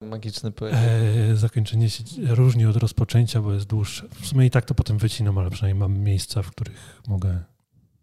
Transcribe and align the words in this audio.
Magiczny 0.00 0.52
powiedział. 0.52 0.80
E, 1.30 1.36
zakończenie 1.36 1.90
się 1.90 2.04
różni 2.18 2.66
od 2.66 2.76
rozpoczęcia, 2.76 3.40
bo 3.40 3.52
jest 3.52 3.66
dłuższe. 3.66 4.08
W 4.08 4.26
sumie 4.26 4.46
i 4.46 4.50
tak 4.50 4.64
to 4.64 4.74
potem 4.74 4.98
wycinam, 4.98 5.38
ale 5.38 5.50
przynajmniej 5.50 5.80
mam 5.80 5.98
miejsca, 5.98 6.42
w 6.42 6.50
których 6.50 7.02
mogę 7.08 7.44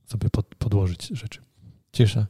sobie 0.05 0.29
pod, 0.29 0.55
podłożyć 0.55 1.07
rzeczy. 1.07 1.41
Cisza. 1.93 2.25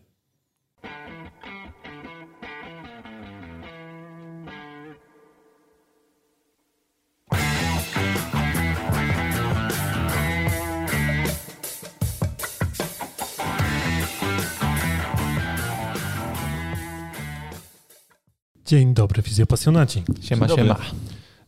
Dzień 18.67 18.93
dobry, 18.93 19.21
fizjopasjonaci. 19.21 20.03
Siema, 20.21 20.47
dobry. 20.47 20.63
siema. 20.63 20.79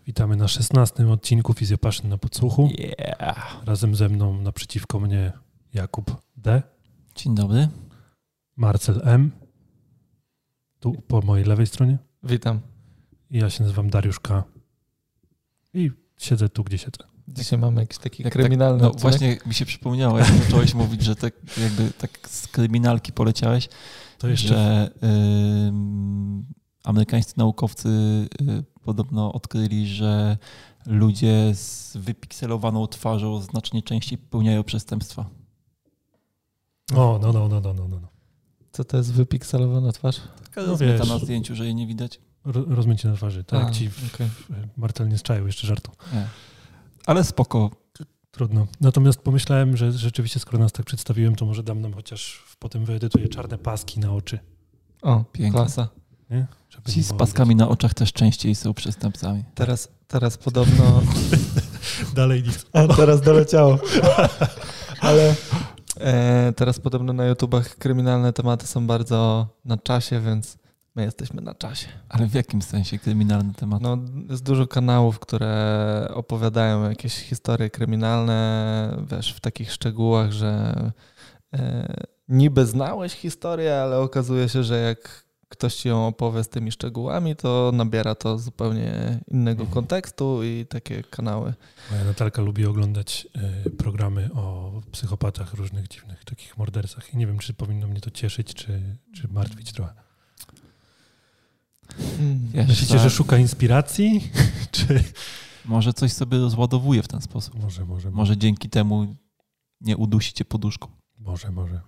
Witamy 0.08 0.36
na 0.36 0.48
16 0.48 1.08
odcinku 1.08 1.54
Fizjopaszyn 1.54 2.10
na 2.10 2.18
podsłuchu. 2.18 2.70
Yeah. 2.78 3.62
Razem 3.66 3.96
ze 3.96 4.10
mną 4.10 4.42
naprzeciwko 4.42 5.00
mnie 5.00 5.32
Jakub 5.74 6.12
D., 6.38 6.62
Dzień 7.16 7.36
dobry. 7.36 7.68
Marcel 8.56 9.02
M., 9.04 9.32
tu 10.80 10.92
po 11.08 11.22
mojej 11.22 11.46
lewej 11.46 11.68
stronie. 11.68 11.98
Witam. 12.24 12.60
I 13.32 13.38
ja 13.38 13.50
się 13.50 13.64
nazywam 13.64 13.90
Dariusz 13.90 14.20
K. 14.20 14.44
I 15.74 15.92
siedzę 16.18 16.50
tu, 16.50 16.64
gdzie 16.64 16.78
siedzę. 16.78 17.04
Dzisiaj 17.28 17.60
mamy 17.60 17.82
jakiś 17.82 17.98
taki 17.98 18.24
Jak 18.24 18.34
kryminalny 18.34 18.80
tak, 18.80 18.94
no 18.94 19.00
właśnie 19.00 19.38
mi 19.46 19.54
się 19.54 19.66
przypomniało, 19.66 20.20
jak 20.20 20.28
zacząłeś 20.28 20.74
mówić, 20.84 21.04
że 21.04 21.16
tak 21.16 21.34
jakby 21.58 21.92
tak 21.98 22.30
z 22.30 22.48
kryminalki 22.48 23.14
poleciałeś, 23.14 23.70
To 24.18 24.28
jeszcze 24.28 24.48
że 24.48 24.92
ym, 25.68 26.46
amerykańscy 26.84 27.34
naukowcy 27.38 27.90
y, 28.42 28.64
podobno 28.84 29.34
odkryli, 29.34 29.88
że 29.88 30.38
ludzie 30.86 31.52
z 31.56 31.98
wypikselowaną 31.98 32.88
twarzą 32.88 33.42
znacznie 33.42 33.84
częściej 33.84 34.18
popełniają 34.18 34.64
przestępstwa. 34.64 35.26
O, 36.96 37.20
no, 37.22 37.34
no, 37.34 37.48
no, 37.48 37.62
no, 37.62 37.74
no, 37.74 37.88
no. 37.88 38.00
Co 38.72 38.84
to 38.84 38.98
jest 38.98 39.14
wypikselowana 39.14 39.92
twarz? 39.92 40.22
Taka 40.44 40.62
No 40.68 40.78
wiesz. 40.78 41.10
na 41.10 41.20
zdjęciu, 41.20 41.56
że 41.56 41.66
jej 41.66 41.76
nie 41.76 41.88
widać. 41.88 42.20
Ro- 42.46 42.66
Rozmycie 42.68 43.10
na 43.10 43.16
twarzy. 43.16 43.44
Tak, 43.44 43.60
A, 43.62 43.64
jak 43.64 43.74
ci 43.74 43.90
w, 43.90 44.18
Martel 44.78 45.10
nie 45.10 45.18
zczaił 45.18 45.46
jeszcze 45.46 45.68
żartu. 45.68 45.92
Nie. 46.14 46.28
Ale 47.06 47.24
spoko. 47.24 47.70
Trudno. 48.32 48.68
Natomiast 48.82 49.22
pomyślałem, 49.22 49.78
że 49.78 49.92
rzeczywiście, 49.92 50.40
skoro 50.40 50.60
nas 50.60 50.72
tak 50.72 50.86
przedstawiłem, 50.86 51.36
to 51.36 51.46
może 51.46 51.64
dam 51.64 51.82
nam 51.82 51.94
chociaż 51.94 52.44
potem 52.60 52.86
wyedytuję 52.86 53.28
czarne 53.28 53.58
paski 53.58 54.00
na 54.00 54.12
oczy. 54.14 54.40
O, 55.02 55.24
Pięknie. 55.32 55.52
klasa. 55.60 55.88
Nie? 56.30 56.48
Żeby 56.70 56.92
Ci 56.92 56.98
nie 56.98 57.04
z 57.04 57.14
paskami 57.14 57.56
na 57.56 57.70
oczach 57.70 57.94
też 57.94 58.14
częściej 58.14 58.56
są 58.56 58.74
przestępcami. 58.74 59.44
Teraz, 59.56 59.90
teraz 60.08 60.38
podobno... 60.38 61.02
Dalej 62.16 62.44
nic. 62.44 62.66
A, 62.74 62.88
teraz 62.88 63.22
doleciało. 63.22 63.80
Ale 65.02 65.36
e, 66.00 66.54
teraz 66.56 66.80
podobno 66.80 67.14
na 67.14 67.26
YouTubach 67.26 67.76
kryminalne 67.76 68.34
tematy 68.34 68.68
są 68.68 68.88
bardzo 68.88 69.48
na 69.66 69.78
czasie, 69.78 70.22
więc 70.22 70.58
my 70.96 71.04
jesteśmy 71.04 71.42
na 71.42 71.56
czasie. 71.56 71.88
Ale 72.10 72.28
w 72.28 72.34
jakim 72.34 72.62
sensie 72.62 73.00
kryminalny 73.00 73.54
temat? 73.54 73.82
No, 73.82 73.98
jest 74.30 74.44
dużo 74.44 74.68
kanałów, 74.68 75.20
które 75.20 76.08
opowiadają 76.14 76.90
jakieś 76.90 77.14
historie 77.16 77.70
kryminalne, 77.70 79.06
wiesz, 79.12 79.34
w 79.34 79.40
takich 79.40 79.72
szczegółach, 79.72 80.32
że 80.32 80.76
e, 81.54 81.94
niby 82.28 82.66
znałeś 82.66 83.14
historię, 83.14 83.82
ale 83.82 84.00
okazuje 84.00 84.50
się, 84.50 84.64
że 84.64 84.80
jak 84.80 85.29
ktoś 85.50 85.76
ci 85.76 85.88
ją 85.88 86.08
opowie 86.08 86.44
z 86.44 86.50
tymi 86.50 86.72
szczegółami, 86.72 87.36
to 87.36 87.72
nabiera 87.74 88.16
to 88.16 88.40
zupełnie 88.40 89.20
innego 89.28 89.62
Mhm. 89.62 89.74
kontekstu 89.74 90.44
i 90.44 90.66
takie 90.70 91.04
kanały. 91.04 91.54
Moja 91.92 92.04
Natalka 92.04 92.42
lubi 92.42 92.66
oglądać 92.66 93.28
y, 93.66 93.70
programy 93.70 94.30
o 94.34 94.72
psychopatach, 94.92 95.54
różnych 95.54 95.88
dziwnych 95.88 96.26
takich 96.26 96.58
mordercach. 96.58 97.14
I 97.14 97.18
nie 97.18 97.28
wiem, 97.28 97.40
czy 97.40 97.54
powinno 97.54 97.88
mnie 97.88 98.02
to 98.02 98.12
cieszyć, 98.12 98.54
czy, 98.54 98.98
czy 99.16 99.28
martwić 99.28 99.72
trochę. 99.74 99.94
Wiesz, 102.54 102.68
Myślicie, 102.68 102.94
tak. 102.94 103.04
że 103.04 103.10
szuka 103.10 103.38
inspiracji? 103.38 104.32
czy... 104.72 105.04
Może 105.66 105.94
coś 105.94 106.14
sobie 106.14 106.38
rozładowuje 106.38 107.04
w 107.04 107.08
ten 107.08 107.22
sposób. 107.22 107.56
Może, 107.64 107.86
może, 107.86 108.12
Może 108.12 108.38
dzięki 108.38 108.70
temu 108.70 109.16
nie 109.82 109.98
udusi 109.98 110.34
cię 110.34 110.46
poduszką. 110.46 110.88
Może, 111.20 111.52
może. 111.52 111.82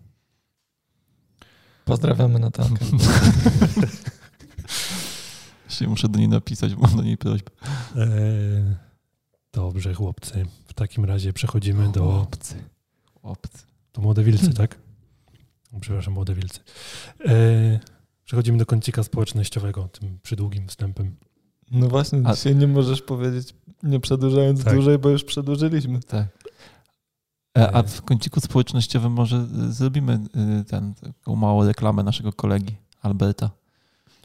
Pozdrawiamy 1.86 2.40
Natalkę. 2.40 2.86
Jeszcze 5.70 5.88
muszę 5.88 6.10
do 6.10 6.20
niej 6.20 6.28
napisać, 6.28 6.76
bo 6.76 6.82
mam 6.82 6.98
do 6.98 7.04
niej 7.04 7.18
prośbę. 7.18 7.52
E, 7.96 8.08
dobrze, 9.54 9.94
chłopcy. 9.94 10.46
W 10.68 10.74
takim 10.74 11.06
razie 11.06 11.34
przechodzimy 11.34 11.92
do... 11.92 12.04
Chłopcy. 12.04 12.56
Chłopcy. 13.22 13.64
To 13.92 14.02
młode 14.02 14.24
wilcy, 14.24 14.54
tak? 14.64 14.78
Przepraszam, 15.82 16.14
młode 16.14 16.36
wilcy. 16.36 16.60
E, 17.28 17.80
przechodzimy 18.26 18.58
do 18.58 18.66
kącika 18.66 19.04
społecznościowego, 19.04 19.88
tym 19.88 20.20
przydługim 20.24 20.68
wstępem. 20.68 21.16
No 21.72 21.88
właśnie, 21.88 22.22
A- 22.26 22.34
dzisiaj 22.36 22.56
nie 22.56 22.68
możesz 22.68 23.02
powiedzieć, 23.02 23.54
nie 23.84 24.00
przedłużając 24.00 24.64
Tak. 24.64 24.74
dłużej, 24.74 24.98
bo 24.98 25.10
już 25.10 25.24
przedłużyliśmy. 25.24 26.00
Tak. 26.04 26.28
E, 27.58 27.76
A 27.76 27.84
w 27.84 28.02
kąciku 28.02 28.40
społecznościowym 28.40 29.12
może 29.12 29.48
y, 29.70 29.74
zrobimy 29.74 30.20
y, 30.62 30.66
ten, 30.66 30.94
taką 30.94 31.36
małą 31.36 31.66
reklamę 31.68 32.04
naszego 32.04 32.34
kolegi 32.34 32.76
Alberta. 33.02 33.50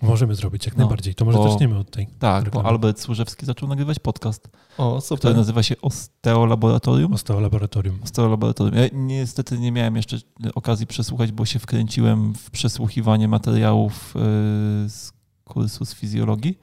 Możemy 0.03 0.34
zrobić 0.34 0.66
jak 0.66 0.76
No, 0.76 0.81
najbardziej. 0.84 1.14
To 1.14 1.25
może 1.25 1.38
bo- 1.38 1.50
zaczniemy 1.53 1.78
od 1.78 1.91
tej. 1.91 2.06
Tak, 2.19 2.44
Reklamy. 2.44 2.62
bo 2.64 2.69
Albert 2.70 3.00
Służewski 3.00 3.47
zaczął 3.47 3.69
nagrywać 3.69 3.98
podcast, 3.98 4.48
O, 4.78 4.88
który 4.97 5.00
super. 5.19 5.37
nazywa 5.37 5.62
się 5.62 5.75
Osteolaboratorium. 5.82 7.12
Osteolaboratorium. 7.12 7.98
Osteolaboratorium. 8.04 8.76
Ja 8.76 8.88
niestety 8.92 9.58
nie 9.58 9.72
miałem 9.72 9.97
jeszcze 9.97 10.16
okazji 10.54 10.87
przesłuchać, 10.87 11.32
bo 11.32 11.44
się 11.44 11.58
wkręciłem 11.58 12.34
w 12.34 12.50
przesłuchiwanie 12.50 13.28
materiałów 13.28 14.14
z 14.88 15.12
kursu 15.44 15.84
z 15.84 15.94
fizjologii 15.94 16.58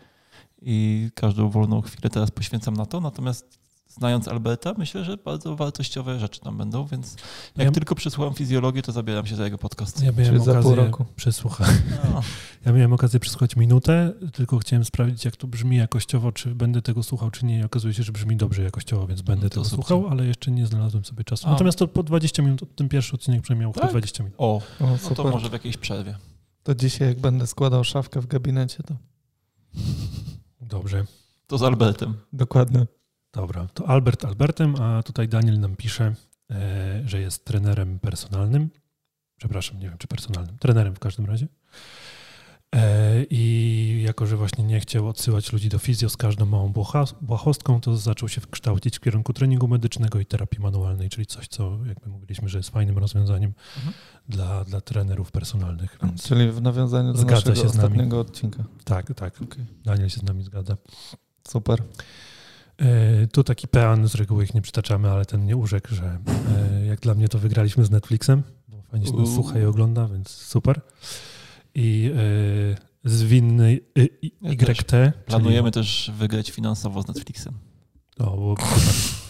i 0.61 1.09
każdą 1.15 1.49
wolną 1.49 1.81
chwilę 1.81 2.09
teraz 2.09 2.31
poświęcam 2.31 2.73
na 2.73 2.85
to. 2.85 2.99
Natomiast 3.01 3.59
znając 3.93 4.27
Alberta, 4.27 4.73
myślę, 4.77 5.03
że 5.03 5.17
bardzo 5.17 5.55
wartościowe 5.55 6.19
rzeczy 6.19 6.39
tam 6.39 6.57
będą, 6.57 6.85
więc 6.85 7.15
jak 7.57 7.65
Ja- 7.65 7.71
tylko 7.71 7.95
przesłucham 7.95 8.33
fizjologię, 8.33 8.81
to 8.81 8.91
zabieram 8.91 9.25
się 9.25 9.35
za 9.35 9.43
jego 9.45 9.57
podcast. 9.57 10.03
Ja 10.03 10.11
miałem 10.11 10.25
Czyli 10.25 10.37
za 10.39 10.51
pół 10.51 10.51
okazję 10.71 10.75
roku. 10.75 11.05
przesłuchać. 11.15 11.67
No. 12.13 12.21
Ja 12.65 12.71
miałem 12.71 12.93
okazję 12.93 13.19
przesłuchać 13.19 13.55
minutę, 13.55 14.13
tylko 14.33 14.57
chciałem 14.57 14.85
sprawdzić, 14.85 15.25
jak 15.25 15.35
to 15.35 15.47
brzmi 15.47 15.77
jakościowo, 15.77 16.31
czy 16.31 16.55
będę 16.55 16.81
tego 16.81 17.03
słuchał, 17.03 17.31
czy 17.31 17.45
nie. 17.45 17.59
I 17.59 17.63
okazuje 17.63 17.93
się, 17.93 18.03
że 18.03 18.11
brzmi 18.11 18.35
dobrze 18.35 18.63
jakościowo, 18.63 19.07
więc 19.07 19.21
będę 19.21 19.43
No 19.45 19.49
to 19.49 19.53
tego 19.55 19.65
super. 19.65 19.85
słuchał, 19.85 20.07
ale 20.11 20.25
jeszcze 20.25 20.51
nie 20.51 20.67
znalazłem 20.67 21.05
sobie 21.05 21.23
czasu. 21.23 21.47
A. 21.47 21.51
Natomiast 21.51 21.79
to 21.79 21.87
po 21.87 22.03
20 22.03 22.43
minut, 22.43 22.75
ten 22.75 22.89
pierwszy 22.89 23.13
odcinek 23.15 23.41
przynajmniej 23.41 23.65
miał 23.65 23.73
po 23.73 23.79
Tak? 23.81 23.89
20 23.89 24.23
minut. 24.23 24.35
O, 24.37 24.61
O, 24.79 24.87
no 25.09 25.15
to 25.15 25.23
może 25.23 25.49
w 25.49 25.53
jakiejś 25.53 25.77
przerwie. 25.77 26.17
To 26.63 26.75
dzisiaj, 26.75 27.07
jak 27.07 27.19
będę 27.19 27.47
składał 27.47 27.83
szafkę 27.83 28.21
w 28.21 28.27
gabinecie, 28.27 28.83
to 28.83 28.95
Dobrze. 30.61 31.05
To 31.47 31.57
z 31.57 31.63
Albertem. 31.63 32.13
dokładnie. 32.33 32.85
Dobra, 33.33 33.67
to 33.73 33.87
Albert 33.87 34.25
Albertem, 34.25 34.75
a 34.81 35.03
tutaj 35.03 35.27
Daniel 35.27 35.59
nam 35.59 35.75
pisze, 35.75 36.15
e, 36.51 37.01
że 37.05 37.19
jest 37.21 37.45
trenerem 37.45 37.99
personalnym. 37.99 38.69
Przepraszam, 39.37 39.79
nie 39.79 39.89
wiem 39.89 39.97
czy 39.97 40.07
personalnym, 40.07 40.57
trenerem 40.57 40.95
w 40.95 40.99
każdym 40.99 41.25
razie. 41.25 41.47
E, 42.75 43.23
I 43.29 44.01
jako, 44.05 44.25
że 44.25 44.37
właśnie 44.37 44.63
nie 44.63 44.79
chciał 44.79 45.07
odsyłać 45.07 45.53
ludzi 45.53 45.69
do 45.69 45.77
fizjo 45.79 46.09
z 46.09 46.17
każdą 46.17 46.45
małą 46.45 46.73
błahostką, 47.21 47.81
to 47.81 47.97
zaczął 47.97 48.29
się 48.29 48.41
kształcić 48.51 48.97
w 48.97 48.99
kierunku 48.99 49.33
treningu 49.33 49.67
medycznego 49.67 50.19
i 50.19 50.25
terapii 50.25 50.59
manualnej, 50.61 51.09
czyli 51.09 51.25
coś, 51.25 51.47
co 51.47 51.77
jakby 51.85 52.09
mówiliśmy, 52.09 52.49
że 52.49 52.57
jest 52.57 52.69
fajnym 52.69 52.97
rozwiązaniem 52.97 53.53
Mhm. 53.77 53.93
dla, 54.29 54.63
dla 54.65 54.81
trenerów 54.81 55.31
personalnych. 55.31 55.97
Więc 56.03 56.23
Czyli 56.27 56.51
w 56.51 56.61
nawiązaniu 56.61 57.13
do 57.13 57.19
Zgadza 57.19 57.35
naszego 57.35 57.55
się 57.55 57.69
z 57.69 57.75
nami. 57.75 57.85
ostatniego 57.87 58.19
odcinka. 58.19 58.63
tak, 58.83 59.13
tak, 59.15 59.41
Okej. 59.41 59.65
Daniel 59.85 60.09
się 60.09 60.19
z 60.19 60.23
nami 60.23 60.43
zgadza. 60.43 60.77
Super. 61.47 61.83
E, 62.77 63.27
Tu 63.27 63.43
taki 63.43 63.67
pean, 63.67 64.07
z 64.07 64.15
reguły 64.15 64.43
ich 64.43 64.53
nie 64.53 64.61
przytaczamy, 64.61 65.09
ale 65.09 65.25
ten 65.25 65.41
mnie 65.41 65.57
urzekł, 65.57 65.95
że 65.95 66.19
e, 66.81 66.85
jak 66.85 66.99
dla 66.99 67.13
mnie 67.15 67.29
to 67.29 67.39
wygraliśmy 67.39 67.85
z 67.85 67.91
Netflixem, 67.91 68.43
bo 68.67 68.81
fajnie 68.81 69.07
się 69.07 69.13
nas 69.13 69.29
słucha 69.29 69.59
i 69.59 69.65
ogląda, 69.65 70.07
więc 70.07 70.29
super. 70.29 70.81
I 71.75 72.11
e, 72.15 73.09
zwinny 73.09 73.79
y, 73.97 74.01
y, 74.01 74.09
YT. 74.41 74.91
Planujemy 75.25 75.71
też 75.71 76.11
wygrać 76.17 76.51
finansowo 76.51 77.01
z 77.01 77.07
Netflixem. 77.07 77.53
Czyli, 78.17 78.29
o, 78.29 78.55
super. 78.59 79.22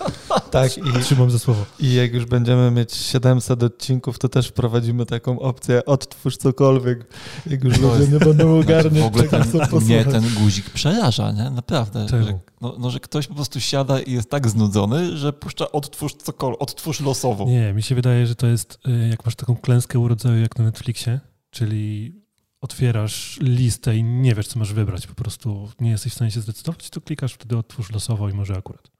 Tak, 0.50 0.78
i, 0.78 0.82
Trzymam 1.02 1.30
za 1.30 1.38
słowo. 1.38 1.64
i 1.78 1.94
jak 1.94 2.14
już 2.14 2.24
będziemy 2.24 2.70
mieć 2.70 2.94
700 2.94 3.62
odcinków, 3.62 4.18
to 4.18 4.28
też 4.28 4.48
wprowadzimy 4.48 5.06
taką 5.06 5.40
opcję 5.40 5.84
odtwórz 5.84 6.36
cokolwiek, 6.36 7.06
jak 7.46 7.64
już 7.64 7.78
To 7.78 7.82
ludzie 7.98 8.12
nie 8.12 8.18
będą 8.18 8.62
Znaczy, 8.62 8.80
ogarniać, 8.80 9.04
ogóle 9.04 9.24
czego 9.24 9.36
ten, 9.36 9.48
chcą 9.48 9.58
posłuchać. 9.58 9.86
mnie 9.86 10.04
ten 10.04 10.24
guzik 10.34 10.70
przeraża, 10.70 11.32
nie? 11.32 11.50
Naprawdę. 11.50 12.06
Czemu? 12.10 12.26
Że, 12.26 12.38
no, 12.60 12.76
no, 12.78 12.90
że 12.90 13.00
ktoś 13.00 13.26
po 13.26 13.34
prostu 13.34 13.60
siada 13.60 14.00
i 14.00 14.12
jest 14.12 14.30
tak 14.30 14.48
znudzony, 14.48 15.16
że 15.16 15.32
puszcza 15.32 15.72
odtwórz 15.72 16.14
cokolwiek, 16.14 16.62
odtwórz 16.62 17.00
losowo. 17.00 17.44
Nie, 17.44 17.72
mi 17.72 17.82
się 17.82 17.94
wydaje, 17.94 18.26
że 18.26 18.34
to 18.34 18.46
jest, 18.46 18.78
y, 18.88 19.08
jak 19.08 19.24
masz 19.24 19.36
taką 19.36 19.56
klęskę 19.56 19.98
urodzaju 19.98 20.42
jak 20.42 20.58
na 20.58 20.64
Netflixie, 20.64 21.20
czyli 21.50 22.14
otwierasz 22.60 23.38
listę 23.42 23.96
i 23.96 24.04
nie 24.04 24.34
wiesz, 24.34 24.46
co 24.48 24.58
masz 24.58 24.72
wybrać, 24.72 25.06
po 25.06 25.14
prostu 25.14 25.68
nie 25.80 25.90
jesteś 25.90 26.12
w 26.12 26.16
stanie 26.16 26.30
się 26.30 26.40
zdecydować, 26.40 26.90
to 26.90 27.00
klikasz 27.00 27.32
wtedy 27.34 27.56
otwórz 27.56 27.90
losowo 27.92 28.28
i 28.28 28.34
może 28.34 28.56
akurat. 28.56 28.90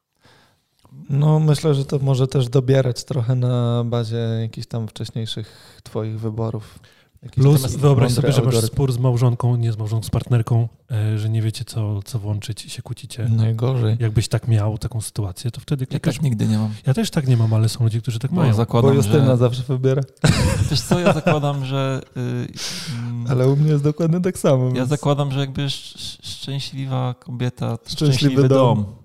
No 1.11 1.41
myślę, 1.41 1.75
że 1.75 1.85
to 1.85 1.99
może 1.99 2.27
też 2.29 2.49
dobierać 2.49 3.05
trochę 3.05 3.35
na 3.35 3.85
bazie 3.85 4.17
jakichś 4.17 4.67
tam 4.67 4.89
wcześniejszych 4.89 5.81
twoich 5.83 6.21
wyborów. 6.21 6.79
Jakiś 7.23 7.43
Plus 7.45 7.77
wyobraź 7.77 8.13
sobie, 8.13 8.33
że 8.33 8.43
masz 8.43 8.55
spór 8.57 8.93
z 8.93 8.99
małżonką, 8.99 9.57
nie 9.57 9.73
z 9.73 9.79
małżonką, 9.79 10.07
z 10.07 10.11
partnerką, 10.11 10.69
e, 10.91 11.19
że 11.19 11.29
nie 11.29 11.43
wiecie, 11.43 11.65
co, 11.65 12.03
co 12.03 12.19
włączyć 12.19 12.65
i 12.67 12.71
się 12.71 12.83
kłócicie. 12.83 13.29
Najgorzej. 13.29 13.97
Jakbyś 14.01 14.29
tak 14.29 14.49
miał 14.49 14.79
taką 14.79 15.01
sytuację, 15.01 15.51
to 15.51 15.61
wtedy 15.61 15.83
Ja 15.83 15.87
klikasz. 15.87 16.15
tak 16.15 16.23
nigdy 16.25 16.49
nie 16.49 16.59
mam. 16.59 16.71
Ja 16.87 16.95
też 16.95 17.11
tak 17.11 17.29
nie 17.29 17.37
mam, 17.37 17.55
ale 17.55 17.69
są 17.69 17.85
ludzie, 17.85 18.01
którzy 18.01 18.19
tak 18.19 18.31
Bo 18.31 18.37
mają. 18.37 18.47
ja 18.47 18.53
Bo 18.53 18.57
zakładam, 18.57 18.95
Justyna 18.95 19.27
że... 19.27 19.37
zawsze 19.37 19.63
wybiera. 19.63 20.03
Wiesz 20.71 20.81
co, 20.81 21.01
ja 21.01 21.13
zakładam, 21.13 21.65
że... 21.65 22.01
y, 22.17 22.21
mm, 22.21 23.27
Ale 23.31 23.49
u 23.49 23.57
mnie 23.57 23.71
jest 23.71 23.85
dokładnie 23.85 24.21
tak 24.21 24.39
samo. 24.39 24.65
Ja 24.69 24.73
więc- 24.75 24.89
zakładam, 24.89 25.33
że 25.33 25.41
jakby 25.41 25.63
sz- 25.63 25.97
sz- 25.97 26.27
szczęśliwa 26.27 27.15
kobieta, 27.15 27.77
to 27.77 27.91
Szczęśliwy 27.91 28.13
szczęśliwy 28.19 28.49
dom. 28.49 28.77
dom. 28.85 29.00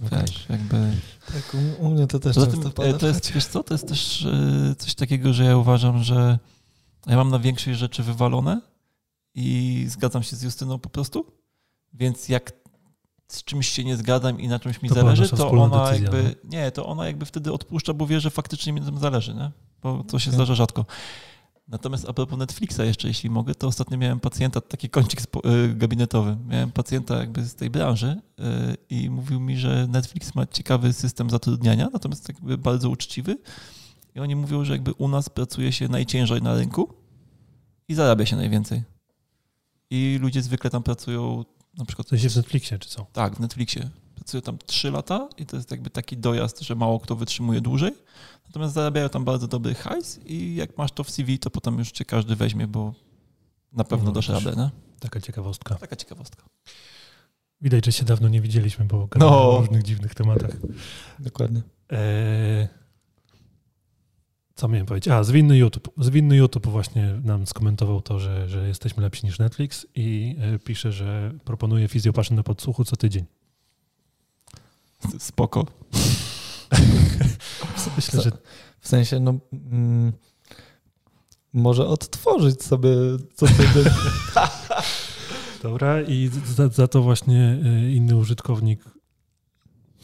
Wiesz, 0.00 0.46
jakby... 0.48 0.92
Tak, 1.26 1.54
u, 1.54 1.86
u 1.86 1.90
mnie 1.90 2.06
to 2.06 2.18
też 2.18 2.36
pada 2.74 2.88
e, 2.88 2.94
to 2.94 3.06
jest, 3.06 3.32
wiesz 3.32 3.46
co, 3.46 3.62
to 3.62 3.74
jest 3.74 3.88
też 3.88 4.24
e, 4.24 4.74
coś 4.78 4.94
takiego, 4.94 5.32
że 5.32 5.44
ja 5.44 5.56
uważam, 5.56 6.02
że 6.02 6.38
ja 7.06 7.16
mam 7.16 7.30
na 7.30 7.38
większość 7.38 7.78
rzeczy 7.78 8.02
wywalone 8.02 8.60
i 9.34 9.84
zgadzam 9.88 10.22
się 10.22 10.36
z 10.36 10.42
Justyną 10.42 10.78
po 10.78 10.88
prostu, 10.88 11.32
więc 11.92 12.28
jak 12.28 12.52
z 13.28 13.44
czymś 13.44 13.68
się 13.68 13.84
nie 13.84 13.96
zgadzam 13.96 14.40
i 14.40 14.48
na 14.48 14.58
czymś 14.58 14.82
mi 14.82 14.88
To 14.88 14.94
zależy, 14.94 15.28
to 15.28 15.50
ona 15.50 15.84
decyzja, 15.84 16.10
no. 16.10 16.16
jakby, 16.16 16.36
nie, 16.44 16.70
to 16.70 16.86
ona 16.86 17.06
jakby 17.06 17.26
wtedy 17.26 17.52
odpuszcza, 17.52 17.94
bo 17.94 18.06
wie, 18.06 18.20
że 18.20 18.30
faktycznie 18.30 18.72
mi 18.72 18.80
na 18.80 18.86
tym 18.86 18.98
zależy, 18.98 19.34
nie? 19.34 19.50
bo 19.82 20.04
to 20.04 20.18
się 20.18 20.30
zdarza 20.30 20.54
rzadko. 20.54 20.84
Natomiast 21.68 22.08
a 22.08 22.12
propos 22.12 22.38
Netflixa 22.38 22.78
jeszcze, 22.84 23.08
jeśli 23.08 23.30
mogę, 23.30 23.54
to 23.54 23.66
ostatnio 23.66 23.98
miałem 23.98 24.20
pacjenta, 24.20 24.60
taki 24.60 24.90
kącik 24.90 25.20
y, 25.20 25.74
gabinetowy. 25.74 26.36
Miałem 26.46 26.72
pacjenta 26.72 27.18
jakby 27.18 27.44
z 27.44 27.54
tej 27.54 27.70
branży 27.70 28.20
y, 28.40 28.42
i 28.90 29.10
mówił 29.10 29.40
mi, 29.40 29.56
że 29.56 29.86
Netflix 29.86 30.34
ma 30.34 30.46
ciekawy 30.46 30.92
system 30.92 31.30
zatrudniania, 31.30 31.88
natomiast 31.92 32.28
jakby 32.28 32.58
bardzo 32.58 32.90
uczciwy. 32.90 33.36
I 34.14 34.20
oni 34.20 34.36
mówią, 34.36 34.64
że 34.64 34.72
jakby 34.72 34.92
u 34.92 35.08
nas 35.08 35.28
pracuje 35.28 35.72
się 35.72 35.88
najciężej 35.88 36.42
na 36.42 36.54
rynku 36.54 36.94
i 37.88 37.94
zarabia 37.94 38.26
się 38.26 38.36
najwięcej. 38.36 38.82
I 39.90 40.18
ludzie 40.20 40.42
zwykle 40.42 40.70
tam 40.70 40.82
pracują 40.82 41.44
na 41.78 41.84
przykład 41.84 42.06
W 42.06 42.10
sensie 42.10 42.30
w 42.30 42.36
Netflixie, 42.36 42.78
czy 42.78 42.88
co? 42.88 43.06
tak, 43.12 43.36
w 43.36 43.40
Netflixie. 43.40 43.90
Pracuję 44.14 44.42
tam 44.42 44.58
3 44.66 44.90
lata 44.90 45.28
i 45.36 45.46
to 45.46 45.56
jest 45.56 45.70
jakby 45.70 45.90
taki 45.90 46.16
dojazd, 46.16 46.60
że 46.60 46.74
mało 46.74 47.00
kto 47.00 47.16
wytrzymuje 47.16 47.60
dłużej. 47.60 47.92
Natomiast 48.46 48.74
zarabiają 48.74 49.08
tam 49.08 49.24
bardzo 49.24 49.48
dobry 49.48 49.74
hajs 49.74 50.20
i 50.26 50.54
jak 50.54 50.78
masz 50.78 50.92
to 50.92 51.04
w 51.04 51.10
CV, 51.10 51.38
to 51.38 51.50
potem 51.50 51.78
już 51.78 51.90
cię 51.90 52.04
każdy 52.04 52.36
weźmie, 52.36 52.66
bo 52.66 52.94
na 53.72 53.84
pewno 53.84 54.04
No, 54.06 54.12
dasz 54.12 54.26
też. 54.26 54.44
radę, 54.44 54.62
nie? 54.62 54.70
Taka 55.00 55.20
ciekawostka. 55.20 55.74
Taka 55.74 55.96
ciekawostka. 55.96 56.42
Widać, 57.60 57.84
że 57.86 57.92
się 57.92 58.04
dawno 58.04 58.28
nie 58.28 58.40
widzieliśmy, 58.40 58.84
bo 58.84 59.06
gadamy 59.06 59.30
No. 59.32 59.50
o 59.50 59.60
różnych 59.60 59.82
dziwnych 59.82 60.14
tematach. 60.14 60.50
Dokładnie. 61.18 61.62
Eee, 61.90 62.68
co 64.54 64.68
miałem 64.68 64.86
powiedzieć? 64.86 65.08
A, 65.08 65.24
zwinny 65.24 65.56
YouTube. 65.58 65.90
Zwinny 65.98 66.36
YouTube 66.36 66.66
właśnie 66.66 67.20
nam 67.24 67.46
skomentował 67.46 68.02
to, 68.02 68.18
że, 68.20 68.48
że 68.48 68.68
jesteśmy 68.68 69.02
lepsi 69.02 69.26
niż 69.26 69.38
Netflix 69.38 69.86
i 69.94 70.36
e, 70.40 70.58
pisze, 70.58 70.92
że 70.92 71.32
proponuje 71.44 71.88
fizjopaszyn 71.88 72.36
na 72.36 72.42
podsłuchu 72.42 72.84
co 72.84 72.96
tydzień. 72.96 73.24
Spoko. 75.18 75.66
Myślę, 77.96 78.22
że 78.22 78.30
W 78.80 78.88
sensie, 78.88 79.20
no... 79.20 79.34
Mm, 79.52 80.12
może 81.52 81.86
odtworzyć 81.86 82.62
sobie 82.62 82.90
co 83.34 83.46
tydzień. 83.46 83.92
dobra 85.62 86.02
i 86.02 86.30
za, 86.54 86.68
za 86.68 86.88
to 86.88 87.02
właśnie 87.02 87.58
e, 87.64 87.90
inny 87.90 88.16
użytkownik 88.16 88.84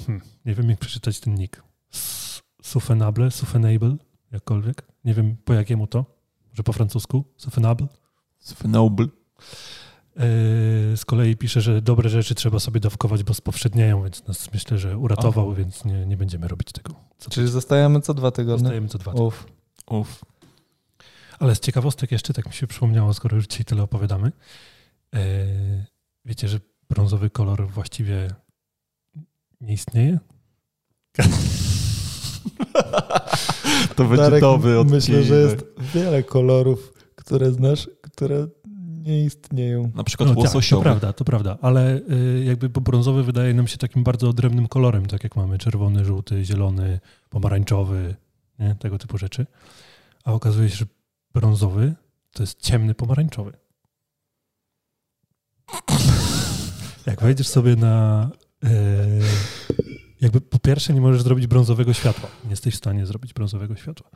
hmm, 0.06 0.23
nie 0.44 0.55
wiem 0.55 0.70
jak 0.70 0.79
przeczytać 0.79 1.20
ten 1.20 1.35
nick. 1.35 1.62
Sufenable, 2.62 3.31
Sufenable, 3.31 3.97
jakkolwiek. 4.32 4.82
Nie 5.05 5.15
wiem 5.15 5.37
po 5.44 5.55
jakiemu 5.55 5.87
to. 5.87 6.05
Może 6.50 6.62
po 6.62 6.73
francusku? 6.73 7.25
Sufenable? 7.37 7.87
Noble. 8.65 9.06
Yy, 10.17 10.97
Z 10.97 11.05
kolei 11.05 11.37
pisze, 11.37 11.61
że 11.61 11.82
dobre 11.82 12.09
rzeczy 12.09 12.35
trzeba 12.35 12.59
sobie 12.59 12.81
dawkować, 12.81 13.23
bo 13.25 13.35
spowszedniają, 13.35 14.03
więc 14.03 14.26
nas 14.26 14.53
myślę, 14.53 14.79
że 14.79 14.99
uratował, 14.99 15.47
Aha. 15.47 15.59
więc 15.59 15.85
nie, 15.85 16.06
nie 16.06 16.17
będziemy 16.17 16.49
robić 16.49 16.73
tego. 16.73 16.94
Co 17.19 17.31
Czyli 17.31 17.49
zostajemy 17.49 18.00
co 18.00 18.14
dwa 18.14 18.31
tygodnie. 18.31 18.59
Zostajemy 18.59 18.88
co 18.88 18.99
dwa. 18.99 19.12
Uff. 19.12 19.47
Uf. 19.91 20.25
Ale 21.38 21.55
z 21.55 21.61
ciekawostek 21.61 22.12
jeszcze, 22.12 22.32
tak 22.35 22.47
mi 22.47 22.53
się 22.53 22.67
przypomniało, 22.67 23.14
skoro 23.14 23.37
już 23.37 23.47
dzisiaj 23.47 23.64
tyle 23.64 23.82
opowiadamy. 23.82 24.32
Yy, 25.12 25.20
Wiecie, 26.25 26.49
że 26.49 26.61
brązowy 26.91 27.31
kolor 27.31 27.69
właściwie 27.69 28.29
nie 29.61 29.75
istnieje? 29.75 30.19
To 33.97 34.05
będzie 34.05 34.17
Darek, 34.17 34.41
dobry 34.41 34.79
odcinek. 34.79 34.94
Myślę, 35.08 35.23
że 35.23 35.35
jest 35.35 35.65
wiele 35.94 36.23
kolorów, 36.23 36.93
które 37.15 37.53
znasz, 37.53 37.91
które 38.03 38.47
nie 39.03 39.25
istnieją. 39.25 39.91
Na 39.95 40.05
przykład 40.05 40.29
No 40.29 40.43
tak, 40.43 40.53
to 40.53 40.81
prawda, 40.81 41.13
to 41.13 41.25
prawda, 41.25 41.59
ale 41.61 42.01
y, 42.11 42.45
jakby 42.45 42.69
brązowy 42.69 43.23
wydaje 43.23 43.55
nam 43.55 43.69
się 43.69 43.79
takim 43.79 44.05
bardzo 44.05 44.29
odrębnym 44.29 44.69
kolorem, 44.69 45.07
tak 45.07 45.25
jak 45.25 45.37
mamy 45.37 45.59
czerwony, 45.59 46.05
żółty, 46.05 46.45
zielony, 46.45 47.01
pomarańczowy, 47.31 48.15
nie? 48.59 48.75
tego 48.75 48.99
typu 48.99 49.19
rzeczy. 49.19 49.47
A 50.25 50.33
okazuje 50.33 50.69
się, 50.71 50.77
że 50.77 50.87
brązowy 51.35 51.95
to 52.33 52.43
jest 52.43 52.61
ciemny 52.61 52.95
pomarańczowy. 52.95 53.53
Jak 57.07 57.21
wejdziesz 57.23 57.49
sobie 57.49 57.77
na. 57.77 58.31
y, 58.65 58.69
jakby 60.23 60.41
po 60.41 60.59
pierwsze 60.59 60.95
nie 60.95 61.01
możesz 61.01 61.23
zrobić 61.23 61.47
brązowego 61.47 61.93
światła. 61.93 62.29
Nie 62.45 62.51
jesteś 62.51 62.75
w 62.75 62.77
stanie 62.77 63.07
zrobić 63.07 63.33
brązowego 63.33 63.77
światła. 63.77 64.11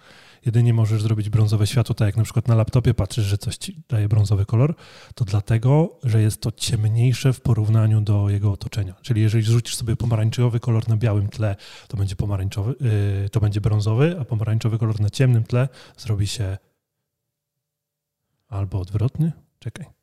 Jedynie 0.47 0.75
możesz 0.75 1.03
zrobić 1.03 1.31
brązowe 1.31 1.67
światło, 1.67 1.95
tak 1.95 2.07
jak 2.07 2.17
na 2.17 2.23
przykład 2.23 2.49
na 2.49 2.55
laptopie 2.55 2.95
patrzysz, 2.95 3.25
że 3.25 3.39
coś 3.39 3.57
ci 3.57 3.83
daje 3.89 4.09
brązowy 4.09 4.47
kolor, 4.47 4.75
to 5.15 5.25
dlatego, 5.25 5.99
że 6.05 6.23
jest 6.23 6.41
to 6.41 6.53
ciemniejsze 6.53 7.33
w 7.33 7.41
porównaniu 7.41 8.01
do 8.01 8.29
jego 8.29 8.53
otoczenia. 8.53 8.95
Czyli 9.03 9.23
jeżeli 9.23 9.45
rzucisz 9.45 9.77
sobie 9.77 9.97
pomarańczowy 9.97 10.61
kolor 10.61 10.89
na 10.89 10.97
białym 10.97 11.29
tle, 11.29 11.57
to 11.89 11.97
będzie 11.97 12.17
pomarańczowy, 12.17 12.75
yy, 13.23 13.29
to 13.29 13.41
będzie 13.41 13.61
brązowy, 13.61 14.17
a 14.21 14.25
pomarańczowy 14.25 14.79
kolor 14.79 15.01
na 15.01 15.11
ciemnym 15.11 15.45
tle 15.45 15.69
zrobi 15.97 16.27
się 16.27 16.59
albo 18.49 18.81
odwrotny. 18.81 19.33
Czekaj. 19.59 19.96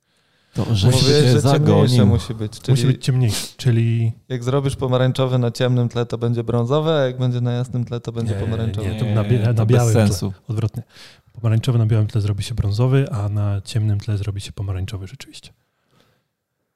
To, 0.54 0.76
że 0.76 0.88
Mówię, 0.88 1.00
się 1.00 1.40
że 1.42 1.42
ciemniejsze 1.52 2.06
musi 2.06 2.34
być. 2.34 2.52
Czyli 2.60 2.72
Musi 2.74 2.88
być 2.88 3.06
ciemniejszy, 3.06 3.48
czyli 3.58 4.12
jak 4.30 4.44
zrobisz 4.44 4.75
pomarańczowy 4.75 5.38
na 5.39 5.51
ciemnym 5.51 5.89
tle, 5.89 6.06
to 6.06 6.18
będzie 6.18 6.44
brązowe, 6.44 6.96
a 6.96 7.06
jak 7.06 7.18
będzie 7.18 7.42
na 7.42 7.51
jasnym 7.51 7.86
tle, 7.86 8.00
to 8.00 8.12
będzie 8.12 8.34
Nie, 8.36 8.39
pomarańczowy. 8.42 8.89
nie, 8.89 9.00
to 9.00 9.06
na 9.06 9.24
bie- 9.24 9.39
na 9.39 9.54
to 9.54 9.66
białym 9.66 9.94
bez 9.94 9.94
tle. 9.94 10.08
sensu. 10.08 10.34
odwrotnie. 10.48 10.84
Pomarańczowy 11.34 11.77
na 11.80 11.86
białym 11.86 12.08
tle 12.08 12.22
zrobi 12.22 12.44
się 12.44 12.56
brązowy, 12.56 13.12
a 13.12 13.30
na 13.30 13.62
ciemnym 13.62 14.00
tle 14.00 14.18
zrobi 14.18 14.42
się 14.42 14.51
pomarańczowy 14.51 15.08
rzeczywiście. 15.08 15.50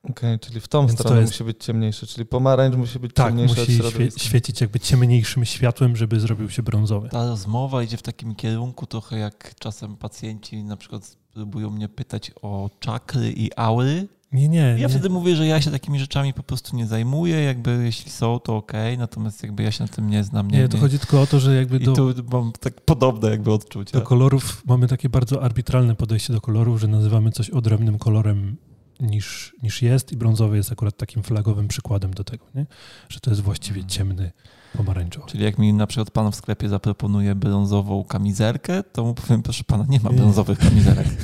Okej, 0.09 0.39
czyli 0.39 0.59
w 0.59 0.67
tą 0.67 0.79
Więc 0.87 0.97
to 0.97 1.03
stronę 1.03 1.21
jest- 1.21 1.33
musi 1.33 1.43
być 1.43 1.63
ciemniejszy, 1.63 2.07
czyli 2.07 2.25
pomarańcz 2.25 2.75
musi 2.75 2.99
być 2.99 3.13
Tak, 3.13 3.27
ciemniejszy 3.27 3.59
musi 3.59 3.81
od 3.83 3.93
świe- 3.93 4.19
świecić 4.19 4.61
jakby 4.61 4.79
ciemniejszym 4.79 5.45
światłem, 5.45 5.95
żeby 5.95 6.19
zrobił 6.19 6.49
się 6.49 6.63
brązowy. 6.63 7.09
Ta 7.09 7.27
rozmowa 7.27 7.83
idzie 7.83 7.97
w 7.97 8.01
takim 8.01 8.35
kierunku 8.35 8.85
trochę 8.85 9.17
jak 9.17 9.55
czasem 9.59 9.95
pacjenci 9.97 10.63
na 10.63 10.77
przykład 10.77 11.17
próbują 11.37 11.69
mnie 11.69 11.89
pytać 11.89 12.31
o 12.41 12.69
czakry 12.79 13.31
i 13.31 13.49
aury. 13.55 14.07
Nie, 14.31 14.49
nie, 14.49 14.59
Ja 14.59 14.75
nie. 14.77 14.89
wtedy 14.89 15.09
mówię, 15.09 15.35
że 15.35 15.47
ja 15.47 15.61
się 15.61 15.71
takimi 15.71 15.99
rzeczami 15.99 16.33
po 16.33 16.43
prostu 16.43 16.75
nie 16.75 16.87
zajmuję, 16.87 17.41
jakby 17.43 17.81
jeśli 17.83 18.11
są, 18.11 18.39
to 18.39 18.55
okej, 18.55 18.97
natomiast 18.97 19.43
jakby 19.43 19.63
ja 19.63 19.71
się 19.71 19.83
na 19.83 19.87
tym 19.87 20.09
nie 20.09 20.23
znam. 20.23 20.51
Nie, 20.51 20.57
Nie, 20.57 20.67
to 20.67 20.77
chodzi 20.77 20.99
tylko 20.99 21.21
o 21.21 21.27
to, 21.27 21.39
że 21.39 21.55
jakby 21.55 21.77
I 21.77 21.83
do, 21.83 21.93
tu 21.93 22.13
mam 22.31 22.51
tak 22.59 22.81
podobne 22.81 23.29
jakby 23.29 23.51
odczucia. 23.51 23.99
do 23.99 24.05
kolorów 24.05 24.63
mamy 24.65 24.87
takie 24.87 25.09
bardzo 25.09 25.43
arbitralne 25.43 25.95
podejście 25.95 26.33
do 26.33 26.41
kolorów, 26.41 26.79
że 26.81 26.87
nazywamy 26.87 27.31
coś 27.31 27.49
odrębnym 27.49 27.97
kolorem 27.97 28.57
niż, 28.99 29.55
niż 29.63 29.81
jest 29.81 30.11
i 30.11 30.17
brązowy 30.17 30.57
jest 30.57 30.71
akurat 30.71 30.97
takim 30.97 31.23
flagowym 31.23 31.67
przykładem 31.67 32.13
do 32.13 32.23
tego, 32.23 32.45
nie? 32.55 32.65
że 33.09 33.19
to 33.19 33.29
jest 33.29 33.41
właściwie 33.41 33.85
ciemny 33.85 34.31
pomarańczowy. 34.77 35.27
Czyli 35.27 35.43
jak 35.43 35.57
mi 35.57 35.73
na 35.73 35.87
przykład 35.87 36.11
pan 36.11 36.31
w 36.31 36.35
sklepie 36.35 36.69
zaproponuje 36.69 37.35
brązową 37.35 38.03
kamizelkę, 38.03 38.83
to 38.83 39.03
mu 39.03 39.13
powiem, 39.13 39.43
proszę 39.43 39.63
pana, 39.63 39.85
nie 39.89 39.99
ma 39.99 40.09
Nie. 40.09 40.15
brązowych 40.15 40.59
kamizelek. 40.59 41.07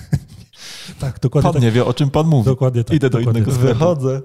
Tak, 0.99 1.19
dokładnie 1.19 1.47
Pan 1.47 1.53
tak. 1.53 1.61
nie 1.61 1.71
wie, 1.71 1.85
o 1.85 1.93
czym 1.93 2.09
pan 2.09 2.27
mówi. 2.27 2.45
Dokładnie 2.45 2.83
tak. 2.83 2.95
Idę 2.95 3.09
do 3.09 3.19
innego 3.19 3.51
tak. 3.51 3.59
Wychodzę. 3.59 4.21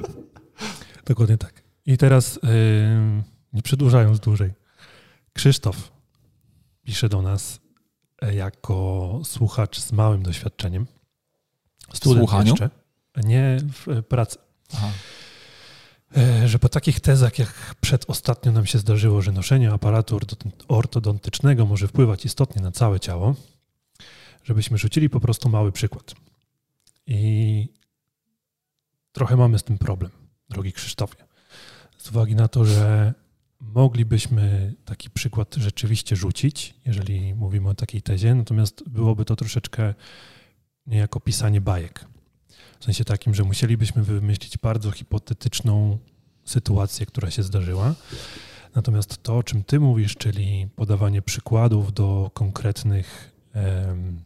Dokładnie 1.06 1.38
tak. 1.38 1.62
I 1.86 1.98
teraz, 1.98 2.40
yy, 2.42 3.22
nie 3.52 3.62
przedłużając 3.62 4.20
dłużej, 4.20 4.52
Krzysztof 5.36 5.92
pisze 6.84 7.08
do 7.08 7.22
nas 7.22 7.60
e, 8.22 8.34
jako 8.34 9.20
słuchacz 9.24 9.80
z 9.80 9.92
małym 9.92 10.22
doświadczeniem. 10.22 10.86
Student 11.92 12.20
słuchaniu? 12.20 12.50
jeszcze. 12.50 12.70
Nie 13.24 13.58
w 13.72 13.88
e, 13.88 14.02
pracy. 14.02 14.38
Aha. 14.74 14.88
E, 16.16 16.48
Że 16.48 16.58
po 16.58 16.68
takich 16.68 17.00
tezach, 17.00 17.38
jak 17.38 17.74
przedostatnio 17.80 18.52
nam 18.52 18.66
się 18.66 18.78
zdarzyło, 18.78 19.22
że 19.22 19.32
noszenie 19.32 19.72
aparatu 19.72 20.16
orto- 20.16 20.50
ortodontycznego 20.68 21.66
może 21.66 21.88
wpływać 21.88 22.24
istotnie 22.24 22.62
na 22.62 22.72
całe 22.72 23.00
ciało, 23.00 23.34
żebyśmy 24.44 24.78
rzucili 24.78 25.10
po 25.10 25.20
prostu 25.20 25.48
mały 25.48 25.72
przykład. 25.72 26.14
I 27.06 27.68
trochę 29.12 29.36
mamy 29.36 29.58
z 29.58 29.62
tym 29.62 29.78
problem, 29.78 30.10
drogi 30.48 30.72
Krzysztofie. 30.72 31.24
Z 31.98 32.10
uwagi 32.10 32.34
na 32.34 32.48
to, 32.48 32.64
że 32.64 33.14
moglibyśmy 33.60 34.74
taki 34.84 35.10
przykład 35.10 35.54
rzeczywiście 35.54 36.16
rzucić, 36.16 36.74
jeżeli 36.86 37.34
mówimy 37.34 37.68
o 37.68 37.74
takiej 37.74 38.02
tezie, 38.02 38.34
natomiast 38.34 38.88
byłoby 38.88 39.24
to 39.24 39.36
troszeczkę 39.36 39.94
niejako 40.86 41.20
pisanie 41.20 41.60
bajek. 41.60 42.04
W 42.80 42.84
sensie 42.84 43.04
takim, 43.04 43.34
że 43.34 43.44
musielibyśmy 43.44 44.02
wymyślić 44.02 44.58
bardzo 44.58 44.90
hipotetyczną 44.90 45.98
sytuację, 46.44 47.06
która 47.06 47.30
się 47.30 47.42
zdarzyła. 47.42 47.94
Natomiast 48.74 49.22
to, 49.22 49.36
o 49.36 49.42
czym 49.42 49.64
ty 49.64 49.80
mówisz, 49.80 50.16
czyli 50.16 50.68
podawanie 50.76 51.22
przykładów 51.22 51.92
do 51.92 52.30
konkretnych 52.34 53.32
em, 53.52 54.20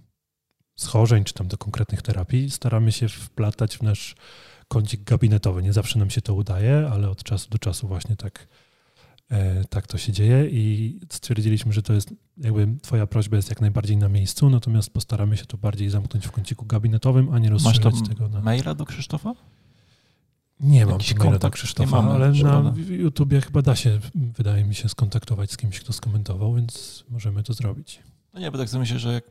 schorzeń, 0.77 1.25
czy 1.25 1.35
tam 1.35 1.49
do 1.49 1.59
konkretnych 1.59 2.03
terapii, 2.03 2.51
staramy 2.51 2.93
się 2.93 3.09
wplatać 3.09 3.77
w 3.77 3.83
nasz 3.83 4.15
kącik 4.69 5.05
gabinetowy. 5.05 5.63
Nie 5.63 5.73
zawsze 5.73 5.99
nam 5.99 6.11
się 6.11 6.21
to 6.21 6.35
udaje, 6.35 6.89
ale 6.93 7.11
od 7.11 7.23
czasu 7.23 7.51
do 7.51 7.59
czasu 7.59 7.89
właśnie 7.89 8.17
tak, 8.17 8.47
tak 9.71 9.87
to 9.87 9.99
się 9.99 10.13
dzieje 10.13 10.49
i 10.51 10.99
stwierdziliśmy, 11.11 11.73
że 11.73 11.83
to 11.83 11.93
jest 11.93 12.15
jakby 12.37 12.69
twoja 12.83 13.07
prośba 13.07 13.37
jest 13.37 13.49
jak 13.49 13.61
najbardziej 13.61 13.97
na 13.97 14.09
miejscu, 14.09 14.51
natomiast 14.51 14.91
postaramy 14.91 15.37
się 15.37 15.45
to 15.45 15.59
bardziej 15.59 15.91
zamknąć 15.91 16.27
w 16.27 16.31
kąciku 16.31 16.67
gabinetowym, 16.67 17.29
a 17.33 17.39
nie 17.39 17.51
Masz 17.51 17.65
rozszerzać 17.65 17.95
tam 17.95 18.07
tego 18.07 18.29
na... 18.29 18.41
maila 18.41 18.75
do 18.75 18.85
Krzysztofa? 18.85 19.35
Nie 20.61 20.87
mam 20.87 20.93
Jakiś 20.93 21.15
maila 21.15 21.39
do 21.39 21.51
Krzysztofa, 21.51 22.03
mamy, 22.03 22.11
ale 22.11 22.33
na 22.33 22.75
YouTubie 22.89 23.41
chyba 23.41 23.63
da 23.63 23.77
się, 23.77 23.99
wydaje 24.15 24.65
mi 24.65 24.75
się, 24.75 24.89
skontaktować 24.89 25.53
z 25.53 25.57
kimś, 25.57 25.81
kto 25.81 25.93
skomentował, 25.93 26.55
więc 26.55 27.05
możemy 27.09 27.43
to 27.43 27.53
zrobić. 27.53 28.01
No 28.35 28.41
nie, 28.41 28.51
bo 28.51 28.59
tak 28.59 28.69
sobie 28.69 28.81
myślę, 28.81 28.99
że 28.99 29.13
jak 29.13 29.25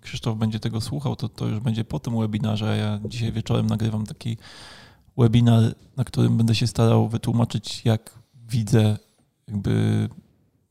Krzysztof 0.00 0.38
będzie 0.38 0.60
tego 0.60 0.80
słuchał, 0.80 1.16
to 1.16 1.28
to 1.28 1.46
już 1.46 1.60
będzie 1.60 1.84
po 1.84 2.00
tym 2.00 2.18
webinarze. 2.18 2.76
Ja 2.76 3.08
dzisiaj 3.08 3.32
wieczorem 3.32 3.66
nagrywam 3.66 4.06
taki 4.06 4.36
webinar, 5.18 5.74
na 5.96 6.04
którym 6.04 6.36
będę 6.36 6.54
się 6.54 6.66
starał 6.66 7.08
wytłumaczyć, 7.08 7.84
jak 7.84 8.18
widzę 8.48 8.98
jakby 9.48 10.08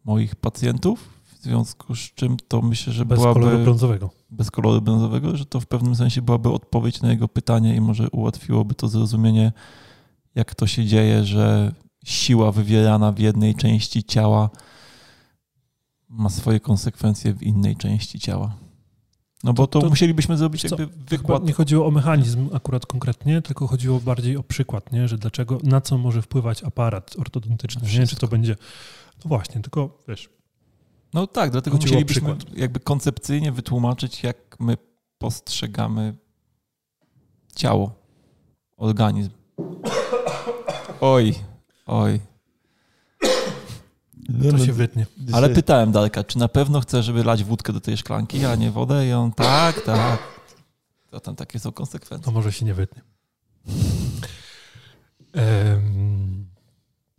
moich 0.06 0.36
pacjentów, 0.36 1.10
w 1.24 1.44
związku 1.44 1.96
z 1.96 2.00
czym 2.00 2.38
to 2.48 2.62
myślę, 2.62 2.94
że 2.94 3.06
Bez 3.06 3.20
byłaby 3.20 3.40
koloru 3.40 3.64
brązowego. 3.64 4.10
bez 4.30 4.52
koloru 4.52 4.82
brązowego, 4.82 5.38
że 5.38 5.46
to 5.46 5.60
w 5.60 5.66
pewnym 5.66 5.96
sensie 5.96 6.22
byłaby 6.22 6.50
odpowiedź 6.50 7.02
na 7.02 7.10
jego 7.10 7.28
pytanie 7.28 7.76
i 7.76 7.82
może 7.82 8.10
ułatwiłoby 8.10 8.76
to 8.76 8.88
zrozumienie, 8.88 9.52
jak 10.36 10.56
to 10.56 10.68
się 10.68 10.86
dzieje, 10.86 11.24
że 11.24 11.72
siła 12.06 12.52
wywierana 12.52 13.12
w 13.12 13.20
jednej 13.20 13.56
części 13.56 14.04
ciała 14.04 14.50
ma 16.10 16.30
swoje 16.30 16.60
konsekwencje 16.60 17.34
w 17.34 17.44
innej 17.44 17.76
części 17.76 18.20
ciała. 18.20 18.56
No 19.44 19.54
bo 19.54 19.68
to, 19.68 19.80
To- 19.80 19.82
to- 19.86 19.90
musielibyśmy 19.90 20.38
zrobić 20.38 20.62
co, 20.70 20.76
jakby 20.80 20.86
Chyba 20.96 21.06
wykład. 21.10 21.44
nie 21.46 21.54
chodziło 21.54 21.88
o 21.88 21.92
mechanizm 21.92 22.50
akurat 22.54 22.86
konkretnie, 22.86 23.42
tylko 23.42 23.68
chodziło 23.68 24.00
bardziej 24.00 24.38
o 24.38 24.44
przykład, 24.44 24.92
nie? 24.92 25.08
że 25.08 25.18
dlaczego, 25.18 25.58
na 25.64 25.82
co 25.82 25.98
może 25.98 26.22
wpływać 26.22 26.64
aparat 26.64 27.16
ortodontyczny. 27.20 27.82
Nie 27.82 27.90
wiem, 27.98 28.08
czy 28.08 28.16
to 28.16 28.28
będzie. 28.28 28.56
No 29.26 29.30
właśnie, 29.30 29.62
tylko 29.62 29.98
wiesz, 30.08 30.30
No 31.14 31.28
tak, 31.28 31.52
dlatego 31.52 31.78
przykład. 32.06 32.58
jakby 32.58 32.80
koncepcyjnie 32.80 33.52
wytłumaczyć, 33.52 34.24
jak 34.24 34.38
my 34.60 34.78
postrzegamy 35.18 36.16
ciało, 37.56 37.92
organizm. 38.78 39.30
Oj, 41.02 41.36
oj. 41.86 42.20
To 44.52 44.66
się 44.66 44.74
wytnie. 44.74 45.06
Ale 45.34 45.50
pytałem 45.50 45.92
Darka, 45.92 46.24
czy 46.24 46.38
na 46.38 46.48
pewno 46.48 46.82
chce, 46.82 47.04
żeby 47.04 47.24
lać 47.24 47.44
wódkę 47.44 47.74
do 47.74 47.82
tej 47.82 47.98
szklanki, 47.98 48.46
a 48.46 48.56
nie 48.56 48.72
wodę? 48.72 49.08
I 49.08 49.14
on 49.14 49.32
tak, 49.32 49.82
tak. 49.82 50.20
To 51.10 51.20
tam 51.20 51.36
takie 51.36 51.60
są 51.60 51.72
konsekwencje. 51.72 52.26
To 52.26 52.32
może 52.32 52.52
się 52.52 52.66
nie 52.66 52.74
wytnie. 52.74 53.02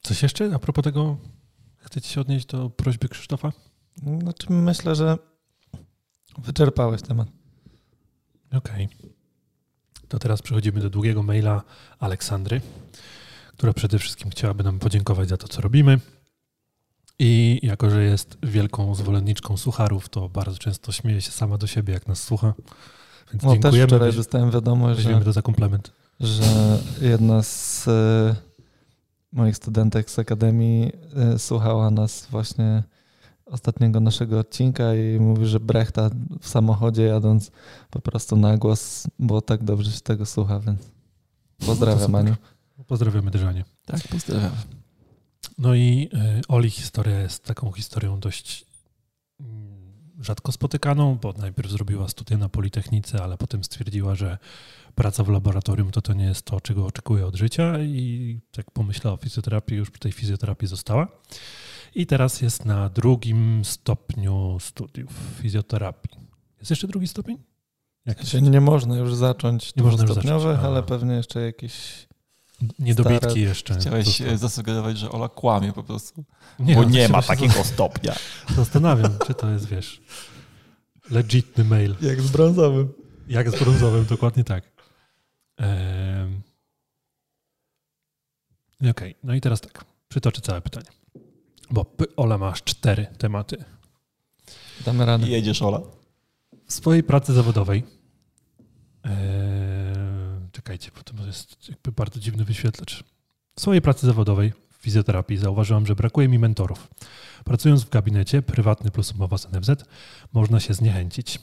Coś 0.03 0.23
jeszcze 0.23 0.55
a 0.55 0.59
propos 0.59 0.85
tego? 0.85 1.17
Chcecie 1.77 2.09
się 2.09 2.21
odnieść 2.21 2.47
do 2.47 2.71
prośby 2.71 3.09
Krzysztofa? 3.09 3.53
Znaczy 4.21 4.47
myślę, 4.53 4.95
że 4.95 5.19
wyczerpałeś 6.39 7.03
temat. 7.03 7.29
Okej. 8.53 8.89
To 10.09 10.19
teraz 10.19 10.43
przechodzimy 10.43 10.81
do 10.81 10.91
długiego 10.91 11.23
maila 11.23 11.63
Aleksandry, 11.99 12.61
która 13.47 13.73
przede 13.73 13.99
wszystkim 13.99 14.31
chciałaby 14.31 14.65
nam 14.65 14.79
podziękować 14.79 15.29
za 15.29 15.37
to, 15.37 15.49
co 15.49 15.61
robimy. 15.61 16.01
I 17.25 17.61
jako, 17.63 17.91
że 17.91 18.05
jest 18.05 18.39
wielką 18.43 18.95
zwolenniczką 18.95 19.57
sucharów, 19.57 20.09
to 20.09 20.29
bardzo 20.29 20.59
często 20.59 20.93
śmieje 20.93 21.21
się 21.21 21.31
sama 21.31 21.59
do 21.59 21.67
siebie, 21.67 21.95
jak 21.95 22.07
nas 22.09 22.23
słucha. 22.23 22.55
Więc 23.33 23.43
No, 23.43 23.51
też 23.51 23.61
dziękujemy. 23.63 23.87
wczoraj 23.87 24.11
weź- 24.11 24.17
dostałem 24.17 24.51
wiadomość, 24.51 25.01
że, 25.01 25.21
to 25.21 25.33
za 25.33 25.43
komplement. 25.43 25.93
że 26.21 26.79
jedna 27.01 27.43
z 27.43 27.89
e, 27.89 28.35
moich 29.33 29.57
studentek 29.57 30.11
z 30.11 30.19
Akademii 30.19 30.93
e, 31.17 31.39
słuchała 31.39 31.91
nas 31.91 32.27
właśnie 32.31 32.83
ostatniego 33.47 34.01
naszego 34.01 34.39
odcinka 34.39 34.95
i 34.95 35.21
mówi, 35.21 35.47
że 35.47 35.61
Brechta 35.61 36.11
w 36.41 36.49
samochodzie 36.49 37.03
jadąc 37.03 37.51
po 37.91 38.01
prostu 38.01 38.37
na 38.37 38.57
głos, 38.57 39.07
bo 39.19 39.41
tak 39.41 39.65
dobrze 39.65 39.91
się 39.93 40.01
tego 40.01 40.27
słucha, 40.27 40.61
więc 40.61 40.81
pozdrawiam 41.67 42.01
super. 42.07 42.17
Aniu. 42.21 42.35
Pozdrawiamy 42.87 43.31
Dyżanie. 43.31 43.65
Tak, 43.87 44.09
pozdrawiam. 44.09 44.51
No 45.59 45.75
i 45.75 46.09
y, 46.39 46.43
Oli 46.49 46.71
historia 46.71 47.21
jest 47.21 47.45
taką 47.45 47.73
historią 47.73 48.21
dość 48.21 48.67
mm, 49.41 49.83
rzadko 50.21 50.53
spotykaną, 50.53 51.15
bo 51.15 51.33
najpierw 51.33 51.71
zrobiła 51.71 52.09
studia 52.09 52.39
na 52.39 52.49
Politechnice, 52.49 53.23
ale 53.23 53.39
potem 53.39 53.65
stwierdziła, 53.65 54.15
że 54.15 54.39
praca 54.95 55.25
w 55.25 55.29
laboratorium 55.29 55.91
to 55.91 56.03
to 56.03 56.13
nie 56.13 56.25
jest 56.25 56.43
to, 56.43 56.61
czego 56.61 56.87
oczekuje 56.87 57.27
od 57.27 57.37
życia 57.37 57.79
i 57.79 58.41
tak 58.51 58.71
pomyślała 58.71 59.15
o 59.15 59.17
fizjoterapii, 59.17 59.77
już 59.77 59.91
przy 59.91 60.01
tej 60.01 60.13
fizjoterapii 60.13 60.69
została. 60.69 61.09
I 61.95 62.07
teraz 62.07 62.41
jest 62.41 62.65
na 62.65 62.89
drugim 62.89 63.65
stopniu 63.65 64.59
studiów 64.61 65.13
fizjoterapii. 65.41 66.19
Jest 66.59 66.71
jeszcze 66.71 66.89
drugi 66.89 67.09
stopień? 67.09 67.39
Jak 68.07 68.21
Znaczy, 68.21 68.43
nie 68.43 68.61
można 68.61 68.97
już 68.97 69.15
zacząć 69.15 69.77
Nie 69.77 69.83
można 69.83 70.03
już 70.03 70.15
zacząć. 70.15 70.59
Ale 70.63 70.83
pewnie 70.83 71.15
jeszcze 71.15 71.41
jakieś... 71.41 72.09
Niedobitki 72.79 73.27
Stare- 73.27 73.37
jeszcze. 73.37 73.75
Chciałeś 73.75 74.21
e, 74.21 74.39
zasugerować, 74.39 74.99
że 74.99 75.11
Ola 75.11 75.29
kłamie 75.29 75.73
po 75.73 75.83
prostu. 75.83 76.25
Nie, 76.59 76.75
bo 76.75 76.81
ale 76.81 76.91
nie 76.91 77.09
ma 77.09 77.23
takiego 77.23 77.65
stopnia. 77.65 78.15
Zastanawiam, 78.57 79.19
czy 79.27 79.35
to 79.35 79.51
jest, 79.51 79.69
wiesz, 79.69 80.03
legitny 81.11 81.65
mail. 81.65 81.95
Jak 82.01 82.21
z 82.21 82.31
brązowym. 82.31 82.93
Jak 83.29 83.51
z 83.51 83.59
brązowym, 83.59 84.05
dokładnie 84.05 84.45
tak. 84.45 84.65
Ehm. 85.57 86.43
Okej, 88.91 89.15
no 89.25 89.35
i 89.35 89.41
teraz 89.41 89.61
tak, 89.61 89.85
przytoczę 90.09 90.41
całe 90.41 90.61
pytanie. 90.61 90.87
Bo 91.71 91.87
Ola 92.17 92.39
masz 92.39 92.63
cztery 92.63 93.07
tematy. 93.19 93.65
Damy 94.85 95.07
radę. 95.07 95.27
Jedziesz, 95.27 95.63
Ola. 95.63 95.81
W 96.67 96.73
swojej 96.73 97.03
pracy 97.03 97.33
zawodowej, 97.33 97.85
eee, 99.05 99.13
czekajcie, 100.63 100.91
bo 100.97 101.03
to 101.03 101.27
jest 101.27 101.69
jakby 101.69 101.93
bardzo 101.93 102.21
dziwny 102.21 102.45
wyświetlacz. 102.45 103.05
W 103.57 103.61
swojej 103.61 103.83
pracy 103.83 104.07
zawodowej 104.07 104.53
w 104.71 104.83
fizjoterapii 104.83 105.37
zauważyłam, 105.37 105.87
że 105.87 105.95
brakuje 105.95 106.29
mi 106.29 106.39
mentorów. 106.39 106.89
Pracując 107.45 107.85
w 107.85 107.91
gabinecie, 107.91 108.43
prywatny 108.43 108.91
plus 108.91 109.13
umowa 109.13 109.39
z 109.39 109.53
NFZ, 109.53 109.85
można 110.33 110.61
się 110.61 110.75
zniechęcić. 110.75 111.39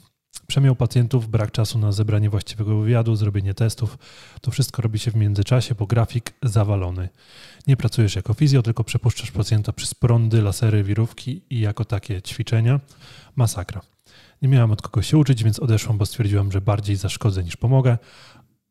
Przemiał 0.47 0.75
pacjentów, 0.75 1.27
brak 1.29 1.51
czasu 1.51 1.79
na 1.79 1.91
zebranie 1.91 2.29
właściwego 2.29 2.79
wywiadu, 2.79 3.15
zrobienie 3.15 3.53
testów. 3.53 3.97
To 4.41 4.51
wszystko 4.51 4.81
robi 4.81 4.99
się 4.99 5.11
w 5.11 5.15
międzyczasie, 5.15 5.75
bo 5.75 5.85
grafik 5.85 6.33
zawalony. 6.43 7.09
Nie 7.67 7.77
pracujesz 7.77 8.15
jako 8.15 8.33
fizjo, 8.33 8.61
tylko 8.61 8.83
przepuszczasz 8.83 9.31
pacjenta 9.31 9.73
przez 9.73 9.93
prądy, 9.93 10.41
lasery, 10.41 10.83
wirówki 10.83 11.41
i 11.49 11.59
jako 11.59 11.85
takie 11.85 12.21
ćwiczenia. 12.21 12.79
Masakra. 13.35 13.81
Nie 14.41 14.47
miałam 14.47 14.71
od 14.71 14.81
kogo 14.81 15.01
się 15.01 15.17
uczyć, 15.17 15.43
więc 15.43 15.59
odeszłam, 15.59 15.97
bo 15.97 16.05
stwierdziłam, 16.05 16.51
że 16.51 16.61
bardziej 16.61 16.95
zaszkodzę 16.95 17.43
niż 17.43 17.57
pomogę. 17.57 17.97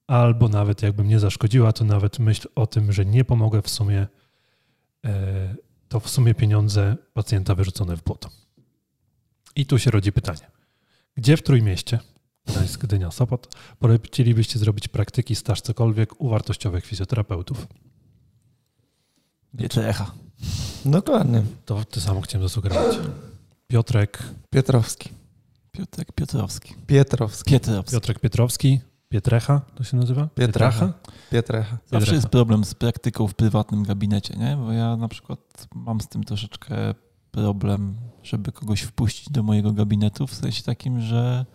Albo 0.08 0.48
nawet 0.48 0.82
jakbym 0.82 1.08
nie 1.08 1.20
zaszkodziła, 1.20 1.72
to 1.72 1.84
nawet 1.84 2.18
myśl 2.18 2.48
o 2.54 2.66
tym, 2.66 2.92
że 2.92 3.04
nie 3.04 3.24
pomogę 3.24 3.62
w 3.62 3.68
sumie, 3.68 4.06
e, 5.04 5.54
to 5.88 6.00
w 6.00 6.10
sumie 6.10 6.34
pieniądze 6.34 6.96
pacjenta 7.12 7.54
wyrzucone 7.54 7.96
w 7.96 8.02
błoto. 8.02 8.28
I 9.56 9.66
tu 9.66 9.78
się 9.78 9.90
rodzi 9.90 10.12
pytanie. 10.12 10.50
Gdzie 11.16 11.36
w 11.36 11.42
Trójmieście, 11.42 11.98
Gdańsk, 12.46 12.80
Gdynia, 12.80 13.10
Sopot, 13.10 13.56
chcielibyście 14.04 14.58
zrobić 14.58 14.88
praktyki, 14.88 15.34
staż, 15.34 15.60
cokolwiek 15.60 16.20
u 16.20 16.28
wartościowych 16.28 16.86
fizjoterapeutów? 16.86 17.66
Pietrzecha. 19.58 20.12
Dokładnie. 20.84 21.42
To 21.64 21.84
ty 21.84 22.00
samo 22.00 22.20
chciałem 22.20 22.48
zasugerować. 22.48 22.98
Piotrek, 23.66 24.22
Pietrowski. 24.50 25.10
Piotrek 25.72 26.12
Piotrowski. 26.12 26.74
Pietrowski. 26.86 27.50
Pietrowski. 27.50 27.92
Piotrek 27.92 28.18
Pietrowski, 28.18 28.80
Pietrecha 29.08 29.60
to 29.74 29.84
się 29.84 29.96
nazywa? 29.96 30.28
Pietracha. 30.34 30.92
Pietrecha. 31.30 31.70
Zawsze 31.70 31.90
Piotreka. 31.90 32.14
jest 32.14 32.28
problem 32.28 32.64
z 32.64 32.74
praktyką 32.74 33.26
w 33.26 33.34
prywatnym 33.34 33.82
gabinecie, 33.82 34.34
nie? 34.36 34.56
Bo 34.56 34.72
ja 34.72 34.96
na 34.96 35.08
przykład 35.08 35.68
mam 35.74 36.00
z 36.00 36.08
tym 36.08 36.24
troszeczkę 36.24 36.94
problem, 37.30 37.96
żeby 38.22 38.52
kogoś 38.52 38.82
wpuścić 38.82 39.30
do 39.30 39.42
mojego 39.42 39.72
gabinetu, 39.72 40.26
w 40.26 40.34
sensie 40.34 40.62
takim, 40.62 41.00
że 41.00 41.46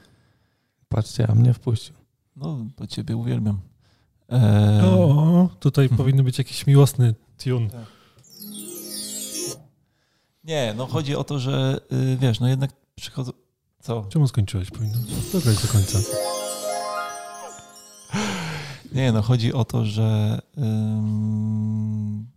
Patrzcie, 0.93 1.27
a 1.29 1.36
mnie 1.36 1.53
wpuścił. 1.53 1.95
No, 2.36 2.65
to 2.75 2.88
ciebie 2.88 3.17
uwielbiam. 3.17 3.60
Eee... 4.29 4.86
O, 4.86 5.50
tutaj 5.60 5.89
powinny 5.89 6.24
być 6.24 6.38
jakiś 6.38 6.67
miłosny 6.67 7.15
tune. 7.43 7.69
Tak. 7.69 7.86
Nie, 10.43 10.74
no 10.77 10.88
chodzi 10.88 11.15
o 11.15 11.24
to, 11.24 11.39
że 11.39 11.79
yy, 11.91 12.17
wiesz, 12.17 12.39
no 12.39 12.48
jednak 12.48 12.72
przychodzą... 12.95 13.31
Co? 13.79 14.05
Czemu 14.10 14.27
skończyłeś? 14.27 14.72
Powinno 14.72 14.98
dograć 15.33 15.62
do 15.62 15.67
końca. 15.67 16.00
Nie, 18.93 19.12
no 19.12 19.22
chodzi 19.22 19.53
o 19.53 19.65
to, 19.65 19.86
że 19.86 20.39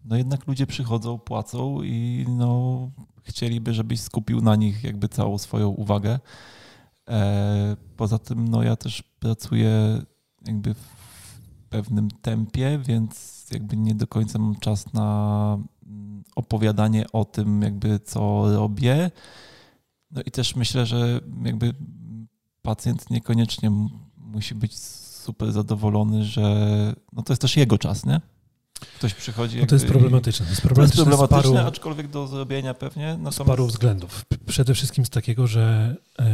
no 0.05 0.17
jednak 0.17 0.47
ludzie 0.47 0.67
przychodzą, 0.67 1.19
płacą 1.19 1.83
i 1.83 2.27
no 2.29 2.91
chcieliby, 3.23 3.75
żebyś 3.75 4.01
skupił 4.01 4.41
na 4.41 4.57
nich 4.57 4.85
jakby 4.85 5.09
całą 5.09 5.39
swoją 5.39 5.69
uwagę. 5.69 6.21
E, 7.09 7.77
poza 7.97 8.19
tym, 8.19 8.49
no 8.49 8.63
ja 8.63 8.77
też 8.77 9.03
pracuję 9.03 10.03
jakby 10.47 10.75
w 10.75 10.89
pewnym 11.69 12.11
tempie, 12.11 12.79
więc 12.79 13.47
jakby 13.51 13.77
nie 13.77 13.95
do 13.95 14.07
końca 14.07 14.39
mam 14.39 14.57
czas 14.57 14.93
na 14.93 15.59
mm, 15.87 16.25
opowiadanie 16.37 17.07
o 17.13 17.25
tym, 17.25 17.63
jakby 17.63 18.01
co 18.01 18.53
robię. 18.57 19.11
No 20.11 20.23
i 20.23 20.31
też 20.31 20.57
myślę, 20.57 20.87
że 20.87 21.21
jakby 21.45 21.75
pacjent 22.63 23.11
niekoniecznie 23.11 23.71
musi 24.17 24.55
być 24.55 24.77
super 25.27 25.53
zadowolony, 25.53 26.25
że 26.25 26.43
no 27.13 27.23
to 27.23 27.33
jest 27.33 27.43
też 27.43 27.57
jego 27.57 27.79
czas, 27.79 28.07
nie? 28.07 28.21
Ktoś 28.97 29.15
przychodzi. 29.15 29.61
No 29.61 29.67
to 29.67 29.75
jest 29.75 29.87
problematyczne. 29.87 30.47
To 30.47 30.51
jest 30.51 30.63
problematyczne, 30.63 31.05
to 31.05 31.11
jest 31.11 31.19
problematyczne 31.19 31.57
paru, 31.57 31.69
aczkolwiek 31.69 32.09
do 32.09 32.27
zrobienia 32.27 32.75
pewnie. 32.75 33.07
Natomiast... 33.07 33.37
Z 33.37 33.43
paru 33.43 33.67
względów. 33.67 34.25
Przede 34.47 34.75
wszystkim 34.75 35.05
z 35.05 35.11
takiego, 35.11 35.47
że 35.47 35.97
yy, 36.19 36.27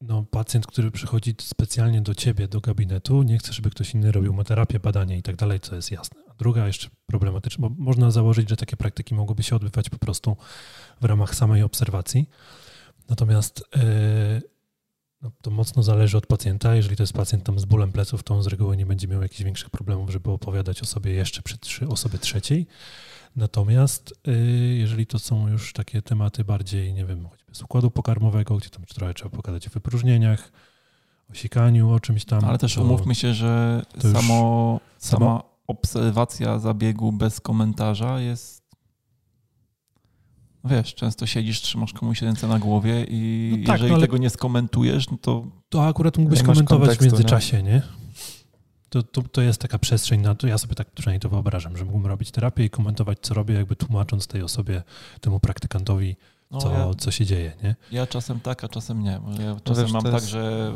no, 0.00 0.24
pacjent, 0.30 0.66
który 0.66 0.90
przychodzi 0.90 1.34
specjalnie 1.40 2.00
do 2.00 2.14
ciebie, 2.14 2.48
do 2.48 2.60
gabinetu, 2.60 3.22
nie 3.22 3.38
chce, 3.38 3.52
żeby 3.52 3.70
ktoś 3.70 3.94
inny 3.94 4.12
robił 4.12 4.32
mu 4.32 4.44
terapię, 4.44 4.80
badanie 4.80 5.18
i 5.18 5.22
tak 5.22 5.36
dalej, 5.36 5.60
co 5.60 5.74
jest 5.76 5.90
jasne. 5.90 6.20
A 6.30 6.34
druga 6.34 6.66
jeszcze 6.66 6.88
problematyczna, 7.06 7.68
bo 7.68 7.74
można 7.78 8.10
założyć, 8.10 8.48
że 8.48 8.56
takie 8.56 8.76
praktyki 8.76 9.14
mogłyby 9.14 9.42
się 9.42 9.56
odbywać 9.56 9.90
po 9.90 9.98
prostu 9.98 10.36
w 11.00 11.04
ramach 11.04 11.34
samej 11.34 11.62
obserwacji. 11.62 12.28
Natomiast 13.08 13.64
yy, 13.76 13.82
no, 15.22 15.30
to 15.42 15.50
mocno 15.50 15.82
zależy 15.82 16.16
od 16.16 16.26
pacjenta. 16.26 16.74
Jeżeli 16.74 16.96
to 16.96 17.02
jest 17.02 17.12
pacjent 17.12 17.44
tam 17.44 17.58
z 17.58 17.64
bólem 17.64 17.92
pleców, 17.92 18.22
to 18.22 18.34
on 18.34 18.42
z 18.42 18.46
reguły 18.46 18.76
nie 18.76 18.86
będzie 18.86 19.08
miał 19.08 19.22
jakichś 19.22 19.42
większych 19.42 19.70
problemów, 19.70 20.10
żeby 20.10 20.30
opowiadać 20.30 20.82
o 20.82 20.86
sobie 20.86 21.12
jeszcze 21.12 21.42
przy 21.42 21.58
trzy, 21.58 21.88
osobie 21.88 22.18
trzeciej. 22.18 22.66
Natomiast 23.36 24.14
yy, 24.26 24.34
jeżeli 24.74 25.06
to 25.06 25.18
są 25.18 25.48
już 25.48 25.72
takie 25.72 26.02
tematy 26.02 26.44
bardziej, 26.44 26.94
nie 26.94 27.04
wiem, 27.04 27.28
choćby 27.28 27.54
z 27.54 27.62
układu 27.62 27.90
pokarmowego, 27.90 28.56
gdzie 28.56 28.70
tam 28.70 28.84
trochę 28.84 29.14
trzeba 29.14 29.30
pokazać 29.30 29.68
o 29.68 29.70
wypróżnieniach, 29.70 30.52
o 31.30 31.34
sikaniu, 31.34 31.90
o 31.90 32.00
czymś 32.00 32.24
tam. 32.24 32.44
Ale 32.44 32.58
też 32.58 32.76
umówmy 32.76 33.14
się, 33.14 33.34
że 33.34 33.82
samo, 34.12 34.80
sama 34.98 35.42
obserwacja 35.66 36.58
zabiegu 36.58 37.12
bez 37.12 37.40
komentarza 37.40 38.20
jest 38.20 38.61
wiesz, 40.64 40.94
często 40.94 41.26
siedzisz, 41.26 41.60
trzymasz 41.60 41.92
komuś 41.92 42.22
ręce 42.22 42.48
na 42.48 42.58
głowie 42.58 43.06
i 43.08 43.52
no 43.60 43.66
tak, 43.66 43.76
jeżeli 43.76 43.92
no 43.92 44.00
tego 44.00 44.18
nie 44.18 44.30
skomentujesz, 44.30 45.10
no 45.10 45.18
to... 45.20 45.46
To 45.68 45.86
akurat 45.86 46.18
mógłbyś 46.18 46.42
komentować 46.42 46.98
w 46.98 47.02
międzyczasie, 47.02 47.62
nie? 47.62 47.70
nie? 47.70 47.82
To, 48.88 49.02
to, 49.02 49.22
to 49.22 49.42
jest 49.42 49.60
taka 49.60 49.78
przestrzeń 49.78 50.20
na 50.20 50.34
to, 50.34 50.46
ja 50.46 50.58
sobie 50.58 50.74
tak 50.74 50.90
przynajmniej 50.90 51.20
to 51.20 51.28
wyobrażam, 51.28 51.76
że 51.76 51.84
mógłbym 51.84 52.06
robić 52.06 52.30
terapię 52.30 52.64
i 52.64 52.70
komentować, 52.70 53.18
co 53.22 53.34
robię, 53.34 53.54
jakby 53.54 53.76
tłumacząc 53.76 54.26
tej 54.26 54.42
osobie, 54.42 54.82
temu 55.20 55.40
praktykantowi, 55.40 56.16
no, 56.50 56.58
co, 56.58 56.72
ja, 56.72 56.94
co 56.98 57.10
się 57.10 57.26
dzieje, 57.26 57.52
nie? 57.62 57.76
Ja 57.92 58.06
czasem 58.06 58.40
tak, 58.40 58.64
a 58.64 58.68
czasem 58.68 59.02
nie. 59.02 59.10
Ja 59.10 59.54
no 59.54 59.60
czasem 59.60 59.84
wiesz, 59.84 59.92
mam 59.92 60.02
tak, 60.02 60.12
jest... 60.12 60.24
tak, 60.24 60.30
że 60.32 60.72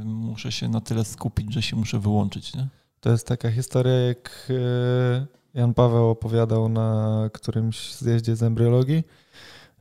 y, 0.00 0.04
muszę 0.04 0.52
się 0.52 0.68
na 0.68 0.80
tyle 0.80 1.04
skupić, 1.04 1.54
że 1.54 1.62
się 1.62 1.76
muszę 1.76 1.98
wyłączyć, 1.98 2.54
nie? 2.54 2.68
To 3.00 3.10
jest 3.10 3.26
taka 3.26 3.50
historia, 3.50 3.92
jak 3.92 4.46
y, 4.50 5.26
Jan 5.54 5.74
Paweł 5.74 6.08
opowiadał 6.08 6.68
na 6.68 7.30
którymś 7.32 7.94
zjeździe 7.94 8.36
z 8.36 8.42
embriologii, 8.42 9.04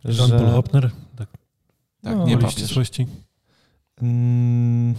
Jean 0.06 0.28
że... 0.28 0.40
Paul 0.40 0.50
Hopner? 0.50 0.90
Tak, 1.16 1.28
tak 2.02 2.18
no, 2.18 2.26
nie 2.26 2.38
ma 2.38 2.50
ścisłości. 2.50 3.08
Mm, 4.02 4.96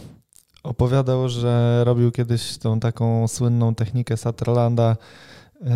opowiadał, 0.62 1.28
że 1.28 1.82
robił 1.84 2.12
kiedyś 2.12 2.58
tą 2.58 2.80
taką 2.80 3.28
słynną 3.28 3.74
technikę 3.74 4.16
Sutherlanda 4.16 4.96
y, 4.96 5.66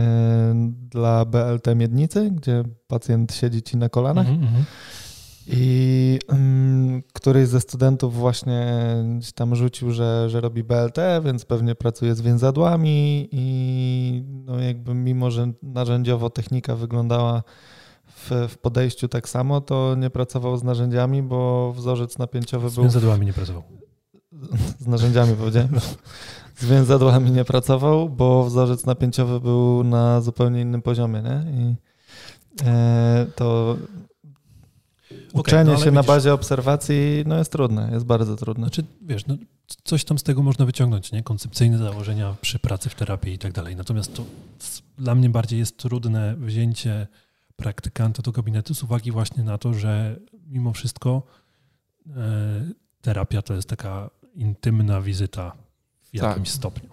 dla 0.91 1.25
BLT 1.25 1.67
miednicy, 1.77 2.31
gdzie 2.31 2.65
pacjent 2.87 3.35
siedzi 3.35 3.63
ci 3.63 3.77
na 3.77 3.89
kolanach. 3.89 4.29
Mm 4.29 4.41
-hmm. 4.41 4.63
I 5.51 6.19
um, 6.29 7.03
któryś 7.13 7.49
ze 7.49 7.61
studentów 7.61 8.15
właśnie 8.15 8.67
tam 9.35 9.57
rzucił, 9.57 9.91
że, 9.91 10.31
że 10.31 10.41
robi 10.41 10.65
BLT, 10.65 10.97
więc 11.25 11.45
pewnie 11.45 11.75
pracuje 11.75 12.15
z 12.15 12.21
więzadłami 12.21 13.29
i 13.33 14.25
no 14.27 14.61
jakby 14.61 14.95
mimo, 14.95 15.31
że 15.31 15.53
narzędziowo 15.63 16.31
technika 16.31 16.77
wyglądała 16.77 17.43
w, 18.31 18.49
w, 18.49 18.59
podejściu 18.59 19.09
tak 19.09 19.29
samo, 19.29 19.61
to 19.61 19.95
nie 19.99 20.11
pracował 20.11 20.57
z 20.57 20.63
narzędziami, 20.63 21.23
bo 21.23 21.73
wzorzec 21.73 22.19
napięciowy 22.19 22.71
z 22.71 22.75
był... 22.75 22.85
Z 22.85 22.87
więzadłami 22.87 23.27
nie 23.27 23.33
pracował. 23.33 23.63
Z 24.79 24.87
narzędziami 24.87 25.35
powiedziałem. 25.37 25.81
Z 26.57 26.65
więzadłami 26.65 27.31
nie 27.31 27.45
pracował, 27.45 28.09
bo 28.09 28.45
wzorzec 28.45 28.87
napięciowy 28.87 29.41
był 29.41 29.85
na 29.85 30.21
zupełnie 30.21 30.61
innym 30.61 30.83
poziomie, 30.83 31.23
nie? 31.23 31.53
I 31.53 31.75
e, 32.65 33.27
to 33.35 33.77
uczenie 35.33 35.63
okay, 35.63 35.79
no, 35.79 35.85
się 35.85 35.91
na 35.91 36.03
bazie 36.03 36.33
obserwacji 36.33 37.25
no 37.27 37.39
jest 37.39 37.53
trudne, 37.53 37.91
jest 37.93 38.07
bardzo 38.07 38.37
trudne. 38.37 38.67
Znaczy, 38.67 38.85
wiesz, 39.03 39.27
no, 39.27 39.37
coś 39.85 40.05
tam 40.05 40.19
z 40.19 40.23
tego 40.23 40.43
można 40.43 40.67
wyciągnąć, 40.67 41.13
nie? 41.13 41.23
Koncepcyjne 41.23 41.79
założenia 41.79 42.37
przy 42.41 42.59
pracy 42.59 42.89
w 42.89 42.95
terapii 42.95 43.33
i 43.33 43.39
tak 43.39 43.53
dalej. 43.53 43.77
Natomiast 43.77 44.15
to 44.15 44.25
dla 44.99 45.15
mnie 45.15 45.31
bardziej 45.31 45.59
jest 45.59 45.77
trudne 45.77 46.37
wzięcie 46.37 47.07
praktykanta 47.59 48.23
do 48.23 48.33
gabinetu 48.33 48.75
z 48.75 48.83
uwagi 48.83 49.13
właśnie 49.13 49.43
na 49.43 49.59
to, 49.59 49.75
że 49.75 50.21
mimo 50.47 50.73
wszystko 50.73 51.23
e, 52.07 52.13
terapia 53.01 53.43
to 53.43 53.55
jest 53.55 53.69
taka 53.69 54.11
intymna 54.35 55.01
wizyta 55.01 55.53
w 56.01 56.11
tak. 56.11 56.23
jakimś 56.23 56.49
tak. 56.49 56.57
stopniu. 56.57 56.91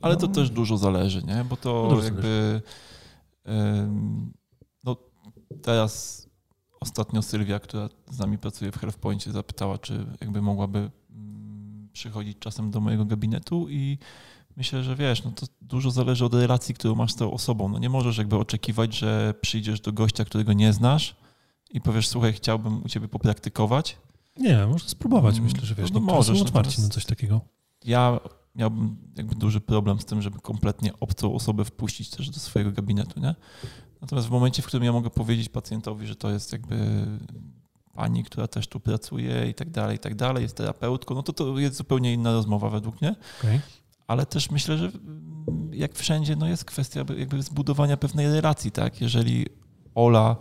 Ale 0.00 0.14
no. 0.14 0.20
to 0.20 0.28
też 0.28 0.50
dużo 0.50 0.76
zależy, 0.76 1.22
nie? 1.22 1.44
Bo 1.44 1.56
to 1.56 1.88
dużo 1.90 2.02
jakby 2.02 2.62
no 4.84 4.96
teraz 5.62 6.24
ostatnio 6.80 7.22
Sylwia, 7.22 7.58
która 7.60 7.88
z 8.10 8.18
nami 8.18 8.38
pracuje 8.38 8.72
w 8.72 8.78
HealthPointie, 8.78 9.32
zapytała, 9.32 9.78
czy 9.78 10.06
jakby 10.20 10.42
mogłaby 10.42 10.90
mm, 11.10 11.88
przychodzić 11.92 12.38
czasem 12.38 12.70
do 12.70 12.80
mojego 12.80 13.04
gabinetu 13.04 13.66
i 13.68 13.98
myślę, 14.56 14.82
że 14.82 14.96
wiesz, 14.96 15.24
no 15.24 15.30
to 15.30 15.46
dużo 15.60 15.90
zależy 15.90 16.24
od 16.24 16.34
relacji, 16.34 16.74
którą 16.74 16.94
masz 16.94 17.12
z 17.12 17.16
tą 17.16 17.32
osobą. 17.32 17.68
No 17.68 17.78
nie 17.78 17.88
możesz 17.88 18.18
jakby 18.18 18.36
oczekiwać, 18.36 18.98
że 18.98 19.34
przyjdziesz 19.40 19.80
do 19.80 19.92
gościa, 19.92 20.24
którego 20.24 20.52
nie 20.52 20.72
znasz 20.72 21.16
i 21.70 21.80
powiesz, 21.80 22.08
słuchaj, 22.08 22.32
chciałbym 22.32 22.82
u 22.84 22.88
ciebie 22.88 23.08
popraktykować. 23.08 23.96
Nie, 24.36 24.66
można 24.66 24.88
spróbować. 24.88 25.40
Myślę, 25.40 25.60
że 25.66 25.74
wiesz, 25.74 25.90
no, 25.90 26.00
no 26.00 26.06
możesz 26.06 26.42
otwarci 26.42 26.82
na 26.82 26.88
coś 26.88 27.04
takiego. 27.04 27.40
Ja 27.84 28.20
miałbym 28.54 28.96
jakby 29.16 29.34
duży 29.34 29.60
problem 29.60 30.00
z 30.00 30.04
tym, 30.04 30.22
żeby 30.22 30.38
kompletnie 30.38 30.92
obcą 31.00 31.34
osobę 31.34 31.64
wpuścić 31.64 32.10
też 32.10 32.30
do 32.30 32.40
swojego 32.40 32.72
gabinetu, 32.72 33.20
nie? 33.20 33.34
Natomiast 34.00 34.28
w 34.28 34.30
momencie, 34.30 34.62
w 34.62 34.66
którym 34.66 34.84
ja 34.84 34.92
mogę 34.92 35.10
powiedzieć 35.10 35.48
pacjentowi, 35.48 36.06
że 36.06 36.16
to 36.16 36.30
jest 36.30 36.52
jakby 36.52 37.06
pani, 37.92 38.24
która 38.24 38.48
też 38.48 38.68
tu 38.68 38.80
pracuje 38.80 39.48
i 39.48 39.54
tak 39.54 39.70
dalej, 39.70 39.96
i 39.96 39.98
tak 39.98 40.14
dalej, 40.14 40.42
jest 40.42 40.56
terapeutką, 40.56 41.14
no 41.14 41.22
to 41.22 41.32
to 41.32 41.58
jest 41.58 41.76
zupełnie 41.76 42.12
inna 42.12 42.32
rozmowa 42.32 42.70
według 42.70 43.00
mnie. 43.00 43.14
Okay 43.38 43.60
ale 44.06 44.26
też 44.26 44.50
myślę, 44.50 44.78
że 44.78 44.90
jak 45.72 45.94
wszędzie, 45.94 46.36
no 46.36 46.48
jest 46.48 46.64
kwestia 46.64 47.04
jakby 47.18 47.42
zbudowania 47.42 47.96
pewnej 47.96 48.32
relacji, 48.32 48.70
tak? 48.70 49.00
Jeżeli 49.00 49.46
Ola, 49.94 50.36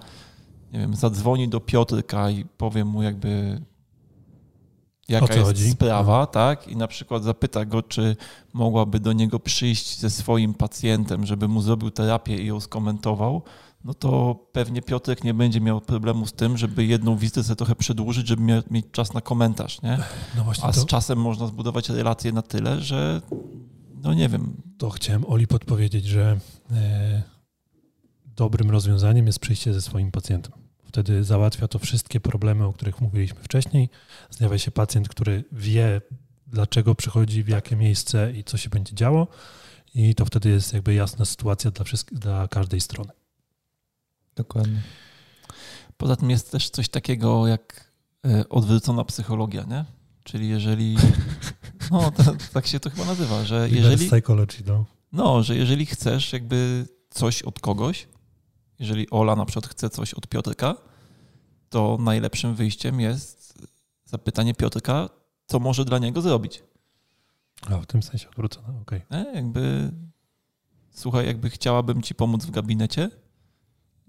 nie 0.74 0.80
wiem, 0.80 0.96
zadzwoni 0.96 1.50
do 1.50 1.60
Piotrka 1.60 2.30
i 2.30 2.46
powie 2.46 2.86
mu 2.86 3.04
jakby 3.04 3.62
jaka 5.10 5.34
jest 5.34 5.48
chodzi? 5.48 5.70
sprawa, 5.70 6.20
no. 6.20 6.26
tak? 6.26 6.68
I 6.68 6.76
na 6.76 6.88
przykład 6.88 7.24
zapyta 7.24 7.66
go, 7.66 7.84
czy 7.84 8.16
mogłaby 8.54 9.00
do 9.00 9.14
niego 9.14 9.40
przyjść 9.40 10.00
ze 10.00 10.10
swoim 10.10 10.54
pacjentem, 10.54 11.26
żeby 11.26 11.48
mu 11.48 11.62
zrobił 11.62 11.92
terapię 11.92 12.38
i 12.38 12.46
ją 12.46 12.60
skomentował, 12.60 13.42
no 13.84 13.94
to 13.94 14.36
pewnie 14.52 14.82
Piotrek 14.82 15.24
nie 15.24 15.34
będzie 15.34 15.62
miał 15.62 15.82
problemu 15.82 16.28
z 16.28 16.34
tym, 16.34 16.58
żeby 16.58 16.86
jedną 16.86 17.18
wizytę 17.18 17.44
sobie 17.44 17.56
trochę 17.56 17.76
przedłużyć, 17.76 18.28
żeby 18.28 18.64
mieć 18.72 18.86
czas 18.92 19.14
na 19.14 19.22
komentarz, 19.22 19.82
nie? 19.82 19.98
No 20.38 20.46
A 20.62 20.74
z 20.74 20.76
to... 20.76 20.86
czasem 20.86 21.20
można 21.20 21.48
zbudować 21.48 21.90
relacje 21.90 22.32
na 22.32 22.42
tyle, 22.42 22.82
że 22.82 23.22
no 24.04 24.14
nie 24.14 24.30
wiem. 24.30 24.62
To 24.78 24.90
chciałem 24.90 25.26
Oli 25.26 25.48
podpowiedzieć, 25.48 26.06
że 26.06 26.40
e, 26.72 27.24
dobrym 28.26 28.72
rozwiązaniem 28.72 29.28
jest 29.28 29.40
przyjście 29.40 29.74
ze 29.74 29.82
swoim 29.82 30.12
pacjentem. 30.12 30.54
Wtedy 30.84 31.24
załatwia 31.24 31.68
to 31.68 31.80
wszystkie 31.80 32.20
problemy, 32.20 32.66
o 32.66 32.74
których 32.74 33.02
mówiliśmy 33.02 33.44
wcześniej. 33.44 33.90
Zjawia 34.30 34.58
się 34.58 34.72
pacjent, 34.72 35.10
który 35.10 35.44
wie, 35.52 36.02
dlaczego 36.48 36.96
przychodzi, 36.96 37.44
w 37.44 37.48
jakie 37.48 37.76
miejsce 37.76 38.32
i 38.32 38.44
co 38.44 38.58
się 38.58 38.70
będzie 38.70 38.96
działo. 38.96 39.28
I 39.96 40.16
to 40.16 40.26
wtedy 40.26 40.50
jest 40.50 40.74
jakby 40.74 40.94
jasna 40.94 41.26
sytuacja 41.26 41.72
dla, 41.72 41.86
dla 42.12 42.48
każdej 42.48 42.82
strony. 42.82 43.12
Dokładnie. 44.36 44.82
Poza 45.98 46.16
tym 46.16 46.30
jest 46.30 46.52
też 46.52 46.70
coś 46.70 46.90
takiego 46.90 47.48
jak 47.48 47.92
e, 48.26 48.50
odwrócona 48.50 49.06
psychologia, 49.06 49.64
nie? 49.64 49.86
Czyli 50.24 50.50
jeżeli 50.50 50.98
No, 51.92 52.12
tak 52.54 52.68
się 52.68 52.80
to 52.80 52.90
chyba 52.90 53.06
nazywa, 53.06 53.46
że 53.46 53.70
jeżeli, 53.70 54.08
psychology, 54.08 54.64
no. 54.66 54.86
no, 55.12 55.44
że 55.44 55.56
jeżeli 55.56 55.86
chcesz 55.86 56.34
jakby 56.34 56.88
coś 57.10 57.42
od 57.42 57.60
kogoś, 57.60 58.08
jeżeli 58.80 59.10
Ola 59.10 59.36
na 59.36 59.46
przykład 59.46 59.68
chce 59.68 59.90
coś 59.90 60.14
od 60.14 60.28
Piotrka, 60.28 60.76
to 61.70 61.98
najlepszym 62.00 62.56
wyjściem 62.56 63.00
jest 63.00 63.68
zapytanie 64.06 64.54
Piotrka, 64.54 65.10
co 65.46 65.60
może 65.60 65.86
dla 65.86 66.00
niego 66.00 66.22
zrobić. 66.22 66.64
A, 67.62 67.78
w 67.78 67.86
tym 67.86 68.04
sensie 68.04 68.30
odwrócone, 68.30 68.82
okej. 68.82 69.02
Nie? 69.12 69.26
Jakby, 69.36 69.92
słuchaj, 70.92 71.26
jakby 71.26 71.50
chciałabym 71.50 72.02
ci 72.02 72.16
pomóc 72.16 72.46
w 72.46 72.52
gabinecie, 72.52 73.10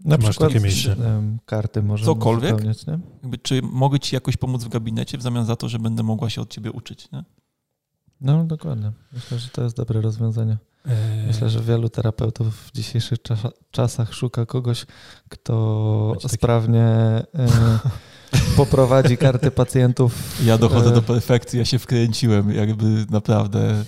Na 0.05 0.17
Masz 0.17 0.31
przykład 0.31 0.51
takie 0.53 0.61
miejsce. 0.65 0.97
karty 1.47 1.83
możemy 1.83 2.07
Cokolwiek? 2.07 2.51
wypełniać, 2.51 2.87
nie? 2.87 2.99
jakby, 3.23 3.39
czy 3.39 3.61
mogę 3.63 4.01
ci 4.01 4.15
jakoś 4.15 4.37
pomóc 4.37 4.65
w 4.65 4.69
gabinecie 4.69 5.19
w 5.19 5.23
zamian 5.23 5.45
za 5.45 5.57
to, 5.57 5.69
że 5.69 5.79
będę 5.79 6.03
mogła 6.03 6.31
się 6.31 6.41
od 6.41 6.51
ciebie 6.51 6.73
uczyć. 6.73 7.13
Nie? 7.13 7.25
No 8.21 8.45
dokładnie. 8.45 8.93
Myślę, 9.13 9.39
że 9.39 9.49
to 9.49 9.63
jest 9.63 9.77
dobre 9.77 10.01
rozwiązanie. 10.01 10.57
Eee, 10.87 11.27
Myślę, 11.27 11.51
że 11.51 11.61
wielu 11.61 11.89
terapeutów 11.89 12.57
w 12.67 12.73
dzisiejszych 12.73 13.19
czasa- 13.23 13.53
czasach 13.71 14.15
szuka 14.15 14.47
kogoś, 14.47 14.87
kto 15.29 16.17
sprawnie 16.29 16.83
e, 16.85 17.25
poprowadzi 18.57 19.17
karty 19.17 19.51
pacjentów. 19.51 20.41
Ja 20.45 20.59
dochodzę 20.59 20.91
E, 20.91 20.95
do 20.95 21.03
perfekcji, 21.03 21.59
ja 21.59 21.65
się 21.65 21.79
wkręciłem, 21.79 22.51
jakby 22.55 23.07
naprawdę. 23.11 23.85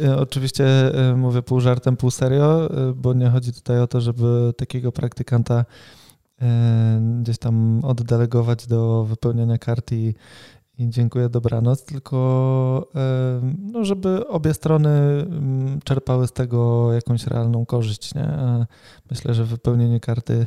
E, 0.00 0.16
Oczywiście 0.16 0.66
e, 0.94 1.16
mówię 1.16 1.42
pół 1.42 1.60
żartem, 1.60 1.96
pół 1.96 2.10
serio, 2.10 2.70
e, 2.70 2.92
bo 2.92 3.12
nie 3.14 3.30
chodzi 3.30 3.52
tutaj 3.52 3.80
o 3.80 3.86
to, 3.86 4.00
żeby 4.00 4.52
takiego 4.56 4.92
praktykanta 4.92 5.64
gdzieś 7.20 7.38
tam 7.38 7.84
oddelegować 7.84 8.66
do 8.66 9.04
wypełniania 9.04 9.58
kart 9.58 9.92
i, 9.92 10.14
i 10.78 10.88
dziękuję, 10.88 11.28
dobranoc, 11.28 11.84
tylko 11.84 12.88
no, 13.58 13.84
żeby 13.84 14.28
obie 14.28 14.54
strony 14.54 14.90
czerpały 15.84 16.26
z 16.26 16.32
tego 16.32 16.92
jakąś 16.92 17.26
realną 17.26 17.66
korzyść. 17.66 18.14
Nie? 18.14 18.28
Myślę, 19.10 19.34
że 19.34 19.44
wypełnienie 19.44 20.00
karty 20.00 20.46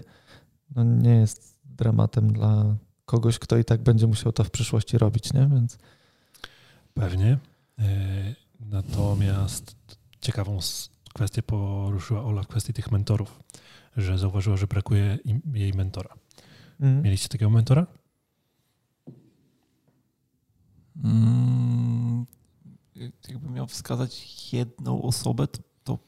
no, 0.76 0.84
nie 0.84 1.16
jest 1.16 1.60
dramatem 1.66 2.34
dla 2.34 2.76
kogoś, 3.06 3.40
kto 3.40 3.58
i 3.58 3.66
tak 3.66 3.82
będzie 3.82 4.08
musiał 4.08 4.32
to 4.32 4.44
w 4.44 4.52
przyszłości 4.52 4.98
robić, 4.98 5.34
nie? 5.34 5.50
więc 5.54 5.78
Pewnie. 6.94 7.38
Natomiast 8.60 9.76
ciekawą 10.22 10.60
kwestię 11.14 11.44
poruszyła 11.44 12.24
Ola 12.24 12.44
w 12.44 12.48
kwestii 12.48 12.74
tych 12.74 12.92
mentorów, 12.92 13.40
że 13.98 14.18
zauważyła, 14.18 14.58
że 14.58 14.68
brakuje 14.68 15.18
im, 15.26 15.42
jej 15.54 15.74
mentora. 15.74 16.14
mm. 16.80 17.02
Mieliście 17.02 17.30
takiego 17.30 17.50
mentora? 17.52 17.88
Mm, 21.04 22.26
jakbym 23.30 23.54
miał 23.54 23.68
wskazać 23.68 24.54
jedną 24.54 25.02
osobę, 25.02 25.48
to, 25.48 25.60
to 25.84 26.00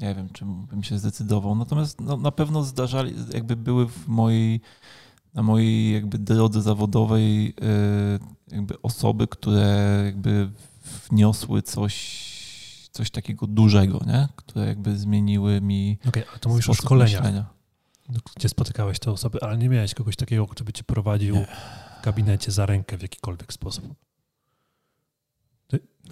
nie 0.00 0.14
wiem, 0.14 0.28
czym 0.28 0.66
bym 0.66 0.82
się 0.82 0.98
zdecydował. 0.98 1.54
Natomiast 1.54 2.00
no, 2.00 2.16
na 2.16 2.30
pewno 2.30 2.62
zdarzali, 2.62 3.14
jakby 3.34 3.56
były 3.56 3.88
w 3.88 4.08
mojej, 4.08 4.60
na 5.34 5.42
mojej 5.42 5.92
jakby 5.92 6.18
drodze 6.18 6.62
zawodowej 6.62 7.48
y, 7.48 8.54
jakby 8.54 8.82
osoby, 8.82 9.26
które 9.26 10.02
jakby 10.04 10.50
wniosły 10.88 11.62
coś, 11.62 12.28
coś 12.92 13.10
takiego 13.10 13.46
dużego, 13.46 14.00
nie? 14.06 14.28
które 14.36 14.66
jakby 14.66 14.98
zmieniły 14.98 15.60
mi 15.60 15.98
Okej, 16.08 16.24
ale 16.30 16.38
to 16.38 16.48
mówisz 16.48 16.68
o 16.68 16.74
sposób 16.74 16.86
szkoleniach, 16.86 17.22
myślenia. 17.22 17.46
gdzie 18.36 18.48
spotykałeś 18.48 18.98
te 18.98 19.10
osoby, 19.10 19.38
ale 19.42 19.58
nie 19.58 19.68
miałeś 19.68 19.94
kogoś 19.94 20.16
takiego, 20.16 20.46
kto 20.46 20.64
by 20.64 20.72
cię 20.72 20.84
prowadził 20.84 21.34
Nie. 21.34 21.46
w 22.00 22.04
gabinecie 22.04 22.52
za 22.52 22.66
rękę 22.66 22.98
w 22.98 23.02
jakikolwiek 23.02 23.52
sposób. 23.52 23.94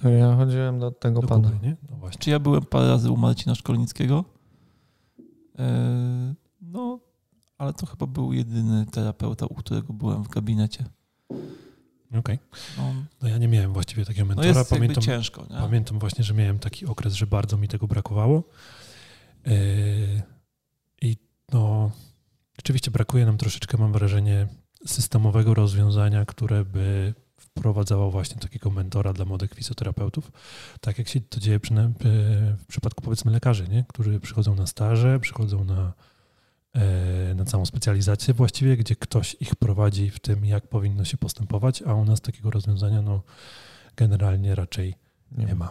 No 0.02 0.10
Ja 0.10 0.36
chodziłem 0.36 0.78
do 0.78 0.90
tego 0.90 1.20
Do 1.20 1.28
pana. 1.28 1.50
Kuby, 1.50 1.66
nie? 1.66 1.76
No 1.90 1.96
właśnie. 1.96 2.18
Czy 2.18 2.30
ja 2.30 2.38
byłem 2.38 2.62
parę 2.62 2.88
razy 2.88 3.10
u 3.10 3.16
Marcina 3.16 3.54
Szkolnickiego? 3.54 4.24
E, 5.58 6.34
No, 6.60 7.00
ale 7.58 7.72
to 7.72 7.86
chyba 7.86 8.06
był 8.06 8.32
jedyny 8.32 8.86
terapeuta, 8.86 9.46
u 9.46 9.54
którego 9.54 9.92
byłem 9.92 10.22
w 10.24 10.28
gabinecie. 10.28 10.84
Okej. 12.14 12.38
No, 12.76 12.94
No 13.22 13.28
ja 13.28 13.38
nie 13.38 13.48
miałem 13.48 13.72
właściwie 13.72 14.04
takiego 14.04 14.24
no 14.24 14.28
mentora. 14.28 14.48
jest 14.48 14.58
jakby 14.58 14.76
pamiętam, 14.76 15.02
ciężko, 15.04 15.46
nie? 15.50 15.56
pamiętam 15.56 15.98
właśnie, 15.98 16.24
że 16.24 16.34
miałem 16.34 16.58
taki 16.58 16.86
okres, 16.86 17.14
że 17.14 17.26
bardzo 17.26 17.56
mi 17.56 17.68
tego 17.68 17.86
brakowało. 17.86 18.42
Yy, 19.46 19.52
I 21.02 21.16
no, 21.52 21.90
rzeczywiście 22.58 22.90
brakuje 22.90 23.26
nam 23.26 23.38
troszeczkę, 23.38 23.78
mam 23.78 23.92
wrażenie, 23.92 24.46
systemowego 24.86 25.54
rozwiązania, 25.54 26.24
które 26.24 26.64
by 26.64 27.14
wprowadzało 27.38 28.10
właśnie 28.10 28.40
takiego 28.40 28.70
mentora 28.70 29.12
dla 29.12 29.24
młodych 29.24 29.54
fizjoterapeutów. 29.54 30.32
Tak 30.80 30.98
jak 30.98 31.08
się 31.08 31.20
to 31.20 31.40
dzieje 31.40 31.60
przy, 31.60 31.74
w 32.58 32.66
przypadku 32.66 33.02
powiedzmy 33.02 33.32
lekarzy, 33.32 33.68
nie? 33.68 33.84
którzy 33.88 34.20
przychodzą 34.20 34.54
na 34.54 34.66
staże, 34.66 35.20
przychodzą 35.20 35.64
na, 35.64 35.92
na 37.34 37.44
całą 37.44 37.66
specjalizację 37.66 38.34
właściwie, 38.34 38.76
gdzie 38.76 38.96
ktoś 38.96 39.36
ich 39.40 39.54
prowadzi 39.54 40.10
w 40.10 40.20
tym, 40.20 40.44
jak 40.44 40.68
powinno 40.68 41.04
się 41.04 41.16
postępować, 41.16 41.82
a 41.82 41.94
u 41.94 42.04
nas 42.04 42.20
takiego 42.20 42.50
rozwiązania 42.50 43.02
no, 43.02 43.22
generalnie 43.96 44.54
raczej 44.54 44.94
nie 45.32 45.54
ma. 45.54 45.70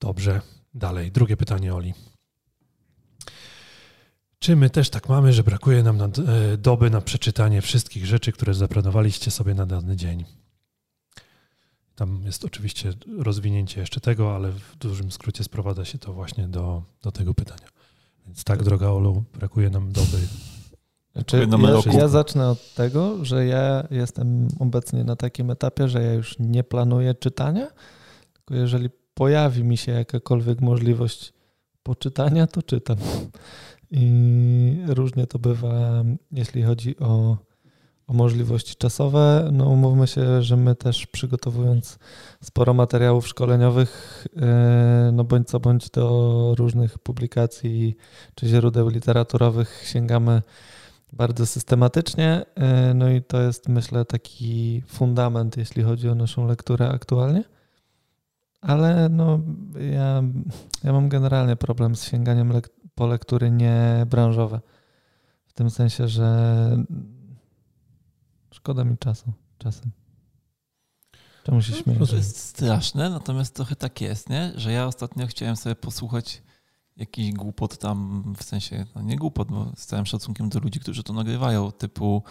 Dobrze, 0.00 0.40
dalej. 0.74 1.12
Drugie 1.12 1.36
pytanie, 1.36 1.74
Oli. 1.74 1.94
Czy 4.38 4.56
my 4.56 4.70
też 4.70 4.90
tak 4.90 5.08
mamy, 5.08 5.32
że 5.32 5.42
brakuje 5.42 5.82
nam 5.82 5.96
na, 5.96 6.04
e, 6.04 6.56
doby 6.56 6.90
na 6.90 7.00
przeczytanie 7.00 7.62
wszystkich 7.62 8.06
rzeczy, 8.06 8.32
które 8.32 8.54
zaplanowaliście 8.54 9.30
sobie 9.30 9.54
na 9.54 9.66
dany 9.66 9.96
dzień? 9.96 10.24
Tam 11.98 12.22
jest 12.24 12.44
oczywiście 12.44 12.92
rozwinięcie 13.18 13.80
jeszcze 13.80 14.00
tego, 14.00 14.34
ale 14.34 14.52
w 14.52 14.76
dużym 14.76 15.12
skrócie 15.12 15.44
sprowadza 15.44 15.84
się 15.84 15.98
to 15.98 16.12
właśnie 16.12 16.48
do, 16.48 16.82
do 17.02 17.12
tego 17.12 17.34
pytania. 17.34 17.68
Więc 18.26 18.44
tak, 18.44 18.62
droga 18.62 18.88
Olu, 18.88 19.24
brakuje 19.34 19.70
nam 19.70 19.92
doby. 19.92 20.18
Znaczy, 21.12 21.46
Na 21.46 21.70
ja, 21.70 21.98
ja 21.98 22.08
zacznę 22.08 22.50
od 22.50 22.74
tego, 22.74 23.24
że 23.24 23.46
ja 23.46 23.86
jestem 23.90 24.48
obecnie 24.58 25.04
na 25.04 25.16
takim 25.16 25.50
etapie, 25.50 25.88
że 25.88 26.02
ja 26.02 26.12
już 26.12 26.38
nie 26.38 26.64
planuję 26.64 27.14
czytania, 27.14 27.68
tylko 28.32 28.54
jeżeli 28.54 28.88
pojawi 29.14 29.64
mi 29.64 29.76
się 29.76 29.92
jakakolwiek 29.92 30.60
możliwość 30.60 31.32
poczytania, 31.82 32.46
to 32.46 32.62
czytam. 32.62 32.96
I 33.90 34.82
różnie 34.86 35.26
to 35.26 35.38
bywa, 35.38 36.04
jeśli 36.32 36.62
chodzi 36.62 36.98
o, 36.98 37.36
o 38.08 38.12
możliwości 38.12 38.76
czasowe. 38.76 39.48
No 39.52 39.64
umówmy 39.68 40.06
się, 40.06 40.42
że 40.42 40.56
my 40.56 40.74
też 40.74 41.06
przygotowując 41.06 41.98
sporo 42.42 42.74
materiałów 42.74 43.28
szkoleniowych, 43.28 44.26
e, 44.36 45.10
no 45.12 45.24
bądź 45.24 45.48
co 45.48 45.60
bądź 45.60 45.90
do 45.90 46.54
różnych 46.58 46.98
publikacji 46.98 47.96
czy 48.34 48.46
źródeł 48.46 48.88
literaturowych 48.88 49.82
sięgamy 49.86 50.42
bardzo 51.12 51.46
systematycznie. 51.46 52.44
e, 52.54 52.94
No 52.94 53.10
i 53.10 53.22
to 53.22 53.42
jest, 53.42 53.68
myślę, 53.68 54.04
taki 54.04 54.82
fundament, 54.86 55.56
jeśli 55.56 55.82
chodzi 55.82 56.08
o 56.08 56.14
naszą 56.14 56.46
lekturę 56.46 56.88
aktualnie. 56.88 57.44
Ale 58.60 59.08
no, 59.08 59.40
ja, 59.92 60.22
ja 60.84 60.92
mam 60.92 61.08
generalnie 61.08 61.56
problem 61.56 61.96
z 61.96 62.04
sięganiem 62.04 62.52
lek- 62.52 62.68
po 62.94 63.06
lektury 63.06 63.50
niebranżowe. 63.50 64.60
W 65.46 65.52
tym 65.52 65.70
sensie, 65.70 66.08
że 66.08 66.28
szkoda 68.58 68.84
mi 68.84 68.98
czasu 68.98 69.32
czasem. 69.58 69.90
Czemu 71.44 71.62
się 71.62 71.72
śmiejesz? 71.72 72.10
To 72.10 72.16
jest 72.16 72.36
straszne, 72.36 73.10
natomiast 73.10 73.54
trochę 73.54 73.76
tak 73.76 74.00
jest, 74.00 74.30
nie? 74.30 74.52
że 74.56 74.72
ja 74.72 74.86
ostatnio 74.86 75.26
chciałem 75.26 75.56
sobie 75.56 75.76
posłuchać 75.76 76.42
jakiś 76.96 77.32
głupot 77.32 77.78
tam, 77.78 78.24
w 78.38 78.42
sensie, 78.42 78.86
no 78.94 79.02
nie 79.02 79.16
głupot, 79.16 79.48
bo 79.48 79.72
z 79.76 79.86
całym 79.86 80.06
szacunkiem 80.06 80.48
do 80.48 80.58
ludzi, 80.58 80.80
którzy 80.80 81.02
to 81.02 81.12
nagrywają, 81.12 81.72
typu 81.72 82.22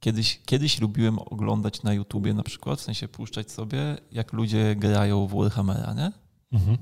kiedyś, 0.00 0.40
kiedyś 0.46 0.80
lubiłem 0.80 1.18
oglądać 1.18 1.82
na 1.82 1.92
YouTubie 1.92 2.34
na 2.34 2.42
przykład, 2.42 2.80
w 2.80 2.82
sensie 2.82 3.08
puszczać 3.08 3.50
sobie, 3.50 3.96
jak 4.10 4.32
ludzie 4.32 4.76
grają 4.76 5.26
w 5.26 5.34
Warhammera, 5.34 5.94
nie? 5.94 6.12
Mhm. 6.52 6.78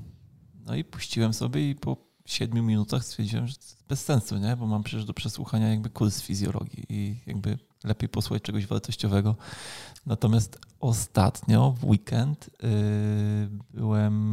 No 0.65 0.75
i 0.75 0.83
puściłem 0.83 1.33
sobie 1.33 1.69
i 1.69 1.75
po 1.75 1.97
siedmiu 2.25 2.63
minutach 2.63 3.05
stwierdziłem, 3.05 3.47
że 3.47 3.55
to 3.55 3.61
jest 3.61 3.87
bez 3.87 4.05
sensu, 4.05 4.37
nie? 4.37 4.55
Bo 4.55 4.67
mam 4.67 4.83
przecież 4.83 5.05
do 5.05 5.13
przesłuchania 5.13 5.69
jakby 5.69 5.89
kurs 5.89 6.21
fizjologii 6.21 6.85
i 6.89 7.17
jakby 7.25 7.57
lepiej 7.83 8.09
posłuchać 8.09 8.43
czegoś 8.43 8.65
wartościowego. 8.65 9.35
Natomiast 10.05 10.59
ostatnio 10.79 11.71
w 11.71 11.85
weekend 11.85 12.49
yy, 12.63 12.69
byłem 13.73 14.31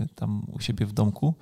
yy, 0.00 0.08
tam 0.14 0.42
u 0.52 0.60
siebie 0.60 0.86
w 0.86 0.92
domku 0.92 1.34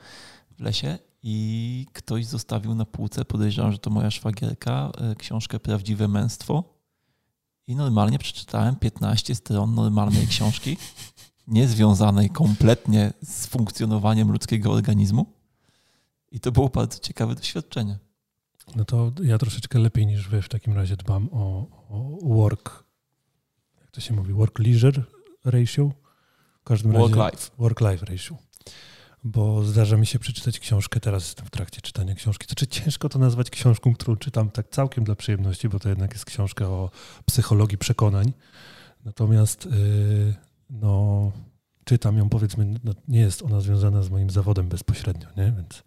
w 0.59 0.61
lesie 0.61 0.99
i 1.23 1.87
ktoś 1.93 2.27
zostawił 2.27 2.75
na 2.75 2.85
półce, 2.85 3.25
podejrzewam, 3.25 3.73
że 3.73 3.79
to 3.79 3.91
moja 3.91 4.11
szwagierka, 4.11 4.93
yy, 5.09 5.17
książkę 5.17 5.61
Prawdziwe 5.61 6.09
Męstwo 6.09 6.65
i 7.67 7.77
normalnie 7.77 8.19
przeczytałem 8.19 8.77
15 8.77 9.35
stron 9.35 9.75
normalnej 9.75 10.27
książki 10.27 10.77
niezwiązanej 11.47 12.31
kompletnie 12.31 13.13
z 13.23 13.47
funkcjonowaniem 13.47 14.33
ludzkiego 14.33 14.73
organizmu. 14.73 15.27
I 16.33 16.41
to 16.41 16.53
było 16.53 16.69
bardzo 16.69 16.99
ciekawe 16.99 17.35
doświadczenie. 17.35 17.99
No 18.74 18.85
to 18.85 19.12
ja 19.22 19.38
troszeczkę 19.38 19.79
lepiej 19.79 20.07
niż 20.07 20.29
wy 20.29 20.42
w 20.42 20.48
takim 20.48 20.72
razie 20.72 20.96
dbam 20.96 21.29
o, 21.33 21.66
o 21.88 22.18
work, 22.22 22.85
jak 23.81 23.90
to 23.90 24.00
się 24.00 24.14
mówi, 24.14 24.33
work-leisure 24.33 25.02
ratio? 25.44 25.90
W 26.61 26.64
każdym 26.64 26.92
Work 26.92 27.16
razie 27.16 27.31
life. 27.31 27.50
work-life 27.59 28.07
ratio. 28.07 28.37
Bo 29.24 29.64
zdarza 29.64 29.96
mi 29.96 30.07
się 30.07 30.18
przeczytać 30.18 30.59
książkę, 30.59 31.00
teraz 31.00 31.24
jestem 31.24 31.46
w 31.46 31.50
trakcie 31.50 31.81
czytania 31.81 32.14
książki. 32.14 32.46
Znaczy 32.46 32.66
ciężko 32.66 33.09
to 33.09 33.18
nazwać 33.18 33.50
książką, 33.50 33.94
którą 33.94 34.16
czytam 34.16 34.50
tak 34.50 34.68
całkiem 34.68 35.05
dla 35.05 35.14
przyjemności, 35.14 35.68
bo 35.68 35.79
to 35.79 35.88
jednak 35.88 36.12
jest 36.12 36.24
książka 36.24 36.68
o 36.68 36.90
psychologii 37.26 37.79
przekonań. 37.79 38.33
Natomiast 39.05 39.66
yy, 39.66 40.35
no, 40.70 41.33
czytam 41.85 42.18
ją, 42.18 42.29
powiedzmy, 42.29 42.74
no, 42.85 42.92
nie 43.09 43.20
jest 43.20 43.42
ona 43.42 43.61
związana 43.61 44.02
z 44.02 44.11
moim 44.11 44.31
zawodem 44.31 44.68
bezpośrednio, 44.68 45.29
nie? 45.37 45.52
Więc, 45.52 45.83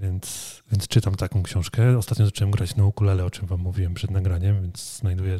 więc, 0.00 0.56
więc 0.72 0.88
czytam 0.88 1.14
taką 1.14 1.42
książkę. 1.42 1.98
Ostatnio 1.98 2.24
zacząłem 2.24 2.50
grać 2.50 2.76
na 2.76 2.84
ukulele, 2.84 3.24
o 3.24 3.30
czym 3.30 3.46
wam 3.46 3.60
mówiłem 3.60 3.94
przed 3.94 4.10
nagraniem, 4.10 4.62
więc 4.62 4.98
znajduję 4.98 5.38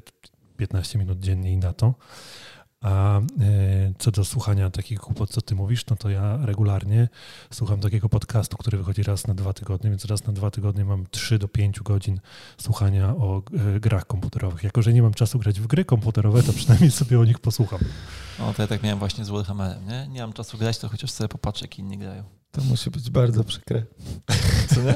15 0.56 0.98
minut 0.98 1.20
dziennie 1.20 1.52
i 1.52 1.56
na 1.56 1.72
to. 1.72 1.94
A 2.80 3.18
e, 3.18 3.22
co 3.98 4.10
do 4.10 4.24
słuchania 4.24 4.70
takich 4.70 4.98
głupot, 4.98 5.30
co 5.30 5.40
ty 5.40 5.54
mówisz, 5.54 5.86
no 5.86 5.96
to 5.96 6.10
ja 6.10 6.38
regularnie 6.42 7.08
słucham 7.50 7.80
takiego 7.80 8.08
podcastu, 8.08 8.56
który 8.56 8.78
wychodzi 8.78 9.02
raz 9.02 9.26
na 9.26 9.34
dwa 9.34 9.52
tygodnie, 9.52 9.90
więc 9.90 10.04
raz 10.04 10.26
na 10.26 10.32
dwa 10.32 10.50
tygodnie 10.50 10.84
mam 10.84 11.06
3 11.10 11.38
do 11.38 11.48
5 11.48 11.80
godzin 11.80 12.20
słuchania 12.58 13.08
o 13.08 13.42
e, 13.76 13.80
grach 13.80 14.06
komputerowych. 14.06 14.64
Jako, 14.64 14.82
że 14.82 14.92
nie 14.92 15.02
mam 15.02 15.14
czasu 15.14 15.38
grać 15.38 15.60
w 15.60 15.66
gry 15.66 15.84
komputerowe, 15.84 16.42
to 16.42 16.52
przynajmniej 16.52 16.90
sobie 17.00 17.20
o 17.20 17.24
nich 17.24 17.38
posłucham. 17.38 17.80
No 18.38 18.54
to 18.54 18.62
ja 18.62 18.68
tak 18.68 18.82
miałem 18.82 18.98
właśnie 18.98 19.24
z 19.24 19.28
Warhammerem, 19.28 19.88
nie? 19.88 20.08
Nie 20.08 20.20
mam 20.20 20.32
czasu 20.32 20.58
grać, 20.58 20.78
to 20.78 20.88
chociaż 20.88 21.10
sobie 21.10 21.28
popatrzę, 21.28 21.64
jak 21.64 21.78
inni 21.78 21.98
grają. 21.98 22.24
To 22.50 22.62
musi 22.62 22.90
być 22.90 23.10
bardzo 23.10 23.44
przykre. 23.44 23.82
Co 24.74 24.82
nie? 24.82 24.94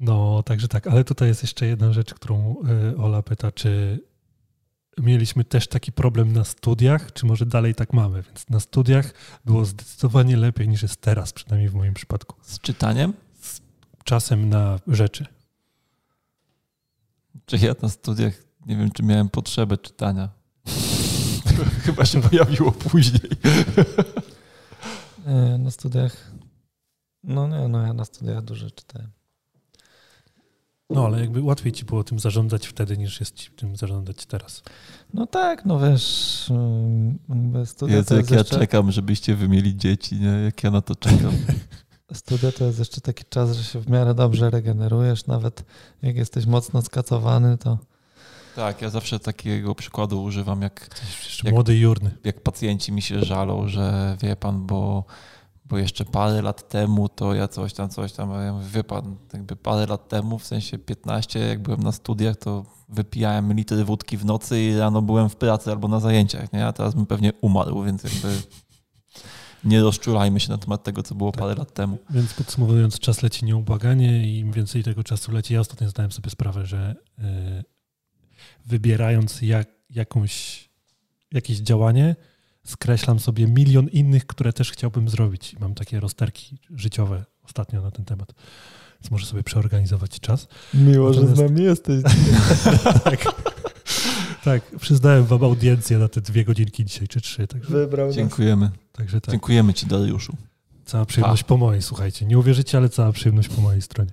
No, 0.00 0.42
także 0.42 0.68
tak, 0.68 0.86
ale 0.86 1.04
tutaj 1.04 1.28
jest 1.28 1.42
jeszcze 1.42 1.66
jedna 1.66 1.92
rzecz, 1.92 2.14
którą 2.14 2.56
e, 2.94 2.96
Ola 2.96 3.22
pyta, 3.22 3.52
czy 3.52 4.00
mieliśmy 5.00 5.44
też 5.44 5.68
taki 5.68 5.92
problem 5.92 6.32
na 6.32 6.44
studiach, 6.44 7.12
czy 7.12 7.26
może 7.26 7.46
dalej 7.46 7.74
tak 7.74 7.92
mamy. 7.92 8.22
Więc 8.22 8.48
na 8.48 8.60
studiach 8.60 9.14
było 9.44 9.64
zdecydowanie 9.64 10.36
lepiej 10.36 10.68
niż 10.68 10.82
jest 10.82 11.00
teraz, 11.00 11.32
przynajmniej 11.32 11.68
w 11.68 11.74
moim 11.74 11.94
przypadku. 11.94 12.36
Z 12.42 12.60
czytaniem? 12.60 13.12
Czasem 14.04 14.48
na 14.48 14.78
rzeczy. 14.86 15.26
Czy 17.46 17.56
ja 17.56 17.74
na 17.82 17.88
studiach 17.88 18.32
nie 18.66 18.76
wiem, 18.76 18.90
czy 18.90 19.02
miałem 19.02 19.28
potrzebę 19.28 19.78
czytania. 19.78 20.28
Chyba 21.84 22.04
się 22.04 22.22
pojawiło 22.22 22.72
później. 22.72 23.30
Nie, 25.26 25.58
na 25.58 25.70
studiach. 25.70 26.30
No 27.24 27.48
nie, 27.48 27.68
no 27.68 27.86
ja 27.86 27.92
na 27.92 28.04
studiach 28.04 28.42
dużo 28.42 28.70
czytałem. 28.70 29.10
No, 30.90 31.04
ale 31.06 31.20
jakby 31.20 31.42
łatwiej 31.42 31.72
ci 31.72 31.84
było 31.84 32.04
tym 32.04 32.18
zarządzać 32.18 32.66
wtedy, 32.66 32.98
niż 32.98 33.20
jest 33.20 33.34
ci 33.34 33.50
tym 33.50 33.76
zarządzać 33.76 34.26
teraz. 34.26 34.62
No 35.14 35.26
tak, 35.26 35.64
no 35.64 35.80
wiesz, 35.80 36.46
ym, 36.50 37.18
jakby 37.28 37.66
studia 37.66 37.96
Jezu, 37.96 38.08
to 38.08 38.16
jak 38.16 38.30
ja 38.30 38.38
jeszcze, 38.38 38.58
czekam, 38.58 38.92
żebyście 38.92 39.34
wy 39.34 39.48
mieli 39.48 39.76
dzieci, 39.76 40.16
nie? 40.20 40.26
Jak 40.28 40.64
ja 40.64 40.70
na 40.70 40.80
to 40.82 40.94
czekam. 40.94 41.32
studia 42.12 42.52
to 42.52 42.64
jest 42.64 42.78
jeszcze 42.78 43.00
taki 43.00 43.24
czas, 43.28 43.52
że 43.56 43.64
się 43.64 43.80
w 43.80 43.88
miarę 43.88 44.14
dobrze 44.14 44.50
regenerujesz, 44.50 45.26
nawet 45.26 45.64
jak 46.02 46.16
jesteś 46.16 46.46
mocno 46.46 46.82
skacowany, 46.82 47.58
to 47.58 47.78
Tak, 48.56 48.82
ja 48.82 48.90
zawsze 48.90 49.18
takiego 49.18 49.74
przykładu 49.74 50.22
używam, 50.22 50.62
jak, 50.62 50.88
Jak- 51.44 51.54
młody 51.54 51.76
jurny. 51.78 52.10
jak 52.24 52.40
pacjenci 52.40 52.92
mi 52.92 53.02
się 53.02 53.24
żalą, 53.24 53.68
że 53.68 54.16
wie 54.22 54.36
pan, 54.36 54.66
bo, 54.66 55.04
bo 55.70 55.78
jeszcze 55.78 56.04
parę 56.04 56.42
lat 56.42 56.68
temu 56.68 57.08
to 57.08 57.34
ja 57.34 57.48
coś 57.48 57.72
tam, 57.72 57.88
coś 57.88 58.12
tam, 58.12 58.30
ja 58.30 58.52
mówię, 58.52 58.68
wie 58.68 58.84
pan, 58.84 59.16
jakby 59.32 59.56
parę 59.56 59.86
lat 59.86 60.08
temu, 60.08 60.38
w 60.38 60.46
sensie 60.46 60.78
15, 60.78 61.38
jak 61.38 61.62
byłem 61.62 61.82
na 61.82 61.92
studiach, 61.92 62.36
to 62.36 62.64
wypijałem 62.88 63.52
litry 63.52 63.84
wódki 63.84 64.16
w 64.16 64.24
nocy 64.24 64.60
i 64.60 64.76
rano 64.76 65.02
byłem 65.02 65.28
w 65.28 65.36
pracy 65.36 65.70
albo 65.70 65.88
na 65.88 66.00
zajęciach, 66.00 66.52
nie? 66.52 66.66
A 66.66 66.72
teraz 66.72 66.94
bym 66.94 67.06
pewnie 67.06 67.32
umarł, 67.40 67.82
więc 67.82 68.04
jakby 68.04 68.42
nie 69.64 69.80
rozczulajmy 69.80 70.40
się 70.40 70.50
na 70.50 70.58
temat 70.58 70.82
tego, 70.82 71.02
co 71.02 71.14
było 71.14 71.32
parę 71.32 71.54
lat 71.54 71.74
temu. 71.74 71.98
Więc 72.10 72.34
podsumowując, 72.34 72.98
czas 72.98 73.22
leci 73.22 73.44
nieubłaganie 73.44 74.26
i 74.28 74.38
im 74.38 74.52
więcej 74.52 74.82
tego 74.82 75.04
czasu 75.04 75.32
leci, 75.32 75.54
ja 75.54 75.60
ostatnio 75.60 75.88
zdałem 75.88 76.12
sobie 76.12 76.30
sprawę, 76.30 76.66
że 76.66 76.96
e, 77.18 77.64
wybierając 78.66 79.42
jak, 79.42 79.68
jakąś, 79.90 80.64
jakieś 81.32 81.58
działanie, 81.58 82.16
skreślam 82.64 83.20
sobie 83.20 83.46
milion 83.46 83.88
innych, 83.88 84.26
które 84.26 84.52
też 84.52 84.72
chciałbym 84.72 85.08
zrobić. 85.08 85.52
I 85.54 85.58
mam 85.58 85.74
takie 85.74 86.00
rozterki 86.00 86.58
życiowe 86.70 87.24
ostatnio 87.44 87.82
na 87.82 87.90
ten 87.90 88.04
temat. 88.04 88.32
Więc 89.00 89.10
muszę 89.10 89.26
sobie 89.26 89.42
przeorganizować 89.42 90.20
czas. 90.20 90.48
miło, 90.74 91.12
że 91.12 91.20
z 91.20 91.24
Natomiast- 91.30 91.42
nami 91.54 91.62
jesteś. 91.62 92.02
tak. 93.04 93.24
tak, 94.44 94.62
przyznałem 94.78 95.24
wam 95.24 95.44
audiencję 95.44 95.98
na 95.98 96.08
te 96.08 96.20
dwie 96.20 96.44
godzinki 96.44 96.84
dzisiaj, 96.84 97.08
czy 97.08 97.20
trzy. 97.20 97.46
Także, 97.46 97.70
Wybrał 97.70 98.06
nas. 98.06 98.16
Dziękujemy. 98.16 98.70
także 98.92 99.20
tak. 99.20 99.30
Dziękujemy 99.32 99.74
ci, 99.74 99.86
Dariuszu. 99.86 100.36
Cała 100.84 101.04
przyjemność 101.06 101.42
po 101.44 101.56
mojej, 101.56 101.82
słuchajcie. 101.82 102.26
Nie 102.26 102.38
uwierzycie, 102.38 102.78
ale 102.78 102.88
cała 102.88 103.12
przyjemność 103.12 103.48
po 103.48 103.60
mojej 103.60 103.82
stronie. 103.82 104.10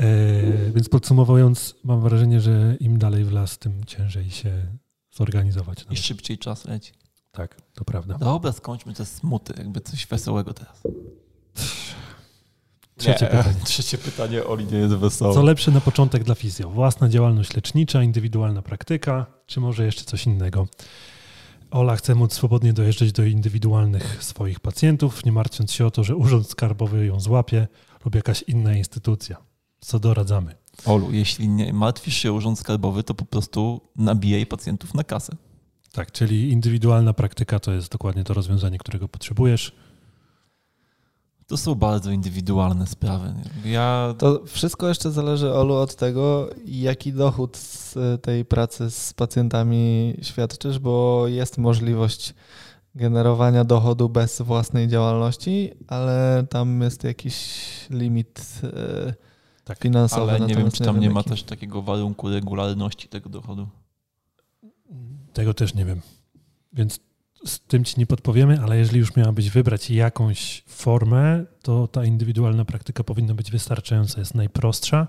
E, 0.00 0.72
więc 0.72 0.88
podsumowując, 0.88 1.74
mam 1.84 2.00
wrażenie, 2.00 2.40
że 2.40 2.76
im 2.80 2.98
dalej 2.98 3.24
w 3.24 3.32
las, 3.32 3.58
tym 3.58 3.84
ciężej 3.84 4.30
się 4.30 4.66
zorganizować. 5.12 5.82
I 5.82 5.84
Nawet. 5.84 5.98
szybciej 5.98 6.38
czas 6.38 6.64
leci. 6.64 6.92
Tak, 7.32 7.56
to 7.74 7.84
prawda. 7.84 8.18
Dobra, 8.18 8.52
skończmy 8.52 8.94
te 8.94 9.06
smuty, 9.06 9.54
jakby 9.58 9.80
coś 9.80 10.06
wesołego 10.06 10.54
teraz. 10.54 10.82
Trzecie 12.96 13.24
nie, 13.24 13.30
pytanie. 13.30 13.56
Trzecie 13.64 13.98
pytanie 13.98 14.44
Oli 14.44 14.64
nie 14.66 14.78
jest 14.78 14.94
wesołe. 14.94 15.34
Co 15.34 15.42
lepsze 15.42 15.70
na 15.70 15.80
początek 15.80 16.24
dla 16.24 16.34
fizjo? 16.34 16.70
Własna 16.70 17.08
działalność 17.08 17.54
lecznicza, 17.56 18.02
indywidualna 18.02 18.62
praktyka, 18.62 19.26
czy 19.46 19.60
może 19.60 19.84
jeszcze 19.84 20.04
coś 20.04 20.26
innego? 20.26 20.68
Ola 21.70 21.96
chce 21.96 22.14
móc 22.14 22.32
swobodnie 22.32 22.72
dojeżdżać 22.72 23.12
do 23.12 23.24
indywidualnych 23.24 24.24
swoich 24.24 24.60
pacjentów, 24.60 25.24
nie 25.24 25.32
martwiąc 25.32 25.72
się 25.72 25.86
o 25.86 25.90
to, 25.90 26.04
że 26.04 26.16
urząd 26.16 26.50
skarbowy 26.50 27.06
ją 27.06 27.20
złapie 27.20 27.68
lub 28.04 28.14
jakaś 28.14 28.42
inna 28.42 28.74
instytucja. 28.74 29.36
Co 29.80 29.98
doradzamy? 29.98 30.54
Olu, 30.86 31.12
jeśli 31.12 31.48
nie 31.48 31.72
martwisz 31.72 32.16
się 32.16 32.30
o 32.30 32.34
urząd 32.34 32.58
skarbowy, 32.58 33.02
to 33.02 33.14
po 33.14 33.24
prostu 33.24 33.80
nabijaj 33.96 34.46
pacjentów 34.46 34.94
na 34.94 35.04
kasę. 35.04 35.36
Tak, 35.92 36.12
czyli 36.12 36.50
indywidualna 36.52 37.12
praktyka 37.12 37.58
to 37.60 37.72
jest 37.72 37.92
dokładnie 37.92 38.24
to 38.24 38.34
rozwiązanie, 38.34 38.78
którego 38.78 39.08
potrzebujesz. 39.08 39.72
To 41.46 41.56
są 41.56 41.74
bardzo 41.74 42.10
indywidualne 42.10 42.86
sprawy. 42.86 43.34
Ja 43.64 44.14
To 44.18 44.42
wszystko 44.46 44.88
jeszcze 44.88 45.10
zależy, 45.10 45.52
Olu, 45.54 45.74
od 45.74 45.94
tego, 45.96 46.50
jaki 46.66 47.12
dochód 47.12 47.56
z 47.56 47.94
tej 48.22 48.44
pracy 48.44 48.90
z 48.90 49.12
pacjentami 49.12 50.14
świadczysz, 50.22 50.78
bo 50.78 51.24
jest 51.28 51.58
możliwość 51.58 52.34
generowania 52.94 53.64
dochodu 53.64 54.08
bez 54.08 54.42
własnej 54.42 54.88
działalności, 54.88 55.70
ale 55.88 56.46
tam 56.50 56.80
jest 56.80 57.04
jakiś 57.04 57.36
limit 57.90 58.60
e, 58.64 59.14
Tak, 59.64 59.78
finansowy. 59.78 60.32
ale 60.32 60.46
nie 60.46 60.54
wiem, 60.54 60.70
czy 60.70 60.84
tam 60.84 61.00
nie 61.00 61.10
ma 61.10 61.20
jaki. 61.20 61.30
też 61.30 61.42
takiego 61.42 61.82
warunku 61.82 62.28
regularności 62.28 63.08
tego 63.08 63.28
dochodu. 63.28 63.68
Tego 65.40 65.54
też 65.54 65.74
nie 65.74 65.84
wiem. 65.84 66.00
Więc 66.72 67.00
z 67.46 67.60
tym 67.60 67.84
ci 67.84 68.00
nie 68.00 68.06
podpowiemy, 68.06 68.60
ale 68.62 68.78
jeżeli 68.78 68.98
już 68.98 69.16
miałabyś 69.16 69.50
wybrać 69.50 69.90
jakąś 69.90 70.62
formę, 70.66 71.44
to 71.62 71.88
ta 71.88 72.04
indywidualna 72.04 72.64
praktyka 72.64 73.04
powinna 73.04 73.34
być 73.34 73.50
wystarczająca, 73.50 74.20
jest 74.20 74.34
najprostsza. 74.34 75.08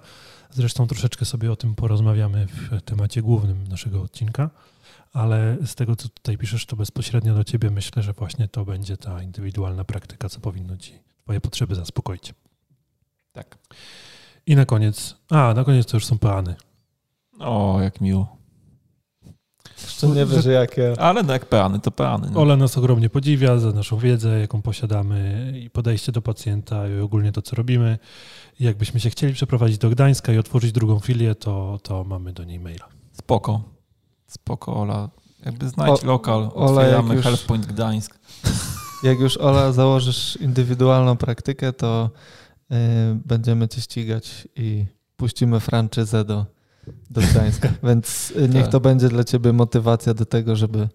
Zresztą 0.52 0.88
troszeczkę 0.88 1.26
sobie 1.26 1.52
o 1.52 1.56
tym 1.56 1.76
porozmawiamy 1.76 2.48
w 2.48 2.82
temacie 2.82 3.22
głównym 3.22 3.68
naszego 3.68 4.02
odcinka, 4.02 4.50
ale 5.14 5.58
z 5.66 5.76
tego, 5.76 5.96
co 5.96 6.10
tutaj 6.10 6.38
piszesz, 6.38 6.66
to 6.66 6.76
bezpośrednio 6.76 7.36
do 7.36 7.44
ciebie 7.44 7.70
myślę, 7.70 8.04
że 8.04 8.14
właśnie 8.14 8.48
to 8.48 8.66
będzie 8.66 8.98
ta 8.98 9.22
indywidualna 9.22 9.84
praktyka, 9.84 10.30
co 10.30 10.40
powinno 10.40 10.78
ci 10.78 10.94
twoje 11.24 11.42
potrzeby 11.42 11.76
zaspokoić. 11.76 12.34
Tak. 13.32 13.58
I 14.46 14.56
na 14.56 14.66
koniec, 14.66 15.16
a 15.30 15.54
na 15.54 15.64
koniec 15.64 15.88
to 15.88 15.98
już 15.98 16.06
są 16.06 16.20
peany. 16.20 16.56
O, 17.40 17.82
jak 17.82 18.02
miło. 18.02 18.41
Jeszcze 19.84 20.08
nie 20.08 20.26
wiesz, 20.26 20.46
jakie. 20.46 20.94
Ale 21.00 21.24
no 21.24 21.34
jak 21.34 21.46
peany, 21.46 21.80
to 21.80 21.92
peany. 21.92 22.32
Ola 22.36 22.56
nas 22.58 22.78
ogromnie 22.78 23.10
podziwia 23.10 23.58
za 23.58 23.72
naszą 23.72 23.98
wiedzę, 23.98 24.40
jaką 24.40 24.62
posiadamy 24.62 25.54
i 25.66 25.70
podejście 25.70 26.12
do 26.12 26.22
pacjenta 26.22 26.88
i 26.88 27.00
ogólnie 27.00 27.32
to, 27.32 27.42
co 27.42 27.56
robimy. 27.56 28.00
I 28.60 28.64
jakbyśmy 28.64 29.00
się 29.00 29.10
chcieli 29.10 29.34
przeprowadzić 29.34 29.78
do 29.78 29.90
Gdańska 29.90 30.34
i 30.34 30.38
otworzyć 30.38 30.72
drugą 30.72 31.00
filię, 31.00 31.36
to, 31.36 31.80
to 31.84 32.04
mamy 32.04 32.34
do 32.34 32.44
niej 32.44 32.60
maila. 32.60 32.86
Spoko. 33.14 33.62
Spoko, 34.28 34.76
Ola. 34.82 35.10
Jakby 35.46 35.70
znajdź 35.70 36.04
O- 36.04 36.08
lokal, 36.08 36.50
otwieramy 36.54 37.16
już- 37.16 37.24
Health 37.24 37.46
Point 37.46 37.66
Gdańsk. 37.66 38.20
Jak 39.04 39.20
już 39.20 39.38
Ola 39.38 39.72
założysz 39.72 40.36
indywidualną 40.36 41.18
praktykę, 41.18 41.74
to 41.74 42.10
y, 42.72 42.76
będziemy 43.26 43.68
cię 43.68 43.82
ścigać 43.82 44.48
i 44.56 44.86
puścimy 45.16 45.60
franczyzę 45.60 46.26
do, 46.26 46.46
do 47.10 47.22
Gdańska. 47.22 47.70
Więc 47.88 48.32
y, 48.32 48.50
niech 48.50 48.64
Tak. 48.64 48.72
to 48.72 48.80
będzie 48.80 49.10
dla 49.10 49.24
ciebie 49.24 49.54
motywacja 49.54 50.14
do 50.14 50.26
tego, 50.26 50.56
żeby, 50.56 50.90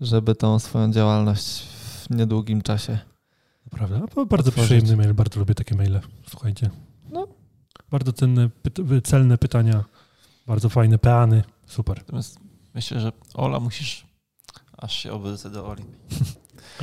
żeby 0.00 0.34
tą 0.34 0.58
swoją 0.58 0.92
działalność 0.92 1.62
w 1.62 2.10
niedługim 2.10 2.62
czasie. 2.62 2.98
Prawda? 3.70 4.00
To 4.14 4.26
bardzo 4.26 4.48
Otworzyć. 4.48 4.64
przyjemny 4.66 4.96
mail, 4.96 5.14
bardzo 5.14 5.40
lubię 5.40 5.54
takie 5.54 5.74
maile. 5.74 6.00
Słuchajcie. 6.30 6.70
No. 7.10 7.26
Bardzo 7.90 8.12
cenne, 8.12 8.50
celne 9.04 9.38
pytania, 9.38 9.84
bardzo 10.46 10.68
fajne 10.68 10.98
peany. 10.98 11.42
Super. 11.66 11.98
Natomiast 11.98 12.38
Myślę, 12.74 13.00
że 13.00 13.12
Ola 13.34 13.60
musisz. 13.60 14.06
Aż 14.78 14.92
się 14.96 15.12
obrócę 15.12 15.50
do 15.50 15.66
Oli. 15.66 15.84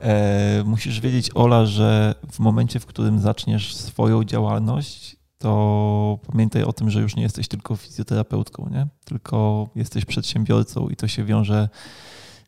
e, 0.00 0.62
musisz 0.66 1.00
wiedzieć, 1.00 1.30
Ola, 1.34 1.66
że 1.66 2.14
w 2.32 2.38
momencie, 2.38 2.80
w 2.80 2.86
którym 2.86 3.20
zaczniesz 3.20 3.74
swoją 3.76 4.24
działalność, 4.24 5.16
to 5.38 6.18
pamiętaj 6.26 6.62
o 6.62 6.72
tym, 6.72 6.90
że 6.90 7.00
już 7.00 7.16
nie 7.16 7.22
jesteś 7.22 7.48
tylko 7.48 7.76
fizjoterapeutką, 7.76 8.68
nie? 8.72 8.86
tylko 9.04 9.68
jesteś 9.74 10.04
przedsiębiorcą 10.04 10.88
i 10.88 10.96
to 10.96 11.08
się 11.08 11.24
wiąże 11.24 11.68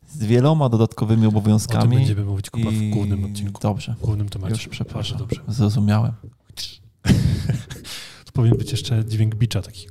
z 0.09 0.23
wieloma 0.23 0.69
dodatkowymi 0.69 1.27
obowiązkami. 1.27 1.79
O 1.79 1.89
tym 1.89 1.97
będziemy 1.97 2.25
mówić 2.25 2.49
Kuba, 2.49 2.71
w 2.71 2.89
głównym 2.89 3.25
odcinku. 3.25 3.61
Dobrze. 3.61 3.95
W 3.95 4.01
głównym 4.01 4.29
temacie. 4.29 4.53
Już 4.53 4.67
przepraszam. 4.67 5.17
Dobrze. 5.17 5.41
Zrozumiałem. 5.47 6.11
to 8.25 8.31
powinien 8.33 8.57
być 8.57 8.71
jeszcze 8.71 9.05
dźwięk 9.05 9.35
bicza 9.35 9.61
taki. 9.61 9.87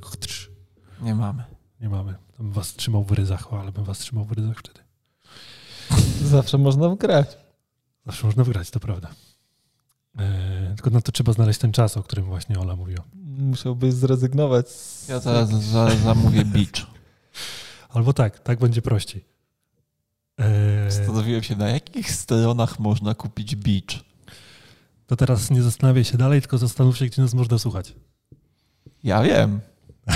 Nie 1.01 1.15
mamy. 1.15 1.43
Nie 1.81 1.89
mamy. 1.89 2.15
Tam 2.37 2.51
was 2.51 2.73
trzymał 2.73 3.03
w 3.03 3.11
ryzach, 3.11 3.47
ale 3.51 3.71
bym 3.71 3.83
was 3.83 3.99
trzymał 3.99 4.25
w 4.25 4.31
ryzach 4.31 4.57
wtedy. 4.59 4.79
Zawsze 6.23 6.57
można 6.57 6.89
wgrać. 6.89 7.37
Zawsze 8.05 8.27
można 8.27 8.43
wgrać, 8.43 8.71
to 8.71 8.79
prawda. 8.79 9.09
E, 10.19 10.73
tylko 10.75 10.89
na 10.89 11.01
to 11.01 11.11
trzeba 11.11 11.33
znaleźć 11.33 11.59
ten 11.59 11.71
czas, 11.71 11.97
o 11.97 12.03
którym 12.03 12.25
właśnie 12.25 12.59
Ola 12.59 12.75
mówiła. 12.75 13.03
Musiałbyś 13.37 13.93
zrezygnować. 13.93 14.69
Z... 14.69 15.09
Ja 15.09 15.19
zaraz 15.19 15.49
za, 15.49 15.89
zamówię 15.89 16.45
beach. 16.45 16.87
Albo 17.89 18.13
tak, 18.13 18.39
tak 18.39 18.59
będzie 18.59 18.81
prościej. 18.81 19.25
E... 20.37 20.91
Zastanowiłem 20.91 21.43
się, 21.43 21.55
na 21.55 21.69
jakich 21.69 22.11
stronach 22.11 22.79
można 22.79 23.15
kupić 23.15 23.55
beach. 23.55 24.03
To 25.07 25.15
teraz 25.15 25.51
nie 25.51 25.63
zastanawiaj 25.63 26.03
się 26.03 26.17
dalej, 26.17 26.41
tylko 26.41 26.57
zastanów 26.57 26.97
się, 26.97 27.05
gdzie 27.05 27.21
nas 27.21 27.33
można 27.33 27.57
słuchać. 27.57 27.95
Ja 29.03 29.23
wiem. 29.23 29.59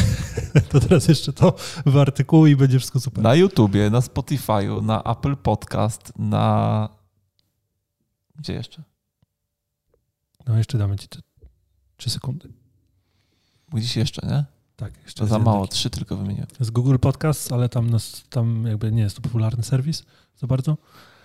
to 0.69 0.79
teraz 0.79 1.07
jeszcze 1.07 1.33
to 1.33 1.55
w 1.85 1.97
artykułu 1.97 2.47
i 2.47 2.55
będzie 2.55 2.79
wszystko 2.79 2.99
super. 2.99 3.23
Na 3.23 3.35
YouTubie, 3.35 3.89
na 3.89 3.99
Spotify'u, 3.99 4.83
na 4.83 5.03
Apple 5.03 5.35
Podcast, 5.35 6.13
na... 6.19 6.89
Gdzie 8.35 8.53
jeszcze? 8.53 8.83
No 10.47 10.57
jeszcze 10.57 10.77
damy 10.77 10.95
ci 10.95 11.07
te 11.07 11.19
trzy 11.97 12.09
sekundy. 12.09 12.49
Mówisz 13.71 13.95
jeszcze, 13.95 14.27
nie? 14.27 14.45
Tak, 14.75 14.93
jeszcze. 15.03 15.19
To 15.19 15.27
za 15.27 15.39
mało, 15.39 15.67
trzy 15.67 15.89
tylko 15.89 16.17
wymieniłem. 16.17 16.47
Z 16.59 16.69
Google 16.69 16.97
Podcast, 16.97 17.51
ale 17.51 17.69
tam, 17.69 17.89
nas, 17.89 18.23
tam 18.29 18.65
jakby 18.67 18.91
nie 18.91 19.01
jest 19.01 19.15
to 19.15 19.21
popularny 19.21 19.63
serwis 19.63 20.03
za 20.37 20.47
bardzo. 20.47 20.77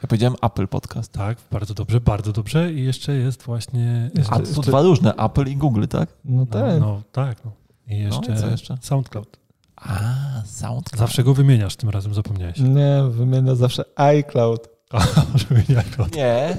Ja 0.03 0.09
powiedziałem 0.09 0.35
Apple 0.43 0.69
Podcast. 0.69 1.13
Tak, 1.13 1.39
bardzo 1.51 1.75
dobrze, 1.75 2.01
bardzo 2.01 2.33
dobrze. 2.33 2.73
I 2.73 2.85
jeszcze 2.85 3.13
jest 3.13 3.43
właśnie. 3.43 4.11
Jeszcze, 4.15 4.33
A 4.33 4.37
to 4.37 4.43
jeszcze... 4.43 4.63
dwa 4.63 4.83
różne, 4.83 5.15
Apple 5.15 5.47
i 5.47 5.57
Google, 5.57 5.87
tak? 5.87 6.09
No 6.25 6.47
tak. 6.47 6.81
No, 6.81 6.87
no 6.87 7.03
tak. 7.13 7.45
No. 7.45 7.53
I 7.87 7.99
jeszcze, 7.99 8.31
no, 8.33 8.39
i 8.39 8.41
co 8.41 8.47
jeszcze? 8.47 8.79
SoundCloud. 8.81 9.39
A, 9.77 9.99
SoundCloud. 10.47 10.99
Zawsze 11.01 11.25
go 11.25 11.35
wymieniasz, 11.35 11.77
tym 11.77 11.91
razem 11.91 12.15
zapomniałeś. 12.15 12.59
Nie, 12.59 13.03
wymienia 13.11 13.55
zawsze 13.55 13.85
iCloud. 13.97 14.69
A, 14.91 14.99
może 15.33 15.47
iCloud. 15.79 16.17
Nie. 16.17 16.57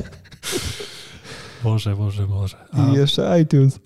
Może, 1.63 1.95
może, 1.95 2.27
może. 2.27 2.57
A. 2.71 2.89
I 2.89 2.93
jeszcze 2.93 3.41
iTunes. 3.41 3.79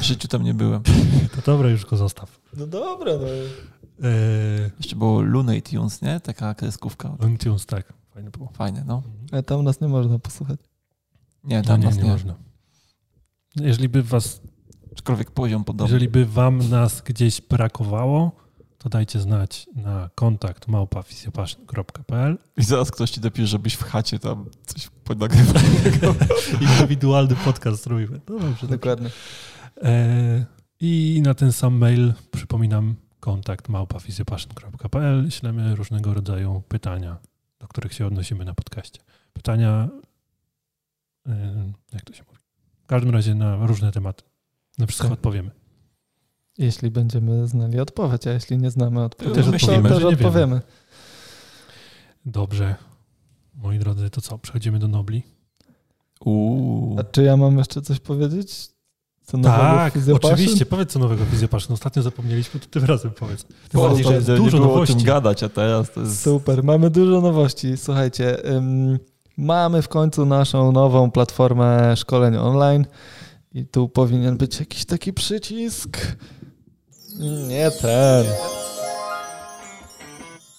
W 0.00 0.02
życiu 0.02 0.28
tam 0.28 0.42
nie 0.42 0.54
byłem. 0.54 0.82
To 1.36 1.42
dobra, 1.52 1.68
już 1.68 1.86
go 1.86 1.96
zostaw. 1.96 2.40
No 2.56 2.66
dobra, 2.66 3.12
no. 3.12 3.26
Eee... 3.26 4.70
Jeszcze 4.78 4.96
było 4.96 5.22
Looney 5.22 5.62
Tunes, 5.62 6.02
nie? 6.02 6.20
Taka 6.20 6.54
kreskówka. 6.54 7.16
Tunes, 7.38 7.66
tak. 7.66 7.92
Fajne 8.14 8.30
było. 8.30 8.52
Fajne, 8.52 8.84
no. 8.86 9.02
Ale 9.32 9.42
tam 9.42 9.64
nas 9.64 9.80
nie 9.80 9.88
można 9.88 10.18
posłuchać. 10.18 10.60
Nie, 11.44 11.62
tam 11.62 11.72
no, 11.72 11.76
nie, 11.76 11.84
nas 11.84 11.96
nie, 11.96 12.02
nie 12.02 12.10
można. 12.10 12.34
Jeżeli 13.56 13.88
by 13.88 14.02
was 14.02 14.40
Aczkolwiek 14.92 15.30
poziom 15.30 15.64
podobny. 15.64 15.92
Jeżeli 15.92 16.08
by 16.08 16.26
wam 16.26 16.68
nas 16.68 17.02
gdzieś 17.02 17.40
brakowało, 17.40 18.32
to 18.80 18.88
dajcie 18.88 19.20
znać 19.20 19.66
na 19.74 20.10
kontakt 20.14 20.68
małpafizjopaszyn.pl 20.68 22.38
I 22.56 22.64
zaraz 22.64 22.90
ktoś 22.90 23.10
ci 23.10 23.20
dopisze, 23.20 23.46
żebyś 23.46 23.74
w 23.74 23.82
chacie 23.82 24.18
tam 24.18 24.46
coś 24.66 24.88
podnagrywał. 25.04 25.62
Indywidualny 26.60 27.36
podcast 27.36 27.86
robimy. 27.86 28.20
No 28.28 28.38
dobrze, 28.38 28.66
Dokładnie. 28.66 29.10
E, 29.82 30.44
I 30.80 31.20
na 31.24 31.34
ten 31.34 31.52
sam 31.52 31.74
mail 31.74 32.12
przypominam 32.30 32.94
kontakt 33.20 33.68
małpafizjopaszyn.pl 33.68 35.30
ślemy 35.30 35.76
różnego 35.76 36.14
rodzaju 36.14 36.62
pytania, 36.68 37.16
do 37.58 37.68
których 37.68 37.94
się 37.94 38.06
odnosimy 38.06 38.44
na 38.44 38.54
podcaście. 38.54 39.00
Pytania, 39.32 39.88
e, 41.26 41.72
jak 41.92 42.04
to 42.04 42.12
się 42.12 42.22
mówi? 42.28 42.40
W 42.82 42.86
każdym 42.86 43.10
razie 43.10 43.34
na 43.34 43.66
różne 43.66 43.92
tematy. 43.92 44.24
Na 44.78 44.86
wszystko 44.86 45.08
tak. 45.08 45.12
odpowiemy. 45.12 45.59
Jeśli 46.58 46.90
będziemy 46.90 47.48
znali 47.48 47.80
odpowiedź, 47.80 48.26
a 48.26 48.32
jeśli 48.32 48.58
nie 48.58 48.70
znamy 48.70 49.04
odpowiedzi, 49.04 49.42
to, 49.44 49.50
myślimy, 49.50 49.88
to 49.88 49.94
też 49.94 50.04
odpowiemy. 50.04 50.38
Wiemy. 50.38 50.60
Dobrze. 52.26 52.74
Moi 53.54 53.78
drodzy, 53.78 54.10
to 54.10 54.20
co? 54.20 54.38
Przechodzimy 54.38 54.78
do 54.78 54.88
Nobli. 54.88 55.22
Uuu. 56.24 56.96
A 57.00 57.04
czy 57.04 57.22
ja 57.22 57.36
mam 57.36 57.58
jeszcze 57.58 57.82
coś 57.82 58.00
powiedzieć? 58.00 58.70
Co 59.22 59.38
tak, 59.38 59.94
oczywiście. 60.22 60.66
Powiedz 60.66 60.92
co 60.92 60.98
nowego 60.98 61.24
Fizjopaszyn. 61.24 61.72
Ostatnio 61.72 62.02
zapomnieliśmy, 62.02 62.60
to 62.60 62.66
tym 62.66 62.84
razem 62.84 63.10
powiedz. 63.10 63.44
Tym 63.44 63.80
bardziej, 63.80 64.04
że 64.04 64.14
jest 64.14 64.26
dużo 64.26 64.58
nowości. 64.58 64.94
o 64.94 64.96
tym 64.96 65.06
gadać, 65.06 65.42
a 65.42 65.48
teraz 65.48 65.92
to 65.92 66.00
jest... 66.00 66.22
Super, 66.22 66.64
mamy 66.64 66.90
dużo 66.90 67.20
nowości. 67.20 67.76
Słuchajcie, 67.76 68.36
um, 68.44 68.98
mamy 69.36 69.82
w 69.82 69.88
końcu 69.88 70.26
naszą 70.26 70.72
nową 70.72 71.10
platformę 71.10 71.96
szkoleń 71.96 72.36
online. 72.36 72.86
I 73.52 73.66
tu 73.66 73.88
powinien 73.88 74.36
być 74.36 74.60
jakiś 74.60 74.84
taki 74.84 75.12
przycisk. 75.12 76.16
Nie 77.20 77.70
ten. 77.70 78.24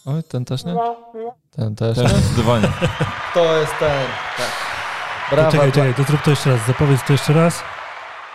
Oj, 0.06 0.24
ten 0.24 0.45
też 0.45 0.65
nie? 0.65 0.76
Ten 1.52 1.76
też 1.76 1.97
ten, 1.97 2.08
Zdecydowanie. 2.08 2.67
To 3.34 3.60
jest 3.60 3.74
ten. 3.80 4.08
Tak. 4.38 4.52
Brawa. 5.32 5.52
czekaj, 5.52 5.71
czekaj, 5.71 5.93
to 5.93 6.04
zrób 6.04 6.21
to 6.21 6.30
jeszcze 6.30 6.50
raz. 6.50 6.67
Zapowiedz 6.67 7.02
to 7.08 7.13
jeszcze 7.13 7.34
raz 7.34 7.63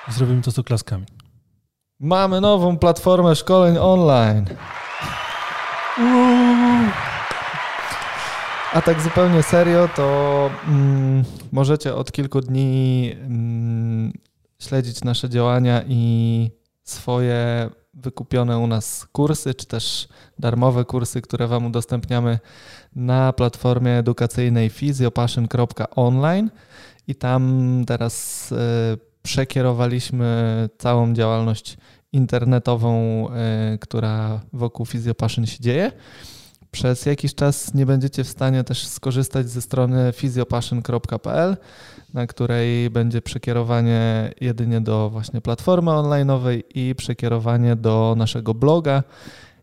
i 0.08 0.12
zrobimy 0.12 0.42
to 0.42 0.50
z 0.50 0.58
oklaskami. 0.58 1.06
Mamy 2.00 2.40
nową 2.40 2.78
platformę 2.78 3.36
szkoleń 3.36 3.78
online. 3.78 4.46
A 8.72 8.82
tak 8.82 9.00
zupełnie 9.00 9.42
serio, 9.42 9.88
to 9.96 10.50
mm, 10.68 11.24
możecie 11.52 11.94
od 11.94 12.12
kilku 12.12 12.40
dni 12.40 13.12
mm, 13.20 14.12
śledzić 14.58 15.04
nasze 15.04 15.28
działania 15.28 15.82
i 15.86 16.50
swoje 16.82 17.70
wykupione 17.96 18.58
u 18.58 18.66
nas 18.66 19.06
kursy, 19.12 19.54
czy 19.54 19.66
też 19.66 20.08
darmowe 20.38 20.84
kursy, 20.84 21.22
które 21.22 21.46
Wam 21.46 21.66
udostępniamy 21.66 22.38
na 22.96 23.32
platformie 23.32 23.92
edukacyjnej 23.92 24.70
fizjopaszyn.online 24.70 26.50
i 27.08 27.14
tam 27.14 27.82
teraz 27.86 28.52
e, 28.52 28.56
przekierowaliśmy 29.22 30.68
całą 30.78 31.14
działalność 31.14 31.76
internetową, 32.12 33.26
e, 33.30 33.78
która 33.80 34.40
wokół 34.52 34.86
fizjopaszyn 34.86 35.46
się 35.46 35.60
dzieje. 35.60 35.92
Przez 36.70 37.06
jakiś 37.06 37.34
czas 37.34 37.74
nie 37.74 37.86
będziecie 37.86 38.24
w 38.24 38.28
stanie 38.28 38.64
też 38.64 38.86
skorzystać 38.86 39.48
ze 39.48 39.62
strony 39.62 40.12
fizjopaszyn.pl, 40.12 41.56
na 42.16 42.26
której 42.26 42.90
będzie 42.90 43.22
przekierowanie 43.22 44.30
jedynie 44.40 44.80
do 44.80 45.10
właśnie 45.10 45.40
platformy 45.40 45.90
online'owej 45.90 46.62
i 46.74 46.94
przekierowanie 46.94 47.76
do 47.76 48.14
naszego 48.18 48.54
bloga, 48.54 49.02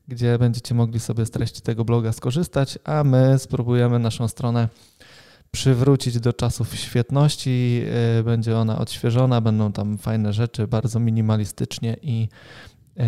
gdzie 0.07 0.37
będziecie 0.37 0.75
mogli 0.75 0.99
sobie 0.99 1.25
z 1.25 1.31
treści 1.31 1.61
tego 1.61 1.85
bloga 1.85 2.11
skorzystać, 2.11 2.79
a 2.83 3.03
my 3.03 3.39
spróbujemy 3.39 3.99
naszą 3.99 4.27
stronę 4.27 4.67
przywrócić 5.51 6.19
do 6.19 6.33
czasów 6.33 6.75
świetności. 6.75 7.83
Y, 8.19 8.23
będzie 8.23 8.57
ona 8.57 8.77
odświeżona, 8.77 9.41
będą 9.41 9.71
tam 9.71 9.97
fajne 9.97 10.33
rzeczy, 10.33 10.67
bardzo 10.67 10.99
minimalistycznie 10.99 11.97
i 12.01 12.27
y, 12.97 13.03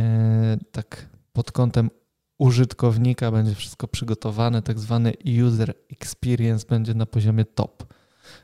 tak 0.71 1.09
pod 1.33 1.51
kątem 1.51 1.89
użytkownika 2.37 3.31
będzie 3.31 3.55
wszystko 3.55 3.87
przygotowane, 3.87 4.61
tak 4.61 4.79
zwany 4.79 5.13
user 5.47 5.73
experience 5.91 6.67
będzie 6.69 6.93
na 6.93 7.05
poziomie 7.05 7.45
top. 7.45 7.94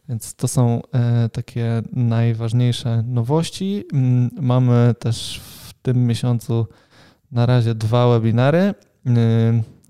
Więc 0.09 0.35
to 0.35 0.47
są 0.47 0.81
e, 0.93 1.29
takie 1.29 1.81
najważniejsze 1.93 3.03
nowości. 3.03 3.83
Mm, 3.93 4.29
mamy 4.41 4.95
też 4.99 5.41
w 5.43 5.73
tym 5.73 6.07
miesiącu 6.07 6.67
na 7.31 7.45
razie 7.45 7.75
dwa 7.75 8.07
webinary. 8.07 8.73
Y, 9.07 9.13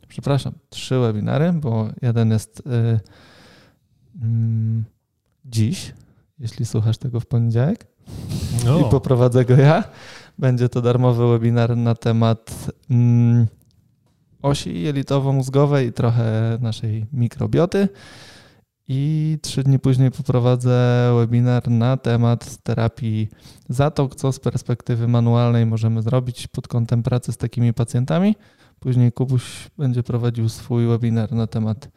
przepraszam, 0.07 0.53
trzy 0.69 0.99
webinary, 0.99 1.53
bo 1.53 1.89
jeden 2.01 2.31
jest 2.31 2.59
y, 2.59 2.99
mm, 4.21 4.85
dziś, 5.45 5.93
jeśli 6.39 6.65
słuchasz 6.65 6.97
tego 6.97 7.19
w 7.19 7.25
poniedziałek. 7.25 7.87
No. 8.65 8.79
I 8.79 8.83
poprowadzę 8.91 9.45
go 9.45 9.53
ja. 9.53 9.83
Będzie 10.39 10.69
to 10.69 10.81
darmowy 10.81 11.27
webinar 11.27 11.77
na 11.77 11.95
temat 11.95 12.71
mm, 12.89 13.47
osi 14.41 14.83
jelitowo-mózgowej 14.83 15.87
i 15.87 15.93
trochę 15.93 16.57
naszej 16.61 17.05
mikrobioty. 17.13 17.89
I 18.93 19.37
trzy 19.41 19.63
dni 19.63 19.79
później 19.79 20.11
poprowadzę 20.11 21.11
webinar 21.17 21.69
na 21.69 21.97
temat 21.97 22.57
terapii 22.57 23.29
zatok, 23.69 24.15
co 24.15 24.31
z 24.31 24.39
perspektywy 24.39 25.07
manualnej 25.07 25.65
możemy 25.65 26.01
zrobić 26.01 26.47
pod 26.47 26.67
kątem 26.67 27.03
pracy 27.03 27.31
z 27.31 27.37
takimi 27.37 27.73
pacjentami. 27.73 28.35
Później 28.79 29.11
Kubuś 29.11 29.69
będzie 29.77 30.03
prowadził 30.03 30.49
swój 30.49 30.87
webinar 30.87 31.31
na 31.31 31.47
temat 31.47 31.89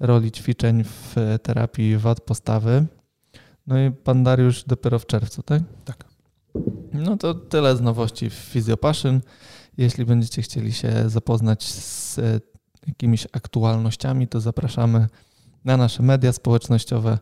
roli 0.00 0.32
ćwiczeń 0.32 0.84
w 0.84 1.16
terapii 1.42 1.96
wad 1.96 2.20
postawy. 2.20 2.86
No 3.66 3.78
i 3.78 3.90
pan 3.90 4.24
Dariusz 4.24 4.64
dopiero 4.64 4.98
w 4.98 5.06
czerwcu, 5.06 5.42
tak? 5.42 5.62
Tak. 5.84 6.04
No 6.92 7.16
to 7.16 7.34
tyle 7.34 7.76
z 7.76 7.80
nowości 7.80 8.30
w 8.30 8.34
Physiopassion. 8.34 9.20
Jeśli 9.76 10.04
będziecie 10.04 10.42
chcieli 10.42 10.72
się 10.72 11.08
zapoznać 11.10 11.72
z 11.72 12.20
jakimiś 12.86 13.26
aktualnościami, 13.32 14.28
to 14.28 14.40
zapraszamy 14.40 15.06
na 15.64 15.76
nasze 15.76 16.02
media 16.02 16.32
społecznościowe, 16.32 17.18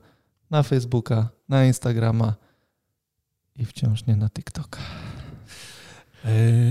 na 0.51 0.63
Facebooka, 0.63 1.29
na 1.49 1.65
Instagrama 1.65 2.35
i 3.57 3.65
wciąż 3.65 4.07
nie 4.07 4.17
na 4.17 4.31
TikToka. 4.31 4.79
E, 6.25 6.31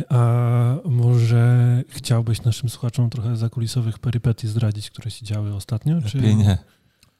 a 0.09 0.75
może 0.85 1.83
chciałbyś 1.89 2.41
naszym 2.41 2.69
słuchaczom 2.69 3.09
trochę 3.09 3.35
zakulisowych 3.35 3.99
perypetii 3.99 4.47
zdradzić, 4.47 4.91
które 4.91 5.11
się 5.11 5.25
działy 5.25 5.55
ostatnio? 5.55 6.01
Czy... 6.01 6.35
nie. 6.35 6.57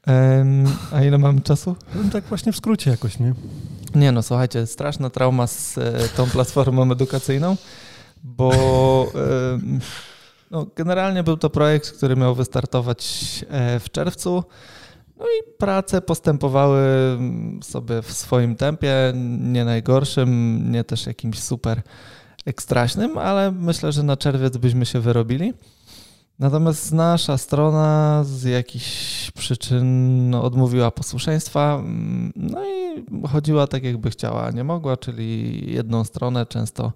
Um, 0.08 0.66
a 0.92 1.04
ile 1.04 1.18
mamy 1.18 1.42
czasu? 1.42 1.76
No, 1.96 2.12
tak 2.12 2.24
właśnie 2.24 2.52
w 2.52 2.58
skrócie 2.58 2.92
jakoś, 2.92 3.20
nie? 3.20 3.34
Nie 3.96 4.12
no, 4.12 4.24
słuchajcie, 4.24 4.68
straszna 4.68 5.10
trauma 5.10 5.48
z 5.48 5.78
e, 5.78 6.10
tą 6.18 6.30
platformą 6.30 6.92
edukacyjną, 6.92 7.58
bo 8.24 8.52
e, 9.16 9.60
no, 10.52 10.68
generalnie 10.76 11.24
był 11.24 11.38
to 11.38 11.50
projekt, 11.50 11.92
który 11.92 12.16
miał 12.16 12.36
wystartować 12.36 13.16
e, 13.50 13.80
w 13.80 13.90
czerwcu. 13.90 14.44
No 15.18 15.26
i 15.26 15.54
prace 15.58 16.02
postępowały 16.02 16.82
sobie 17.64 18.02
w 18.02 18.12
swoim 18.12 18.56
tempie, 18.56 19.14
nie 19.40 19.66
najgorszym, 19.66 20.62
nie 20.72 20.84
też 20.84 21.06
jakimś 21.06 21.40
super 21.40 21.82
ekstraśnym, 22.46 23.18
ale 23.18 23.52
myślę, 23.52 23.92
że 23.92 24.04
na 24.04 24.18
czerwiec 24.18 24.58
byśmy 24.58 24.86
się 24.86 25.00
wyrobili. 25.00 25.54
Natomiast 26.40 26.92
nasza 26.92 27.38
strona 27.38 28.24
z 28.24 28.44
jakichś 28.44 29.32
przyczyn 29.32 30.30
no, 30.30 30.44
odmówiła 30.44 30.92
posłuszeństwa, 30.92 31.84
no 32.36 32.66
i 32.66 33.06
chodziła 33.28 33.68
tak, 33.68 33.84
jakby 33.84 34.10
chciała, 34.10 34.52
nie 34.52 34.64
mogła, 34.64 34.98
czyli 34.98 35.64
jedną 35.74 36.04
stronę 36.04 36.46
często 36.46 36.92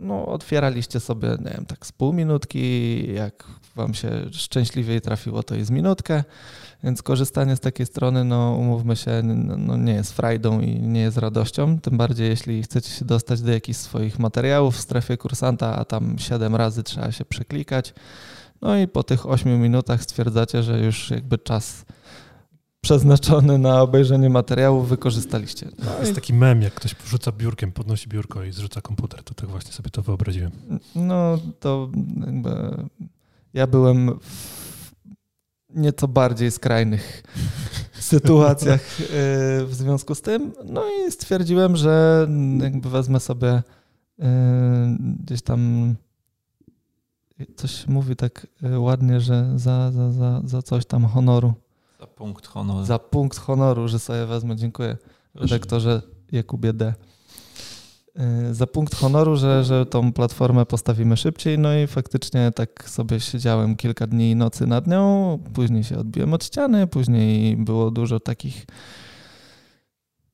no, 0.00 0.26
otwieraliście 0.26 1.00
sobie, 1.00 1.28
nie 1.28 1.50
wiem, 1.50 1.66
tak 1.66 1.86
z 1.86 1.92
pół 1.92 2.12
minutki, 2.12 3.14
jak 3.14 3.44
wam 3.76 3.94
się 3.94 4.10
szczęśliwiej 4.32 5.00
trafiło, 5.00 5.42
to 5.42 5.54
jest 5.54 5.70
minutkę. 5.70 6.24
Więc 6.84 7.02
korzystanie 7.02 7.56
z 7.56 7.60
takiej 7.60 7.86
strony, 7.86 8.24
no 8.24 8.56
umówmy 8.58 8.96
się, 8.96 9.22
no, 9.22 9.76
nie 9.76 9.92
jest 9.92 10.12
frajdą 10.12 10.60
i 10.60 10.80
nie 10.80 11.00
jest 11.00 11.18
radością. 11.18 11.80
Tym 11.80 11.96
bardziej, 11.96 12.28
jeśli 12.28 12.62
chcecie 12.62 12.90
się 12.90 13.04
dostać 13.04 13.42
do 13.42 13.52
jakichś 13.52 13.78
swoich 13.78 14.18
materiałów 14.18 14.76
w 14.76 14.80
strefie 14.80 15.16
kursanta, 15.16 15.76
a 15.76 15.84
tam 15.84 16.18
7 16.18 16.56
razy 16.56 16.82
trzeba 16.82 17.12
się 17.12 17.24
przeklikać. 17.24 17.94
No 18.62 18.78
i 18.78 18.88
po 18.88 19.02
tych 19.02 19.26
8 19.26 19.62
minutach 19.62 20.02
stwierdzacie, 20.02 20.62
że 20.62 20.80
już 20.80 21.10
jakby 21.10 21.38
czas 21.38 21.84
przeznaczony 22.80 23.58
na 23.58 23.82
obejrzenie 23.82 24.30
materiałów 24.30 24.88
wykorzystaliście. 24.88 25.68
No 25.84 26.00
jest 26.00 26.14
taki 26.14 26.34
mem, 26.34 26.62
jak 26.62 26.74
ktoś 26.74 26.94
rzuca 27.06 27.32
biurkiem, 27.32 27.72
podnosi 27.72 28.08
biurko 28.08 28.44
i 28.44 28.52
zrzuca 28.52 28.80
komputer, 28.80 29.22
to 29.22 29.34
tak 29.34 29.48
właśnie 29.48 29.72
sobie 29.72 29.90
to 29.90 30.02
wyobraziłem. 30.02 30.50
No 30.94 31.38
to 31.60 31.90
jakby 32.26 32.50
ja 33.54 33.66
byłem 33.66 34.18
w 34.20 34.90
nieco 35.74 36.08
bardziej 36.08 36.50
skrajnych 36.50 37.22
sytuacjach 38.10 39.00
e, 39.00 39.06
w 39.64 39.70
związku 39.70 40.14
z 40.14 40.22
tym. 40.22 40.52
No 40.64 40.84
i 40.88 41.12
stwierdziłem, 41.12 41.76
że 41.76 42.26
jakby 42.62 42.90
wezmę 42.90 43.20
sobie 43.20 43.62
e, 44.18 44.96
gdzieś 45.24 45.42
tam 45.42 45.94
coś 47.56 47.86
mówi 47.86 48.16
tak 48.16 48.46
e, 48.62 48.80
ładnie, 48.80 49.20
że 49.20 49.52
za, 49.56 49.92
za, 49.92 50.12
za, 50.12 50.42
za 50.44 50.62
coś 50.62 50.86
tam 50.86 51.04
honoru. 51.04 51.54
Za 52.00 52.06
punkt 52.06 52.46
honoru. 52.46 52.84
Za 52.84 52.98
punkt 52.98 53.38
honoru, 53.38 53.88
że 53.88 53.98
sobie 53.98 54.26
wezmę. 54.26 54.56
Dziękuję 54.56 54.96
redaktorze 55.34 56.02
Jakubie 56.32 56.72
D. 56.72 56.94
Y, 58.50 58.54
za 58.54 58.66
punkt 58.66 58.94
honoru, 58.94 59.36
że, 59.36 59.64
że 59.64 59.86
tą 59.86 60.12
platformę 60.12 60.66
postawimy 60.66 61.16
szybciej. 61.16 61.58
No 61.58 61.74
i 61.74 61.86
faktycznie 61.86 62.52
tak 62.54 62.90
sobie 62.90 63.20
siedziałem 63.20 63.76
kilka 63.76 64.06
dni 64.06 64.30
i 64.30 64.36
nocy 64.36 64.66
nad 64.66 64.86
nią. 64.86 65.38
Później 65.54 65.84
się 65.84 65.98
odbiłem 65.98 66.34
od 66.34 66.44
ściany, 66.44 66.86
później 66.86 67.56
było 67.56 67.90
dużo 67.90 68.20
takich 68.20 68.66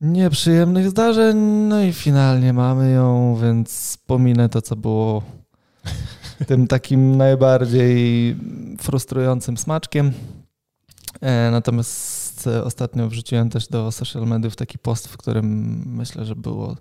nieprzyjemnych 0.01 0.91
zdarzeń. 0.91 1.37
No 1.39 1.83
i 1.83 1.93
finalnie 1.93 2.53
mamy 2.53 2.91
ją, 2.91 3.39
więc 3.43 3.99
pominę 4.07 4.49
to, 4.49 4.63
co 4.63 4.77
było 4.77 5.23
tym 6.49 6.67
takim 6.67 7.17
najbardziej 7.17 8.37
frustrującym 8.79 9.57
smaczkiem. 9.57 10.13
E, 11.21 11.51
natomiast 11.51 12.49
ostatnio 12.65 13.09
wrzuciłem 13.09 13.51
też 13.51 13.69
do 13.69 13.93
social 13.93 14.27
mediów 14.27 14.57
taki 14.57 14.79
post, 14.79 15.09
w 15.09 15.17
którym 15.17 15.47
myślę, 15.87 16.25
że 16.25 16.37
było 16.37 16.77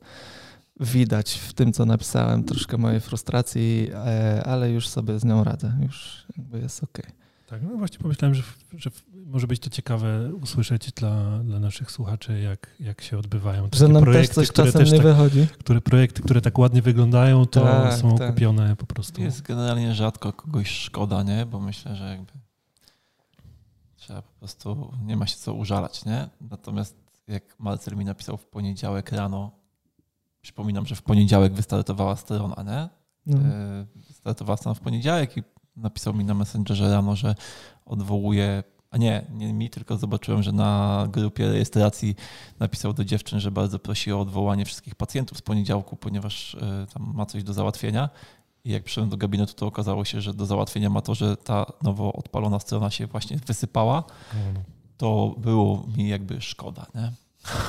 widać 0.79 1.33
w 1.33 1.53
tym, 1.53 1.73
co 1.73 1.85
napisałem, 1.85 2.43
troszkę 2.43 2.77
mojej 2.77 3.01
frustracji, 3.01 3.89
e, 3.93 4.43
ale 4.43 4.71
już 4.71 4.87
sobie 4.87 5.19
z 5.19 5.23
nią 5.25 5.43
radzę. 5.43 5.77
Już 5.83 6.25
jakby 6.37 6.59
jest 6.59 6.83
ok. 6.83 7.01
Tak, 7.47 7.61
no 7.61 7.77
właśnie 7.77 7.99
pomyślałem, 7.99 8.35
że, 8.35 8.43
że 8.77 8.89
może 9.25 9.47
być 9.47 9.59
to 9.59 9.69
ciekawe 9.69 10.29
usłyszeć 10.41 10.91
dla, 10.91 11.39
dla 11.43 11.59
naszych 11.59 11.91
słuchaczy, 11.91 12.39
jak, 12.39 12.75
jak 12.79 13.01
się 13.01 13.17
odbywają 13.17 13.69
że 13.73 13.87
nam 13.87 14.03
projekty, 14.03 14.27
też 14.27 14.35
coś 14.35 14.47
które 14.47 14.67
czasem 14.67 14.81
też 14.81 14.91
nie 14.91 14.97
tak, 14.97 15.07
wychodzi. 15.07 15.47
Które 15.59 15.81
projekty, 15.81 16.21
które 16.21 16.41
tak 16.41 16.57
ładnie 16.57 16.81
wyglądają, 16.81 17.45
to 17.45 17.61
tak, 17.61 17.93
są 17.93 18.17
tak. 18.17 18.29
okupione 18.29 18.75
po 18.75 18.85
prostu. 18.85 19.21
Jest 19.21 19.41
generalnie 19.41 19.95
rzadko 19.95 20.33
kogoś 20.33 20.69
szkoda, 20.69 21.23
nie? 21.23 21.45
Bo 21.45 21.59
myślę, 21.59 21.95
że 21.95 22.03
jakby 22.03 22.44
trzeba 24.05 24.21
po 24.21 24.39
prostu, 24.39 24.91
nie 25.05 25.17
ma 25.17 25.27
się 25.27 25.37
co 25.37 25.53
użalać, 25.53 26.05
nie? 26.05 26.29
Natomiast 26.41 26.95
jak 27.27 27.59
Marcel 27.59 27.97
mi 27.97 28.05
napisał 28.05 28.37
w 28.37 28.45
poniedziałek 28.45 29.11
rano, 29.11 29.51
Przypominam, 30.45 30.85
że 30.85 30.95
w 30.95 31.01
poniedziałek 31.01 31.53
wystartowała 31.53 32.15
strona, 32.15 32.63
nie? 32.63 32.89
No. 33.25 33.37
E, 33.37 33.85
wystartowała 34.07 34.57
strona 34.57 34.75
w 34.75 34.79
poniedziałek 34.79 35.37
i 35.37 35.43
napisał 35.75 36.13
mi 36.13 36.25
na 36.25 36.33
Messengerze 36.33 36.91
rano, 36.91 37.15
że 37.15 37.35
odwołuje, 37.85 38.63
a 38.91 38.97
nie, 38.97 39.25
nie 39.31 39.53
mi, 39.53 39.69
tylko 39.69 39.97
zobaczyłem, 39.97 40.43
że 40.43 40.51
na 40.51 41.07
grupie 41.11 41.51
rejestracji 41.51 42.15
napisał 42.59 42.93
do 42.93 43.05
dziewczyn, 43.05 43.39
że 43.39 43.51
bardzo 43.51 43.79
prosi 43.79 44.11
o 44.11 44.19
odwołanie 44.19 44.65
wszystkich 44.65 44.95
pacjentów 44.95 45.37
z 45.37 45.41
poniedziałku, 45.41 45.95
ponieważ 45.95 46.55
e, 46.55 46.87
tam 46.93 47.13
ma 47.15 47.25
coś 47.25 47.43
do 47.43 47.53
załatwienia. 47.53 48.09
I 48.65 48.71
jak 48.71 48.83
przyszedłem 48.83 49.09
do 49.09 49.17
gabinetu, 49.17 49.53
to 49.53 49.65
okazało 49.65 50.05
się, 50.05 50.21
że 50.21 50.33
do 50.33 50.45
załatwienia 50.45 50.89
ma 50.89 51.01
to, 51.01 51.15
że 51.15 51.37
ta 51.37 51.65
nowo 51.83 52.13
odpalona 52.13 52.59
strona 52.59 52.89
się 52.89 53.07
właśnie 53.07 53.37
wysypała. 53.37 54.03
No. 54.53 54.61
To 54.97 55.35
było 55.37 55.87
mi 55.97 56.07
jakby 56.07 56.41
szkoda, 56.41 56.85
nie? 56.95 57.11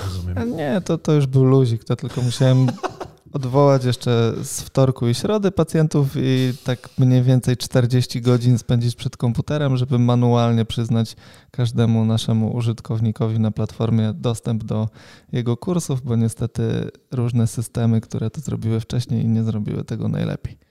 Rozumiem. 0.05 0.57
Nie, 0.57 0.81
to, 0.85 0.99
to 0.99 1.13
już 1.13 1.27
był 1.27 1.45
luzik, 1.45 1.85
to 1.85 1.97
tylko 1.97 2.23
musiałem 2.23 2.67
odwołać 3.33 3.85
jeszcze 3.85 4.33
z 4.43 4.61
wtorku 4.61 5.09
i 5.09 5.15
środy 5.15 5.51
pacjentów 5.51 6.09
i 6.17 6.53
tak 6.65 6.89
mniej 6.99 7.23
więcej 7.23 7.57
40 7.57 8.21
godzin 8.21 8.59
spędzić 8.59 8.95
przed 8.95 9.17
komputerem, 9.17 9.77
żeby 9.77 9.99
manualnie 9.99 10.65
przyznać 10.65 11.17
każdemu 11.51 12.05
naszemu 12.05 12.57
użytkownikowi 12.57 13.41
na 13.41 13.51
platformie 13.51 14.13
dostęp 14.13 14.65
do 14.65 14.89
jego 15.33 15.57
kursów, 15.57 16.03
bo 16.03 16.17
niestety 16.17 16.91
różne 17.11 17.47
systemy, 17.47 18.01
które 18.01 18.31
to 18.31 18.41
zrobiły 18.41 18.81
wcześniej, 18.81 19.29
nie 19.29 19.43
zrobiły 19.43 19.85
tego 19.85 20.09
najlepiej. 20.09 20.66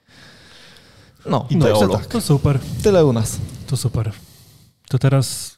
No, 1.30 1.46
no 1.50 1.88
tak. 1.88 2.06
To 2.06 2.20
super. 2.20 2.58
Tyle 2.82 3.04
u 3.04 3.12
nas. 3.12 3.38
To 3.66 3.76
super. 3.76 4.12
To 4.88 4.98
teraz... 4.98 5.56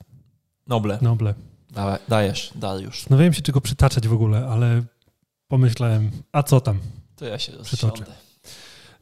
Noble. 0.66 0.98
Noble. 1.02 1.34
Dawaj, 1.70 1.98
dajesz, 2.08 2.52
Dariusz. 2.54 2.98
Zastanawiałem 2.98 3.32
się, 3.32 3.42
czego 3.42 3.60
przytaczać 3.60 4.08
w 4.08 4.12
ogóle, 4.12 4.46
ale 4.46 4.82
pomyślałem, 5.48 6.10
a 6.32 6.42
co 6.42 6.60
tam? 6.60 6.78
To 7.16 7.24
ja 7.24 7.38
się 7.38 7.52
przytoczę. 7.62 8.04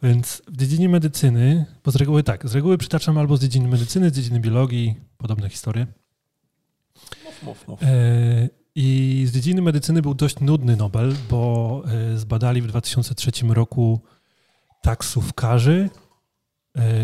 Więc 0.03 0.43
w 0.49 0.57
dziedzinie 0.57 0.89
medycyny, 0.89 1.67
bo 1.85 1.91
z 1.91 1.97
reguły 1.97 2.23
tak, 2.23 2.49
z 2.49 2.55
reguły 2.55 2.79
przytaczam 2.79 3.19
albo 3.19 3.37
z 3.37 3.41
dziedziny 3.41 3.69
medycyny, 3.69 4.11
z 4.11 4.13
dziedziny 4.13 4.41
biologii, 4.41 4.95
podobne 5.17 5.51
historie. 5.51 5.87
Mów, 7.25 7.43
mów, 7.43 7.69
mów. 7.69 7.83
E, 7.83 7.87
I 8.75 9.25
z 9.29 9.33
dziedziny 9.33 9.63
medycyny 9.63 10.03
był 10.03 10.15
dość 10.15 10.41
nudny 10.41 10.77
Nobel, 10.77 11.15
bo 11.31 11.83
e, 12.15 12.19
zbadali 12.19 12.63
w 12.63 12.67
2003 12.67 13.31
roku 13.49 14.01
taksówkarzy, 14.83 15.91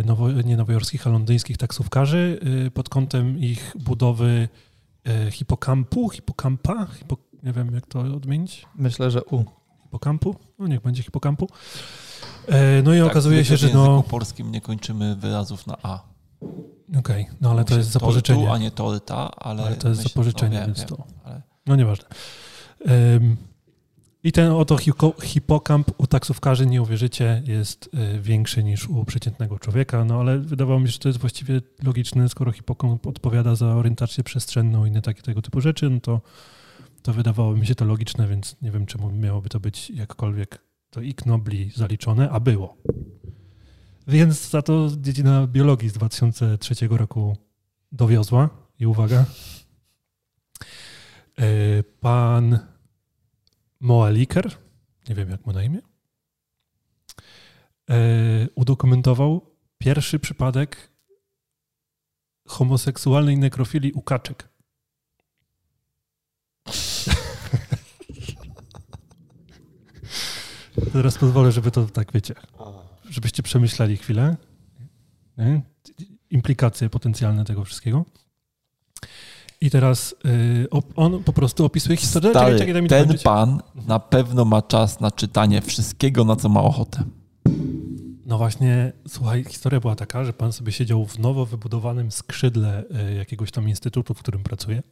nowo, 0.04 0.30
nie 0.30 0.56
nowojorskich, 0.56 1.06
a 1.06 1.10
londyńskich 1.10 1.56
taksówkarzy 1.56 2.40
pod 2.74 2.88
kątem 2.88 3.38
ich 3.38 3.76
budowy 3.78 4.48
E, 5.04 5.30
hipokampu, 5.30 6.10
hipokampa, 6.10 6.86
hipo, 6.86 7.16
nie 7.42 7.52
wiem 7.52 7.74
jak 7.74 7.86
to 7.86 8.00
odmienić. 8.00 8.66
Myślę, 8.74 9.10
że 9.10 9.24
U. 9.24 9.44
Hipokampu, 9.82 10.36
no 10.58 10.66
niech 10.66 10.80
będzie 10.80 11.02
hipokampu. 11.02 11.48
E, 12.48 12.82
no 12.82 12.94
i 12.94 12.98
tak, 12.98 13.10
okazuje 13.10 13.44
się, 13.44 13.56
że 13.56 13.68
no... 13.74 14.02
W 14.02 14.06
polskim 14.06 14.50
nie 14.50 14.60
kończymy 14.60 15.16
wyrazów 15.16 15.66
na 15.66 15.76
A. 15.82 16.02
Okej, 16.98 17.22
okay, 17.22 17.36
no 17.40 17.50
ale 17.50 17.64
to 17.64 17.76
jest 17.76 17.90
zapożyczenie. 17.90 18.40
Tortu, 18.40 18.54
a 18.54 18.58
nie 18.58 18.70
torta, 18.70 19.30
ale... 19.36 19.64
ale 19.64 19.76
to 19.76 19.88
jest 19.88 20.00
myślę, 20.00 20.10
zapożyczenie, 20.10 20.54
no, 20.54 20.60
wiem, 20.60 20.66
więc 20.66 20.78
wiem, 20.78 20.88
to... 20.88 21.06
Ale... 21.24 21.42
No 21.66 21.76
nieważne. 21.76 22.04
Um, 22.80 23.36
I 24.24 24.32
ten 24.32 24.50
oto 24.50 24.76
hipokamp 25.22 25.90
u 25.98 26.06
taksówkarzy, 26.06 26.66
nie 26.66 26.82
uwierzycie, 26.82 27.42
jest 27.46 27.90
y, 28.14 28.20
większy 28.20 28.64
niż 28.64 28.88
u 28.88 29.04
przeciętnego 29.04 29.58
człowieka, 29.58 30.04
no 30.04 30.20
ale 30.20 30.38
wydawało 30.38 30.80
mi 30.80 30.86
się, 30.86 30.92
że 30.92 30.98
to 30.98 31.08
jest 31.08 31.20
właściwie 31.20 31.60
logiczne, 31.82 32.28
skoro 32.28 32.52
hipokamp 32.52 33.06
odpowiada 33.06 33.54
za 33.54 33.66
orientację 33.66 34.24
przestrzenną 34.24 34.84
i 34.84 34.88
inne 34.88 35.02
takie 35.02 35.22
tego 35.22 35.42
typu 35.42 35.60
rzeczy, 35.60 35.90
no 35.90 36.00
to, 36.00 36.20
to 37.02 37.12
wydawało 37.12 37.56
mi 37.56 37.66
się 37.66 37.74
to 37.74 37.84
logiczne, 37.84 38.28
więc 38.28 38.56
nie 38.62 38.70
wiem, 38.70 38.86
czemu 38.86 39.12
miałoby 39.12 39.48
to 39.48 39.60
być 39.60 39.90
jakkolwiek 39.90 40.58
to 40.90 41.00
iknobli 41.00 41.70
zaliczone, 41.76 42.30
a 42.30 42.40
było. 42.40 42.76
Więc 44.08 44.50
za 44.50 44.62
to 44.62 44.88
dziedzina 44.96 45.46
biologii 45.46 45.88
z 45.88 45.92
2003 45.92 46.74
roku 46.90 47.36
dowiozła. 47.92 48.50
I 48.78 48.86
uwaga, 48.86 49.24
y, 51.40 51.84
pan 52.00 52.71
Moaliker, 53.82 54.58
nie 55.08 55.14
wiem 55.14 55.30
jak 55.30 55.46
ma 55.46 55.52
na 55.52 55.62
imię, 55.62 55.80
e, 57.90 58.48
udokumentował 58.54 59.56
pierwszy 59.78 60.18
przypadek 60.18 60.92
homoseksualnej 62.48 63.38
nekrofilii 63.38 63.92
u 63.92 64.02
kaczek. 64.02 64.48
Teraz 70.92 71.18
pozwolę, 71.18 71.52
żeby 71.52 71.70
to 71.70 71.86
tak 71.86 72.12
wiecie, 72.12 72.34
żebyście 73.10 73.42
przemyśleli 73.42 73.96
chwilę. 73.96 74.36
Nie? 75.38 75.62
Implikacje 76.30 76.90
potencjalne 76.90 77.44
tego 77.44 77.64
wszystkiego. 77.64 78.04
I 79.62 79.70
teraz 79.70 80.14
y, 80.26 80.66
on 80.96 81.24
po 81.24 81.32
prostu 81.32 81.64
opisuje 81.64 81.96
historię. 81.96 82.30
Stary, 82.30 82.58
czekaj, 82.58 82.74
czekaj, 82.74 83.06
ten 83.06 83.18
pan 83.24 83.60
na 83.86 83.98
pewno 83.98 84.44
ma 84.44 84.62
czas 84.62 85.00
na 85.00 85.10
czytanie 85.10 85.60
wszystkiego, 85.60 86.24
na 86.24 86.36
co 86.36 86.48
ma 86.48 86.62
ochotę. 86.62 87.04
No 88.26 88.38
właśnie, 88.38 88.92
słuchaj, 89.08 89.44
historia 89.44 89.80
była 89.80 89.96
taka, 89.96 90.24
że 90.24 90.32
pan 90.32 90.52
sobie 90.52 90.72
siedział 90.72 91.06
w 91.06 91.18
nowo 91.18 91.46
wybudowanym 91.46 92.10
skrzydle 92.10 92.84
y, 93.10 93.14
jakiegoś 93.14 93.50
tam 93.50 93.68
instytutu, 93.68 94.14
w 94.14 94.18
którym 94.18 94.42
pracuje. 94.42 94.82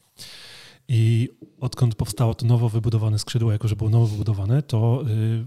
I 0.89 1.29
odkąd 1.61 1.95
powstało 1.95 2.35
to 2.35 2.47
nowo 2.47 2.69
wybudowane 2.69 3.19
skrzydło, 3.19 3.53
jako 3.53 3.69
że 3.69 3.77
było 3.77 3.91
nowo 3.91 4.07
wybudowane, 4.07 4.63
to 4.63 5.03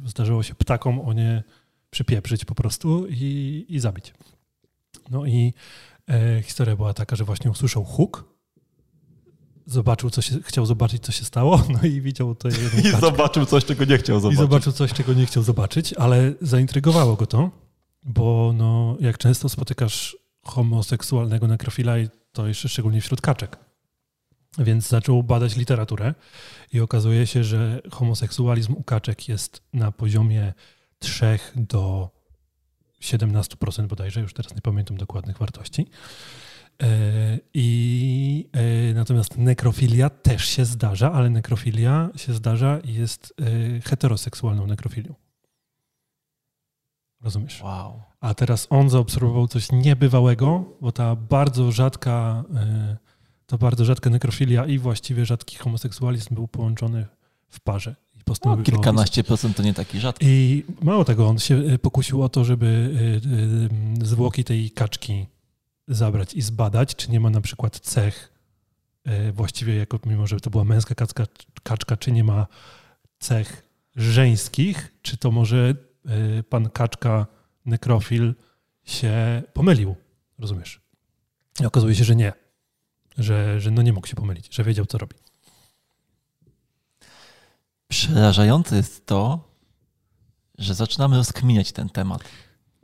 y, 0.06 0.10
zdarzyło 0.10 0.44
się 0.44 0.56
ptakom 0.56 1.00
o 1.00 1.14
nie 1.14 1.44
przypieprzyć 1.90 2.46
po 2.46 2.56
prostu 2.56 3.08
i, 3.10 3.66
i 3.70 3.80
zabić. 3.80 4.14
No 5.12 5.26
i 5.26 5.54
e, 6.10 6.42
historia 6.42 6.76
była 6.76 6.94
taka, 6.94 7.16
że 7.16 7.24
właśnie 7.24 7.52
usłyszał 7.52 7.84
huk 7.84 8.33
zobaczył, 9.66 10.10
co 10.10 10.22
się, 10.22 10.40
chciał 10.44 10.66
zobaczyć, 10.66 11.04
co 11.04 11.12
się 11.12 11.26
stało, 11.26 11.64
no 11.82 11.88
i 11.88 12.02
widział 12.02 12.36
to 12.36 12.50
I 12.84 13.02
zobaczył 13.02 13.46
coś, 13.46 13.66
czego 13.66 13.86
nie 13.86 13.98
chciał 13.98 14.20
zobaczyć. 14.20 14.40
I 14.40 14.44
zobaczył 14.44 14.74
coś, 14.74 14.94
czego 14.94 15.14
nie 15.14 15.26
chciał 15.26 15.44
zobaczyć, 15.44 15.94
ale 15.94 16.34
zaintrygowało 16.42 17.16
go 17.16 17.26
to, 17.26 17.50
bo 18.04 18.54
no, 18.58 18.98
jak 19.00 19.18
często 19.18 19.50
spotykasz 19.50 20.18
homoseksualnego 20.44 21.48
nekrofila 21.48 22.00
i 22.00 22.10
to 22.32 22.48
jeszcze 22.48 22.70
szczególnie 22.70 23.02
wśród 23.02 23.22
kaczek. 23.22 23.58
Więc 24.58 24.88
zaczął 24.88 25.24
badać 25.24 25.56
literaturę 25.56 26.14
i 26.74 26.80
okazuje 26.80 27.28
się, 27.28 27.44
że 27.44 27.82
homoseksualizm 27.92 28.74
u 28.74 28.84
kaczek 28.84 29.30
jest 29.30 29.62
na 29.74 29.92
poziomie 29.92 30.54
3 31.00 31.40
do 31.56 32.10
17% 33.02 33.88
bodajże, 33.88 34.22
już 34.22 34.34
teraz 34.34 34.56
nie 34.56 34.62
pamiętam 34.62 34.98
dokładnych 34.98 35.38
wartości. 35.38 35.88
E, 36.82 37.40
I 37.54 38.50
e, 38.52 38.94
natomiast 38.94 39.38
nekrofilia 39.38 40.10
też 40.10 40.46
się 40.46 40.66
zdarza, 40.66 41.12
ale 41.12 41.30
nekrofilia 41.30 42.10
się 42.16 42.34
zdarza 42.34 42.80
i 42.80 42.94
jest 42.94 43.34
e, 43.42 43.82
heteroseksualną 43.82 44.68
nekrofilią. 44.68 45.14
Rozumiesz? 47.22 47.62
Wow. 47.62 48.02
A 48.20 48.34
teraz 48.34 48.68
on 48.70 48.90
zaobserwował 48.90 49.48
coś 49.48 49.72
niebywałego, 49.72 50.64
bo 50.82 50.92
ta 50.92 51.16
bardzo 51.16 51.72
rzadka, 51.72 52.44
to 53.46 53.58
bardzo 53.58 53.86
rzadka 53.86 54.10
nekrofilia 54.10 54.66
i 54.66 54.80
właściwie 54.80 55.26
rzadki 55.26 55.58
homoseksualizm 55.58 56.36
był 56.36 56.48
połączony 56.48 57.06
w 57.50 57.60
parze. 57.60 57.96
No, 58.46 58.58
kilkanaście 58.58 59.24
procent 59.24 59.58
to 59.58 59.64
nie 59.64 59.74
taki 59.74 60.00
rzadki. 60.00 60.26
I 60.30 60.64
mało 60.82 61.06
tego, 61.06 61.28
on 61.28 61.40
się 61.40 61.64
pokusił 61.82 62.24
o 62.24 62.30
to, 62.30 62.44
żeby 62.44 62.94
zwłoki 64.04 64.44
tej 64.44 64.72
kaczki 64.72 65.26
zabrać 65.88 66.34
i 66.34 66.42
zbadać, 66.42 66.96
czy 66.96 67.12
nie 67.12 67.20
ma 67.20 67.30
na 67.30 67.42
przykład 67.42 67.80
cech, 67.80 68.34
e, 69.04 69.32
właściwie 69.32 69.76
jako, 69.76 70.00
mimo 70.06 70.28
że 70.28 70.40
to 70.40 70.50
była 70.50 70.64
męska 70.64 70.96
kaczka, 70.96 71.26
kaczka 71.64 71.98
czy 71.98 72.12
nie 72.12 72.24
ma 72.24 72.48
cech 73.20 73.70
żeńskich, 73.96 74.94
czy 75.02 75.18
to 75.18 75.32
może 75.32 75.76
e, 76.40 76.44
pan 76.44 76.70
kaczka 76.70 77.28
nekrofil 77.66 78.34
się 78.84 79.44
pomylił, 79.54 79.96
rozumiesz? 80.40 80.82
I 81.62 81.66
okazuje 81.66 81.96
się, 81.96 82.04
że 82.04 82.16
nie, 82.16 82.34
że, 83.18 83.62
że 83.62 83.72
no 83.72 83.82
nie 83.82 83.94
mógł 83.94 84.08
się 84.08 84.16
pomylić, 84.16 84.56
że 84.56 84.64
wiedział, 84.64 84.86
co 84.86 84.98
robi. 84.98 85.16
Przerażające 87.88 88.76
jest 88.76 89.06
to, 89.06 89.50
że 90.58 90.74
zaczynamy 90.74 91.18
rozkminiać 91.18 91.72
ten 91.72 91.90
temat. 91.90 92.24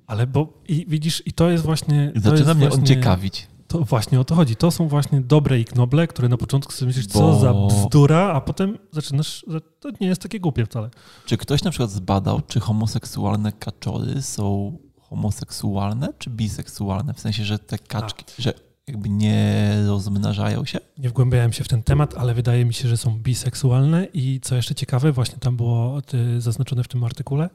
Ale 0.09 0.27
bo 0.27 0.53
i 0.67 0.85
widzisz, 0.87 1.23
i 1.25 1.33
to 1.33 1.49
jest 1.49 1.63
właśnie. 1.63 2.11
To 2.15 2.19
Zaczyna 2.29 2.53
mnie 2.53 2.67
właśnie, 2.67 2.79
on 2.79 2.85
ciekawić. 2.85 3.47
To 3.67 3.79
właśnie 3.79 4.19
o 4.19 4.23
to 4.23 4.35
chodzi. 4.35 4.55
To 4.55 4.71
są 4.71 4.87
właśnie 4.87 5.21
dobre 5.21 5.59
i 5.59 5.65
knoble, 5.65 6.07
które 6.07 6.29
na 6.29 6.37
początku 6.37 6.71
sobie 6.71 6.87
myślisz, 6.87 7.07
bo... 7.07 7.19
co 7.19 7.39
za 7.39 7.53
bzdura, 7.53 8.31
a 8.33 8.41
potem 8.41 8.77
zaczynasz, 8.91 9.45
że 9.47 9.61
to 9.61 9.89
nie 10.01 10.07
jest 10.07 10.21
takie 10.21 10.39
głupie 10.39 10.65
wcale. 10.65 10.89
Czy 11.25 11.37
ktoś 11.37 11.63
na 11.63 11.71
przykład 11.71 11.91
zbadał, 11.91 12.41
czy 12.47 12.59
homoseksualne 12.59 13.51
kaczory 13.51 14.21
są 14.21 14.77
homoseksualne 14.99 16.13
czy 16.17 16.29
biseksualne? 16.29 17.13
W 17.13 17.19
sensie, 17.19 17.43
że 17.43 17.59
te 17.59 17.77
kaczki, 17.77 18.25
a. 18.39 18.41
że 18.41 18.53
jakby 18.87 19.09
nie 19.09 19.71
rozmnażają 19.87 20.65
się? 20.65 20.79
Nie 20.97 21.09
wgłębiałem 21.09 21.53
się 21.53 21.63
w 21.63 21.67
ten 21.67 21.83
temat, 21.83 22.17
ale 22.17 22.33
wydaje 22.33 22.65
mi 22.65 22.73
się, 22.73 22.89
że 22.89 22.97
są 22.97 23.19
biseksualne 23.19 24.07
i 24.13 24.39
co 24.43 24.55
jeszcze 24.55 24.75
ciekawe, 24.75 25.11
właśnie 25.11 25.37
tam 25.39 25.57
było 25.57 26.01
y, 26.13 26.41
zaznaczone 26.41 26.83
w 26.83 26.87
tym 26.87 27.03
artykule, 27.03 27.49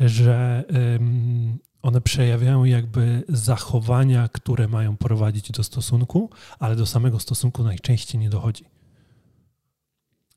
że 0.00 0.64
one 1.82 2.00
przejawiają 2.00 2.64
jakby 2.64 3.22
zachowania, 3.28 4.28
które 4.28 4.68
mają 4.68 4.96
prowadzić 4.96 5.50
do 5.50 5.64
stosunku, 5.64 6.30
ale 6.58 6.76
do 6.76 6.86
samego 6.86 7.20
stosunku 7.20 7.64
najczęściej 7.64 8.20
nie 8.20 8.30
dochodzi. 8.30 8.64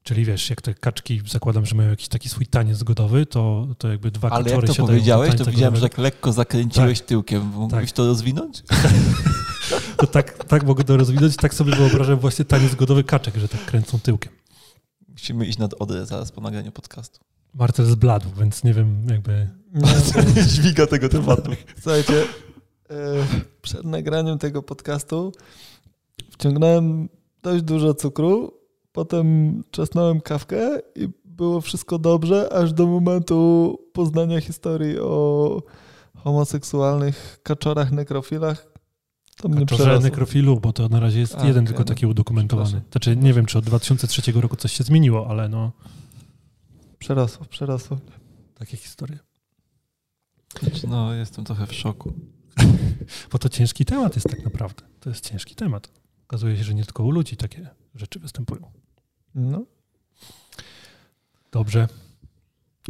Czyli 0.03 0.25
wiesz, 0.25 0.49
jak 0.49 0.61
te 0.61 0.73
kaczki 0.73 1.21
zakładam, 1.27 1.65
że 1.65 1.75
mają 1.75 1.89
jakiś 1.89 2.07
taki 2.07 2.29
swój 2.29 2.47
taniec 2.47 2.77
zgodowy, 2.77 3.25
to, 3.25 3.67
to 3.77 3.87
jakby 3.87 4.11
dwa 4.11 4.29
Ale 4.29 4.51
jak 4.51 4.65
to 4.65 4.75
powiedziałeś, 4.75 5.35
to 5.35 5.45
widziałem, 5.45 5.75
że 5.75 5.81
tak 5.81 5.97
lekko 5.97 6.33
zakręciłeś 6.33 6.99
tak. 6.99 7.07
tyłkiem. 7.07 7.45
Mógłbyś 7.45 7.89
tak. 7.89 7.95
to 7.95 8.05
rozwinąć? 8.05 8.63
to 9.97 10.07
tak, 10.07 10.43
tak 10.43 10.63
mogę 10.63 10.83
to 10.83 10.97
rozwinąć. 10.97 11.35
Tak 11.35 11.53
sobie 11.53 11.75
wyobrażam 11.75 12.19
właśnie 12.19 12.45
taniec 12.45 12.71
zgodowy 12.71 13.03
kaczek, 13.03 13.35
że 13.35 13.47
tak 13.47 13.65
kręcą 13.65 13.99
tyłkiem. 13.99 14.33
Musimy 15.07 15.45
iść 15.45 15.57
nad 15.57 15.73
Odrę 15.73 16.05
zaraz 16.05 16.31
po 16.31 16.41
nagraniu 16.41 16.71
podcastu. 16.71 17.19
Marcel 17.55 17.85
zbladł, 17.85 18.29
więc 18.39 18.63
nie 18.63 18.73
wiem 18.73 19.07
jakby... 19.09 19.49
Marcel 19.73 20.25
nie 20.35 20.43
dźwiga 20.51 20.87
tego 20.87 21.09
tematu. 21.09 21.51
Słuchajcie, 21.81 22.23
e, 22.89 22.95
przed 23.61 23.83
nagraniem 23.83 24.37
tego 24.37 24.63
podcastu 24.63 25.31
wciągnąłem 26.31 27.09
dość 27.43 27.63
dużo 27.63 27.93
cukru, 27.93 28.53
potem 28.91 29.61
czasnąłem 29.71 30.21
kawkę 30.21 30.79
i 30.95 31.09
było 31.25 31.61
wszystko 31.61 31.99
dobrze, 31.99 32.53
aż 32.53 32.73
do 32.73 32.87
momentu 32.87 33.77
poznania 33.93 34.41
historii 34.41 34.99
o 34.99 35.61
homoseksualnych 36.15 37.39
kaczorach, 37.43 37.91
nekrofilach. 37.91 38.67
To 39.41 39.49
mnie 39.49 39.65
Kaczorze 39.65 39.99
nekrofilu, 39.99 40.59
bo 40.59 40.73
to 40.73 40.89
na 40.89 40.99
razie 40.99 41.19
jest 41.19 41.35
A, 41.35 41.47
jeden 41.47 41.63
okay, 41.63 41.67
tylko 41.67 41.83
taki 41.83 42.05
udokumentowany. 42.05 42.81
Znaczy 42.91 43.15
nie 43.15 43.33
wiem, 43.33 43.45
czy 43.45 43.57
od 43.57 43.65
2003 43.65 44.31
roku 44.31 44.55
coś 44.55 44.71
się 44.71 44.83
zmieniło, 44.83 45.27
ale 45.29 45.49
no... 45.49 45.71
Przerosło, 47.05 47.45
przerosło. 47.45 47.97
Takie 48.55 48.77
historie. 48.77 49.19
Znaczy, 50.61 50.87
no, 50.87 51.13
jestem 51.13 51.45
trochę 51.45 51.67
w 51.67 51.73
szoku. 51.73 52.13
Bo 53.31 53.37
to 53.37 53.49
ciężki 53.49 53.85
temat 53.85 54.15
jest 54.15 54.29
tak 54.29 54.43
naprawdę. 54.43 54.83
To 54.99 55.09
jest 55.09 55.29
ciężki 55.29 55.55
temat. 55.55 55.91
Okazuje 56.23 56.57
się, 56.57 56.63
że 56.63 56.73
nie 56.73 56.83
tylko 56.85 57.03
u 57.03 57.11
ludzi 57.11 57.37
takie 57.37 57.69
rzeczy 57.95 58.19
występują. 58.19 58.71
No. 59.35 59.65
Dobrze. 61.51 61.87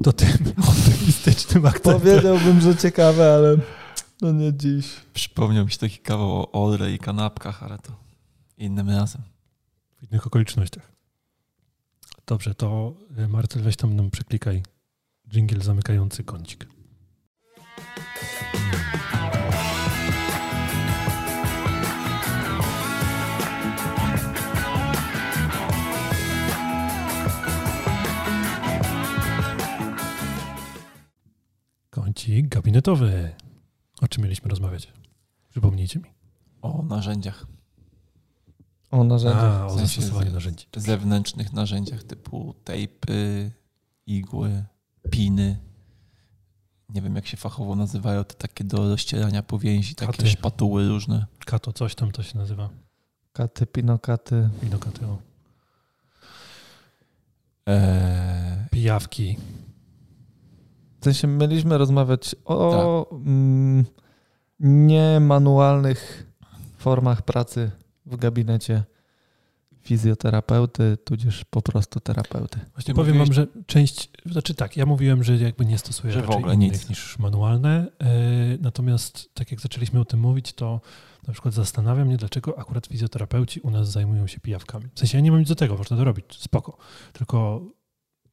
To 0.04 0.14
tym 0.14 0.54
optymistycznym 0.70 1.66
akcentem. 1.66 2.02
Powiedziałbym, 2.02 2.62
że 2.62 2.76
ciekawe, 2.76 3.34
ale 3.34 3.58
no 4.22 4.32
nie 4.32 4.54
dziś. 4.54 4.88
Przypomniał 5.14 5.66
mi 5.66 5.72
się 5.72 5.78
taki 5.78 5.98
kawał 5.98 6.32
o 6.32 6.52
Odre 6.52 6.94
i 6.94 7.00
kanapkach, 7.00 7.64
ale 7.64 7.78
to 7.78 7.92
innym 8.58 8.90
razem. 8.90 9.22
W 9.98 10.12
innych 10.12 10.28
okolicznościach. 10.28 10.95
Dobrze, 12.28 12.56
to 12.56 12.94
e, 13.18 13.28
Marcel, 13.28 13.62
weź 13.64 13.76
tam 13.76 13.96
nam 13.96 14.12
przeklikaj 14.12 14.64
dżingiel 15.30 15.62
zamykający 15.62 16.24
kącik. 16.24 16.68
Kącik 31.90 32.48
gabinetowy. 32.48 33.36
O 34.02 34.08
czym 34.08 34.24
mieliśmy 34.24 34.50
rozmawiać? 34.50 34.94
Przypomnijcie 35.50 36.00
mi. 36.00 36.10
O 36.62 36.84
narzędziach. 36.84 37.55
O 38.96 39.04
narzędziach. 39.04 39.62
A, 39.62 39.66
o 39.66 39.70
W 39.70 39.76
sensie 39.78 40.02
zastosowaniu 40.02 40.32
narzędzi. 40.32 40.66
Zewnętrznych 40.76 41.54
narzędziach 41.54 42.04
typu 42.04 42.56
tejpy, 42.64 43.52
igły, 44.08 44.64
piny. 45.12 45.60
Nie 46.90 47.02
wiem, 47.02 47.16
jak 47.16 47.28
się 47.28 47.38
fachowo 47.38 47.76
nazywają, 47.76 48.24
te 48.24 48.34
takie 48.34 48.64
do 48.64 48.78
rozcierania 48.90 49.44
powięzi, 49.44 49.96
takie 49.96 50.12
Katy. 50.12 50.28
szpatuły 50.30 50.88
różne. 50.88 51.26
Kato, 51.46 51.74
coś 51.74 51.96
tam 51.96 52.12
to 52.12 52.24
się 52.24 52.38
nazywa. 52.38 52.70
Katy, 53.34 53.66
pinokaty. 53.66 54.50
Winokaty, 54.64 55.06
o. 55.06 55.18
Eee, 57.66 58.70
Pijawki. 58.72 59.38
W 61.02 61.04
sensie 61.04 61.28
mieliśmy 61.28 61.78
rozmawiać 61.78 62.36
o 62.46 63.10
mm, 63.12 63.86
niemanualnych 64.60 66.32
formach 66.78 67.22
pracy 67.22 67.72
w 68.06 68.16
gabinecie 68.18 68.84
fizjoterapeuty, 69.82 70.98
tudzież 71.04 71.46
po 71.50 71.62
prostu 71.62 72.00
terapeuty. 72.00 72.60
właśnie 72.74 72.94
Powiem 72.94 73.18
wam, 73.18 73.28
mówiłeś- 73.28 73.36
że 73.36 73.48
część, 73.66 74.10
znaczy 74.26 74.54
tak, 74.56 74.78
ja 74.78 74.86
mówiłem, 74.86 75.24
że 75.24 75.38
jakby 75.38 75.66
nie 75.66 75.78
stosuję 75.78 76.14
Że 76.14 76.20
w 76.20 76.24
raczej 76.24 76.38
ogóle 76.38 76.54
innych 76.54 76.72
nic. 76.72 76.90
niż 76.90 77.20
manualne, 77.20 77.88
e, 78.02 78.08
natomiast 78.62 79.30
tak 79.34 79.52
jak 79.52 79.62
zaczęliśmy 79.62 80.00
o 80.00 80.06
tym 80.06 80.20
mówić, 80.20 80.54
to 80.54 80.82
na 81.28 81.34
przykład 81.34 81.54
zastanawia 81.54 82.06
mnie, 82.06 82.18
dlaczego 82.18 82.60
akurat 82.60 82.88
fizjoterapeuci 82.88 83.60
u 83.60 83.72
nas 83.72 83.92
zajmują 83.92 84.28
się 84.28 84.40
pijawkami. 84.40 84.86
W 84.96 85.00
sensie 85.00 85.18
ja 85.18 85.22
nie 85.22 85.32
mam 85.32 85.40
nic 85.40 85.50
do 85.50 85.56
tego, 85.56 85.76
można 85.78 85.98
to 85.98 86.04
robić, 86.04 86.26
spoko, 86.40 86.78
tylko 87.14 87.62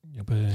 jakby, 0.04 0.48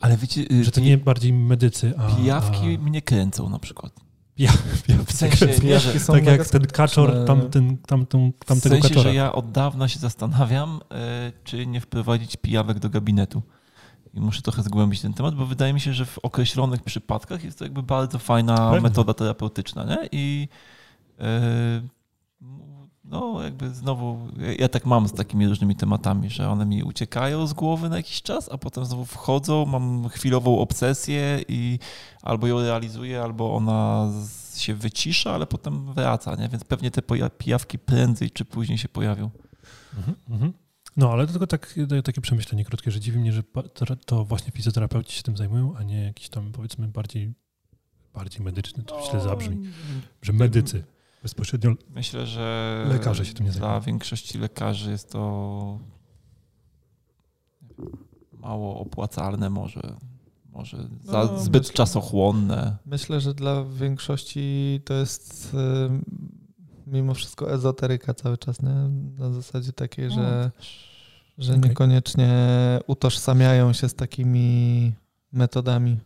Ale 0.00 0.16
wiecie, 0.16 0.40
y, 0.52 0.64
że 0.64 0.70
to 0.70 0.80
nie 0.80 0.98
bardziej 0.98 1.32
medycy, 1.32 1.92
a... 1.98 2.16
pijawki 2.16 2.76
a, 2.76 2.82
mnie 2.82 3.02
kręcą 3.02 3.48
na 3.48 3.58
przykład. 3.58 4.03
Pijawki 4.36 4.92
W 5.06 5.12
sensie, 5.12 5.46
nie, 5.46 5.54
że, 5.54 5.60
Pijawki 5.60 6.00
są 6.00 6.12
tak 6.12 6.26
jak 6.26 6.48
ten 6.48 6.66
kaczor, 6.66 7.08
skuteczne. 7.08 7.26
tam, 7.26 7.50
ten, 7.50 7.76
tamtą, 7.76 8.32
w 8.40 8.44
tamtego 8.44 8.74
sensie, 8.74 8.88
kaczora. 8.88 9.10
że 9.10 9.14
ja 9.14 9.32
od 9.32 9.52
dawna 9.52 9.88
się 9.88 9.98
zastanawiam, 9.98 10.80
e, 10.90 11.32
czy 11.44 11.66
nie 11.66 11.80
wprowadzić 11.80 12.36
pijawek 12.36 12.78
do 12.78 12.90
gabinetu. 12.90 13.42
I 14.14 14.20
muszę 14.20 14.42
trochę 14.42 14.62
zgłębić 14.62 15.00
ten 15.00 15.14
temat, 15.14 15.34
bo 15.34 15.46
wydaje 15.46 15.72
mi 15.72 15.80
się, 15.80 15.92
że 15.94 16.06
w 16.06 16.18
określonych 16.18 16.82
przypadkach 16.82 17.44
jest 17.44 17.58
to 17.58 17.64
jakby 17.64 17.82
bardzo 17.82 18.18
fajna 18.18 18.56
Pewnie. 18.56 18.80
metoda 18.80 19.14
terapeutyczna, 19.14 19.84
nie? 19.84 20.08
I 20.12 20.48
e, 21.20 21.82
no 23.04 23.42
jakby 23.42 23.74
znowu, 23.74 24.28
ja, 24.58 24.68
tak 24.68 24.86
mam 24.86 25.08
z 25.08 25.12
takimi 25.12 25.48
różnymi 25.48 25.76
tematami, 25.76 26.30
że 26.30 26.48
one 26.50 26.66
mi 26.66 26.82
uciekają 26.82 27.46
z 27.46 27.52
głowy 27.52 27.88
na 27.88 27.96
jakiś 27.96 28.22
czas, 28.22 28.48
a 28.52 28.58
potem 28.58 28.84
znowu 28.84 29.04
wchodzą, 29.04 29.66
mam 29.66 30.08
chwilową 30.08 30.58
obsesję 30.58 31.44
i 31.48 31.78
albo 32.22 32.46
ją 32.46 32.60
realizuję, 32.60 33.22
albo 33.22 33.54
ona 33.54 34.10
się 34.54 34.74
wycisza, 34.74 35.34
ale 35.34 35.46
potem 35.46 35.92
wraca, 35.92 36.34
nie? 36.34 36.48
Więc 36.48 36.64
pewnie 36.64 36.90
te 36.90 37.02
pijawki 37.38 37.78
prędzej 37.78 38.30
czy 38.30 38.44
później 38.44 38.78
się 38.78 38.88
pojawią. 38.88 39.30
Mhm, 39.96 40.16
mhm. 40.30 40.52
No, 40.96 41.12
ale 41.12 41.26
tylko 41.26 41.46
tak, 41.46 41.74
daję 41.86 42.02
takie 42.02 42.20
przemyślenie 42.20 42.64
krótkie, 42.64 42.90
że 42.90 43.00
dziwi 43.00 43.18
mnie, 43.18 43.32
że 43.32 43.42
to, 43.74 43.96
to 43.96 44.24
właśnie 44.24 44.52
fizjoterapeuci 44.52 45.16
się 45.16 45.22
tym 45.22 45.36
zajmują, 45.36 45.76
a 45.76 45.82
nie 45.82 46.04
jakiś 46.04 46.28
tam 46.28 46.52
powiedzmy 46.52 46.88
bardziej, 46.88 47.34
bardziej 48.14 48.44
medyczny, 48.44 48.84
to 48.84 49.06
źle 49.10 49.20
zabrzmi, 49.20 49.70
że 50.22 50.32
medycy 50.32 50.84
bezpośrednio 51.24 51.70
Myślę, 51.90 52.26
że 52.26 52.84
Lekarze 52.88 53.24
się 53.24 53.34
tym 53.34 53.46
nie 53.46 53.52
dla 53.52 53.60
zajmują. 53.60 53.80
większości 53.80 54.38
lekarzy 54.38 54.90
jest 54.90 55.12
to 55.12 55.78
mało 58.32 58.80
opłacalne 58.80 59.50
może. 59.50 59.80
Może 60.52 60.76
za 61.04 61.24
No, 61.24 61.38
zbyt 61.38 61.62
myślę- 61.62 61.74
czasochłonne. 61.76 62.76
Myślę, 62.86 63.20
że 63.20 63.34
dla 63.34 63.64
większości 63.64 64.80
to 64.84 64.94
jest 64.94 65.54
y, 65.54 65.56
mimo 66.86 67.14
wszystko 67.14 67.52
ezoteryka 67.52 68.14
cały 68.14 68.38
czas, 68.38 68.62
nie? 68.62 68.74
Na 69.18 69.30
zasadzie 69.32 69.72
takiej, 69.72 70.10
że, 70.10 70.50
że 71.38 71.54
Okej. 71.54 71.68
niekoniecznie 71.70 72.32
utożsamiają 72.86 73.72
się 73.72 73.88
z 73.88 73.94
takimi 73.94 74.92
metodami. 75.32 75.98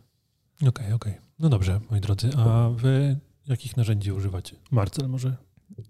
Okej, 0.67 0.93
okej. 0.93 1.13
No 1.39 1.49
dobrze, 1.49 1.79
moi 1.91 2.01
drodzy, 2.01 2.29
a 2.37 2.69
wy 2.69 3.17
jakich 3.49 3.77
narzędzi 3.77 4.11
używacie? 4.11 4.55
Marcel 4.71 5.09
może? 5.09 5.35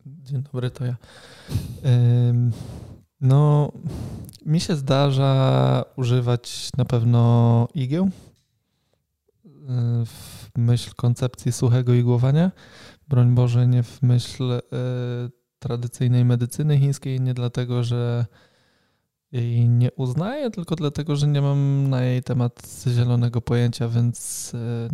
Dzień 0.06 0.44
dobry, 0.44 0.72
to 0.72 0.86
ja. 0.86 0.96
No, 3.22 3.72
mi 4.46 4.60
się 4.60 4.76
zdarza 4.76 5.86
używać 5.96 6.70
na 6.78 6.86
pewno 6.86 7.68
igieł 7.74 8.06
y, 8.06 8.10
w 10.06 10.50
myśl 10.58 10.92
koncepcji 10.96 11.52
suchego 11.52 11.94
igłowania. 11.94 12.52
Broń 13.08 13.36
Boże, 13.36 13.68
nie 13.68 13.84
w 13.84 14.02
myśl 14.02 14.52
y, 14.52 14.62
tradycyjnej 15.60 16.26
medycyny 16.26 16.80
chińskiej, 16.80 17.22
nie 17.22 17.34
dlatego, 17.34 17.84
że 17.84 18.26
jej 19.32 19.70
nie 19.70 19.92
uznaję, 19.92 20.52
tylko 20.52 20.76
dlatego, 20.76 21.16
że 21.16 21.28
nie 21.28 21.42
mam 21.42 21.90
na 21.90 22.04
jej 22.04 22.24
temat 22.24 22.84
zielonego 22.88 23.42
pojęcia, 23.42 23.88
więc 23.88 24.52
y, 24.54 24.90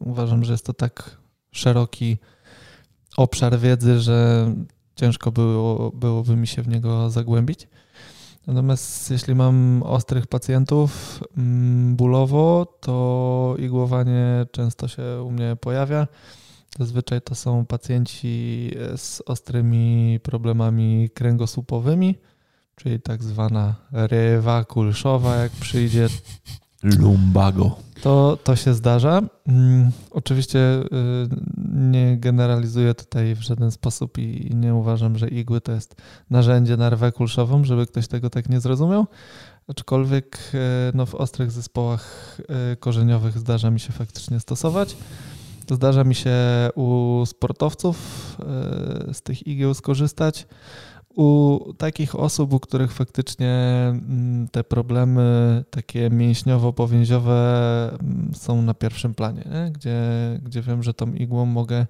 uważam, 0.00 0.44
że 0.44 0.52
jest 0.52 0.66
to 0.66 0.72
tak 0.72 1.18
szeroki 1.56 2.18
obszar 3.16 3.58
wiedzy, 3.58 4.00
że 4.00 4.46
ciężko 4.96 5.32
było, 5.32 5.90
byłoby 5.90 6.36
mi 6.36 6.46
się 6.46 6.62
w 6.62 6.68
niego 6.68 7.10
zagłębić. 7.10 7.68
Natomiast 8.46 9.10
jeśli 9.10 9.34
mam 9.34 9.82
ostrych 9.82 10.26
pacjentów 10.26 11.20
mm, 11.36 11.96
bólowo, 11.96 12.66
to 12.80 13.56
igłowanie 13.58 14.46
często 14.52 14.88
się 14.88 15.22
u 15.22 15.30
mnie 15.30 15.56
pojawia. 15.60 16.06
Zazwyczaj 16.78 17.22
to 17.22 17.34
są 17.34 17.66
pacjenci 17.66 18.70
z 18.96 19.22
ostrymi 19.26 20.20
problemami 20.22 21.10
kręgosłupowymi, 21.14 22.14
czyli 22.76 23.00
tak 23.00 23.22
zwana 23.22 23.74
rywa 23.92 24.64
kulszowa, 24.64 25.36
jak 25.36 25.52
przyjdzie 25.52 26.08
Lumbago. 26.82 27.85
To, 28.02 28.38
to 28.44 28.56
się 28.56 28.74
zdarza. 28.74 29.22
Mm, 29.48 29.90
Oczywiście 30.10 30.58
y, 30.58 30.86
nie 31.72 32.16
generalizuję 32.16 32.94
tutaj 32.94 33.34
w 33.34 33.40
żaden 33.40 33.70
sposób 33.70 34.18
i 34.18 34.50
nie 34.54 34.74
uważam, 34.74 35.18
że 35.18 35.28
igły 35.28 35.60
to 35.60 35.72
jest 35.72 35.94
narzędzie 36.30 36.76
na 36.76 36.90
rwę 36.90 37.12
kulszową, 37.12 37.64
żeby 37.64 37.86
ktoś 37.86 38.08
tego 38.08 38.30
tak 38.30 38.48
nie 38.48 38.60
zrozumiał. 38.60 39.06
Aczkolwiek 39.68 40.38
y, 40.54 40.58
no, 40.94 41.06
w 41.06 41.14
ostrych 41.14 41.50
zespołach 41.50 42.36
y, 42.72 42.76
korzeniowych 42.76 43.38
zdarza 43.38 43.70
mi 43.70 43.80
się 43.80 43.92
faktycznie 43.92 44.40
stosować. 44.40 44.96
Zdarza 45.70 46.04
mi 46.04 46.14
się 46.14 46.34
u 46.74 47.22
sportowców 47.26 47.96
z 49.12 49.22
tych 49.22 49.46
igieł 49.46 49.74
skorzystać. 49.74 50.46
U 51.16 51.60
takich 51.78 52.14
osób, 52.14 52.52
u 52.52 52.60
których 52.60 52.92
faktycznie 52.92 53.48
mm, 53.88 54.48
te 54.48 54.64
problemy 54.64 55.64
takie 55.70 56.10
mięśniowo-powięziowe 56.10 57.38
mm, 57.88 58.30
są 58.34 58.62
na 58.62 58.74
pierwszym 58.74 59.14
planie, 59.14 59.44
nie? 59.50 59.70
Gdzie, 59.72 60.00
gdzie 60.42 60.62
wiem, 60.62 60.82
że 60.82 60.94
tą 60.94 61.12
igłą 61.12 61.46
mogę 61.46 61.86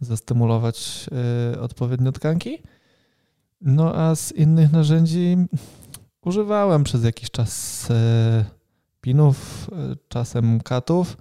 zastymulować 0.00 1.06
y, 1.54 1.60
odpowiednio 1.60 2.12
tkanki. 2.12 2.58
No 3.60 3.94
a 3.94 4.14
z 4.14 4.32
innych 4.32 4.72
narzędzi 4.72 5.36
używałem 6.24 6.84
przez 6.84 7.04
jakiś 7.04 7.30
czas 7.30 7.84
y, 7.90 7.94
pinów, 9.00 9.70
y, 9.92 9.96
czasem 10.08 10.60
katów. 10.60 11.16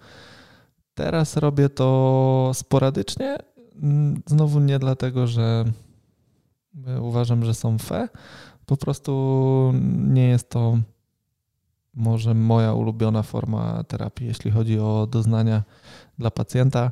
Teraz 0.93 1.37
robię 1.37 1.69
to 1.69 2.51
sporadycznie. 2.53 3.37
Mm, 3.81 4.21
Znowu 4.25 4.59
nie 4.59 4.79
dlatego, 4.79 5.27
że 5.27 5.65
uważam, 7.01 7.45
że 7.45 7.53
są 7.53 7.77
fe. 7.77 8.09
Po 8.65 8.77
prostu 8.77 9.73
nie 9.97 10.27
jest 10.27 10.49
to 10.49 10.77
może 11.93 12.33
moja 12.33 12.73
ulubiona 12.73 13.23
forma 13.23 13.83
terapii, 13.83 14.27
jeśli 14.27 14.51
chodzi 14.51 14.79
o 14.79 15.07
doznania 15.11 15.63
dla 16.19 16.31
pacjenta. 16.31 16.91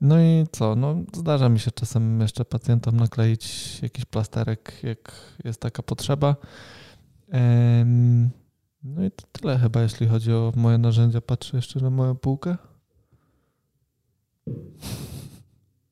No 0.00 0.20
i 0.20 0.46
co? 0.52 0.76
No, 0.76 0.96
zdarza 1.14 1.48
mi 1.48 1.58
się 1.58 1.70
czasem 1.70 2.20
jeszcze 2.20 2.44
pacjentom 2.44 2.96
nakleić 2.96 3.78
jakiś 3.82 4.04
plasterek, 4.04 4.80
jak 4.82 5.12
jest 5.44 5.60
taka 5.60 5.82
potrzeba. 5.82 6.36
No 8.82 9.04
i 9.04 9.10
to 9.10 9.26
tyle 9.32 9.58
chyba, 9.58 9.82
jeśli 9.82 10.06
chodzi 10.06 10.32
o 10.32 10.52
moje 10.56 10.78
narzędzia. 10.78 11.20
Patrzę 11.20 11.56
jeszcze 11.56 11.80
na 11.80 11.90
moją 11.90 12.14
półkę. 12.14 12.56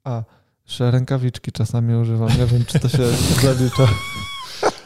A, 0.04 0.24
jeszcze 0.74 0.90
rękawiczki 0.90 1.52
czasami 1.52 1.94
używam. 1.94 2.28
Nie 2.28 2.46
wiem, 2.46 2.64
czy 2.64 2.80
to 2.80 2.88
się 2.88 3.08
zalicza. 3.42 3.88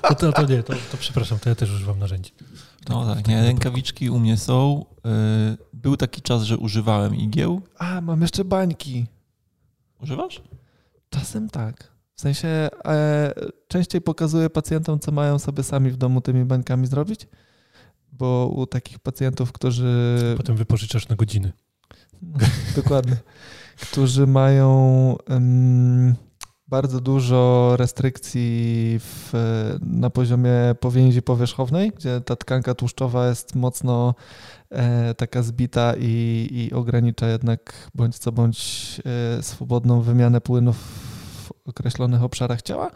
To, 0.03 0.15
to, 0.15 0.33
to 0.33 0.47
nie, 0.47 0.63
to, 0.63 0.73
to 0.73 0.97
przepraszam, 0.99 1.39
to 1.39 1.49
ja 1.49 1.55
też 1.55 1.71
używam 1.71 1.99
narzędzi. 1.99 2.33
No 2.89 3.15
tak, 3.15 3.29
nie, 3.29 3.43
rękawiczki 3.43 4.11
u 4.11 4.19
mnie 4.19 4.37
są. 4.37 4.85
Y, 5.53 5.57
Był 5.73 5.97
taki 5.97 6.23
czas, 6.23 6.43
że 6.43 6.59
używałem 6.59 7.15
igieł. 7.15 7.63
A, 7.79 8.01
mam 8.01 8.23
jeszcze 8.23 8.45
bańki. 8.45 9.07
Używasz? 10.03 10.43
Czasem 11.11 11.51
tak. 11.51 11.93
W 12.15 12.21
sensie 12.21 12.49
e, 12.85 13.33
częściej 13.69 14.01
pokazuję 14.01 14.51
pacjentom, 14.51 14.99
co 14.99 15.13
mają 15.13 15.39
sobie 15.39 15.63
sami 15.63 15.91
w 15.91 15.97
domu 15.97 16.21
tymi 16.21 16.45
bańkami 16.45 16.87
zrobić, 16.87 17.27
bo 18.13 18.53
u 18.57 18.67
takich 18.67 18.99
pacjentów, 18.99 19.53
którzy. 19.53 20.15
Potem 20.37 20.57
wypożyczasz 20.57 21.09
na 21.09 21.17
godziny. 21.17 21.53
No, 22.23 22.39
dokładnie. 22.83 23.17
Którzy 23.81 24.27
mają 24.27 25.17
um, 25.29 26.15
bardzo 26.69 27.01
dużo 27.01 27.73
restrykcji 27.77 28.97
w, 28.99 29.33
na 29.81 30.11
poziomie 30.11 30.53
powięzi 30.81 31.23
powierzchownej, 31.23 31.93
gdzie 31.97 32.21
ta 32.21 32.37
tkanka 32.37 32.75
tłuszczowa 32.75 33.29
jest 33.29 33.55
mocno 33.55 34.15
e, 34.71 35.15
taka 35.15 35.43
zbita 35.43 35.95
i, 35.99 36.49
i, 36.51 36.75
ogranicza 36.75 37.29
jednak 37.29 37.91
bądź 37.95 38.19
co 38.19 38.33
bądź 38.33 39.01
e, 39.39 39.43
swobodną 39.43 40.01
wymianę 40.01 40.41
płynów 40.41 40.77
w 40.77 41.69
określonych 41.69 42.23
obszarach 42.23 42.63
ciała, 42.63 42.91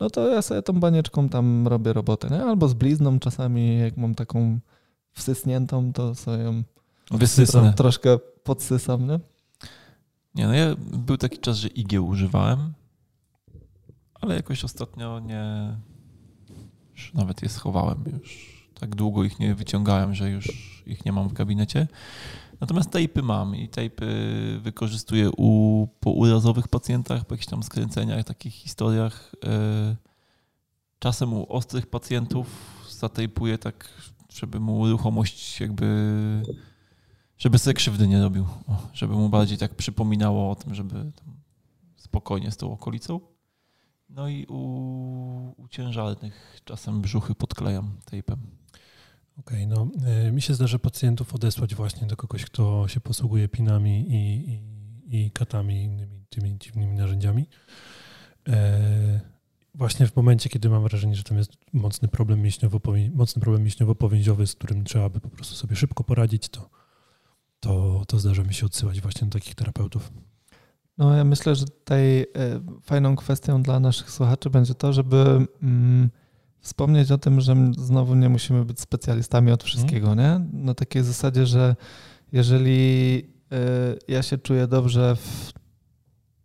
no 0.00 0.10
to 0.10 0.28
ja 0.28 0.42
sobie 0.42 0.62
tą 0.62 0.72
banieczką 0.72 1.28
tam 1.28 1.68
robię 1.68 1.92
robotę, 1.92 2.28
nie? 2.30 2.44
Albo 2.44 2.68
z 2.68 2.74
blizną 2.74 3.18
czasami, 3.18 3.78
jak 3.78 3.96
mam 3.96 4.14
taką 4.14 4.58
wsysniętą, 5.12 5.92
to 5.92 6.14
sobie 6.14 6.42
ją 6.42 6.62
troszkę 7.72 8.18
podsysam, 8.42 9.06
nie? 9.06 9.20
Nie, 10.36 10.46
no 10.46 10.54
ja 10.54 10.74
był 10.78 11.16
taki 11.16 11.38
czas, 11.38 11.56
że 11.56 11.68
igieł 11.68 12.06
używałem, 12.06 12.72
ale 14.14 14.36
jakoś 14.36 14.64
ostatnio 14.64 15.20
nie. 15.20 15.76
Już 16.92 17.14
nawet 17.14 17.42
je 17.42 17.48
schowałem 17.48 18.04
już. 18.12 18.56
Tak 18.80 18.94
długo 18.94 19.24
ich 19.24 19.38
nie 19.38 19.54
wyciągałem, 19.54 20.14
że 20.14 20.30
już 20.30 20.82
ich 20.86 21.04
nie 21.04 21.12
mam 21.12 21.28
w 21.28 21.32
gabinecie. 21.32 21.86
Natomiast 22.60 22.90
tejpy 22.90 23.22
mam 23.22 23.56
i 23.56 23.68
tejpy 23.68 24.06
wykorzystuję 24.62 25.30
u, 25.36 25.88
po 26.00 26.10
urazowych 26.10 26.68
pacjentach, 26.68 27.24
po 27.24 27.34
jakichś 27.34 27.50
tam 27.50 27.62
skręceniach, 27.62 28.24
takich 28.24 28.54
historiach. 28.54 29.32
E, 29.44 29.96
czasem 30.98 31.32
u 31.32 31.52
ostrych 31.52 31.86
pacjentów 31.86 32.46
zatejpuję 32.90 33.58
tak, 33.58 33.88
żeby 34.32 34.60
mu 34.60 34.90
ruchomość 34.90 35.60
jakby, 35.60 35.86
żeby 37.38 37.58
sobie 37.58 37.74
krzywdy 37.74 38.08
nie 38.08 38.22
robił, 38.22 38.46
żeby 38.92 39.14
mu 39.14 39.28
bardziej 39.28 39.58
tak 39.58 39.74
przypominało 39.74 40.50
o 40.50 40.54
tym, 40.54 40.74
żeby 40.74 41.12
spokojnie 41.96 42.50
z 42.50 42.56
tą 42.56 42.72
okolicą. 42.72 43.20
No 44.08 44.28
i 44.28 44.46
u, 44.46 44.56
u 45.56 45.68
ciężarnych 45.68 46.60
czasem 46.64 47.00
brzuchy 47.00 47.34
podklejam 47.34 48.00
tejpem. 48.04 48.38
Okej, 49.38 49.64
okay, 49.64 49.66
no 49.66 49.88
y, 50.28 50.32
mi 50.32 50.42
się 50.42 50.54
zdarza 50.54 50.78
pacjentów 50.78 51.34
odesłać 51.34 51.74
właśnie 51.74 52.06
do 52.06 52.16
kogoś, 52.16 52.44
kto 52.44 52.88
się 52.88 53.00
posługuje 53.00 53.48
pinami 53.48 54.06
i, 54.08 54.50
i, 54.50 55.26
i 55.26 55.30
katami 55.30 55.74
i 55.74 55.84
innymi 55.84 56.24
tymi 56.28 56.58
dziwnymi 56.58 56.96
narzędziami. 56.96 57.46
E, 58.48 59.20
właśnie 59.74 60.06
w 60.06 60.16
momencie, 60.16 60.48
kiedy 60.48 60.70
mam 60.70 60.82
wrażenie, 60.82 61.14
że 61.14 61.22
tam 61.22 61.38
jest 61.38 61.52
mocny 61.72 62.08
problem 62.08 62.42
mięśniowo 62.42 62.80
mocny 63.14 63.42
problem 63.42 63.64
mięśniowo-powięziowy, 63.64 64.46
z 64.46 64.54
którym 64.54 64.84
trzeba 64.84 65.08
by 65.08 65.20
po 65.20 65.28
prostu 65.28 65.54
sobie 65.54 65.76
szybko 65.76 66.04
poradzić, 66.04 66.48
to, 66.48 66.70
to, 67.60 68.02
to 68.08 68.18
zdarza 68.18 68.42
mi 68.42 68.54
się 68.54 68.66
odsyłać 68.66 69.00
właśnie 69.00 69.26
do 69.26 69.32
takich 69.32 69.54
terapeutów. 69.54 70.12
No 70.98 71.16
ja 71.16 71.24
myślę, 71.24 71.54
że 71.54 71.66
tutaj 71.66 72.20
e, 72.20 72.26
fajną 72.82 73.16
kwestią 73.16 73.62
dla 73.62 73.80
naszych 73.80 74.10
słuchaczy 74.10 74.50
będzie 74.50 74.74
to, 74.74 74.92
żeby 74.92 75.46
mm, 75.62 76.10
wspomnieć 76.60 77.10
o 77.10 77.18
tym, 77.18 77.40
że 77.40 77.56
znowu 77.78 78.14
nie 78.14 78.28
musimy 78.28 78.64
być 78.64 78.80
specjalistami 78.80 79.52
od 79.52 79.64
wszystkiego, 79.64 80.14
nie? 80.14 80.40
Na 80.52 80.74
takiej 80.74 81.02
zasadzie, 81.02 81.46
że 81.46 81.76
jeżeli 82.32 83.22
e, 83.52 83.58
ja 84.08 84.22
się 84.22 84.38
czuję 84.38 84.66
dobrze 84.66 85.16
w 85.16 85.52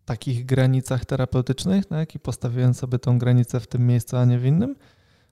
takich 0.05 0.45
granicach 0.45 1.05
terapeutycznych, 1.05 1.85
tak, 1.85 2.15
i 2.15 2.19
postawiłem 2.19 2.73
sobie 2.73 2.99
tą 2.99 3.19
granicę 3.19 3.59
w 3.59 3.67
tym 3.67 3.87
miejscu, 3.87 4.17
a 4.17 4.25
nie 4.25 4.39
w 4.39 4.45
innym, 4.45 4.75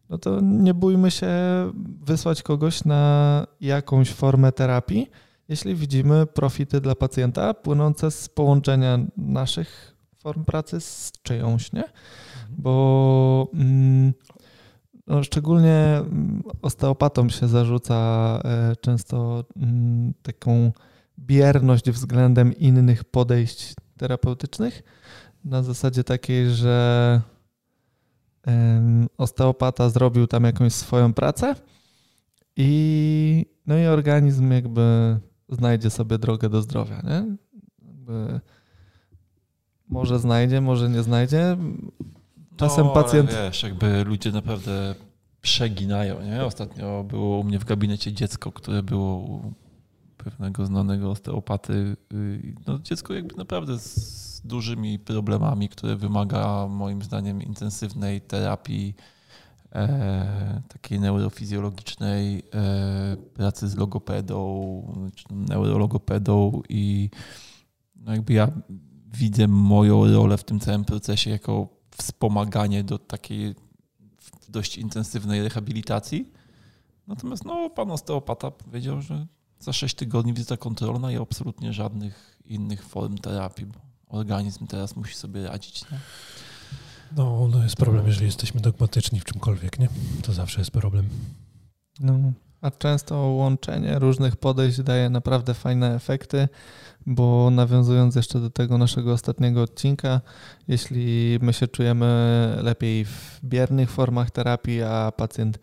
no 0.10 0.18
to 0.18 0.42
nie 0.42 0.74
bójmy 0.74 1.12
się 1.12 1.32
wysłać 2.02 2.44
kogoś 2.44 2.86
na 2.86 3.48
jakąś 3.62 4.12
formę 4.12 4.52
terapii, 4.52 5.10
jeśli 5.50 5.76
widzimy 5.76 6.26
profity 6.26 6.82
dla 6.82 6.96
pacjenta 6.96 7.54
płynące 7.54 8.12
z 8.12 8.30
połączenia 8.30 9.00
naszych 9.18 9.96
form 10.18 10.46
pracy 10.46 10.82
z 10.82 11.12
czyjąś, 11.24 11.74
nie? 11.74 11.84
Mhm. 11.84 11.94
Bo 12.50 13.48
mm, 13.54 14.14
no, 15.08 15.24
szczególnie 15.24 15.98
mm, 15.98 16.44
osteopatom 16.62 17.30
się 17.30 17.48
zarzuca 17.48 17.96
e, 18.46 18.76
często 18.76 19.44
mm, 19.58 20.14
taką 20.22 20.72
bierność 21.20 21.92
względem 21.92 22.54
innych 22.54 23.04
podejść 23.04 23.74
terapeutycznych 23.98 24.84
na 25.46 25.64
zasadzie 25.64 26.04
takiej, 26.04 26.50
że 26.50 27.22
osteopata 29.18 29.90
zrobił 29.90 30.28
tam 30.28 30.44
jakąś 30.44 30.74
swoją 30.74 31.14
pracę 31.14 31.56
i 32.56 33.46
no 33.68 33.78
i 33.78 33.86
organizm 33.86 34.52
jakby 34.52 35.20
znajdzie 35.50 35.90
sobie 35.90 36.18
drogę 36.18 36.50
do 36.50 36.62
zdrowia, 36.62 37.02
nie? 37.04 37.36
Może 39.88 40.20
znajdzie, 40.20 40.62
może 40.62 40.90
nie 40.90 41.04
znajdzie. 41.04 41.58
Czasem 42.58 42.86
no, 42.86 42.94
pacjent. 42.94 43.32
Wiesz, 43.32 43.64
jakby 43.64 44.04
ludzie 44.04 44.32
naprawdę 44.32 44.96
przeginają. 45.42 46.22
Nie? 46.22 46.46
Ostatnio 46.46 47.04
było 47.04 47.40
u 47.40 47.44
mnie 47.44 47.60
w 47.60 47.66
gabinecie 47.66 48.14
dziecko, 48.14 48.52
które 48.52 48.84
było 48.84 49.16
u 49.16 49.54
pewnego 50.18 50.66
znanego 50.66 51.12
osteopaty. 51.12 51.96
No, 52.68 52.80
dziecko 52.80 53.14
jakby 53.14 53.36
naprawdę 53.36 53.80
z 53.80 54.42
dużymi 54.46 55.00
problemami, 55.00 55.70
które 55.70 55.96
wymaga 55.96 56.68
moim 56.68 57.02
zdaniem 57.02 57.42
intensywnej 57.42 58.22
terapii 58.22 58.96
e, 59.72 60.62
takiej 60.68 61.00
neurofizjologicznej, 61.00 62.44
e, 62.54 63.18
pracy 63.34 63.70
z 63.70 63.76
logopedą, 63.76 65.10
neurologopedą 65.30 66.62
i 66.70 67.10
no 67.96 68.12
jakby 68.12 68.34
ja 68.34 68.52
widzę 69.14 69.48
moją 69.48 70.14
rolę 70.14 70.38
w 70.38 70.44
tym 70.44 70.60
całym 70.60 70.86
procesie 70.86 71.30
jako 71.30 71.68
wspomaganie 71.98 72.84
do 72.84 72.98
takiej 72.98 73.56
dość 74.50 74.78
intensywnej 74.78 75.44
rehabilitacji. 75.44 76.32
Natomiast 77.08 77.46
no, 77.46 77.70
pan 77.70 77.92
osteopata 77.92 78.52
powiedział, 78.52 79.02
że 79.02 79.28
za 79.60 79.74
6 79.74 79.96
tygodni 79.96 80.34
wizyta 80.34 80.58
kontrolna 80.58 81.12
i 81.12 81.18
absolutnie 81.18 81.74
żadnych 81.74 82.38
innych 82.46 82.84
form 82.84 83.18
terapii, 83.18 83.66
bo 83.66 83.80
organizm 84.08 84.68
teraz 84.68 84.96
musi 84.96 85.16
sobie 85.16 85.48
radzić. 85.48 85.92
Nie? 85.92 86.00
No, 87.18 87.48
no 87.52 87.64
jest 87.64 87.76
problem, 87.76 88.08
jeżeli 88.08 88.26
jesteśmy 88.26 88.62
dogmatyczni 88.62 89.20
w 89.20 89.26
czymkolwiek, 89.26 89.80
nie? 89.80 89.90
To 90.22 90.34
zawsze 90.34 90.62
jest 90.62 90.72
problem. 90.72 91.10
No, 92.00 92.32
a 92.62 92.72
często 92.72 93.16
łączenie 93.16 94.00
różnych 94.00 94.36
podejść 94.36 94.82
daje 94.82 95.10
naprawdę 95.10 95.54
fajne 95.54 95.96
efekty, 95.96 96.48
bo 97.06 97.50
nawiązując 97.50 98.16
jeszcze 98.16 98.40
do 98.40 98.50
tego 98.50 98.78
naszego 98.78 99.14
ostatniego 99.14 99.62
odcinka, 99.62 100.22
jeśli 100.68 101.40
my 101.42 101.54
się 101.54 101.68
czujemy 101.68 102.60
lepiej 102.64 103.06
w 103.06 103.40
biernych 103.44 103.92
formach 103.92 104.32
terapii, 104.32 104.82
a 104.82 105.12
pacjent 105.18 105.60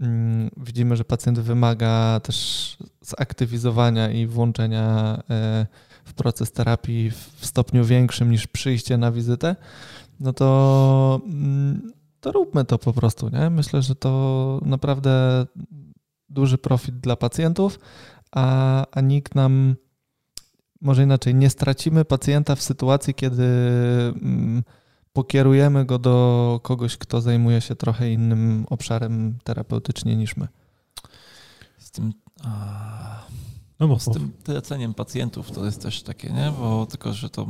mm, 0.00 0.50
widzimy, 0.56 0.96
że 0.96 1.04
pacjent 1.04 1.38
wymaga 1.38 2.20
też 2.20 2.76
zaktywizowania 3.00 4.10
i 4.10 4.26
włączenia 4.26 5.18
e, 5.30 5.66
w 6.04 6.14
proces 6.14 6.52
terapii 6.52 7.10
w 7.10 7.46
stopniu 7.46 7.84
większym 7.84 8.30
niż 8.30 8.46
przyjście 8.46 8.96
na 8.96 9.12
wizytę, 9.12 9.56
no 10.22 10.32
to, 10.32 11.20
mm, 11.24 11.92
to 12.20 12.32
róbmy 12.32 12.64
to 12.64 12.78
po 12.78 12.92
prostu. 12.92 13.28
Nie? 13.28 13.50
Myślę, 13.50 13.82
że 13.82 13.94
to 13.94 14.60
naprawdę 14.64 15.46
duży 16.28 16.58
profit 16.58 17.00
dla 17.00 17.16
pacjentów, 17.16 17.78
a, 18.32 18.86
a 18.92 19.00
nikt 19.00 19.34
nam, 19.34 19.76
może 20.80 21.02
inaczej, 21.02 21.34
nie 21.34 21.50
stracimy 21.50 22.04
pacjenta 22.04 22.56
w 22.56 22.62
sytuacji, 22.62 23.14
kiedy 23.14 23.44
mm, 24.22 24.62
pokierujemy 25.12 25.84
go 25.84 25.98
do 25.98 26.60
kogoś, 26.62 26.96
kto 26.96 27.20
zajmuje 27.20 27.60
się 27.60 27.76
trochę 27.76 28.12
innym 28.12 28.66
obszarem 28.70 29.38
terapeutycznie 29.44 30.16
niż 30.16 30.36
my. 30.36 30.48
Z 31.78 31.90
tym, 31.90 32.12
a, 32.44 33.26
no 33.80 33.98
z 33.98 34.04
tym 34.04 34.32
traceniem 34.42 34.94
pacjentów 34.94 35.50
to 35.50 35.64
jest 35.64 35.82
też 35.82 36.02
takie, 36.02 36.32
nie? 36.32 36.52
Bo 36.58 36.86
tylko, 36.86 37.12
że 37.12 37.30
to 37.30 37.46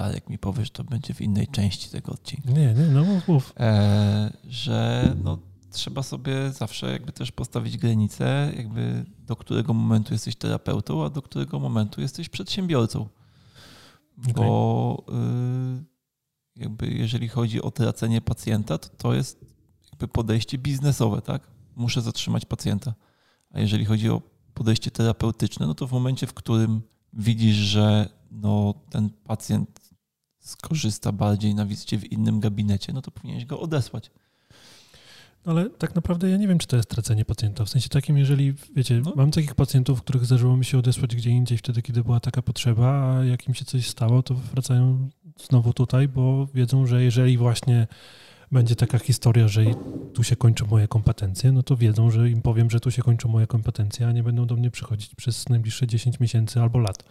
zaraz 0.00 0.12
Darek 0.12 0.30
mi 0.30 0.38
powiesz, 0.38 0.70
to 0.70 0.84
będzie 0.84 1.14
w 1.14 1.20
innej 1.20 1.48
części 1.48 1.90
tego 1.90 2.12
odcinka. 2.12 2.50
Nie, 2.50 2.74
nie, 2.74 2.86
no 2.86 3.04
mów, 3.04 3.28
mów. 3.28 3.52
E, 3.60 4.32
że 4.48 5.12
no, 5.24 5.38
trzeba 5.70 6.02
sobie 6.02 6.52
zawsze 6.52 6.92
jakby 6.92 7.12
też 7.12 7.32
postawić 7.32 7.78
granicę, 7.78 8.52
jakby 8.56 9.04
do 9.26 9.36
którego 9.36 9.74
momentu 9.74 10.14
jesteś 10.14 10.36
terapeutą, 10.36 11.04
a 11.04 11.10
do 11.10 11.22
którego 11.22 11.58
momentu 11.58 12.00
jesteś 12.00 12.28
przedsiębiorcą. 12.28 13.08
Okay. 14.20 14.34
Bo 14.34 15.04
y, 15.08 16.60
jakby 16.60 16.88
jeżeli 16.88 17.28
chodzi 17.28 17.62
o 17.62 17.70
tracenie 17.70 18.20
pacjenta, 18.20 18.78
to 18.78 18.88
to 18.88 19.14
jest 19.14 19.44
jakby 19.90 20.08
podejście 20.08 20.58
biznesowe, 20.58 21.22
tak? 21.22 21.42
Muszę 21.76 22.02
zatrzymać 22.02 22.44
pacjenta. 22.44 22.94
A 23.50 23.60
jeżeli 23.60 23.84
chodzi 23.84 24.10
o 24.10 24.22
podejście 24.54 24.90
terapeutyczne, 24.90 25.66
no 25.66 25.74
to 25.74 25.86
w 25.86 25.92
momencie, 25.92 26.26
w 26.26 26.34
którym 26.34 26.82
widzisz, 27.12 27.56
że 27.56 28.08
no, 28.30 28.74
ten 28.90 29.10
pacjent 29.10 29.79
skorzysta 30.50 31.12
bardziej 31.12 31.54
na 31.54 31.66
wizycie 31.66 31.98
w 31.98 32.12
innym 32.12 32.40
gabinecie, 32.40 32.92
no 32.92 33.02
to 33.02 33.10
powinieneś 33.10 33.44
go 33.44 33.60
odesłać. 33.60 34.10
Ale 35.44 35.70
tak 35.70 35.94
naprawdę 35.94 36.30
ja 36.30 36.36
nie 36.36 36.48
wiem, 36.48 36.58
czy 36.58 36.66
to 36.66 36.76
jest 36.76 36.88
tracenie 36.88 37.24
pacjenta. 37.24 37.64
W 37.64 37.68
sensie 37.70 37.88
takim, 37.88 38.18
jeżeli, 38.18 38.54
wiecie, 38.76 39.02
No. 39.04 39.12
mam 39.16 39.30
takich 39.30 39.54
pacjentów, 39.54 40.02
których 40.02 40.24
zdarzyło 40.26 40.56
mi 40.56 40.64
się 40.64 40.78
odesłać 40.78 41.16
gdzie 41.16 41.30
indziej 41.30 41.58
wtedy, 41.58 41.82
kiedy 41.82 42.04
była 42.04 42.20
taka 42.20 42.42
potrzeba, 42.42 43.16
a 43.16 43.24
jak 43.24 43.48
im 43.48 43.54
się 43.54 43.64
coś 43.64 43.88
stało, 43.88 44.22
to 44.22 44.34
wracają 44.34 45.08
znowu 45.48 45.72
tutaj, 45.72 46.08
bo 46.08 46.46
wiedzą, 46.54 46.86
że 46.86 47.02
jeżeli 47.02 47.38
właśnie 47.38 47.86
będzie 48.52 48.76
taka 48.76 48.98
historia, 48.98 49.48
że 49.48 49.62
tu 50.14 50.22
się 50.22 50.36
kończą 50.36 50.66
moje 50.66 50.88
kompetencje, 50.88 51.52
no 51.52 51.62
to 51.62 51.76
wiedzą, 51.76 52.10
że 52.10 52.30
im 52.30 52.42
powiem, 52.42 52.70
że 52.70 52.80
tu 52.80 52.90
się 52.90 53.02
kończą 53.02 53.28
moje 53.28 53.46
kompetencje, 53.46 54.06
a 54.06 54.12
nie 54.12 54.22
będą 54.22 54.46
do 54.46 54.56
mnie 54.56 54.70
przychodzić 54.70 55.14
przez 55.14 55.48
najbliższe 55.48 55.86
10 55.86 56.20
miesięcy 56.20 56.60
albo 56.60 56.78
lat. 56.78 57.04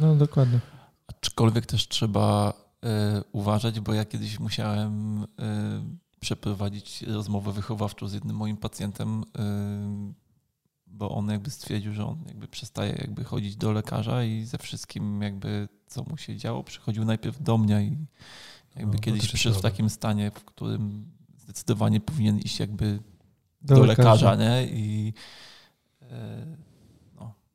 No 0.00 0.14
dokładnie. 0.16 0.60
Aczkolwiek 1.06 1.66
też 1.66 1.88
trzeba 1.88 2.52
uważać, 3.32 3.80
bo 3.80 3.94
ja 3.94 4.04
kiedyś 4.04 4.38
musiałem 4.38 5.22
e, 5.22 5.26
przeprowadzić 6.20 7.02
rozmowę 7.02 7.52
wychowawczą 7.52 8.08
z 8.08 8.12
jednym 8.12 8.36
moim 8.36 8.56
pacjentem, 8.56 9.24
e, 9.38 10.12
bo 10.86 11.10
on 11.10 11.28
jakby 11.28 11.50
stwierdził, 11.50 11.94
że 11.94 12.06
on 12.06 12.18
jakby 12.26 12.48
przestaje 12.48 12.92
jakby 12.92 13.24
chodzić 13.24 13.56
do 13.56 13.72
lekarza 13.72 14.24
i 14.24 14.44
ze 14.44 14.58
wszystkim 14.58 15.22
jakby 15.22 15.68
co 15.86 16.04
mu 16.04 16.16
się 16.16 16.36
działo, 16.36 16.64
przychodził 16.64 17.04
najpierw 17.04 17.42
do 17.42 17.58
mnie 17.58 17.82
i 17.82 17.96
jakby 18.76 18.94
No, 18.94 19.00
kiedyś 19.00 19.26
przyszedł 19.26 19.58
w 19.58 19.62
takim 19.62 19.90
stanie, 19.90 20.30
w 20.30 20.44
którym 20.44 21.12
zdecydowanie 21.38 22.00
powinien 22.00 22.38
iść 22.38 22.60
jakby 22.60 23.00
do, 23.62 23.84
lekarza, 23.84 24.36
nie? 24.36 24.66
I 24.66 25.12
e, 26.02 26.46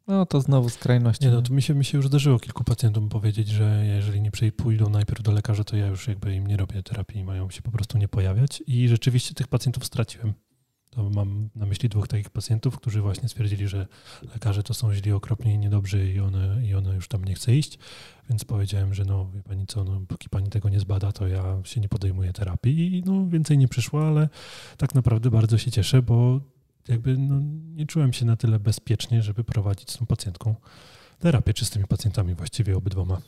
No 0.08 0.26
to 0.26 0.42
znowu 0.42 0.70
skrajności. 0.70 1.26
Nie, 1.26 1.32
no 1.32 1.42
to 1.42 1.54
mi 1.54 1.62
się, 1.62 1.74
mi 1.74 1.86
się 1.86 1.98
już 1.98 2.08
zdarzyło 2.08 2.40
kilku 2.40 2.64
pacjentom 2.64 3.10
powiedzieć, 3.10 3.48
że 3.48 3.86
jeżeli 3.86 4.22
nie 4.22 4.32
pójdą 4.58 4.90
najpierw 4.90 5.22
do 5.22 5.32
lekarza, 5.32 5.64
to 5.64 5.78
ja 5.78 5.88
już 5.88 6.08
jakby 6.08 6.36
im 6.36 6.48
nie 6.48 6.58
robię 6.58 6.84
terapii 6.84 7.24
mają 7.24 7.50
się 7.50 7.62
po 7.62 7.72
prostu 7.72 7.98
nie 7.98 8.08
pojawiać. 8.08 8.64
I 8.68 8.88
rzeczywiście 8.88 9.34
tych 9.34 9.48
pacjentów 9.48 9.86
straciłem. 9.86 10.34
To 10.90 11.10
mam 11.10 11.50
na 11.56 11.66
myśli 11.66 11.90
dwóch 11.90 12.08
takich 12.08 12.30
pacjentów, 12.30 12.78
którzy 12.78 13.02
właśnie 13.02 13.30
stwierdzili, 13.30 13.68
że 13.68 13.88
lekarze 14.34 14.64
to 14.64 14.74
są 14.74 14.94
źli, 14.94 15.12
okropni 15.12 15.54
i 15.54 15.58
niedobrzy 15.58 16.12
i 16.12 16.20
one, 16.20 16.68
i 16.68 16.76
one 16.76 16.96
już 16.96 17.08
tam 17.08 17.26
nie 17.26 17.34
chce 17.34 17.56
iść. 17.56 17.80
Więc 18.30 18.46
powiedziałem, 18.46 18.94
że 18.94 19.06
no 19.06 19.30
wie 19.36 19.44
pani 19.44 19.68
co, 19.68 19.84
no, 19.84 20.02
póki 20.08 20.30
pani 20.30 20.50
tego 20.50 20.70
nie 20.70 20.80
zbada, 20.80 21.12
to 21.12 21.28
ja 21.28 21.44
się 21.64 21.82
nie 21.82 21.90
podejmuję 21.90 22.34
terapii 22.34 22.98
i 22.98 23.04
no 23.04 23.28
więcej 23.28 23.58
nie 23.58 23.68
przyszło, 23.68 24.08
ale 24.08 24.30
tak 24.78 24.96
naprawdę 24.96 25.32
bardzo 25.32 25.58
się 25.58 25.72
cieszę, 25.72 26.02
bo 26.02 26.40
jakby 26.90 27.18
no, 27.18 27.40
nie 27.76 27.86
czułem 27.86 28.14
się 28.14 28.26
na 28.26 28.36
tyle 28.36 28.60
bezpiecznie, 28.60 29.22
żeby 29.22 29.44
prowadzić 29.44 29.92
z 29.92 29.98
tą 29.98 30.06
pacjentką 30.06 30.56
terapię, 31.20 31.54
czy 31.54 31.66
z 31.66 31.70
tymi 31.70 31.88
pacjentami 31.88 32.36
właściwie 32.36 32.78
obydwoma. 32.78 33.22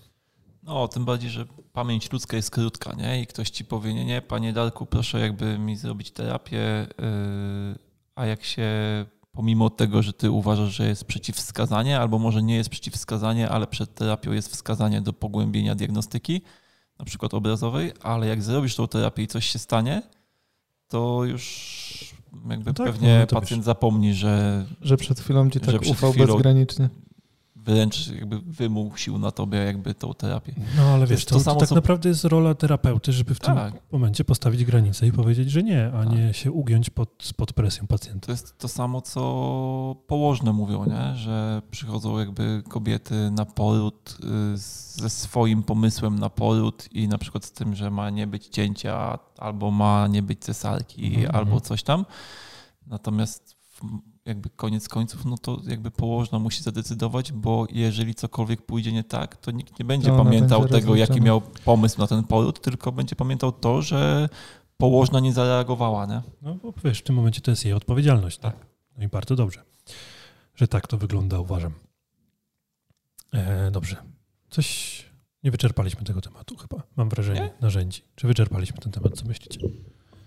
No, 0.63 0.87
tym 0.87 1.05
bardziej, 1.05 1.29
że 1.29 1.45
pamięć 1.73 2.11
ludzka 2.11 2.37
jest 2.37 2.51
krótka, 2.51 2.93
nie? 2.93 3.21
I 3.21 3.27
ktoś 3.27 3.49
ci 3.49 3.65
powie, 3.65 3.93
nie, 3.93 4.05
nie, 4.05 4.21
panie 4.21 4.53
Darku, 4.53 4.85
proszę 4.85 5.19
jakby 5.19 5.59
mi 5.59 5.75
zrobić 5.75 6.11
terapię, 6.11 6.87
yy, 6.97 7.79
a 8.15 8.25
jak 8.25 8.43
się 8.43 8.69
pomimo 9.31 9.69
tego, 9.69 10.03
że 10.03 10.13
ty 10.13 10.31
uważasz, 10.31 10.75
że 10.75 10.87
jest 10.87 11.05
przeciwwskazanie, 11.05 11.99
albo 11.99 12.19
może 12.19 12.43
nie 12.43 12.55
jest 12.55 12.69
przeciwwskazanie, 12.69 13.49
ale 13.49 13.67
przed 13.67 13.95
terapią 13.95 14.31
jest 14.31 14.51
wskazanie 14.51 15.01
do 15.01 15.13
pogłębienia 15.13 15.75
diagnostyki, 15.75 16.41
na 16.99 17.05
przykład 17.05 17.33
obrazowej, 17.33 17.93
ale 18.01 18.27
jak 18.27 18.43
zrobisz 18.43 18.75
tą 18.75 18.87
terapię 18.87 19.23
i 19.23 19.27
coś 19.27 19.45
się 19.45 19.59
stanie, 19.59 20.01
to 20.87 21.23
już 21.25 22.15
jakby 22.49 22.65
No 22.65 22.73
tak, 22.73 22.85
pewnie 22.85 23.27
no 23.31 23.39
pacjent 23.39 23.63
zapomni, 23.63 24.13
że 24.13 24.65
Że 24.81 24.97
przed 24.97 25.19
chwilą 25.19 25.49
ci 25.49 25.59
tak 25.59 25.81
ufał 25.91 26.11
chwilą- 26.11 26.27
bezgranicznie. 26.33 26.89
Wręcz 27.73 28.07
jakby 28.07 28.39
wymusił 28.39 29.17
na 29.17 29.31
tobie 29.31 29.57
jakby 29.57 29.93
tą 29.93 30.13
terapię. 30.13 30.53
No 30.77 30.83
ale 30.83 31.05
To 31.05 31.11
wiesz, 31.11 31.25
to, 31.25 31.29
to 31.31 31.35
to 31.37 31.43
samo, 31.43 31.59
tak 31.59 31.69
co- 31.69 31.75
naprawdę 31.75 32.09
jest 32.09 32.23
rola 32.23 32.55
terapeuty, 32.55 33.11
żeby 33.13 33.35
w 33.35 33.39
tym 33.39 33.55
Tak. 33.55 33.73
momencie 33.91 34.23
postawić 34.23 34.65
granicę 34.65 35.07
i 35.07 35.11
powiedzieć, 35.11 35.51
że 35.51 35.63
nie, 35.63 35.87
a 35.93 36.03
Tak. 36.03 36.09
nie 36.09 36.33
się 36.33 36.51
ugiąć 36.51 36.89
pod, 36.89 37.31
pod 37.37 37.53
presją 37.53 37.87
pacjenta. 37.87 38.25
To 38.25 38.31
jest 38.31 38.57
to 38.57 38.67
samo, 38.67 39.01
co 39.01 39.95
położne 40.07 40.53
mówią, 40.53 40.85
nie? 40.85 41.15
że 41.15 41.61
przychodzą 41.71 42.19
jakby 42.19 42.63
kobiety 42.69 43.31
na 43.31 43.45
poród 43.45 44.17
y, 44.53 44.57
ze 45.01 45.09
swoim 45.09 45.63
pomysłem 45.63 46.19
na 46.19 46.29
poród 46.29 46.87
i 46.91 47.07
na 47.07 47.17
przykład 47.17 47.45
z 47.45 47.51
tym, 47.51 47.75
że 47.75 47.91
ma 47.91 48.09
nie 48.09 48.27
być 48.27 48.47
cięcia, 48.47 49.19
albo 49.37 49.71
ma 49.71 50.07
nie 50.07 50.21
być 50.23 50.39
cesarki, 50.39 51.05
Mhm, 51.07 51.25
albo 51.35 51.41
mhm. 51.51 51.61
coś 51.61 51.83
tam. 51.83 52.05
Natomiast 52.87 53.55
w- 53.75 53.99
jakby 54.29 54.49
koniec 54.49 54.89
końców, 54.89 55.25
no 55.25 55.37
to 55.37 55.61
jakby 55.67 55.91
położna 55.91 56.39
musi 56.39 56.63
zadecydować, 56.63 57.31
bo 57.31 57.67
jeżeli 57.71 58.15
cokolwiek 58.15 58.61
pójdzie 58.61 58.91
nie 58.91 59.03
tak, 59.03 59.37
to 59.37 59.51
nikt 59.51 59.79
nie 59.79 59.85
będzie 59.85 60.13
ona 60.13 60.23
pamiętał 60.23 60.61
będzie 60.61 60.75
tego, 60.75 60.95
jaki 60.95 61.21
miał 61.21 61.41
pomysł 61.41 61.99
na 61.99 62.07
ten 62.07 62.23
poród, 62.23 62.61
tylko 62.61 62.91
będzie 62.91 63.15
pamiętał 63.15 63.51
to, 63.51 63.81
że 63.81 64.29
położna 64.77 65.19
nie 65.19 65.33
zareagowała, 65.33 66.05
nie? 66.05 66.21
No 66.41 66.55
bo 66.55 66.73
wiesz, 66.83 66.99
w 66.99 67.03
tym 67.03 67.15
momencie 67.15 67.41
to 67.41 67.51
jest 67.51 67.65
jej 67.65 67.73
odpowiedzialność. 67.73 68.37
Tak. 68.37 68.65
No 68.97 69.03
i 69.03 69.07
bardzo 69.07 69.35
dobrze, 69.35 69.63
że 70.55 70.67
tak 70.67 70.87
to 70.87 70.97
wygląda, 70.97 71.39
uważam. 71.39 71.73
E, 73.33 73.71
dobrze. 73.71 73.95
Coś 74.49 75.05
nie 75.43 75.51
wyczerpaliśmy 75.51 76.03
tego 76.03 76.21
tematu 76.21 76.55
chyba, 76.55 76.83
mam 76.95 77.09
wrażenie, 77.09 77.39
Nie? 77.39 77.53
narzędzi. 77.61 78.01
Czy 78.15 78.27
wyczerpaliśmy 78.27 78.77
ten 78.77 78.91
temat, 78.91 79.17
co 79.17 79.25
myślicie? 79.25 79.59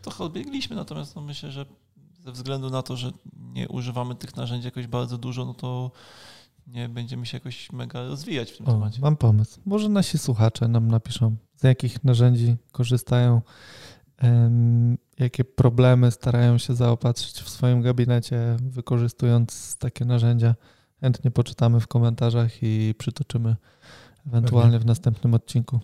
trochę 0.03 0.25
odbiegliśmy, 0.25 0.77
natomiast 0.77 1.17
no 1.17 1.23
myślę, 1.23 1.51
że 1.51 1.67
ze 2.21 2.33
względu 2.33 2.71
na 2.71 2.83
to, 2.83 2.97
że 2.97 3.13
nie 3.53 3.69
używamy 3.69 4.15
tych 4.15 4.37
narzędzi 4.37 4.67
jakoś 4.67 4.87
bardzo 4.87 5.19
dużo, 5.19 5.45
no 5.45 5.55
to 5.55 5.91
nie 6.67 6.89
będziemy 6.89 7.27
się 7.27 7.37
jakoś 7.37 7.73
mega 7.73 8.03
rozwijać 8.09 8.51
w 8.53 8.57
tym 8.57 8.67
O, 8.69 8.73
temacie. 8.73 9.01
mam 9.01 9.17
pomysł. 9.17 9.61
Może 9.65 9.89
nasi 9.89 10.19
słuchacze 10.19 10.69
nam 10.69 10.89
napiszą, 10.91 11.37
z 11.57 11.63
jakich 11.63 12.05
narzędzi 12.05 12.57
korzystają, 12.73 13.41
em, 14.19 14.99
jakie 15.19 15.45
problemy 15.45 16.11
starają 16.11 16.59
się 16.59 16.75
zaopatrzyć 16.75 17.41
w 17.41 17.49
swoim 17.49 17.83
gabinecie, 17.83 18.57
wykorzystując 18.61 19.77
takie 19.79 20.05
narzędzia. 20.05 20.55
Chętnie 21.01 21.31
poczytamy 21.31 21.81
w 21.81 21.87
komentarzach 21.87 22.63
i 22.63 22.95
przytoczymy 22.99 23.57
ewentualnie 24.27 24.79
w 24.79 24.87
następnym 24.87 25.35
odcinku. 25.35 25.81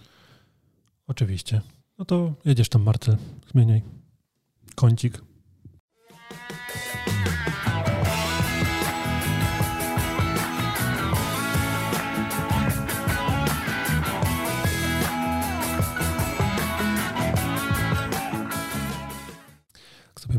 Oczywiście. 1.07 1.61
No 1.99 2.05
to 2.05 2.35
jedziesz 2.45 2.69
tam, 2.69 2.83
Martel, 2.83 3.16
zmieniaj. 3.53 3.83
Kącik. 4.75 5.23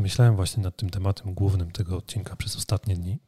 Myślałem 0.00 0.36
właśnie 0.36 0.62
nad 0.62 0.76
tym 0.76 0.90
tematem 0.90 1.34
głównym 1.34 1.70
tego 1.70 1.96
odcinka 1.96 2.36
przez 2.36 2.56
ostatnie 2.56 2.96
dni 2.96 3.18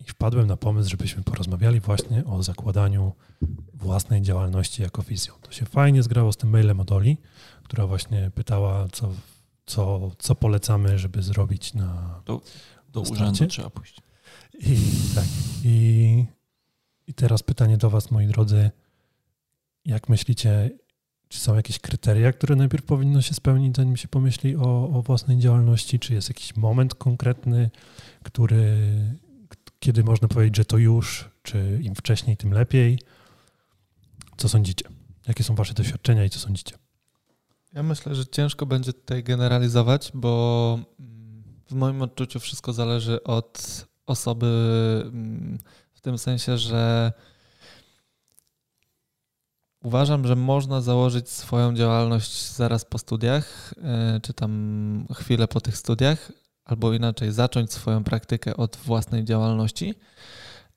i 0.00 0.04
wpadłem 0.04 0.46
na 0.46 0.56
pomysł, 0.56 0.90
żebyśmy 0.90 1.22
porozmawiali 1.22 1.80
właśnie 1.80 2.24
o 2.24 2.42
zakładaniu 2.42 3.12
własnej 3.74 4.22
działalności 4.22 4.82
jako 4.82 5.02
fizjo. 5.02 5.34
To 5.40 5.52
się 5.52 5.66
fajnie 5.66 6.02
zgrało 6.02 6.32
z 6.32 6.36
tym 6.36 6.50
mailem 6.50 6.80
od 6.80 6.92
Oli, 6.92 7.18
która 7.62 7.86
właśnie 7.86 8.30
pytała, 8.34 8.88
co, 8.92 9.12
co, 9.66 10.10
co 10.18 10.34
polecamy, 10.34 10.98
żeby 10.98 11.22
zrobić 11.22 11.74
na... 11.74 12.20
Do 12.92 13.04
Starcie? 13.04 13.12
urzędu 13.12 13.46
trzeba 13.46 13.70
pójść. 13.70 14.00
I, 14.58 14.76
tak. 15.14 15.24
I, 15.64 16.24
I 17.06 17.14
teraz 17.14 17.42
pytanie 17.42 17.76
do 17.76 17.90
Was, 17.90 18.10
moi 18.10 18.26
drodzy. 18.26 18.70
Jak 19.84 20.08
myślicie, 20.08 20.70
czy 21.32 21.40
są 21.40 21.54
jakieś 21.56 21.78
kryteria, 21.78 22.32
które 22.32 22.56
najpierw 22.56 22.84
powinno 22.84 23.22
się 23.22 23.34
spełnić, 23.34 23.76
zanim 23.76 23.96
się 23.96 24.08
pomyśli 24.08 24.56
o, 24.56 24.90
o 24.94 25.02
własnej 25.02 25.38
działalności? 25.38 25.98
Czy 25.98 26.14
jest 26.14 26.28
jakiś 26.28 26.56
moment 26.56 26.94
konkretny, 26.94 27.70
który, 28.22 28.76
kiedy 29.80 30.04
można 30.04 30.28
powiedzieć, 30.28 30.56
że 30.56 30.64
to 30.64 30.78
już, 30.78 31.30
czy 31.42 31.80
im 31.82 31.94
wcześniej, 31.94 32.36
tym 32.36 32.52
lepiej? 32.52 32.98
Co 34.36 34.48
sądzicie? 34.48 34.88
Jakie 35.28 35.44
są 35.44 35.54
Wasze 35.54 35.74
doświadczenia 35.74 36.24
i 36.24 36.30
co 36.30 36.38
sądzicie? 36.38 36.76
Ja 37.72 37.82
myślę, 37.82 38.14
że 38.14 38.26
ciężko 38.26 38.66
będzie 38.66 38.92
tutaj 38.92 39.24
generalizować, 39.24 40.10
bo 40.14 40.78
mm, 41.00 41.42
w 41.66 41.74
moim 41.74 42.02
odczuciu 42.02 42.40
wszystko 42.40 42.72
zależy 42.72 43.22
od 43.22 43.86
osoby, 44.06 44.46
mm, 45.04 45.58
w 45.92 46.00
tym 46.00 46.18
sensie, 46.18 46.58
że 46.58 47.12
uważam, 49.82 50.26
że 50.26 50.36
można 50.36 50.80
założyć 50.80 51.28
swoją 51.28 51.74
działalność 51.74 52.50
zaraz 52.50 52.84
po 52.84 52.98
studiach, 52.98 53.74
y, 54.16 54.20
czy 54.20 54.34
tam 54.34 55.06
chwilę 55.14 55.48
po 55.48 55.60
tych 55.60 55.76
studiach, 55.76 56.32
albo 56.64 56.92
inaczej, 56.92 57.32
zacząć 57.32 57.72
swoją 57.72 58.04
praktykę 58.04 58.56
od 58.56 58.76
własnej 58.76 59.24
działalności. 59.24 59.94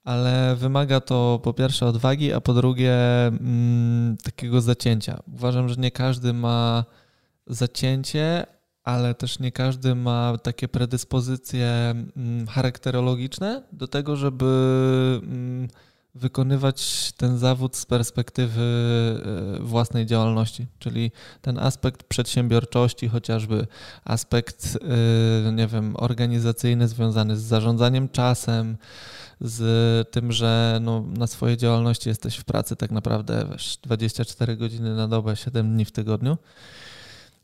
Ale 0.04 0.56
wymaga 0.56 1.00
to 1.02 1.40
po 1.44 1.54
pierwsze 1.54 1.86
odwagi, 1.86 2.34
a 2.34 2.42
po 2.42 2.54
drugie 2.54 2.96
mm, 3.28 4.18
takiego 4.24 4.62
zacięcia. 4.62 5.20
Uważam, 5.34 5.70
że 5.70 5.76
nie 5.76 5.92
każdy 5.92 6.34
ma 6.34 6.86
zacięcie, 7.48 8.46
ale 8.84 9.16
też 9.16 9.40
nie 9.40 9.52
każdy 9.52 9.96
ma 9.96 10.38
takie 10.44 10.68
predyspozycje 10.68 11.68
mm, 11.68 12.48
charakterologiczne 12.48 13.64
do 13.72 13.88
tego, 13.88 14.16
żeby 14.16 14.46
mm, 15.24 15.68
wykonywać 16.16 17.12
ten 17.18 17.38
zawód 17.38 17.76
z 17.76 17.86
perspektywy 17.86 18.62
e, 19.56 19.64
własnej 19.64 20.06
działalności, 20.06 20.68
czyli 20.80 21.12
ten 21.42 21.60
aspekt 21.60 22.04
przedsiębiorczości, 22.04 23.08
chociażby 23.08 23.68
aspekt, 24.06 24.78
e, 25.48 25.52
nie 25.52 25.68
wiem, 25.68 25.96
organizacyjny 25.98 26.88
związany 26.88 27.38
z 27.38 27.42
zarządzaniem 27.42 28.10
czasem, 28.10 28.78
z 29.42 30.12
tym, 30.12 30.32
że 30.32 30.80
no, 30.82 31.04
na 31.18 31.28
swojej 31.28 31.58
działalności 31.58 32.10
jesteś 32.10 32.38
w 32.38 32.44
pracy 32.44 32.76
tak 32.76 32.92
naprawdę 32.92 33.48
wiesz, 33.52 33.78
24 33.84 34.58
godziny 34.58 34.96
na 34.96 35.08
dobę, 35.08 35.36
7 35.36 35.74
dni 35.74 35.86
w 35.86 35.92
tygodniu. 35.92 36.38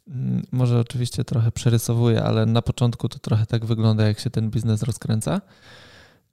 Mm, 0.07 0.43
może 0.51 0.79
oczywiście 0.79 1.23
trochę 1.23 1.51
przerysowuję, 1.51 2.23
ale 2.23 2.45
na 2.45 2.61
początku 2.61 3.09
to 3.09 3.19
trochę 3.19 3.45
tak 3.45 3.65
wygląda, 3.65 4.07
jak 4.07 4.19
się 4.19 4.29
ten 4.29 4.49
biznes 4.49 4.83
rozkręca. 4.83 5.41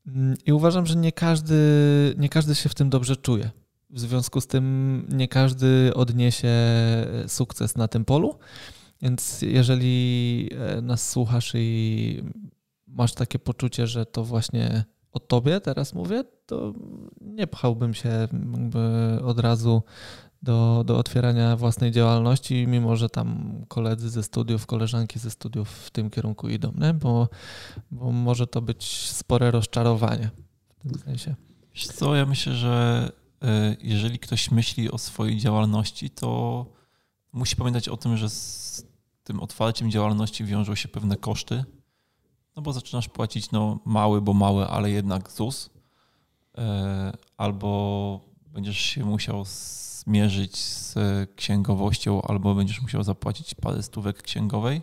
Mm, 0.09 0.37
I 0.47 0.53
uważam, 0.53 0.87
że 0.87 0.97
nie 0.97 1.13
każdy, 1.13 1.55
nie 2.19 2.29
każdy 2.29 2.55
się 2.55 2.69
w 2.69 2.75
tym 2.75 2.91
dobrze 2.91 3.17
czuje. 3.17 3.51
W 3.91 4.01
związku 4.01 4.41
z 4.41 4.47
tym 4.47 5.07
nie 5.13 5.29
każdy 5.29 5.95
odniesie 5.95 6.49
sukces 7.27 7.77
na 7.77 7.89
tym 7.89 8.05
polu. 8.05 8.39
Więc 9.03 9.43
jeżeli 9.43 10.51
e, 10.53 10.83
nas 10.83 11.11
słuchasz 11.11 11.53
i 11.55 12.23
masz 12.87 13.15
takie 13.15 13.39
poczucie, 13.39 13.87
że 13.87 14.07
to 14.07 14.25
właśnie 14.25 14.85
o 15.13 15.21
tobie 15.21 15.61
teraz 15.61 15.95
mówię, 15.95 16.25
to 16.47 16.73
nie 17.21 17.47
pchałbym 17.47 17.95
się 17.95 18.29
od 19.25 19.41
razu 19.41 19.83
do, 20.43 20.85
do 20.87 20.99
otwierania 20.99 21.57
własnej 21.57 21.91
działalności, 21.91 22.67
mimo 22.67 22.97
że 22.97 23.09
tam 23.09 23.59
koledzy 23.69 24.11
ze 24.11 24.23
studiów, 24.23 24.67
koleżanki 24.67 25.19
ze 25.19 25.31
studiów 25.31 25.71
w 25.71 25.91
tym 25.91 26.11
kierunku 26.11 26.49
idą, 26.49 26.73
nie? 26.79 26.95
Bo, 26.95 27.29
bo 27.91 28.13
może 28.13 28.47
to 28.47 28.63
być 28.63 29.09
spore 29.09 29.51
rozczarowanie 29.51 30.31
w 30.69 30.83
tym 30.83 30.99
sensie. 30.99 31.35
Co, 31.95 32.15
ja 32.15 32.27
myślę, 32.27 32.55
że 32.55 33.13
e, 33.43 33.77
jeżeli 33.81 34.19
ktoś 34.19 34.51
myśli 34.51 34.91
o 34.91 34.99
swojej 34.99 35.39
działalności, 35.39 36.11
to 36.11 36.67
musi 37.33 37.57
pamiętać 37.57 37.89
o 37.89 37.97
tym, 37.97 38.17
że 38.17 38.31
z 38.31 38.87
tym 39.25 39.41
otwarciem 39.41 39.91
działalności 39.91 40.45
wiążą 40.45 40.75
się 40.75 40.89
pewne 40.89 41.17
koszty, 41.17 41.65
no 42.57 42.63
bo 42.63 42.73
zaczynasz 42.73 43.09
płacić 43.09 43.51
no 43.51 43.79
mały, 43.85 44.21
bo 44.21 44.35
mały, 44.35 44.67
ale 44.67 44.91
jednak 44.91 45.31
ZUS, 45.31 45.71
e, 46.59 47.13
albo 47.37 48.21
będziesz 48.47 48.79
się 48.79 49.05
musiał 49.05 49.45
zmierzyć 50.09 50.57
z 50.57 50.95
księgowością, 51.37 52.23
albo 52.23 52.55
będziesz 52.55 52.83
musiał 52.83 53.03
zapłacić 53.03 53.55
parę 53.55 53.83
stówek 53.83 54.23
księgowej 54.23 54.83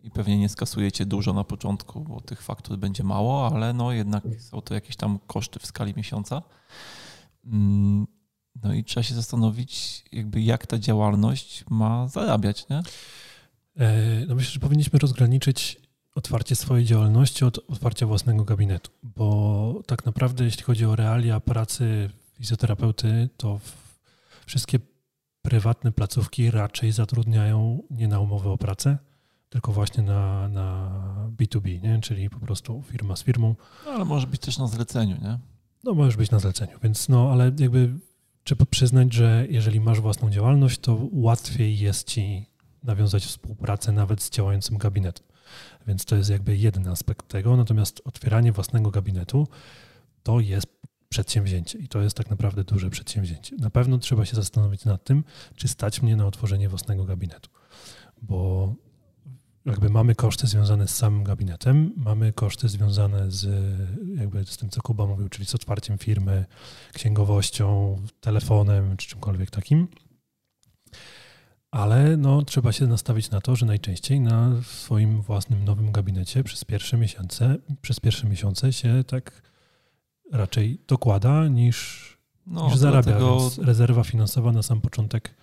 i 0.00 0.10
pewnie 0.10 0.38
nie 0.38 0.48
skasujecie 0.48 1.06
dużo 1.06 1.32
na 1.32 1.44
początku, 1.44 2.00
bo 2.00 2.20
tych 2.20 2.42
faktur 2.42 2.78
będzie 2.78 3.04
mało, 3.04 3.46
ale 3.46 3.72
no 3.72 3.92
jednak 3.92 4.24
są 4.38 4.60
to 4.60 4.74
jakieś 4.74 4.96
tam 4.96 5.18
koszty 5.26 5.58
w 5.58 5.66
skali 5.66 5.94
miesiąca. 5.96 6.42
Mm, 7.44 8.06
no 8.62 8.74
i 8.74 8.84
trzeba 8.84 9.04
się 9.04 9.14
zastanowić, 9.14 10.04
jakby 10.12 10.42
jak 10.42 10.66
ta 10.66 10.78
działalność 10.78 11.64
ma 11.70 12.08
zarabiać, 12.08 12.68
nie? 12.68 12.82
E, 13.76 14.26
no 14.26 14.34
myślę, 14.34 14.52
że 14.52 14.60
powinniśmy 14.60 14.98
rozgraniczyć 14.98 15.80
otwarcie 16.14 16.56
swojej 16.56 16.86
działalności 16.86 17.44
od 17.44 17.58
otwarcia 17.58 18.06
własnego 18.06 18.44
gabinetu, 18.44 18.90
bo 19.02 19.82
tak 19.86 20.06
naprawdę 20.06 20.44
jeśli 20.44 20.62
chodzi 20.62 20.84
o 20.86 20.96
realia 20.96 21.40
pracy 21.40 22.10
fizjoterapeuty, 22.38 23.28
to 23.36 23.60
wszystkie 24.46 24.78
prywatne 25.42 25.92
placówki 25.92 26.50
raczej 26.50 26.92
zatrudniają 26.92 27.82
nie 27.90 28.08
na 28.08 28.20
umowę 28.20 28.50
o 28.50 28.58
pracę, 28.58 28.98
tylko 29.48 29.72
właśnie 29.72 30.02
na, 30.02 30.48
na 30.48 30.90
B2B, 31.36 31.82
nie? 31.82 32.00
czyli 32.00 32.30
po 32.30 32.40
prostu 32.40 32.82
firma 32.82 33.16
z 33.16 33.22
firmą. 33.22 33.54
No, 33.86 33.90
ale 33.92 34.04
może 34.04 34.26
być 34.26 34.40
też 34.40 34.58
na 34.58 34.66
zleceniu, 34.66 35.16
nie? 35.22 35.38
No 35.84 35.94
możesz 35.94 36.16
być 36.16 36.30
na 36.30 36.38
zleceniu, 36.38 36.78
więc 36.82 37.08
no 37.08 37.32
ale 37.32 37.44
jakby 37.44 37.94
trzeba 38.44 38.64
przyznać, 38.64 39.12
że 39.12 39.46
jeżeli 39.50 39.80
masz 39.80 40.00
własną 40.00 40.30
działalność, 40.30 40.78
to 40.78 41.08
łatwiej 41.12 41.78
jest 41.78 42.08
ci 42.08 42.46
nawiązać 42.82 43.24
współpracę 43.26 43.92
nawet 43.92 44.22
z 44.22 44.30
działającym 44.30 44.78
gabinetem. 44.78 45.26
Więc 45.86 46.04
to 46.04 46.16
jest 46.16 46.30
jakby 46.30 46.56
jeden 46.56 46.88
aspekt 46.88 47.28
tego. 47.28 47.56
Natomiast 47.56 48.02
otwieranie 48.04 48.52
własnego 48.52 48.90
gabinetu 48.90 49.48
to 50.22 50.40
jest 50.40 50.66
przedsięwzięcie. 51.12 51.78
I 51.78 51.88
to 51.88 52.00
jest 52.00 52.16
tak 52.16 52.30
naprawdę 52.30 52.64
duże 52.64 52.90
przedsięwzięcie. 52.90 53.56
Na 53.56 53.70
pewno 53.70 53.98
trzeba 53.98 54.24
się 54.24 54.36
zastanowić 54.36 54.84
nad 54.84 55.04
tym, 55.04 55.24
czy 55.56 55.68
stać 55.68 56.02
mnie 56.02 56.16
na 56.16 56.26
otworzenie 56.26 56.68
własnego 56.68 57.04
gabinetu, 57.04 57.50
bo 58.22 58.74
jakby 59.66 59.90
mamy 59.90 60.14
koszty 60.14 60.46
związane 60.46 60.88
z 60.88 60.96
samym 60.96 61.24
gabinetem, 61.24 61.92
mamy 61.96 62.32
koszty 62.32 62.68
związane 62.68 63.30
z, 63.30 63.46
jakby 64.16 64.44
z 64.44 64.56
tym, 64.56 64.70
co 64.70 64.82
Kuba 64.82 65.06
mówił, 65.06 65.28
czyli 65.28 65.46
z 65.46 65.54
otwarciem 65.54 65.98
firmy, 65.98 66.44
księgowością, 66.92 67.96
telefonem 68.20 68.96
czy 68.96 69.08
czymkolwiek 69.08 69.50
takim. 69.50 69.88
Ale 71.70 72.16
no, 72.16 72.42
trzeba 72.42 72.72
się 72.72 72.86
nastawić 72.86 73.30
na 73.30 73.40
to, 73.40 73.56
że 73.56 73.66
najczęściej 73.66 74.20
na 74.20 74.62
swoim 74.62 75.22
własnym 75.22 75.64
nowym 75.64 75.92
gabinecie 75.92 76.44
przez 76.44 76.64
pierwsze 76.64 76.96
miesiące, 76.96 77.56
przez 77.82 78.00
pierwsze 78.00 78.26
miesiące 78.28 78.72
się 78.72 79.04
tak 79.06 79.51
raczej 80.32 80.78
dokłada 80.88 81.48
niż, 81.48 82.08
no, 82.46 82.66
niż 82.66 82.76
zarabia, 82.76 83.18
więc 83.18 83.58
rezerwa 83.58 84.04
finansowa 84.04 84.52
na 84.52 84.62
sam 84.62 84.80
początek 84.80 85.34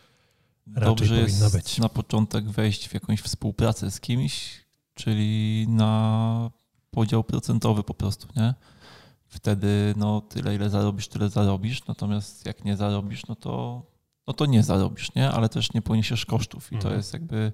raczej 0.75 0.95
dobrze 0.95 1.21
powinna 1.21 1.43
jest 1.45 1.55
być. 1.55 1.77
na 1.77 1.89
początek 1.89 2.45
wejść 2.49 2.87
w 2.87 2.93
jakąś 2.93 3.21
współpracę 3.21 3.91
z 3.91 3.99
kimś, 3.99 4.65
czyli 4.93 5.65
na 5.69 6.51
podział 6.91 7.23
procentowy 7.23 7.83
po 7.83 7.93
prostu, 7.93 8.27
nie? 8.35 8.53
Wtedy 9.27 9.93
no 9.97 10.21
tyle, 10.21 10.55
ile 10.55 10.69
zarobisz, 10.69 11.07
tyle 11.07 11.29
zarobisz, 11.29 11.87
natomiast 11.87 12.45
jak 12.45 12.65
nie 12.65 12.77
zarobisz, 12.77 13.27
no 13.27 13.35
to 13.35 13.83
no 14.27 14.33
to 14.33 14.45
nie 14.45 14.63
zarobisz, 14.63 15.15
nie? 15.15 15.31
Ale 15.31 15.49
też 15.49 15.73
nie 15.73 15.81
poniesiesz 15.81 16.25
kosztów 16.25 16.71
i 16.71 16.75
mhm. 16.75 16.91
to 16.91 16.97
jest 16.97 17.13
jakby 17.13 17.51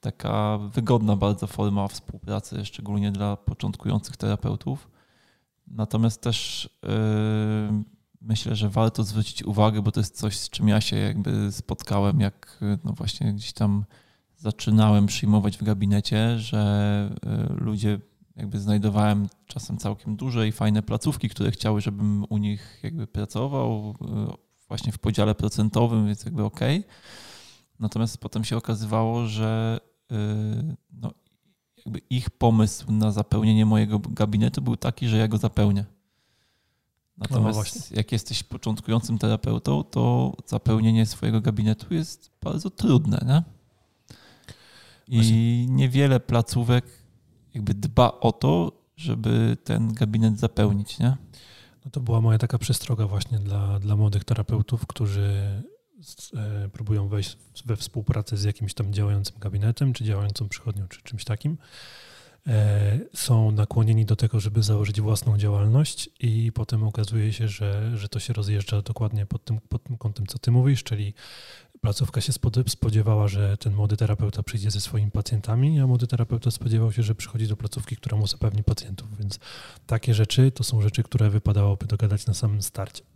taka 0.00 0.58
wygodna 0.58 1.16
bardzo 1.16 1.46
forma 1.46 1.88
współpracy, 1.88 2.64
szczególnie 2.64 3.12
dla 3.12 3.36
początkujących 3.36 4.16
terapeutów. 4.16 4.88
Natomiast 5.72 6.20
też 6.20 6.68
yy, 6.82 6.90
myślę, 8.20 8.56
że 8.56 8.68
warto 8.68 9.04
zwrócić 9.04 9.42
uwagę, 9.42 9.82
bo 9.82 9.92
to 9.92 10.00
jest 10.00 10.16
coś, 10.16 10.38
z 10.38 10.50
czym 10.50 10.68
ja 10.68 10.80
się 10.80 10.96
jakby 10.96 11.52
spotkałem, 11.52 12.20
jak 12.20 12.58
no 12.84 12.92
właśnie 12.92 13.34
gdzieś 13.34 13.52
tam 13.52 13.84
zaczynałem 14.36 15.06
przyjmować 15.06 15.58
w 15.58 15.62
gabinecie, 15.62 16.38
że 16.38 17.10
yy, 17.24 17.56
ludzie 17.56 17.98
jakby 18.36 18.60
znajdowałem 18.60 19.28
czasem 19.46 19.78
całkiem 19.78 20.16
duże 20.16 20.48
i 20.48 20.52
fajne 20.52 20.82
placówki, 20.82 21.28
które 21.28 21.50
chciały, 21.50 21.80
żebym 21.80 22.24
u 22.28 22.38
nich 22.38 22.80
jakby 22.82 23.06
pracował, 23.06 23.94
yy, 24.00 24.34
właśnie 24.68 24.92
w 24.92 24.98
podziale 24.98 25.34
procentowym, 25.34 26.06
więc 26.06 26.24
jakby 26.24 26.44
ok. 26.44 26.60
Natomiast 27.78 28.18
potem 28.18 28.44
się 28.44 28.56
okazywało, 28.56 29.26
że 29.26 29.80
y, 30.12 30.16
no, 30.92 31.12
jakby 31.86 32.00
ich 32.10 32.30
pomysł 32.30 32.92
na 32.92 33.12
zapełnienie 33.12 33.66
mojego 33.66 33.98
gabinetu 33.98 34.62
był 34.62 34.76
taki, 34.76 35.08
że 35.08 35.16
ja 35.16 35.28
go 35.28 35.38
zapełnię. 35.38 35.84
Natomiast 37.18 37.90
no 37.90 37.96
jak 37.96 38.12
jesteś 38.12 38.42
początkującym 38.42 39.18
terapeutą, 39.18 39.84
to 39.84 40.32
zapełnienie 40.46 41.06
swojego 41.06 41.40
gabinetu 41.40 41.94
jest 41.94 42.30
bardzo 42.42 42.70
trudne. 42.70 43.24
Nie? 43.26 43.42
I 45.08 45.16
właśnie. 45.16 45.66
niewiele 45.66 46.20
placówek 46.20 46.84
jakby 47.54 47.74
dba 47.74 48.20
o 48.20 48.32
to, 48.32 48.72
żeby 48.96 49.56
ten 49.64 49.92
gabinet 49.92 50.38
zapełnić. 50.38 50.98
Nie? 50.98 51.16
No 51.84 51.90
to 51.90 52.00
była 52.00 52.20
moja 52.20 52.38
taka 52.38 52.58
przestroga 52.58 53.06
właśnie 53.06 53.38
dla, 53.38 53.78
dla 53.78 53.96
młodych 53.96 54.24
terapeutów, 54.24 54.86
którzy 54.86 55.62
próbują 56.72 57.08
wejść 57.08 57.36
we 57.64 57.76
współpracę 57.76 58.36
z 58.36 58.44
jakimś 58.44 58.74
tam 58.74 58.92
działającym 58.92 59.38
gabinetem, 59.38 59.92
czy 59.92 60.04
działającą 60.04 60.48
przychodnią, 60.48 60.88
czy 60.88 61.02
czymś 61.02 61.24
takim. 61.24 61.58
E, 62.46 62.98
są 63.14 63.50
nakłonieni 63.50 64.04
do 64.04 64.16
tego, 64.16 64.40
żeby 64.40 64.62
założyć 64.62 65.00
własną 65.00 65.38
działalność, 65.38 66.10
i 66.20 66.52
potem 66.52 66.84
okazuje 66.84 67.32
się, 67.32 67.48
że, 67.48 67.98
że 67.98 68.08
to 68.08 68.18
się 68.20 68.32
rozjeżdża 68.32 68.82
dokładnie 68.82 69.26
pod 69.26 69.44
tym, 69.44 69.60
pod 69.68 69.84
tym 69.84 69.96
kątem, 69.96 70.26
co 70.26 70.38
ty 70.38 70.50
mówisz, 70.50 70.82
czyli 70.82 71.14
placówka 71.80 72.20
się 72.20 72.32
spodziewała, 72.68 73.28
że 73.28 73.56
ten 73.56 73.74
młody 73.74 73.96
terapeuta 73.96 74.42
przyjdzie 74.42 74.70
ze 74.70 74.80
swoimi 74.80 75.10
pacjentami, 75.10 75.80
a 75.80 75.86
młody 75.86 76.06
terapeuta 76.06 76.50
spodziewał 76.50 76.92
się, 76.92 77.02
że 77.02 77.14
przychodzi 77.14 77.48
do 77.48 77.56
placówki, 77.56 77.96
która 77.96 78.16
mu 78.16 78.26
zapewni 78.26 78.64
pacjentów. 78.64 79.18
Więc 79.18 79.38
takie 79.86 80.14
rzeczy 80.14 80.50
to 80.50 80.64
są 80.64 80.82
rzeczy, 80.82 81.02
które 81.02 81.30
wypadałoby 81.30 81.86
dogadać 81.86 82.26
na 82.26 82.34
samym 82.34 82.62
starcie. 82.62 83.11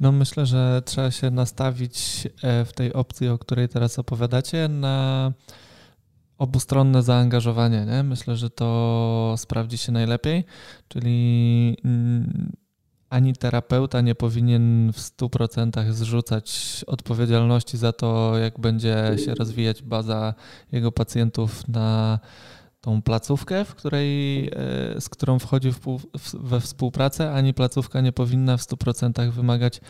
No 0.00 0.12
myślę, 0.12 0.46
że 0.46 0.82
trzeba 0.84 1.10
się 1.10 1.30
nastawić 1.30 2.28
e, 2.42 2.64
w 2.64 2.72
tej 2.72 2.92
opcji, 2.92 3.28
o 3.28 3.38
której 3.38 3.68
teraz 3.68 3.98
opowiadacie, 3.98 4.68
na 4.68 5.32
obustronne 6.38 7.02
zaangażowanie. 7.02 7.86
Nie? 7.86 8.02
Myślę, 8.02 8.36
że 8.36 8.50
to 8.50 9.34
sprawdzi 9.36 9.78
się 9.78 9.92
najlepiej, 9.92 10.44
czyli 10.88 11.76
mm, 11.84 12.52
ani 13.10 13.32
terapeuta 13.36 14.00
nie 14.00 14.14
powinien 14.14 14.92
w 14.92 14.98
100% 14.98 15.92
zrzucać 15.92 16.78
odpowiedzialności 16.86 17.76
za 17.78 17.92
to, 17.92 18.38
jak 18.38 18.60
będzie 18.60 19.16
się 19.24 19.34
rozwijać 19.34 19.82
baza 19.82 20.34
jego 20.72 20.92
pacjentów 20.92 21.68
na 21.68 22.18
tą 22.80 23.02
placówkę, 23.02 23.64
w 23.64 23.74
której, 23.74 24.46
e, 24.48 24.50
z 25.00 25.08
którą 25.08 25.38
wchodzi 25.38 25.72
we 26.34 26.60
współpracę, 26.60 27.32
ani 27.32 27.54
placówka 27.54 28.00
nie 28.00 28.12
powinna 28.12 28.56
w 28.56 28.62
100% 28.62 29.30
wymagać 29.30 29.80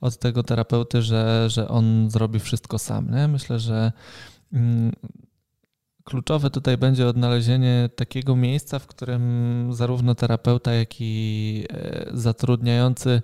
od 0.00 0.18
tego 0.18 0.42
terapeuty, 0.42 1.02
że, 1.02 1.50
że 1.50 1.68
on 1.68 2.10
zrobi 2.10 2.40
wszystko 2.40 2.78
sam. 2.78 3.10
Nie? 3.10 3.28
Myślę, 3.28 3.58
że 3.58 3.92
mm, 4.52 4.92
kluczowe 6.06 6.50
tutaj 6.50 6.76
będzie 6.78 7.08
odnalezienie 7.08 7.90
takiego 7.96 8.36
miejsca, 8.36 8.78
w 8.78 8.86
którym 8.86 9.68
zarówno 9.70 10.14
terapeuta, 10.14 10.72
jak 10.72 11.00
i 11.00 11.64
e, 11.70 12.06
zatrudniający 12.12 13.22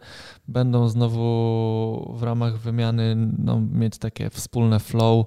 będą 0.49 0.89
znowu 0.89 2.17
w 2.19 2.23
ramach 2.23 2.59
wymiany 2.59 3.17
no, 3.39 3.61
mieć 3.61 3.99
takie 3.99 4.31
wspólne 4.31 4.81
flow 4.81 5.27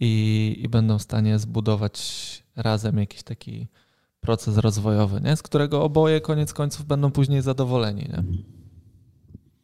i, 0.00 0.56
i 0.58 0.68
będą 0.68 0.98
w 0.98 1.02
stanie 1.02 1.38
zbudować 1.38 2.43
razem 2.56 2.98
jakiś 2.98 3.22
taki 3.22 3.68
proces 4.20 4.56
rozwojowy, 4.56 5.20
nie? 5.20 5.36
z 5.36 5.42
którego 5.42 5.82
oboje 5.82 6.20
koniec 6.20 6.52
końców 6.52 6.86
będą 6.86 7.10
później 7.10 7.42
zadowoleni. 7.42 8.02
Nie? 8.02 8.24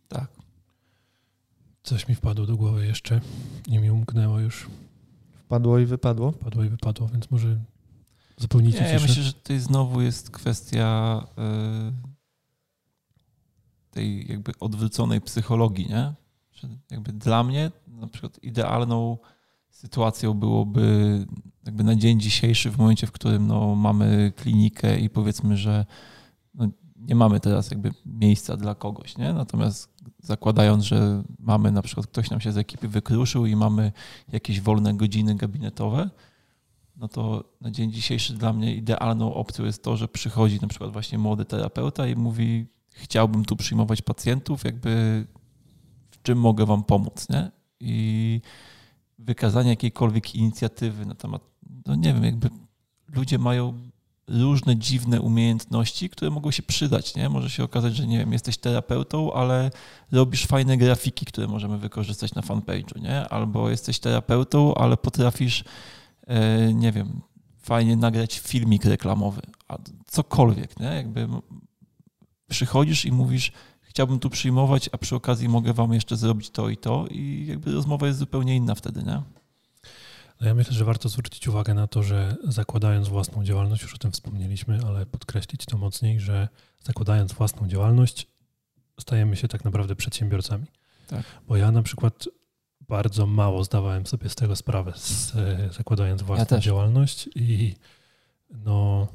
Tak. 0.09 0.31
Coś 1.83 2.09
mi 2.09 2.15
wpadło 2.15 2.47
do 2.47 2.57
głowy 2.57 2.87
jeszcze 2.87 3.21
i 3.67 3.79
mi 3.79 3.91
umknęło 3.91 4.41
już. 4.41 4.69
Wpadło 5.45 5.79
i 5.79 5.87
wypadło? 5.87 6.33
Wpadło 6.33 6.65
i 6.65 6.69
wypadło, 6.69 7.09
więc 7.09 7.31
może 7.31 7.59
zupełnicie 8.37 8.81
Nie, 8.81 8.89
Ja 8.89 9.01
myślę, 9.01 9.23
że 9.23 9.33
tutaj 9.33 9.59
znowu 9.59 10.01
jest 10.01 10.31
kwestia 10.31 11.21
yy, 11.37 11.93
tej 13.91 14.31
jakby 14.31 14.53
odwróconej 14.61 15.21
psychologii, 15.21 15.89
nie? 15.89 16.15
Że 16.53 16.69
jakby 16.91 17.13
dla 17.13 17.45
mnie 17.45 17.71
na 17.87 18.07
przykład 18.07 18.39
idealną 18.43 19.19
sytuacją 19.71 20.35
byłoby 20.35 21.27
jakby 21.67 21.85
na 21.85 21.97
dzień 21.97 22.21
dzisiejszy, 22.21 22.71
w 22.71 22.79
momencie, 22.79 23.07
w 23.07 23.13
którym 23.13 23.47
no, 23.47 23.75
mamy 23.75 24.33
klinikę 24.37 24.99
i 24.99 25.11
powiedzmy, 25.11 25.57
że 25.57 25.87
no, 26.55 26.69
nie 26.97 27.15
mamy 27.15 27.41
teraz 27.41 27.71
jakby 27.71 27.91
miejsca 28.07 28.57
dla 28.57 28.75
kogoś, 28.75 29.19
nie? 29.19 29.33
Natomiast 29.33 29.95
zakładając, 30.19 30.85
że 30.85 31.23
mamy 31.39 31.73
na 31.73 31.83
przykład 31.83 32.07
ktoś 32.07 32.31
nam 32.31 32.41
się 32.41 32.53
z 32.53 32.59
ekipy 32.59 32.89
wykruszył 32.89 33.47
i 33.47 33.57
mamy 33.57 33.93
jakieś 34.33 34.61
wolne 34.61 34.95
godziny 34.95 35.35
gabinetowe, 35.35 36.11
no 36.97 37.09
to 37.09 37.45
na 37.61 37.71
dzień 37.71 37.93
dzisiejszy 37.93 38.35
dla 38.35 38.53
mnie 38.53 38.75
idealną 38.75 39.35
opcją 39.35 39.65
jest 39.65 39.83
to, 39.83 39.97
że 39.97 40.09
przychodzi 40.09 40.59
na 40.63 40.69
przykład 40.69 40.93
właśnie 40.93 41.19
młody 41.19 41.45
terapeuta 41.45 42.07
i 42.07 42.17
mówi 42.17 42.67
chciałbym 42.91 43.45
tu 43.45 43.57
przyjmować 43.57 44.03
pacjentów, 44.03 44.65
jakby 44.65 45.27
w 46.11 46.23
czym 46.23 46.39
mogę 46.39 46.67
wam 46.67 46.85
pomóc, 46.85 47.29
nie? 47.29 47.51
I 47.81 48.41
wykazanie 49.25 49.71
jakiejkolwiek 49.71 50.35
inicjatywy 50.35 51.07
na 51.07 51.15
temat, 51.15 51.43
no 51.87 51.95
nie 51.95 52.15
wiem, 52.15 52.25
jakby 52.25 52.51
ludzie 53.15 53.39
mają 53.39 53.91
różne 54.29 54.77
dziwne 54.77 55.21
umiejętności, 55.21 56.11
które 56.11 56.31
mogą 56.31 56.51
się 56.51 56.63
przydać, 56.63 57.15
nie? 57.15 57.29
Może 57.29 57.51
się 57.51 57.65
okazać, 57.65 57.97
że 57.97 58.07
nie 58.07 58.19
wiem, 58.19 58.33
jesteś 58.33 58.59
terapeutą, 58.59 59.33
ale 59.33 59.71
robisz 60.13 60.47
fajne 60.47 60.77
grafiki, 60.77 61.27
które 61.27 61.47
możemy 61.47 61.79
wykorzystać 61.79 62.35
na 62.35 62.43
fanpage'u, 62.43 63.01
nie? 63.03 63.29
Albo 63.29 63.71
jesteś 63.71 63.99
terapeutą, 63.99 64.75
ale 64.75 64.97
potrafisz, 64.97 65.65
e, 66.27 66.75
nie 66.75 66.93
wiem, 66.93 67.21
fajnie 67.59 67.97
nagrać 67.97 68.39
filmik 68.39 68.85
reklamowy, 68.85 69.43
cokolwiek, 70.07 70.81
nie? 70.81 70.87
Jakby 70.87 71.29
przychodzisz 72.49 73.05
i 73.05 73.13
mówisz, 73.13 73.53
chciałbym 73.91 74.19
tu 74.19 74.31
przyjmować, 74.31 74.91
a 74.93 74.99
przy 74.99 75.17
okazji 75.17 75.49
mogę 75.49 75.73
wam 75.73 75.93
jeszcze 75.93 76.17
zrobić 76.17 76.51
to 76.51 76.69
i 76.69 76.77
to 76.77 77.07
i 77.11 77.47
jakby 77.49 77.73
rozmowa 77.73 78.07
jest 78.07 78.19
zupełnie 78.19 78.57
inna 78.57 78.75
wtedy, 78.75 79.03
nie? 79.03 79.23
No 80.41 80.47
ja 80.47 80.55
myślę, 80.55 80.73
że 80.73 80.85
warto 80.85 81.09
zwrócić 81.09 81.49
uwagę 81.49 81.75
na 81.75 81.87
to, 81.87 82.03
że 82.03 82.37
zakładając 82.45 83.09
własną 83.09 83.45
działalność, 83.45 83.83
już 83.83 83.95
o 83.95 83.99
tym 83.99 84.13
wspomnieliśmy, 84.13 84.81
ale 84.87 85.07
podkreślić 85.07 85.67
to 85.67 85.79
mocniej, 85.79 86.21
że 86.21 86.49
zakładając 86.85 87.33
własną 87.33 87.69
działalność, 87.69 88.27
stajemy 89.01 89.37
się 89.37 89.49
tak 89.49 89.65
naprawdę 89.65 89.97
przedsiębiorcami. 89.97 90.67
Tak. 91.07 91.23
Bo 91.49 91.57
ja 91.57 91.71
na 91.71 91.83
przykład 91.83 92.29
bardzo 92.89 93.27
mało 93.27 93.65
zdawałem 93.65 94.07
sobie 94.07 94.29
z 94.29 94.35
tego 94.35 94.57
sprawę, 94.57 94.93
z, 94.97 95.33
zakładając 95.75 96.23
własną 96.23 96.57
ja 96.57 96.63
działalność 96.63 97.29
i 97.35 97.75
no, 98.51 99.09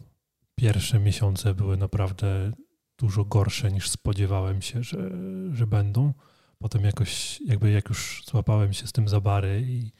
pierwsze 0.56 1.00
miesiące 1.00 1.54
były 1.54 1.78
naprawdę 1.78 2.52
dużo 2.98 3.26
gorsze 3.26 3.72
niż 3.72 3.90
spodziewałem 3.90 4.62
się, 4.62 4.84
że, 4.84 5.12
że 5.52 5.68
będą. 5.68 6.14
Potem 6.60 6.84
jakoś, 6.84 7.42
jakby 7.42 7.72
jak 7.72 7.90
już 7.90 8.24
złapałem 8.26 8.74
się 8.74 8.88
z 8.88 8.92
tym 8.92 9.08
za 9.08 9.22
bary 9.22 9.66
i 9.68 9.92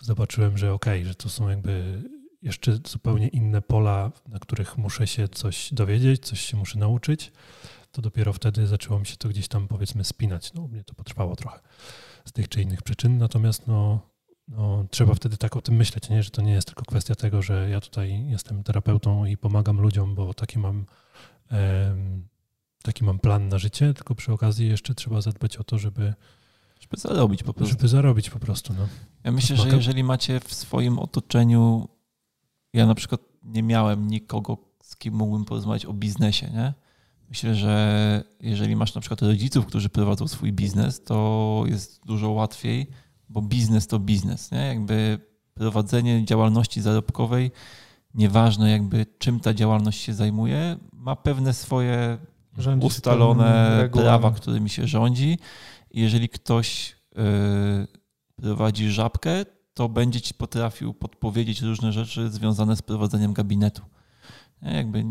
zobaczyłem, 0.00 0.58
że 0.58 0.72
okej, 0.72 1.00
okay, 1.00 1.08
że 1.08 1.14
to 1.14 1.28
są 1.28 1.48
jakby 1.48 2.02
jeszcze 2.42 2.78
zupełnie 2.86 3.28
inne 3.28 3.62
pola, 3.62 4.12
na 4.28 4.38
których 4.38 4.78
muszę 4.78 5.06
się 5.06 5.28
coś 5.28 5.74
dowiedzieć, 5.74 6.26
coś 6.26 6.40
się 6.40 6.56
muszę 6.56 6.78
nauczyć, 6.78 7.32
to 7.92 8.02
dopiero 8.02 8.32
wtedy 8.32 8.66
zaczęło 8.66 9.00
mi 9.00 9.06
się 9.06 9.16
to 9.16 9.28
gdzieś 9.28 9.48
tam 9.48 9.68
powiedzmy 9.68 10.04
spinać. 10.04 10.52
No, 10.52 10.68
mnie 10.68 10.84
to 10.84 10.94
potrwało 10.94 11.36
trochę 11.36 11.60
z 12.24 12.32
tych 12.32 12.48
czy 12.48 12.62
innych 12.62 12.82
przyczyn, 12.82 13.18
natomiast 13.18 13.66
no, 13.66 14.00
no, 14.48 14.86
trzeba 14.90 15.14
wtedy 15.14 15.36
tak 15.36 15.56
o 15.56 15.62
tym 15.62 15.76
myśleć, 15.76 16.08
nie? 16.08 16.22
że 16.22 16.30
to 16.30 16.42
nie 16.42 16.52
jest 16.52 16.66
tylko 16.66 16.84
kwestia 16.84 17.14
tego, 17.14 17.42
że 17.42 17.70
ja 17.70 17.80
tutaj 17.80 18.26
jestem 18.26 18.62
terapeutą 18.62 19.24
i 19.24 19.36
pomagam 19.36 19.80
ludziom, 19.80 20.14
bo 20.14 20.34
taki 20.34 20.58
mam, 20.58 20.86
taki 22.82 23.04
mam 23.04 23.18
plan 23.18 23.48
na 23.48 23.58
życie, 23.58 23.94
tylko 23.94 24.14
przy 24.14 24.32
okazji 24.32 24.68
jeszcze 24.68 24.94
trzeba 24.94 25.20
zadbać 25.20 25.56
o 25.56 25.64
to, 25.64 25.78
żeby 25.78 26.14
żeby 26.80 26.96
zarobić 26.96 27.42
po 27.42 27.54
prostu. 27.54 27.72
Żeby 27.72 27.88
zarobić 27.88 28.30
po 28.30 28.38
prostu, 28.38 28.74
no. 28.78 28.88
Ja 29.24 29.32
myślę, 29.32 29.56
że 29.56 29.68
jeżeli 29.68 30.04
macie 30.04 30.40
w 30.40 30.54
swoim 30.54 30.98
otoczeniu, 30.98 31.88
ja 32.72 32.86
na 32.86 32.94
przykład 32.94 33.20
nie 33.42 33.62
miałem 33.62 34.08
nikogo, 34.08 34.58
z 34.82 34.96
kim 34.96 35.14
mógłbym 35.14 35.44
porozmawiać 35.44 35.86
o 35.86 35.92
biznesie, 35.92 36.50
nie? 36.50 36.74
Myślę, 37.28 37.54
że 37.54 38.24
jeżeli 38.40 38.76
masz 38.76 38.94
na 38.94 39.00
przykład 39.00 39.22
rodziców, 39.22 39.66
którzy 39.66 39.88
prowadzą 39.88 40.28
swój 40.28 40.52
biznes, 40.52 41.04
to 41.04 41.62
jest 41.66 42.06
dużo 42.06 42.30
łatwiej, 42.30 42.86
bo 43.28 43.42
biznes 43.42 43.86
to 43.86 43.98
biznes, 43.98 44.50
nie? 44.50 44.58
Jakby 44.66 45.18
prowadzenie 45.54 46.24
działalności 46.24 46.80
zarobkowej, 46.80 47.50
nieważne 48.14 48.70
jakby 48.70 49.06
czym 49.18 49.40
ta 49.40 49.54
działalność 49.54 50.00
się 50.00 50.14
zajmuje, 50.14 50.76
ma 50.92 51.16
pewne 51.16 51.52
swoje 51.52 52.18
Rządzi 52.58 52.86
ustalone 52.86 53.88
prawa, 53.92 54.30
którymi 54.30 54.70
się 54.70 54.86
rządzi 54.86 55.38
jeżeli 55.90 56.28
ktoś 56.28 56.96
y, 57.12 57.86
prowadzi 58.36 58.90
żabkę, 58.90 59.44
to 59.74 59.88
będzie 59.88 60.20
ci 60.20 60.34
potrafił 60.34 60.94
podpowiedzieć 60.94 61.62
różne 61.62 61.92
rzeczy 61.92 62.30
związane 62.30 62.76
z 62.76 62.82
prowadzeniem 62.82 63.32
gabinetu. 63.32 63.82
Jakby 64.62 65.04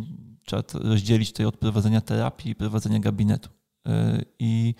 trzeba 0.45 0.63
rozdzielić 0.73 1.31
tutaj 1.31 1.45
od 1.45 1.57
prowadzenia 1.57 2.01
terapii 2.01 2.51
i 2.51 2.55
prowadzenia 2.55 2.99
gabinetu. 2.99 3.49
Y, 3.87 3.91
I 4.39 4.75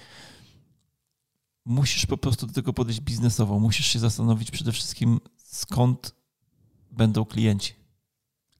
musisz 1.66 2.06
po 2.06 2.18
prostu 2.18 2.48
do 2.48 2.54
tego 2.54 2.74
podejść 2.74 3.02
biznesowo. 3.02 3.60
Musisz 3.60 3.86
się 3.86 4.00
zastanowić 4.00 4.52
przede 4.52 4.72
wszystkim, 4.72 5.20
skąd 5.38 6.16
będą 6.92 7.26
klienci. 7.26 7.74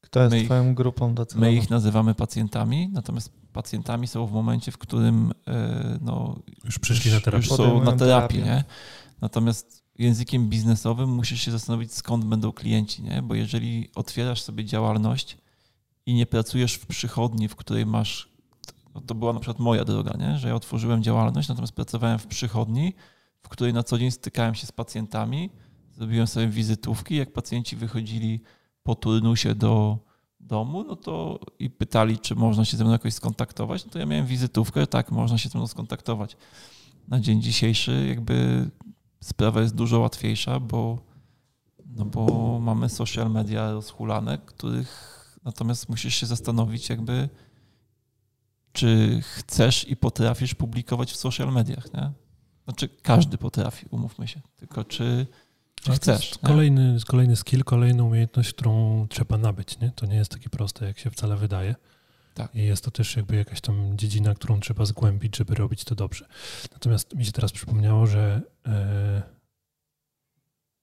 Kto 0.02 0.20
jest 0.20 0.36
my 0.36 0.46
twoją 0.46 0.76
grupą 0.76 1.16
docelową? 1.16 1.48
My 1.48 1.54
ich 1.54 1.70
nazywamy 1.70 2.16
pacjentami, 2.16 2.90
natomiast 2.94 3.32
pacjentami 3.62 4.08
są 4.08 4.28
w 4.28 4.32
momencie, 4.32 4.72
w 4.72 4.78
którym 4.78 5.34
e, 5.48 6.00
no, 6.02 6.40
już 6.66 6.80
przyszli 6.80 7.12
na 7.12 7.20
terapię. 7.20 7.48
Już 7.48 7.58
są 7.58 7.84
na 7.84 7.92
terapii, 7.92 8.44
nie? 8.44 8.64
Natomiast 9.22 9.84
językiem 9.98 10.50
biznesowym 10.50 11.10
musisz 11.10 11.42
się 11.42 11.52
zastanowić, 11.52 11.94
skąd 11.94 12.26
będą 12.26 12.52
klienci, 12.52 13.04
nie? 13.04 13.22
Bo 13.22 13.36
jeżeli 13.36 13.90
otwierasz 13.96 14.42
sobie 14.42 14.66
działalność 14.66 15.38
i 16.06 16.14
nie 16.14 16.26
pracujesz 16.26 16.74
w 16.74 16.86
przychodni, 16.86 17.48
w 17.48 17.56
której 17.56 17.86
masz, 17.86 18.30
no 18.96 19.02
to 19.02 19.16
była 19.16 19.34
na 19.34 19.40
przykład 19.40 19.60
moja 19.60 19.86
droga, 19.86 20.14
nie? 20.20 20.38
Że 20.38 20.48
ja 20.48 20.56
otworzyłem 20.56 21.04
działalność, 21.04 21.50
natomiast 21.50 21.74
pracowałem 21.74 22.20
w 22.20 22.28
przychodni, 22.28 22.94
w 23.42 23.50
której 23.50 23.74
na 23.74 23.84
co 23.84 23.98
dzień 23.98 24.12
stykałem 24.12 24.56
się 24.56 24.68
z 24.68 24.72
pacjentami, 24.72 25.50
zrobiłem 25.92 26.28
sobie 26.28 26.48
wizytówki, 26.48 27.16
jak 27.16 27.34
pacjenci 27.34 27.76
wychodzili 27.76 28.42
po 28.84 28.96
turnusie 28.96 29.56
do, 29.56 30.00
domu, 30.40 30.84
no 30.84 30.96
to 30.96 31.40
i 31.60 31.70
pytali, 31.70 32.20
czy 32.20 32.36
można 32.36 32.66
się 32.66 32.78
ze 32.78 32.84
mną 32.84 32.94
jakoś 32.94 33.14
skontaktować, 33.14 33.86
no 33.86 33.92
to 33.92 34.00
ja 34.00 34.06
miałem 34.06 34.26
wizytówkę, 34.26 34.88
tak, 34.88 35.12
można 35.12 35.38
się 35.38 35.50
ze 35.50 35.58
mną 35.58 35.68
skontaktować. 35.68 36.38
Na 37.08 37.20
dzień 37.20 37.42
dzisiejszy 37.42 38.06
jakby 38.10 38.70
sprawa 39.20 39.62
jest 39.62 39.76
dużo 39.76 40.00
łatwiejsza, 40.00 40.60
bo, 40.60 40.98
no 41.86 42.06
bo 42.06 42.60
mamy 42.60 42.90
social 42.90 43.32
media 43.32 43.72
rozhulane, 43.72 44.38
których 44.38 45.20
natomiast 45.44 45.90
musisz 45.90 46.16
się 46.16 46.26
zastanowić 46.26 46.90
jakby, 46.90 47.30
czy 48.72 49.20
chcesz 49.22 49.88
i 49.88 49.96
potrafisz 49.96 50.56
publikować 50.56 51.12
w 51.12 51.16
social 51.16 51.54
mediach, 51.54 51.94
nie? 51.94 52.12
Znaczy 52.64 52.90
każdy 52.90 53.38
potrafi, 53.38 53.86
umówmy 53.92 54.28
się, 54.28 54.42
tylko 54.56 54.84
czy 54.84 55.28
czy 55.82 55.92
chcesz. 55.92 56.32
Kolejny, 56.44 56.98
kolejny 57.08 57.36
skill, 57.36 57.64
kolejna 57.64 58.04
umiejętność, 58.04 58.54
którą 58.54 59.08
trzeba 59.08 59.38
nabyć. 59.38 59.80
Nie? 59.80 59.92
To 59.92 60.06
nie 60.06 60.16
jest 60.16 60.32
takie 60.32 60.50
proste, 60.50 60.86
jak 60.86 61.00
się 61.00 61.10
wcale 61.12 61.36
wydaje. 61.38 61.76
Tak. 62.34 62.56
I 62.56 62.64
jest 62.64 62.84
to 62.84 62.92
też 62.92 63.16
jakby 63.16 63.36
jakaś 63.36 63.62
tam 63.62 63.98
dziedzina, 63.98 64.36
którą 64.36 64.60
trzeba 64.60 64.86
zgłębić, 64.86 65.38
żeby 65.38 65.56
robić 65.56 65.84
to 65.84 65.96
dobrze. 65.96 66.26
Natomiast 66.72 67.16
mi 67.16 67.26
się 67.26 67.32
teraz 67.32 67.52
przypomniało, 67.52 68.08
że 68.08 68.42
e, 68.68 69.22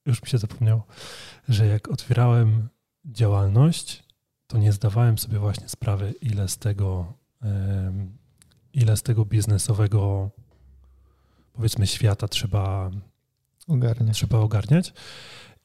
już 0.05 0.21
mi 0.21 0.29
się 0.29 0.37
zapomniało, 0.37 0.83
że 1.49 1.67
jak 1.67 1.87
otwierałem 1.87 2.69
działalność, 3.05 4.03
to 4.47 4.57
nie 4.57 4.71
zdawałem 4.71 5.17
sobie 5.17 5.39
właśnie 5.39 5.69
sprawy, 5.69 6.13
ile 6.21 6.47
z 6.47 6.57
tego, 6.57 7.13
ile 8.73 8.97
z 8.97 9.03
tego 9.03 9.25
biznesowego, 9.25 10.29
powiedzmy, 11.53 11.87
świata 11.87 12.27
trzeba 12.27 12.91
ogarniać. 13.67 14.17
Trzeba 14.17 14.39
ogarniać. 14.39 14.93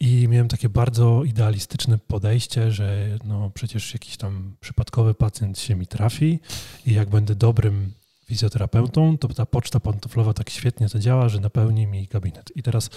I 0.01 0.29
miałem 0.29 0.49
takie 0.49 0.69
bardzo 0.69 1.25
idealistyczne 1.25 1.99
podejście, 1.99 2.71
że 2.71 3.19
no 3.25 3.51
przecież 3.55 3.95
jakiś 3.95 4.17
tam 4.17 4.57
przypadkowy 4.61 5.15
pacjent 5.15 5.59
się 5.59 5.75
mi 5.75 5.87
trafi 5.87 6.41
i 6.87 6.93
jak 6.95 7.09
będę 7.09 7.35
dobrym 7.35 7.93
fizjoterapeutą, 8.25 9.19
to 9.19 9.29
ta 9.29 9.47
poczta 9.47 9.81
pantoflowa 9.81 10.35
tak 10.35 10.51
świetnie 10.51 10.89
to 10.89 10.99
działa, 10.99 11.29
że 11.29 11.41
napełni 11.41 11.87
mi 11.87 12.07
gabinet. 12.07 12.57
I 12.57 12.63
teraz 12.63 12.91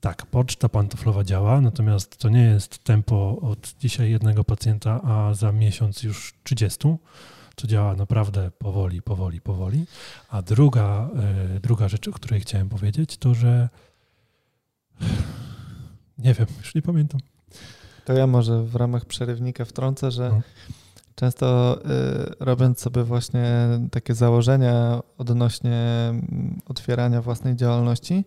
tak, 0.00 0.26
poczta 0.26 0.68
pantoflowa 0.68 1.24
działa, 1.24 1.60
natomiast 1.60 2.16
to 2.16 2.28
nie 2.28 2.42
jest 2.42 2.84
tempo 2.84 3.38
od 3.40 3.74
dzisiaj 3.80 4.10
jednego 4.10 4.44
pacjenta, 4.44 5.00
a 5.02 5.34
za 5.34 5.52
miesiąc 5.52 6.02
już 6.02 6.34
30. 6.42 6.78
To 7.54 7.66
działa 7.66 7.96
naprawdę 7.96 8.50
powoli, 8.50 9.02
powoli, 9.02 9.40
powoli. 9.40 9.86
A 10.28 10.42
druga, 10.42 11.10
yy, 11.52 11.60
druga 11.60 11.88
rzecz, 11.88 12.08
o 12.08 12.12
której 12.12 12.40
chciałem 12.40 12.68
powiedzieć, 12.68 13.16
to 13.16 13.34
że 13.34 13.68
nie 16.18 16.34
wiem, 16.34 16.46
już 16.58 16.74
nie 16.74 16.82
pamiętam. 16.82 17.20
To 18.04 18.12
ja 18.12 18.26
może 18.26 18.62
w 18.62 18.76
ramach 18.76 19.04
przerywnika 19.04 19.64
wtrącę, 19.64 20.10
że 20.10 20.28
no. 20.28 20.40
często 21.14 21.78
y, 21.78 22.34
robiąc 22.40 22.80
sobie 22.80 23.04
właśnie 23.04 23.44
takie 23.90 24.14
założenia 24.14 25.02
odnośnie 25.18 26.06
mm, 26.08 26.60
otwierania 26.66 27.22
własnej 27.22 27.56
działalności, 27.56 28.24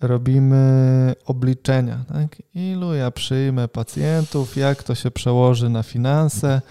robimy 0.00 1.14
obliczenia. 1.24 2.04
Tak? 2.08 2.42
Ilu 2.54 2.94
ja 2.94 3.10
przyjmę 3.10 3.68
pacjentów, 3.68 4.56
jak 4.56 4.82
to 4.82 4.94
się 4.94 5.10
przełoży 5.10 5.68
na 5.68 5.82
finanse. 5.82 6.62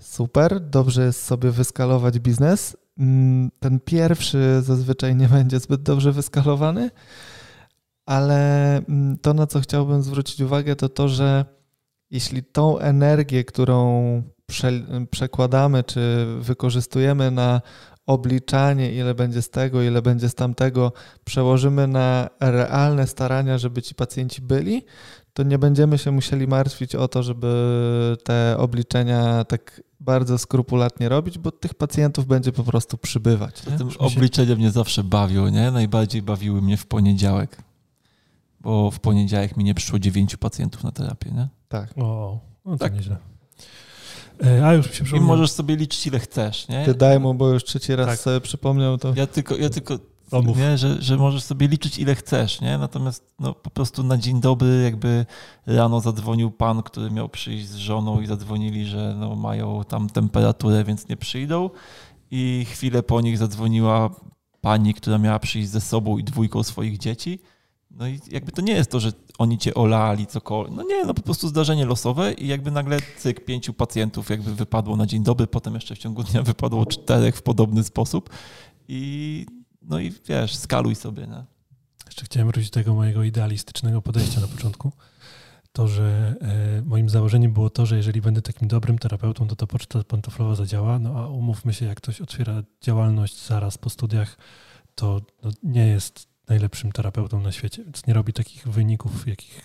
Super, 0.00 0.60
dobrze 0.60 1.04
jest 1.04 1.24
sobie 1.24 1.50
wyskalować 1.50 2.18
biznes. 2.18 2.76
Mm, 2.98 3.50
ten 3.60 3.80
pierwszy 3.80 4.62
zazwyczaj 4.62 5.16
nie 5.16 5.28
będzie 5.28 5.60
zbyt 5.60 5.82
dobrze 5.82 6.12
wyskalowany, 6.12 6.90
ale 8.06 8.76
mm, 8.76 9.18
to, 9.18 9.34
na 9.34 9.46
co 9.46 9.60
chciałbym 9.60 10.02
zwrócić 10.02 10.40
uwagę, 10.40 10.76
to 10.76 10.88
to, 10.88 11.08
że 11.08 11.44
jeśli 12.10 12.42
tą 12.42 12.78
energię, 12.78 13.44
którą 13.44 14.22
prze, 14.46 14.72
przekładamy 15.10 15.84
czy 15.84 16.26
wykorzystujemy 16.40 17.30
na 17.30 17.60
obliczanie, 18.06 18.92
ile 18.92 19.14
będzie 19.14 19.42
z 19.42 19.50
tego, 19.50 19.82
ile 19.82 20.02
będzie 20.02 20.28
z 20.28 20.34
tamtego, 20.34 20.92
przełożymy 21.24 21.86
na 21.86 22.28
realne 22.40 23.06
starania, 23.06 23.58
żeby 23.58 23.82
ci 23.82 23.94
pacjenci 23.94 24.42
byli, 24.42 24.82
to 25.32 25.42
nie 25.42 25.58
będziemy 25.58 25.98
się 25.98 26.10
musieli 26.10 26.46
martwić 26.46 26.94
o 26.94 27.08
to, 27.08 27.22
żeby 27.22 28.16
te 28.24 28.56
obliczenia 28.58 29.44
tak 29.44 29.82
bardzo 30.00 30.38
skrupulatnie 30.38 31.08
robić, 31.08 31.38
bo 31.38 31.50
tych 31.50 31.74
pacjentów 31.74 32.26
będzie 32.26 32.52
po 32.52 32.64
prostu 32.64 32.98
przybywać. 32.98 33.60
Tym 33.78 33.88
obliczenia 33.98 34.56
mnie 34.56 34.70
zawsze 34.70 35.04
bawią, 35.04 35.48
nie? 35.48 35.70
Najbardziej 35.70 36.22
bawiły 36.22 36.62
mnie 36.62 36.76
w 36.76 36.86
poniedziałek 36.86 37.56
bo 38.64 38.90
w 38.90 39.00
poniedziałek 39.00 39.56
mi 39.56 39.64
nie 39.64 39.74
przyszło 39.74 39.98
dziewięciu 39.98 40.38
pacjentów 40.38 40.84
na 40.84 40.92
terapię, 40.92 41.30
nie? 41.30 41.48
Tak. 41.68 41.98
O, 41.98 42.40
no 42.64 42.72
to 42.72 42.78
tak. 42.78 42.94
nieźle. 42.94 43.16
E, 44.44 44.66
a 44.66 44.72
już 44.72 44.88
mi 44.88 44.94
się 44.94 45.04
przypomniał. 45.04 45.26
I 45.26 45.28
możesz 45.28 45.50
sobie 45.50 45.76
liczyć 45.76 46.06
ile 46.06 46.18
chcesz, 46.18 46.68
nie? 46.68 46.84
Ty 46.84 46.94
daj 46.94 47.20
mu, 47.20 47.34
bo 47.34 47.48
już 47.48 47.64
trzeci 47.64 47.96
raz 47.96 48.06
tak. 48.06 48.18
sobie 48.18 48.40
przypomniał 48.40 48.98
to. 48.98 49.12
Ja 49.16 49.26
tylko, 49.26 49.56
ja 49.56 49.70
tylko 49.70 49.98
nie, 50.56 50.78
że, 50.78 51.02
że 51.02 51.16
możesz 51.16 51.42
sobie 51.42 51.68
liczyć 51.68 51.98
ile 51.98 52.14
chcesz, 52.14 52.60
nie? 52.60 52.78
Natomiast 52.78 53.34
no, 53.40 53.54
po 53.54 53.70
prostu 53.70 54.02
na 54.02 54.18
dzień 54.18 54.40
dobry 54.40 54.82
jakby 54.84 55.26
rano 55.66 56.00
zadzwonił 56.00 56.50
pan, 56.50 56.82
który 56.82 57.10
miał 57.10 57.28
przyjść 57.28 57.68
z 57.68 57.74
żoną 57.74 58.20
i 58.20 58.26
zadzwonili, 58.26 58.86
że 58.86 59.14
no, 59.18 59.36
mają 59.36 59.84
tam 59.84 60.10
temperaturę, 60.10 60.84
więc 60.84 61.08
nie 61.08 61.16
przyjdą 61.16 61.70
i 62.30 62.66
chwilę 62.70 63.02
po 63.02 63.20
nich 63.20 63.38
zadzwoniła 63.38 64.10
pani, 64.60 64.94
która 64.94 65.18
miała 65.18 65.38
przyjść 65.38 65.68
ze 65.68 65.80
sobą 65.80 66.18
i 66.18 66.24
dwójką 66.24 66.62
swoich 66.62 66.98
dzieci 66.98 67.40
no 67.96 68.08
i 68.08 68.20
jakby 68.30 68.52
to 68.52 68.62
nie 68.62 68.72
jest 68.72 68.90
to, 68.90 69.00
że 69.00 69.12
oni 69.38 69.58
cię 69.58 69.74
olali, 69.74 70.26
cokolwiek. 70.26 70.76
No 70.76 70.82
nie, 70.82 71.04
no 71.04 71.14
po 71.14 71.22
prostu 71.22 71.48
zdarzenie 71.48 71.86
losowe 71.86 72.32
i 72.32 72.46
jakby 72.46 72.70
nagle 72.70 72.98
cyk 73.18 73.44
pięciu 73.44 73.74
pacjentów 73.74 74.30
jakby 74.30 74.54
wypadło 74.54 74.96
na 74.96 75.06
dzień 75.06 75.22
dobry, 75.22 75.46
potem 75.46 75.74
jeszcze 75.74 75.94
w 75.94 75.98
ciągu 75.98 76.22
dnia 76.22 76.42
wypadło 76.52 76.86
czterech 76.86 77.36
w 77.36 77.42
podobny 77.42 77.84
sposób 77.84 78.30
i 78.88 79.46
no 79.82 80.00
i 80.00 80.12
wiesz, 80.28 80.56
skaluj 80.56 80.94
sobie, 80.94 81.26
nie? 81.26 81.44
Jeszcze 82.06 82.24
chciałem 82.24 82.48
wrócić 82.48 82.70
do 82.70 82.74
tego 82.74 82.94
mojego 82.94 83.22
idealistycznego 83.22 84.02
podejścia 84.02 84.40
na 84.40 84.48
początku. 84.48 84.92
To, 85.72 85.88
że 85.88 86.34
e, 86.40 86.82
moim 86.82 87.08
założeniem 87.08 87.52
było 87.52 87.70
to, 87.70 87.86
że 87.86 87.96
jeżeli 87.96 88.20
będę 88.20 88.42
takim 88.42 88.68
dobrym 88.68 88.98
terapeutą, 88.98 89.46
to 89.46 89.56
ta 89.56 89.66
poczta 89.66 90.04
pantoflowa 90.04 90.54
zadziała. 90.54 90.98
No 90.98 91.18
a 91.18 91.28
umówmy 91.28 91.72
się, 91.72 91.86
jak 91.86 91.96
ktoś 91.96 92.20
otwiera 92.20 92.62
działalność 92.80 93.46
zaraz 93.46 93.78
po 93.78 93.90
studiach, 93.90 94.36
to 94.94 95.20
no, 95.42 95.50
nie 95.62 95.86
jest 95.86 96.33
najlepszym 96.48 96.92
terapeutą 96.92 97.40
na 97.40 97.52
świecie, 97.52 97.84
więc 97.84 98.06
nie 98.06 98.14
robi 98.14 98.32
takich 98.32 98.68
wyników, 98.68 99.26
jakich 99.26 99.62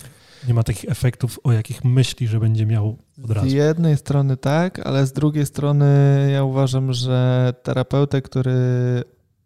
nie 0.47 0.53
ma 0.53 0.63
takich 0.63 0.89
efektów, 0.89 1.39
o 1.43 1.51
jakich 1.51 1.83
myśli, 1.83 2.27
że 2.27 2.39
będzie 2.39 2.65
miał 2.65 2.97
od 3.23 3.31
razu. 3.31 3.49
Z 3.49 3.51
jednej 3.51 3.97
strony 3.97 4.37
tak, 4.37 4.79
ale 4.79 5.07
z 5.07 5.13
drugiej 5.13 5.45
strony 5.45 5.85
ja 6.33 6.43
uważam, 6.43 6.93
że 6.93 7.53
terapeutę, 7.63 8.21
który 8.21 8.53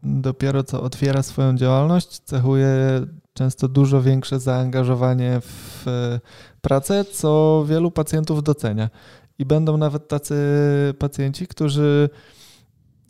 dopiero 0.04 0.64
co 0.64 0.82
otwiera 0.82 1.24
swoją 1.24 1.58
działalność, 1.58 2.20
cechuje 2.20 2.68
często 3.34 3.68
dużo 3.68 4.02
większe 4.02 4.40
zaangażowanie 4.40 5.42
w 5.42 5.86
pracę, 6.62 7.06
co 7.06 7.66
wielu 7.68 7.92
pacjentów 7.92 8.44
docenia. 8.44 8.90
I 9.40 9.46
będą 9.46 9.78
nawet 9.78 10.08
tacy 10.08 10.36
pacjenci, 11.00 11.48
którzy 11.48 12.10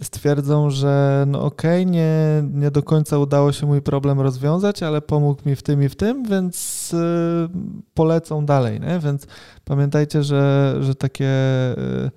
stwierdzą, 0.03 0.69
że 0.69 1.23
no 1.27 1.41
okej, 1.41 1.81
okay, 1.81 1.91
nie, 1.91 2.43
nie 2.53 2.71
do 2.71 2.83
końca 2.83 3.17
udało 3.17 3.51
się 3.51 3.65
mój 3.65 3.81
problem 3.81 4.19
rozwiązać, 4.19 4.83
ale 4.83 5.01
pomógł 5.01 5.49
mi 5.49 5.55
w 5.55 5.63
tym 5.63 5.83
i 5.83 5.89
w 5.89 5.95
tym, 5.95 6.25
więc 6.25 6.93
y, 6.93 7.49
polecą 7.93 8.45
dalej, 8.45 8.79
nie? 8.79 8.99
Więc 8.99 9.27
pamiętajcie, 9.65 10.23
że, 10.23 10.75
że 10.81 10.95
takie 10.95 11.29
y, 11.77 12.11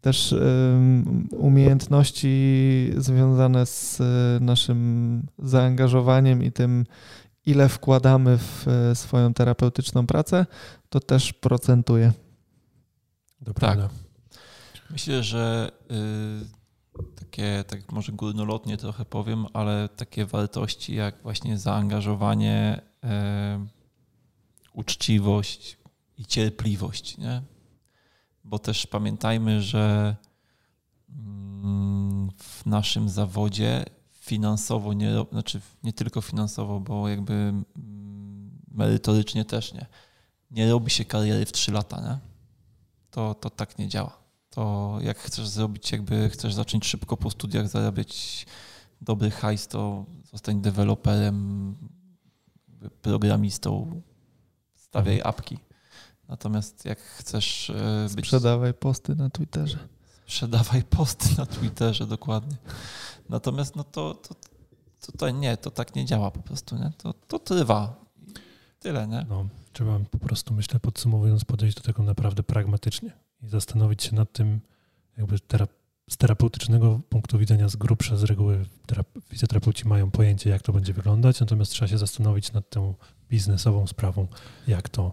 też 0.00 0.32
y, 0.32 0.42
umiejętności 1.36 2.92
związane 2.96 3.66
z 3.66 4.02
naszym 4.40 5.22
zaangażowaniem 5.38 6.42
i 6.42 6.52
tym, 6.52 6.86
ile 7.46 7.68
wkładamy 7.68 8.38
w 8.38 8.66
swoją 8.94 9.34
terapeutyczną 9.34 10.06
pracę, 10.06 10.46
to 10.88 11.00
też 11.00 11.32
procentuje. 11.32 12.12
Tak. 13.60 13.78
Myślę, 14.90 15.22
że 15.22 15.70
takie, 17.02 17.64
tak 17.68 17.92
może 17.92 18.12
górnolotnie 18.12 18.76
trochę 18.76 19.04
powiem, 19.04 19.46
ale 19.52 19.88
takie 19.88 20.26
wartości 20.26 20.94
jak 20.94 21.22
właśnie 21.22 21.58
zaangażowanie, 21.58 22.82
e, 23.04 23.66
uczciwość 24.72 25.78
i 26.18 26.26
cierpliwość, 26.26 27.18
nie? 27.18 27.42
Bo 28.44 28.58
też 28.58 28.86
pamiętajmy, 28.86 29.62
że 29.62 30.16
mm, 31.08 32.30
w 32.38 32.66
naszym 32.66 33.08
zawodzie 33.08 33.84
finansowo 34.12 34.92
nie, 34.92 35.12
znaczy 35.32 35.60
nie 35.82 35.92
tylko 35.92 36.20
finansowo, 36.20 36.80
bo 36.80 37.08
jakby 37.08 37.32
mm, 37.32 37.64
merytorycznie 38.70 39.44
też 39.44 39.72
nie. 39.72 39.86
Nie 40.50 40.70
robi 40.70 40.90
się 40.90 41.04
kariery 41.04 41.46
w 41.46 41.52
trzy 41.52 41.72
lata, 41.72 42.00
nie? 42.00 42.18
To, 43.10 43.34
to 43.34 43.50
tak 43.50 43.78
nie 43.78 43.88
działa 43.88 44.23
to 44.54 44.98
jak 45.00 45.18
chcesz 45.18 45.48
zrobić, 45.48 45.92
jakby 45.92 46.30
chcesz 46.30 46.54
zacząć 46.54 46.86
szybko 46.86 47.16
po 47.16 47.30
studiach 47.30 47.68
zarabiać 47.68 48.46
dobry 49.00 49.30
hajs, 49.30 49.68
to 49.68 50.04
zostań 50.24 50.60
deweloperem, 50.60 51.74
programistą, 53.02 54.02
stawiaj 54.74 55.16
mhm. 55.16 55.28
apki. 55.28 55.58
Natomiast 56.28 56.84
jak 56.84 56.98
chcesz 56.98 57.70
e, 57.70 58.06
być... 58.16 58.26
Sprzedawaj 58.26 58.74
posty 58.74 59.16
na 59.16 59.30
Twitterze. 59.30 59.78
Sprzedawaj 60.26 60.82
posty 60.82 61.28
na 61.38 61.46
Twitterze, 61.46 62.06
dokładnie. 62.06 62.56
Natomiast 63.28 63.76
no 63.76 63.84
to, 63.84 64.14
to, 64.14 64.34
to, 65.00 65.12
to 65.18 65.30
nie, 65.30 65.56
to 65.56 65.70
tak 65.70 65.94
nie 65.94 66.04
działa 66.04 66.30
po 66.30 66.42
prostu, 66.42 66.76
nie? 66.76 66.92
To, 66.98 67.12
to 67.12 67.38
trwa. 67.38 67.94
Tyle, 68.80 69.08
nie? 69.08 69.26
No, 69.28 69.48
trzeba 69.72 69.98
po 70.10 70.18
prostu, 70.18 70.54
myślę, 70.54 70.80
podsumowując, 70.80 71.44
podejść 71.44 71.76
do 71.76 71.82
tego 71.82 72.02
naprawdę 72.02 72.42
pragmatycznie 72.42 73.23
i 73.44 73.48
zastanowić 73.48 74.02
się 74.02 74.14
nad 74.14 74.32
tym, 74.32 74.60
jakby 75.18 75.38
z 76.10 76.16
terapeutycznego 76.16 77.00
punktu 77.08 77.38
widzenia 77.38 77.68
z 77.68 77.76
grubsza 77.76 78.16
z 78.16 78.22
reguły 78.22 78.66
fizjoterapeuci 79.28 79.88
mają 79.88 80.10
pojęcie, 80.10 80.50
jak 80.50 80.62
to 80.62 80.72
będzie 80.72 80.92
wyglądać, 80.92 81.40
natomiast 81.40 81.72
trzeba 81.72 81.88
się 81.88 81.98
zastanowić 81.98 82.52
nad 82.52 82.70
tą 82.70 82.94
biznesową 83.28 83.86
sprawą, 83.86 84.28
jak 84.66 84.88
to 84.88 85.12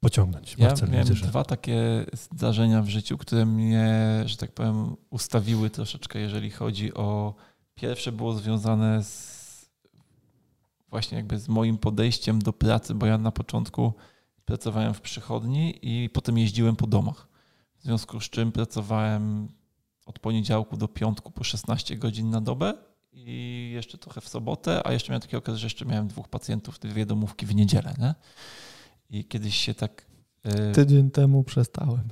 pociągnąć. 0.00 0.56
Ja 0.58 0.66
Marcel, 0.66 0.90
miałem 0.90 1.08
widzę, 1.08 1.26
dwa 1.26 1.44
takie 1.44 2.06
zdarzenia 2.12 2.82
w 2.82 2.88
życiu, 2.88 3.18
które 3.18 3.46
mnie, 3.46 4.22
że 4.26 4.36
tak 4.36 4.52
powiem, 4.52 4.96
ustawiły 5.10 5.70
troszeczkę, 5.70 6.18
jeżeli 6.18 6.50
chodzi 6.50 6.94
o... 6.94 7.34
Pierwsze 7.74 8.12
było 8.12 8.34
związane 8.34 9.04
z 9.04 9.70
właśnie 10.90 11.16
jakby 11.16 11.38
z 11.38 11.48
moim 11.48 11.78
podejściem 11.78 12.38
do 12.38 12.52
pracy, 12.52 12.94
bo 12.94 13.06
ja 13.06 13.18
na 13.18 13.32
początku 13.32 13.92
pracowałem 14.44 14.94
w 14.94 15.00
przychodni 15.00 15.78
i 15.82 16.10
potem 16.10 16.38
jeździłem 16.38 16.76
po 16.76 16.86
domach. 16.86 17.28
W 17.84 17.86
związku 17.86 18.20
z 18.20 18.30
czym 18.30 18.52
pracowałem 18.52 19.48
od 20.06 20.18
poniedziałku 20.18 20.76
do 20.76 20.88
piątku 20.88 21.30
po 21.30 21.44
16 21.44 21.96
godzin 21.96 22.30
na 22.30 22.40
dobę 22.40 22.74
i 23.12 23.70
jeszcze 23.74 23.98
trochę 23.98 24.20
w 24.20 24.28
sobotę, 24.28 24.86
a 24.86 24.92
jeszcze 24.92 25.10
miałem 25.10 25.20
taki 25.20 25.36
okres, 25.36 25.56
że 25.56 25.66
jeszcze 25.66 25.84
miałem 25.84 26.08
dwóch 26.08 26.28
pacjentów, 26.28 26.78
dwie 26.78 27.06
domówki 27.06 27.46
w 27.46 27.54
niedzielę. 27.54 27.94
Nie? 27.98 28.14
I 29.10 29.24
kiedyś 29.24 29.56
się 29.56 29.74
tak. 29.74 30.06
Yy, 30.44 30.72
Tydzień 30.72 31.10
temu 31.10 31.44
przestałem. 31.44 32.08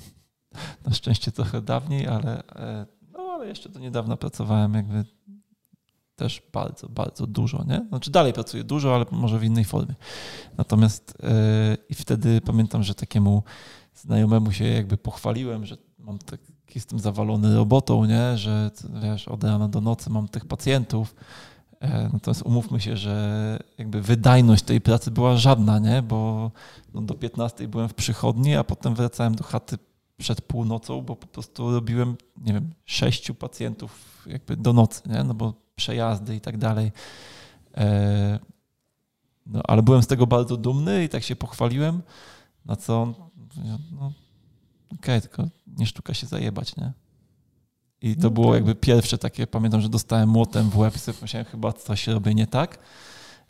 Na 0.86 0.94
szczęście 0.94 1.32
trochę 1.32 1.62
dawniej, 1.62 2.06
ale, 2.06 2.42
no, 3.12 3.18
ale 3.18 3.46
jeszcze 3.48 3.68
do 3.68 3.80
niedawna 3.80 4.16
pracowałem 4.16 4.74
jakby 4.74 5.04
też 6.16 6.42
bardzo, 6.52 6.88
bardzo 6.88 7.26
dużo, 7.26 7.64
nie? 7.64 7.86
Znaczy 7.88 8.10
dalej 8.10 8.32
pracuję 8.32 8.64
dużo, 8.64 8.94
ale 8.94 9.04
może 9.10 9.38
w 9.38 9.44
innej 9.44 9.64
formie. 9.64 9.94
Natomiast 10.58 11.18
yy, 11.22 11.28
i 11.88 11.94
wtedy 11.94 12.40
pamiętam, 12.40 12.82
że 12.82 12.94
takiemu 12.94 13.42
znajomemu 13.94 14.52
się 14.52 14.64
jakby 14.64 14.96
pochwaliłem, 14.96 15.66
że 15.66 15.76
mam 15.98 16.18
tak, 16.18 16.40
jestem 16.74 16.98
zawalony 16.98 17.56
robotą, 17.56 18.04
nie? 18.04 18.38
Że 18.38 18.70
wiesz, 19.02 19.28
od 19.28 19.44
rana 19.44 19.68
do 19.68 19.80
nocy 19.80 20.10
mam 20.10 20.28
tych 20.28 20.44
pacjentów. 20.44 21.14
E, 21.80 22.10
natomiast 22.12 22.42
umówmy 22.42 22.80
się, 22.80 22.96
że 22.96 23.58
jakby 23.78 24.02
wydajność 24.02 24.62
tej 24.62 24.80
pracy 24.80 25.10
była 25.10 25.36
żadna, 25.36 25.78
nie? 25.78 26.02
Bo 26.02 26.50
no 26.94 27.02
do 27.02 27.14
15 27.14 27.68
byłem 27.68 27.88
w 27.88 27.94
przychodni, 27.94 28.54
a 28.54 28.64
potem 28.64 28.94
wracałem 28.94 29.34
do 29.34 29.44
chaty 29.44 29.78
przed 30.18 30.42
północą, 30.42 31.02
bo 31.02 31.16
po 31.16 31.26
prostu 31.26 31.70
robiłem, 31.70 32.16
nie 32.44 32.52
wiem, 32.52 32.70
sześciu 32.84 33.34
pacjentów 33.34 34.22
jakby 34.26 34.56
do 34.56 34.72
nocy, 34.72 35.02
nie? 35.06 35.24
No 35.24 35.34
bo 35.34 35.54
przejazdy 35.74 36.36
i 36.36 36.40
tak 36.40 36.58
dalej. 36.58 36.92
E, 37.76 38.38
no, 39.46 39.60
ale 39.64 39.82
byłem 39.82 40.02
z 40.02 40.06
tego 40.06 40.26
bardzo 40.26 40.56
dumny 40.56 41.04
i 41.04 41.08
tak 41.08 41.22
się 41.22 41.36
pochwaliłem, 41.36 42.02
na 42.64 42.76
co 42.76 43.02
on, 43.02 43.14
no, 43.92 44.12
okej, 44.86 45.18
okay, 45.18 45.20
tylko 45.20 45.48
nie 45.66 45.86
sztuka 45.86 46.14
się 46.14 46.26
zajebać, 46.26 46.76
nie? 46.76 46.92
I 48.02 48.16
to 48.16 48.22
no 48.22 48.30
było 48.30 48.46
tak. 48.46 48.54
jakby 48.54 48.74
pierwsze 48.74 49.18
takie, 49.18 49.46
pamiętam, 49.46 49.80
że 49.80 49.88
dostałem 49.88 50.28
młotem 50.28 50.70
w 50.70 50.78
łeb 50.78 50.96
i 50.96 50.98
sobie 50.98 51.18
pomyślałem, 51.18 51.46
chyba 51.46 51.72
coś 51.72 52.06
robię 52.06 52.34
nie 52.34 52.46
tak. 52.46 52.78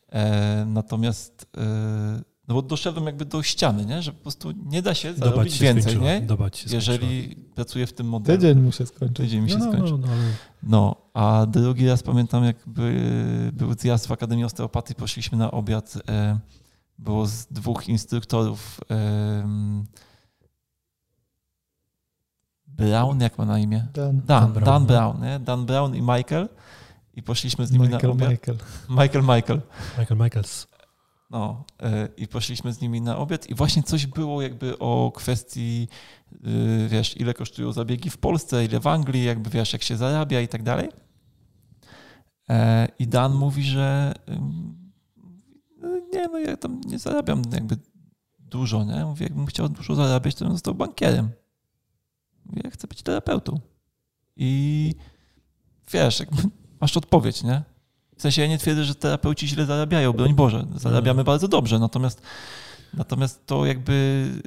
E, 0.08 0.64
natomiast 0.66 1.46
e, 1.56 2.32
no 2.48 2.54
bo 2.54 2.62
doszedłem 2.62 3.06
jakby 3.06 3.24
do 3.24 3.42
ściany, 3.42 3.86
nie? 3.86 4.02
że 4.02 4.12
po 4.12 4.22
prostu 4.22 4.50
nie 4.50 4.82
da 4.82 4.94
się 4.94 5.14
zarobić 5.14 5.54
się 5.54 5.64
więcej, 5.64 5.98
nie? 5.98 6.26
jeżeli 6.72 7.36
pracuję 7.54 7.86
w 7.86 7.92
tym 7.92 8.08
modelu. 8.08 8.38
Tydzień 8.38 8.60
mu 8.60 8.72
się 8.72 8.86
skończy. 8.86 9.14
Tydzień 9.14 9.42
mi 9.42 9.50
się 9.50 9.58
no, 9.58 9.66
no, 9.66 9.72
skończy. 9.72 9.92
No, 9.92 9.98
no, 9.98 10.06
no, 10.62 10.96
a 11.14 11.46
drugi 11.46 11.88
raz 11.88 12.02
pamiętam, 12.02 12.44
jak 12.44 12.56
był 13.52 13.74
zjazd 13.78 14.06
w 14.06 14.12
Akademii 14.12 14.44
Osteopatii, 14.44 14.94
poszliśmy 14.94 15.38
na 15.38 15.50
obiad, 15.50 15.98
e, 16.08 16.38
było 16.98 17.26
z 17.26 17.46
dwóch 17.46 17.88
instruktorów 17.88 18.80
Brown, 22.66 23.20
jak 23.20 23.38
ma 23.38 23.44
na 23.44 23.58
imię? 23.58 23.86
Dan. 23.94 24.20
Dan, 24.20 24.26
Dan 24.26 24.52
Brown, 24.52 24.64
Dan, 24.64 24.86
Brown, 24.86 25.20
nie? 25.22 25.38
Dan 25.38 25.66
Brown 25.66 25.94
i 25.94 26.02
Michael 26.02 26.48
i 27.14 27.22
poszliśmy 27.22 27.66
z 27.66 27.72
nimi 27.72 27.84
Michael, 27.84 28.08
na 28.08 28.12
obiad. 28.12 28.30
Michael. 28.30 28.58
Michael, 28.88 29.22
Michael. 29.22 29.60
Michael 29.98 30.20
Michaels. 30.20 30.66
No 31.30 31.64
e, 31.82 32.08
i 32.16 32.28
poszliśmy 32.28 32.72
z 32.72 32.80
nimi 32.80 33.00
na 33.00 33.16
obiad 33.16 33.50
i 33.50 33.54
właśnie 33.54 33.82
coś 33.82 34.06
było 34.06 34.42
jakby 34.42 34.78
o 34.78 35.12
kwestii, 35.14 35.88
y, 36.32 36.88
wiesz, 36.88 37.16
ile 37.16 37.34
kosztują 37.34 37.72
zabiegi 37.72 38.10
w 38.10 38.18
Polsce, 38.18 38.64
ile 38.64 38.80
w 38.80 38.86
Anglii, 38.86 39.24
jakby 39.24 39.50
wiesz, 39.50 39.72
jak 39.72 39.82
się 39.82 39.96
zarabia 39.96 40.40
i 40.40 40.48
tak 40.48 40.62
dalej. 40.62 40.88
E, 42.48 42.88
I 42.98 43.08
Dan 43.08 43.34
mówi, 43.34 43.62
że 43.62 44.14
nie, 46.12 46.28
no 46.28 46.38
ja 46.38 46.56
tam 46.56 46.80
nie 46.80 46.98
zarabiam 46.98 47.42
jakby 47.52 47.76
dużo, 48.38 48.84
nie? 48.84 49.04
Mówi, 49.04 49.24
jakbym 49.24 49.46
chciał 49.46 49.68
dużo 49.68 49.94
zarabiać, 49.94 50.34
to 50.34 50.44
bym 50.44 50.54
został 50.54 50.74
bankierem. 50.74 51.30
Mówi, 52.46 52.60
ja 52.64 52.70
chcę 52.70 52.88
być 52.88 53.02
terapeutą. 53.02 53.60
I 54.36 54.94
wiesz, 55.92 56.20
jakby 56.20 56.42
masz 56.80 56.96
odpowiedź, 56.96 57.42
nie? 57.42 57.62
W 58.16 58.22
sensie 58.22 58.42
ja 58.42 58.48
nie 58.48 58.58
twierdzę, 58.58 58.84
że 58.84 58.94
terapeuci 58.94 59.48
źle 59.48 59.66
zarabiają, 59.66 60.12
broń 60.12 60.34
Boże, 60.34 60.66
zarabiamy 60.74 61.18
no. 61.18 61.24
bardzo 61.24 61.48
dobrze, 61.48 61.78
natomiast, 61.78 62.22
natomiast 62.94 63.46
to 63.46 63.66
jakby, 63.66 63.92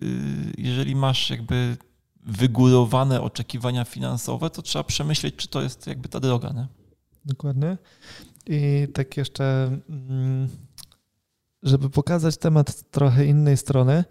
y, 0.03 0.53
jeżeli 0.57 0.95
masz 0.95 1.29
jakby 1.29 1.77
wygórowane 2.25 3.21
oczekiwania 3.21 3.85
finansowe, 3.85 4.49
to 4.49 4.61
trzeba 4.61 4.83
przemyśleć, 4.83 5.35
czy 5.35 5.47
to 5.47 5.61
jest 5.61 5.87
jakby 5.87 6.09
ta 6.09 6.19
droga, 6.19 6.49
nie? 6.49 6.67
Dokładnie. 7.25 7.77
I 8.47 8.87
tak 8.93 9.17
jeszcze, 9.17 9.79
mm, 9.89 10.49
żeby 11.65 11.89
pokazać 11.89 12.37
temat 12.37 12.91
trochę 12.91 13.25
innej 13.25 13.57
strony, 13.57 14.03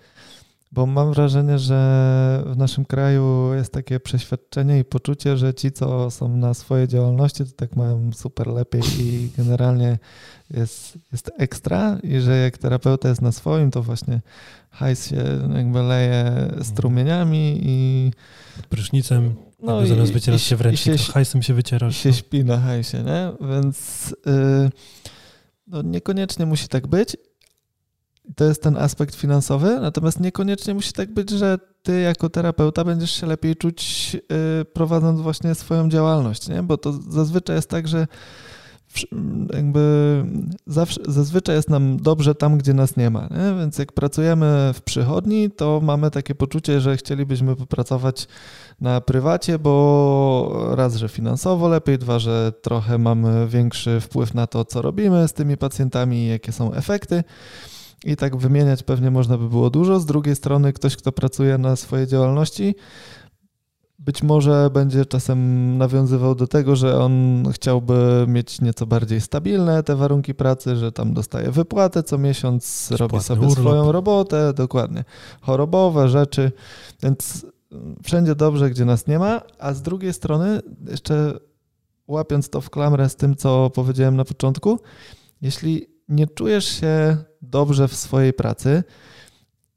bo 0.73 0.87
mam 0.87 1.13
wrażenie, 1.13 1.59
że 1.59 2.43
w 2.47 2.57
naszym 2.57 2.85
kraju 2.85 3.55
jest 3.55 3.73
takie 3.73 4.01
przeświadczenie 4.01 4.79
i 4.79 4.85
poczucie, 4.85 5.37
że 5.37 5.55
ci, 5.55 5.73
co 5.73 6.11
są 6.11 6.37
na 6.37 6.55
swojej 6.55 6.89
działalności, 6.89 7.45
to 7.45 7.53
tak 7.57 7.77
mają 7.77 8.13
super 8.13 8.47
lepiej 8.47 8.83
i 8.99 9.31
generalnie 9.37 9.99
jest, 10.51 10.99
jest 11.13 11.31
ekstra 11.39 11.99
i 12.03 12.21
że 12.21 12.37
jak 12.37 12.59
terapeuta 12.59 13.09
jest 13.09 13.23
na 13.23 13.33
swoim, 13.33 13.71
to 13.71 13.83
właśnie 13.83 14.21
hajs 14.71 15.07
się 15.11 15.25
jakby 15.57 15.83
leje 15.83 16.51
strumieniami 16.63 17.61
i... 17.63 18.11
Prysznicem, 18.69 19.35
no 19.63 19.83
i, 19.83 19.89
zamiast 19.89 20.13
wycierać 20.13 20.43
się 20.43 20.57
w 20.57 20.61
ręcznik, 20.61 21.01
się, 21.01 21.13
hajsem 21.13 21.43
się 21.43 21.55
wycierasz. 21.55 21.99
I 21.99 22.01
się 22.01 22.09
no. 22.09 22.15
śpi 22.15 22.45
na 22.45 22.59
hajsie, 22.59 22.99
nie? 23.03 23.49
Więc 23.49 24.09
yy, 24.27 24.71
no 25.67 25.83
niekoniecznie 25.83 26.47
musi 26.47 26.69
tak 26.69 26.87
być 26.87 27.17
to 28.37 28.45
jest 28.45 28.63
ten 28.63 28.77
aspekt 28.77 29.15
finansowy, 29.15 29.81
natomiast 29.81 30.21
niekoniecznie 30.21 30.75
musi 30.75 30.93
tak 30.93 31.15
być, 31.15 31.31
że 31.31 31.59
ty 31.83 32.01
jako 32.01 32.29
terapeuta 32.29 32.85
będziesz 32.85 33.11
się 33.11 33.27
lepiej 33.27 33.57
czuć 33.57 34.13
yy, 34.15 34.65
prowadząc 34.65 35.21
właśnie 35.21 35.55
swoją 35.55 35.89
działalność, 35.89 36.49
nie? 36.49 36.63
Bo 36.63 36.77
to 36.77 36.93
zazwyczaj 36.93 37.57
jest 37.57 37.69
tak, 37.69 37.89
że 37.89 38.07
jakby 39.55 40.25
zawsze, 40.67 41.01
zazwyczaj 41.09 41.57
jest 41.57 41.71
nam 41.71 41.97
dobrze 41.97 42.35
tam, 42.35 42.59
gdzie 42.59 42.75
nas 42.75 42.97
nie 42.97 43.11
ma. 43.11 43.21
Nie? 43.23 43.59
Więc 43.59 43.79
jak 43.79 43.93
pracujemy 43.93 44.73
w 44.75 44.83
przychodni, 44.83 45.51
to 45.51 45.81
mamy 45.83 46.11
takie 46.11 46.35
poczucie, 46.35 46.81
że 46.81 46.97
chcielibyśmy 46.97 47.57
popracować 47.57 48.29
na 48.81 49.01
prywacie, 49.01 49.59
bo 49.59 50.67
raz, 50.77 50.97
że 50.97 51.09
finansowo 51.09 51.69
lepiej, 51.69 51.99
dwa, 51.99 52.19
że 52.19 52.53
trochę 52.63 52.99
mamy 52.99 53.49
większy 53.49 54.01
wpływ 54.01 54.35
na 54.35 54.47
to, 54.47 54.65
co 54.65 54.83
robimy 54.83 55.29
z 55.29 55.33
tymi 55.33 55.57
pacjentami 55.57 56.27
jakie 56.27 56.53
są 56.53 56.73
efekty. 56.73 57.25
I 58.05 58.17
tak 58.17 58.37
wymieniać 58.37 58.83
pewnie 58.83 59.11
można 59.11 59.39
by 59.39 59.49
było 59.49 59.71
dużo. 59.71 60.01
Z 60.01 60.07
drugiej 60.07 60.37
strony 60.37 60.73
ktoś, 60.73 60.97
kto 60.97 61.13
pracuje 61.13 61.59
na 61.59 61.77
swojej 61.77 62.07
działalności, 62.07 62.75
być 63.99 64.23
może 64.23 64.71
będzie 64.73 65.07
czasem 65.07 65.79
nawiązywał 65.79 66.35
do 66.35 66.47
tego, 66.47 66.77
że 66.77 66.99
on 66.99 67.45
chciałby 67.53 68.25
mieć 68.29 68.61
nieco 68.61 68.87
bardziej 68.87 69.21
stabilne 69.21 69.83
te 69.83 69.97
warunki 69.97 70.35
pracy, 70.35 70.77
że 70.77 70.93
tam 70.93 71.15
dostaje 71.15 71.51
wypłatę 71.51 72.03
co 72.03 72.19
miesiąc, 72.19 72.91
robi 72.99 73.21
sobie 73.21 73.41
urlop. 73.41 73.59
swoją 73.59 73.93
robotę, 73.93 74.53
dokładnie, 74.53 75.05
chorobowe 75.41 76.09
rzeczy, 76.09 76.53
więc 77.03 77.47
wszędzie 78.03 78.35
dobrze, 78.35 78.71
gdzie 78.71 78.85
nas 78.85 79.07
nie 79.07 79.19
ma, 79.19 79.41
a 79.59 79.73
z 79.73 79.83
drugiej 79.83 80.13
strony 80.13 80.61
jeszcze 80.91 81.39
łapiąc 82.07 82.51
to 82.51 82.61
w 82.61 82.71
klamrę 82.71 83.09
z 83.09 83.17
tym, 83.17 83.37
co 83.37 83.71
powiedziałem 83.71 84.17
na 84.17 84.25
początku, 84.25 84.79
jeśli 85.43 85.94
nie 86.09 86.27
czujesz 86.27 86.81
się 86.81 87.17
dobrze 87.43 87.89
w 87.89 87.95
swojej 87.95 88.33
pracy, 88.33 88.85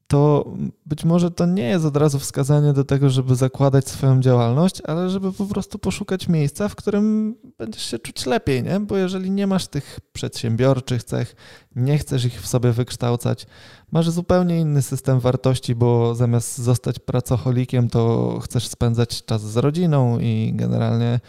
to 0.08 0.52
być 0.86 1.06
może 1.06 1.32
to 1.32 1.46
nie 1.46 1.70
jest 1.70 1.86
od 1.86 1.98
razu 1.98 2.20
wskazanie 2.20 2.74
do 2.74 2.84
tego, 2.84 3.10
żeby 3.10 3.36
zakładać 3.36 3.90
swoją 3.90 4.22
działalność, 4.22 4.82
ale 4.86 5.10
żeby 5.10 5.34
po 5.34 5.46
prostu 5.46 5.80
poszukać 5.80 6.28
miejsca, 6.28 6.70
w 6.70 6.76
którym 6.76 7.36
będziesz 7.58 7.84
się 7.84 8.00
czuć 8.00 8.26
lepiej, 8.26 8.64
nie? 8.64 8.80
Bo 8.80 8.98
jeżeli 8.98 9.32
nie 9.32 9.48
masz 9.48 9.68
tych 9.68 10.00
przedsiębiorczych 10.14 11.04
cech, 11.04 11.36
nie 11.76 11.98
chcesz 11.98 12.26
ich 12.26 12.42
w 12.42 12.48
sobie 12.48 12.72
wykształcać, 12.72 13.48
masz 13.92 14.10
zupełnie 14.10 14.60
inny 14.60 14.82
system 14.82 15.20
wartości, 15.20 15.76
bo 15.76 16.16
zamiast 16.16 16.58
zostać 16.58 17.00
pracocholikiem, 17.00 17.90
to 17.90 18.34
chcesz 18.44 18.68
spędzać 18.68 19.26
czas 19.26 19.42
z 19.42 19.58
rodziną 19.58 20.20
i 20.20 20.52
generalnie 20.56 21.20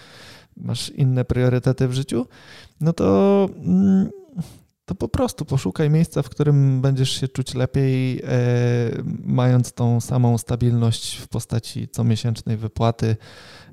masz 0.57 0.91
inne 0.91 1.25
priorytety 1.25 1.89
w 1.89 1.93
życiu, 1.93 2.27
no 2.81 2.93
to 2.93 3.49
mm, 3.65 4.11
to 4.89 4.95
po 4.95 5.09
prostu 5.09 5.45
poszukaj 5.45 5.91
miejsca, 5.91 6.23
w 6.23 6.29
którym 6.29 6.81
będziesz 6.81 7.21
się 7.21 7.29
czuć 7.29 7.55
lepiej, 7.55 8.23
e, 8.23 8.29
mając 9.25 9.73
tą 9.73 10.01
samą 10.01 10.39
stabilność 10.39 11.17
w 11.17 11.29
postaci 11.29 11.89
comiesięcznej 11.89 12.57
wypłaty 12.57 13.17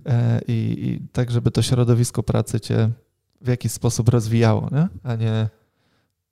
e, 0.06 0.42
i, 0.48 0.52
i, 0.54 1.08
tak, 1.12 1.32
żeby 1.32 1.52
to 1.52 1.62
środowisko 1.62 2.24
pracy 2.24 2.60
cię 2.60 2.90
w 3.42 3.48
jakiś 3.48 3.72
sposób 3.72 4.10
rozwijało, 4.10 4.70
nie? 4.72 4.88
a 5.04 5.16
nie 5.16 5.50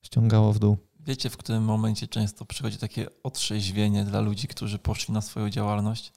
ściągało 0.01 0.53
w 0.53 0.60
dół. 0.60 0.77
Wiecie, 0.99 1.30
w 1.30 1.38
którym 1.38 1.64
momencie 1.64 2.07
często 2.07 2.45
przychodzi 2.45 2.77
takie 2.77 3.07
otrzeźwienie 3.23 4.03
dla 4.03 4.22
ludzi, 4.22 4.47
którzy 4.47 4.80
poszli 4.80 5.14
na 5.14 5.22
swoją 5.22 5.49
działalność? 5.49 6.14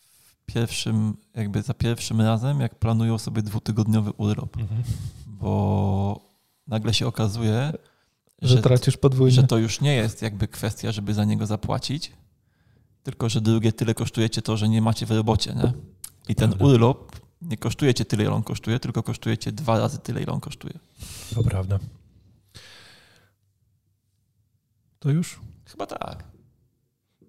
W 0.00 0.46
pierwszym, 0.46 1.16
jakby 1.34 1.62
za 1.62 1.74
pierwszym 1.74 2.20
razem, 2.20 2.60
jak 2.60 2.74
planują 2.74 3.18
sobie 3.18 3.42
dwutygodniowy 3.42 4.10
urlop. 4.12 4.56
Mhm. 4.56 4.82
Bo 5.26 6.35
nagle 6.66 6.94
się 6.94 7.06
okazuje, 7.06 7.72
Że 8.42 8.62
tracisz 8.62 8.96
podwójnie. 8.96 9.36
Że 9.36 9.42
to 9.42 9.58
już 9.58 9.80
nie 9.80 9.94
jest 9.94 10.22
jakby 10.22 10.48
kwestia, 10.48 10.92
żeby 10.92 11.14
za 11.14 11.24
niego 11.24 11.46
zapłacić, 11.46 12.12
tylko 13.02 13.28
że 13.28 13.40
drugie 13.40 13.72
tyle 13.72 13.94
kosztuje 13.94 14.30
cię 14.30 14.42
to, 14.42 14.56
że 14.56 14.68
nie 14.68 14.82
macie 14.82 15.06
w 15.06 15.10
robocie, 15.10 15.54
nie? 15.54 15.72
I 16.28 16.34
ten 16.34 16.50
Prawda. 16.50 16.64
urlop 16.66 17.16
nie 17.42 17.56
kosztuje 17.56 17.94
cię 17.94 18.04
tyle, 18.04 18.24
ile 18.24 18.32
on 18.32 18.42
kosztuje, 18.42 18.78
tylko 18.80 19.02
kosztuje 19.02 19.38
cię 19.38 19.52
dwa 19.52 19.78
razy 19.78 19.98
tyle, 19.98 20.22
ile 20.22 20.32
on 20.32 20.40
kosztuje. 20.40 20.78
To 21.34 21.42
prawda. 21.42 21.78
To 24.98 25.10
już? 25.10 25.40
Chyba 25.64 25.86
tak. 25.86 26.24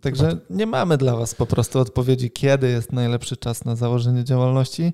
Także 0.01 0.38
nie 0.49 0.65
mamy 0.65 0.97
dla 0.97 1.15
Was 1.15 1.35
po 1.35 1.45
prostu 1.45 1.80
odpowiedzi, 1.80 2.31
kiedy 2.31 2.69
jest 2.69 2.91
najlepszy 2.91 3.38
czas 3.38 3.65
na 3.65 3.76
założenie 3.76 4.23
działalności 4.23 4.93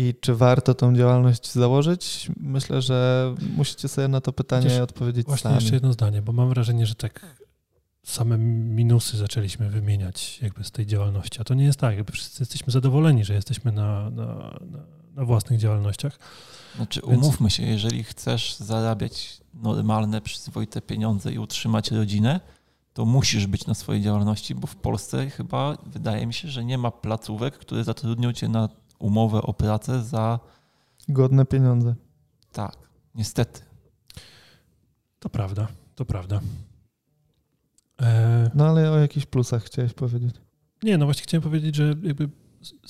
i 0.00 0.14
czy 0.20 0.34
warto 0.34 0.74
tą 0.74 0.96
działalność 0.96 1.52
założyć. 1.52 2.30
Myślę, 2.36 2.82
że 2.82 3.34
musicie 3.56 3.88
sobie 3.88 4.08
na 4.08 4.20
to 4.20 4.32
pytanie 4.32 4.62
Chociaż 4.64 4.80
odpowiedzieć 4.80 5.26
Właśnie 5.26 5.42
sami. 5.42 5.54
jeszcze 5.54 5.74
jedno 5.74 5.92
zdanie, 5.92 6.22
bo 6.22 6.32
mam 6.32 6.48
wrażenie, 6.48 6.86
że 6.86 6.94
tak 6.94 7.26
same 8.04 8.38
minusy 8.38 9.16
zaczęliśmy 9.16 9.70
wymieniać 9.70 10.38
jakby 10.42 10.64
z 10.64 10.70
tej 10.70 10.86
działalności. 10.86 11.40
A 11.40 11.44
to 11.44 11.54
nie 11.54 11.64
jest 11.64 11.78
tak, 11.78 11.96
jakby 11.96 12.12
wszyscy 12.12 12.42
jesteśmy 12.42 12.72
zadowoleni, 12.72 13.24
że 13.24 13.34
jesteśmy 13.34 13.72
na, 13.72 14.10
na, 14.10 14.26
na, 14.70 14.84
na 15.14 15.24
własnych 15.24 15.58
działalnościach. 15.60 16.18
Znaczy, 16.76 17.00
Więc- 17.08 17.22
umówmy 17.22 17.50
się, 17.50 17.62
jeżeli 17.62 18.04
chcesz 18.04 18.56
zarabiać 18.56 19.40
normalne, 19.54 20.20
przyzwoite 20.20 20.80
pieniądze 20.80 21.32
i 21.32 21.38
utrzymać 21.38 21.90
rodzinę, 21.90 22.40
to 22.94 23.04
musisz 23.04 23.46
być 23.46 23.66
na 23.66 23.74
swojej 23.74 24.02
działalności, 24.02 24.54
bo 24.54 24.66
w 24.66 24.76
Polsce 24.76 25.30
chyba 25.30 25.76
wydaje 25.86 26.26
mi 26.26 26.34
się, 26.34 26.48
że 26.48 26.64
nie 26.64 26.78
ma 26.78 26.90
placówek, 26.90 27.58
które 27.58 27.84
zatrudnią 27.84 28.32
cię 28.32 28.48
na 28.48 28.68
umowę 29.00 29.42
o 29.42 29.52
pracę 29.54 30.02
za 30.02 30.40
Godne 31.08 31.44
pieniądze. 31.46 31.94
tak. 32.52 32.76
Niestety. 33.14 33.60
To 35.18 35.28
prawda, 35.28 35.68
to 35.94 36.04
prawda. 36.04 36.40
E, 38.02 38.50
No 38.54 38.66
ale 38.68 38.90
o 38.90 38.98
jakichś 38.98 39.26
plusach 39.26 39.64
chciałeś 39.64 39.92
powiedzieć. 39.92 40.34
nie, 40.82 40.98
no 40.98 41.04
właśnie 41.04 41.22
chciałem 41.22 41.42
powiedzieć, 41.42 41.76
że 41.76 41.94
jakby 42.02 42.28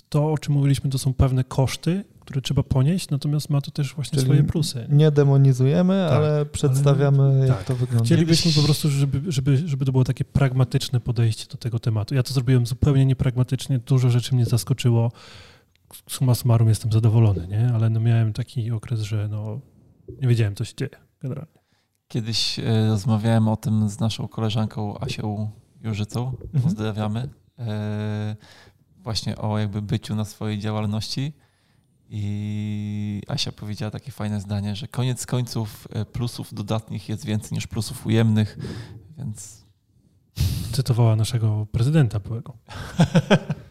to, 0.09 0.33
o 0.33 0.39
czym 0.39 0.55
mówiliśmy, 0.55 0.91
to 0.91 0.99
są 0.99 1.15
pewne 1.15 1.45
koszty, 1.45 2.05
które 2.21 2.41
trzeba 2.41 2.63
ponieść, 2.63 3.11
natomiast 3.11 3.51
ma 3.51 3.61
to 3.61 3.71
też 3.71 3.95
właśnie 3.95 4.17
Czyli 4.17 4.25
swoje 4.25 4.45
plusy. 4.45 4.87
Nie 4.89 5.11
demonizujemy, 5.11 6.07
Tak, 6.09 6.17
ale 6.17 6.47
przedstawiamy, 6.47 7.47
jak 7.49 7.57
tak. 7.59 7.67
to 7.67 7.77
wygląda. 7.77 8.05
Chcielibyśmy 8.05 8.53
po 8.53 8.63
prostu, 8.63 8.89
żeby, 8.91 9.33
żeby, 9.33 9.69
żeby 9.69 9.85
to 9.85 9.93
było 9.93 10.05
takie 10.05 10.25
pragmatyczne 10.25 11.01
podejście 11.01 11.47
do 11.51 11.57
tego 11.57 11.79
tematu. 11.79 12.15
Ja 12.15 12.23
to 12.23 12.35
zrobiłem 12.35 12.67
zupełnie 12.67 13.07
niepragmatycznie, 13.07 13.79
dużo 13.79 14.11
rzeczy 14.11 14.35
mnie 14.35 14.45
zaskoczyło. 14.45 15.13
Summa 16.09 16.35
summarum 16.35 16.69
jestem 16.69 16.93
zadowolony, 16.93 17.49
nie? 17.49 17.71
Ale 17.75 17.91
no 17.91 18.01
miałem 18.01 18.33
taki 18.33 18.71
okres, 18.71 19.01
że 19.01 19.29
no 19.29 19.61
nie 20.23 20.29
wiedziałem, 20.29 20.55
co 20.55 20.65
się 20.65 20.75
dzieje 20.77 20.91
generalnie. 21.21 21.61
Kiedyś 22.09 22.59
e, 22.59 22.87
rozmawiałem 22.89 23.49
o 23.49 23.57
tym 23.57 23.89
z 23.89 24.01
naszą 24.01 24.29
koleżanką 24.29 25.01
Asią 25.01 25.51
Jurzycą. 25.81 26.29
Mhm. 26.29 26.63
Pozdrawiamy. 26.63 27.29
E, 27.59 28.37
właśnie 28.97 29.37
o 29.37 29.59
jakby 29.59 29.83
byciu 29.83 30.15
na 30.15 30.25
swojej 30.25 30.59
działalności. 30.59 31.33
I 32.13 33.23
Asia 33.29 33.53
powiedziała 33.53 33.91
takie 33.91 34.13
fajne 34.13 34.41
zdanie, 34.41 34.77
że 34.77 34.89
koniec 34.89 35.27
końców 35.27 35.89
e, 35.91 36.05
plusów 36.05 36.55
dodatnich 36.55 37.09
jest 37.09 37.25
więcej 37.25 37.53
niż 37.53 37.67
plusów 37.67 38.07
ujemnych, 38.07 38.59
więc 39.19 39.61
Cytowała 40.73 41.17
naszego 41.17 41.67
prezydenta 41.73 42.21
byłego. 42.21 42.57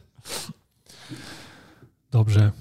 Dobrze. 2.11 2.51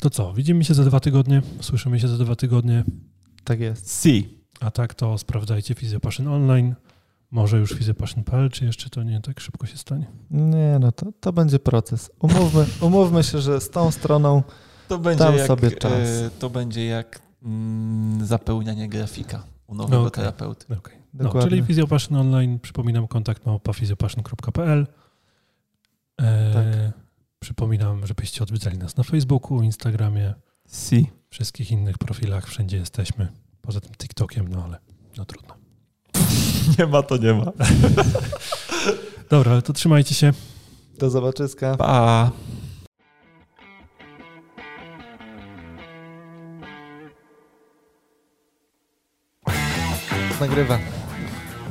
To 0.00 0.10
co? 0.10 0.32
Widzimy 0.32 0.64
się 0.64 0.74
za 0.74 0.84
dwa 0.84 1.00
tygodnie, 1.00 1.42
słyszymy 1.60 2.00
się 2.00 2.08
za 2.08 2.18
dwa 2.24 2.36
tygodnie. 2.36 2.84
Tak 3.44 3.60
jest. 3.60 4.02
si. 4.02 4.38
A 4.60 4.70
tak 4.70 4.94
to 4.94 5.18
sprawdzajcie 5.18 5.74
Fizjopaszyn 5.74 6.28
online. 6.28 6.74
Może 7.30 7.58
już 7.58 7.70
fizjopaszyn.pl, 7.72 8.50
czy 8.50 8.64
jeszcze 8.64 8.90
to 8.90 9.02
nie 9.02 9.20
tak 9.20 9.40
szybko 9.40 9.66
się 9.66 9.76
stanie? 9.76 10.06
Nie, 10.30 10.76
no 10.80 10.92
to, 10.92 11.06
to 11.20 11.32
będzie 11.32 11.58
proces. 11.58 12.10
Umówmy, 12.20 12.66
umówmy 12.86 13.22
się, 13.24 13.38
że 13.40 13.60
z 13.60 13.70
tą 13.70 13.90
stroną 13.90 14.42
To 14.88 14.98
będzie 14.98 15.24
Dam 15.24 15.36
jak, 15.36 15.46
sobie 15.46 15.70
czas. 15.70 15.92
e, 15.92 16.30
to 16.38 16.50
będzie 16.50 16.84
jak 16.86 17.22
mm, 17.42 18.26
zapełnianie 18.26 18.88
grafika 18.88 19.44
u 19.66 19.74
nowego 19.74 19.96
No 20.02 20.06
okej. 20.08 20.24
terapeuty. 20.24 20.66
Okay. 20.78 20.94
No, 21.14 21.24
dokładnie. 21.24 21.50
czyli 21.50 21.62
Fizjopaszyn 21.62 22.16
online, 22.16 22.58
przypominam, 22.58 23.06
kontakt 23.08 23.46
małpa 23.46 23.72
fizjopaszyn.pl. 23.72 24.86
E, 26.20 26.52
Tak. 26.54 26.98
Przypominam, 27.40 28.06
żebyście 28.06 28.42
odwiedzali 28.42 28.78
nas 28.78 28.96
na 28.96 29.04
Facebooku, 29.04 29.62
Instagramie, 29.62 30.34
Si. 30.68 31.06
wszystkich 31.30 31.70
innych 31.70 31.98
profilach, 31.98 32.46
wszędzie 32.46 32.76
jesteśmy. 32.76 33.28
Poza 33.62 33.80
tym 33.80 33.92
TikTokiem, 33.94 34.48
no 34.48 34.64
ale 34.64 34.78
no 35.16 35.24
trudno. 35.24 35.54
Nie 36.78 36.86
ma 36.86 37.02
to 37.02 37.16
nie 37.16 37.34
ma. 37.34 37.52
Dobra, 39.30 39.52
ale 39.52 39.62
to 39.62 39.72
trzymajcie 39.72 40.14
się. 40.14 40.32
do 40.98 41.10
zobaczyska. 41.10 41.76
Pa. 41.76 42.30
Nagrywa. 50.40 50.78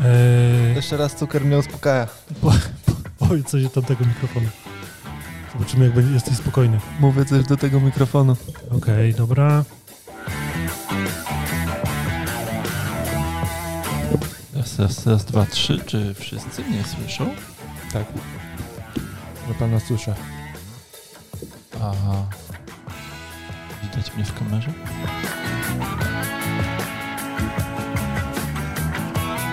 Eee, 0.06 0.76
Jeszcze 0.76 0.98
raz 0.98 1.16
cukier 1.16 1.46
mnie 1.46 1.58
uspokaja. 1.58 2.08
oj, 3.32 3.44
coś 3.44 3.64
do 3.64 3.70
tamtego 3.70 4.06
mikrofonu. 4.06 4.48
Zobaczymy, 5.58 5.86
jak 5.86 5.94
będzie, 5.94 6.14
jesteś 6.14 6.38
spokojny. 6.38 6.80
Mówię 7.00 7.26
coś 7.26 7.44
do 7.44 7.58
tego 7.58 7.80
mikrofonu. 7.80 8.36
Okej, 8.72 9.14
dobra. 9.14 9.64
Raz, 14.56 14.80
raz, 14.80 15.06
raz, 15.08 15.26
dwa, 15.26 15.46
trzy. 15.46 15.80
Czy 15.86 16.14
wszyscy 16.14 16.64
mnie 16.64 16.84
słyszą? 16.84 17.30
Tak. 17.94 18.06
Ja 19.48 19.54
pana 19.60 19.80
słyszę. 19.80 20.16
Aha. 21.76 22.26
Widać 23.84 24.16
mnie 24.16 24.26
w 24.26 24.40
kamerze? 24.40 24.74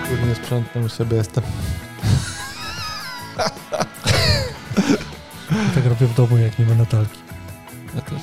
Głównie 0.09 0.35
sprzątnę 0.35 0.81
u 0.81 0.89
siebie 0.89 1.23
Tak 5.75 5.85
robię 5.85 6.07
w 6.07 6.13
domu, 6.15 6.37
jak 6.37 6.59
nie 6.59 6.65
ma 6.65 6.75
Natalki. 6.75 7.19
Ja 7.95 8.01
też. 8.01 8.21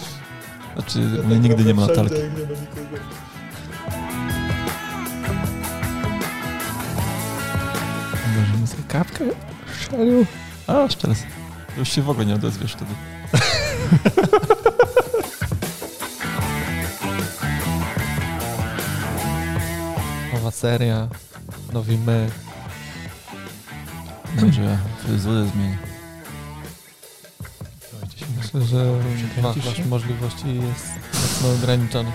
Znaczy, 0.74 1.20
u 1.22 1.26
mnie 1.26 1.38
nigdy 1.38 1.64
nie 1.64 1.74
ma 1.74 1.86
Natalki. 1.86 2.14
Możemy 8.38 8.66
sobie 8.66 8.82
kapkę? 8.88 9.24
Szalił. 9.80 10.26
A, 10.66 10.80
jeszcze 10.80 11.08
raz. 11.08 11.18
Już 11.78 11.88
się 11.88 12.02
w 12.02 12.10
ogóle 12.10 12.26
nie 12.26 12.34
odezwiesz 12.34 12.72
wtedy. 12.72 12.90
Nowa 20.34 20.50
seria. 20.50 21.08
Nowi 21.72 21.98
my. 21.98 22.30
Może 24.42 24.62
ja 24.62 24.78
fryzurę 24.98 25.46
zmienię. 25.46 25.78
Myślę, 28.54 28.68
że 28.68 29.74
się? 29.76 29.84
możliwości 29.84 30.46
jest 30.46 30.86
mocno 31.14 31.52
ograniczony. 31.58 32.12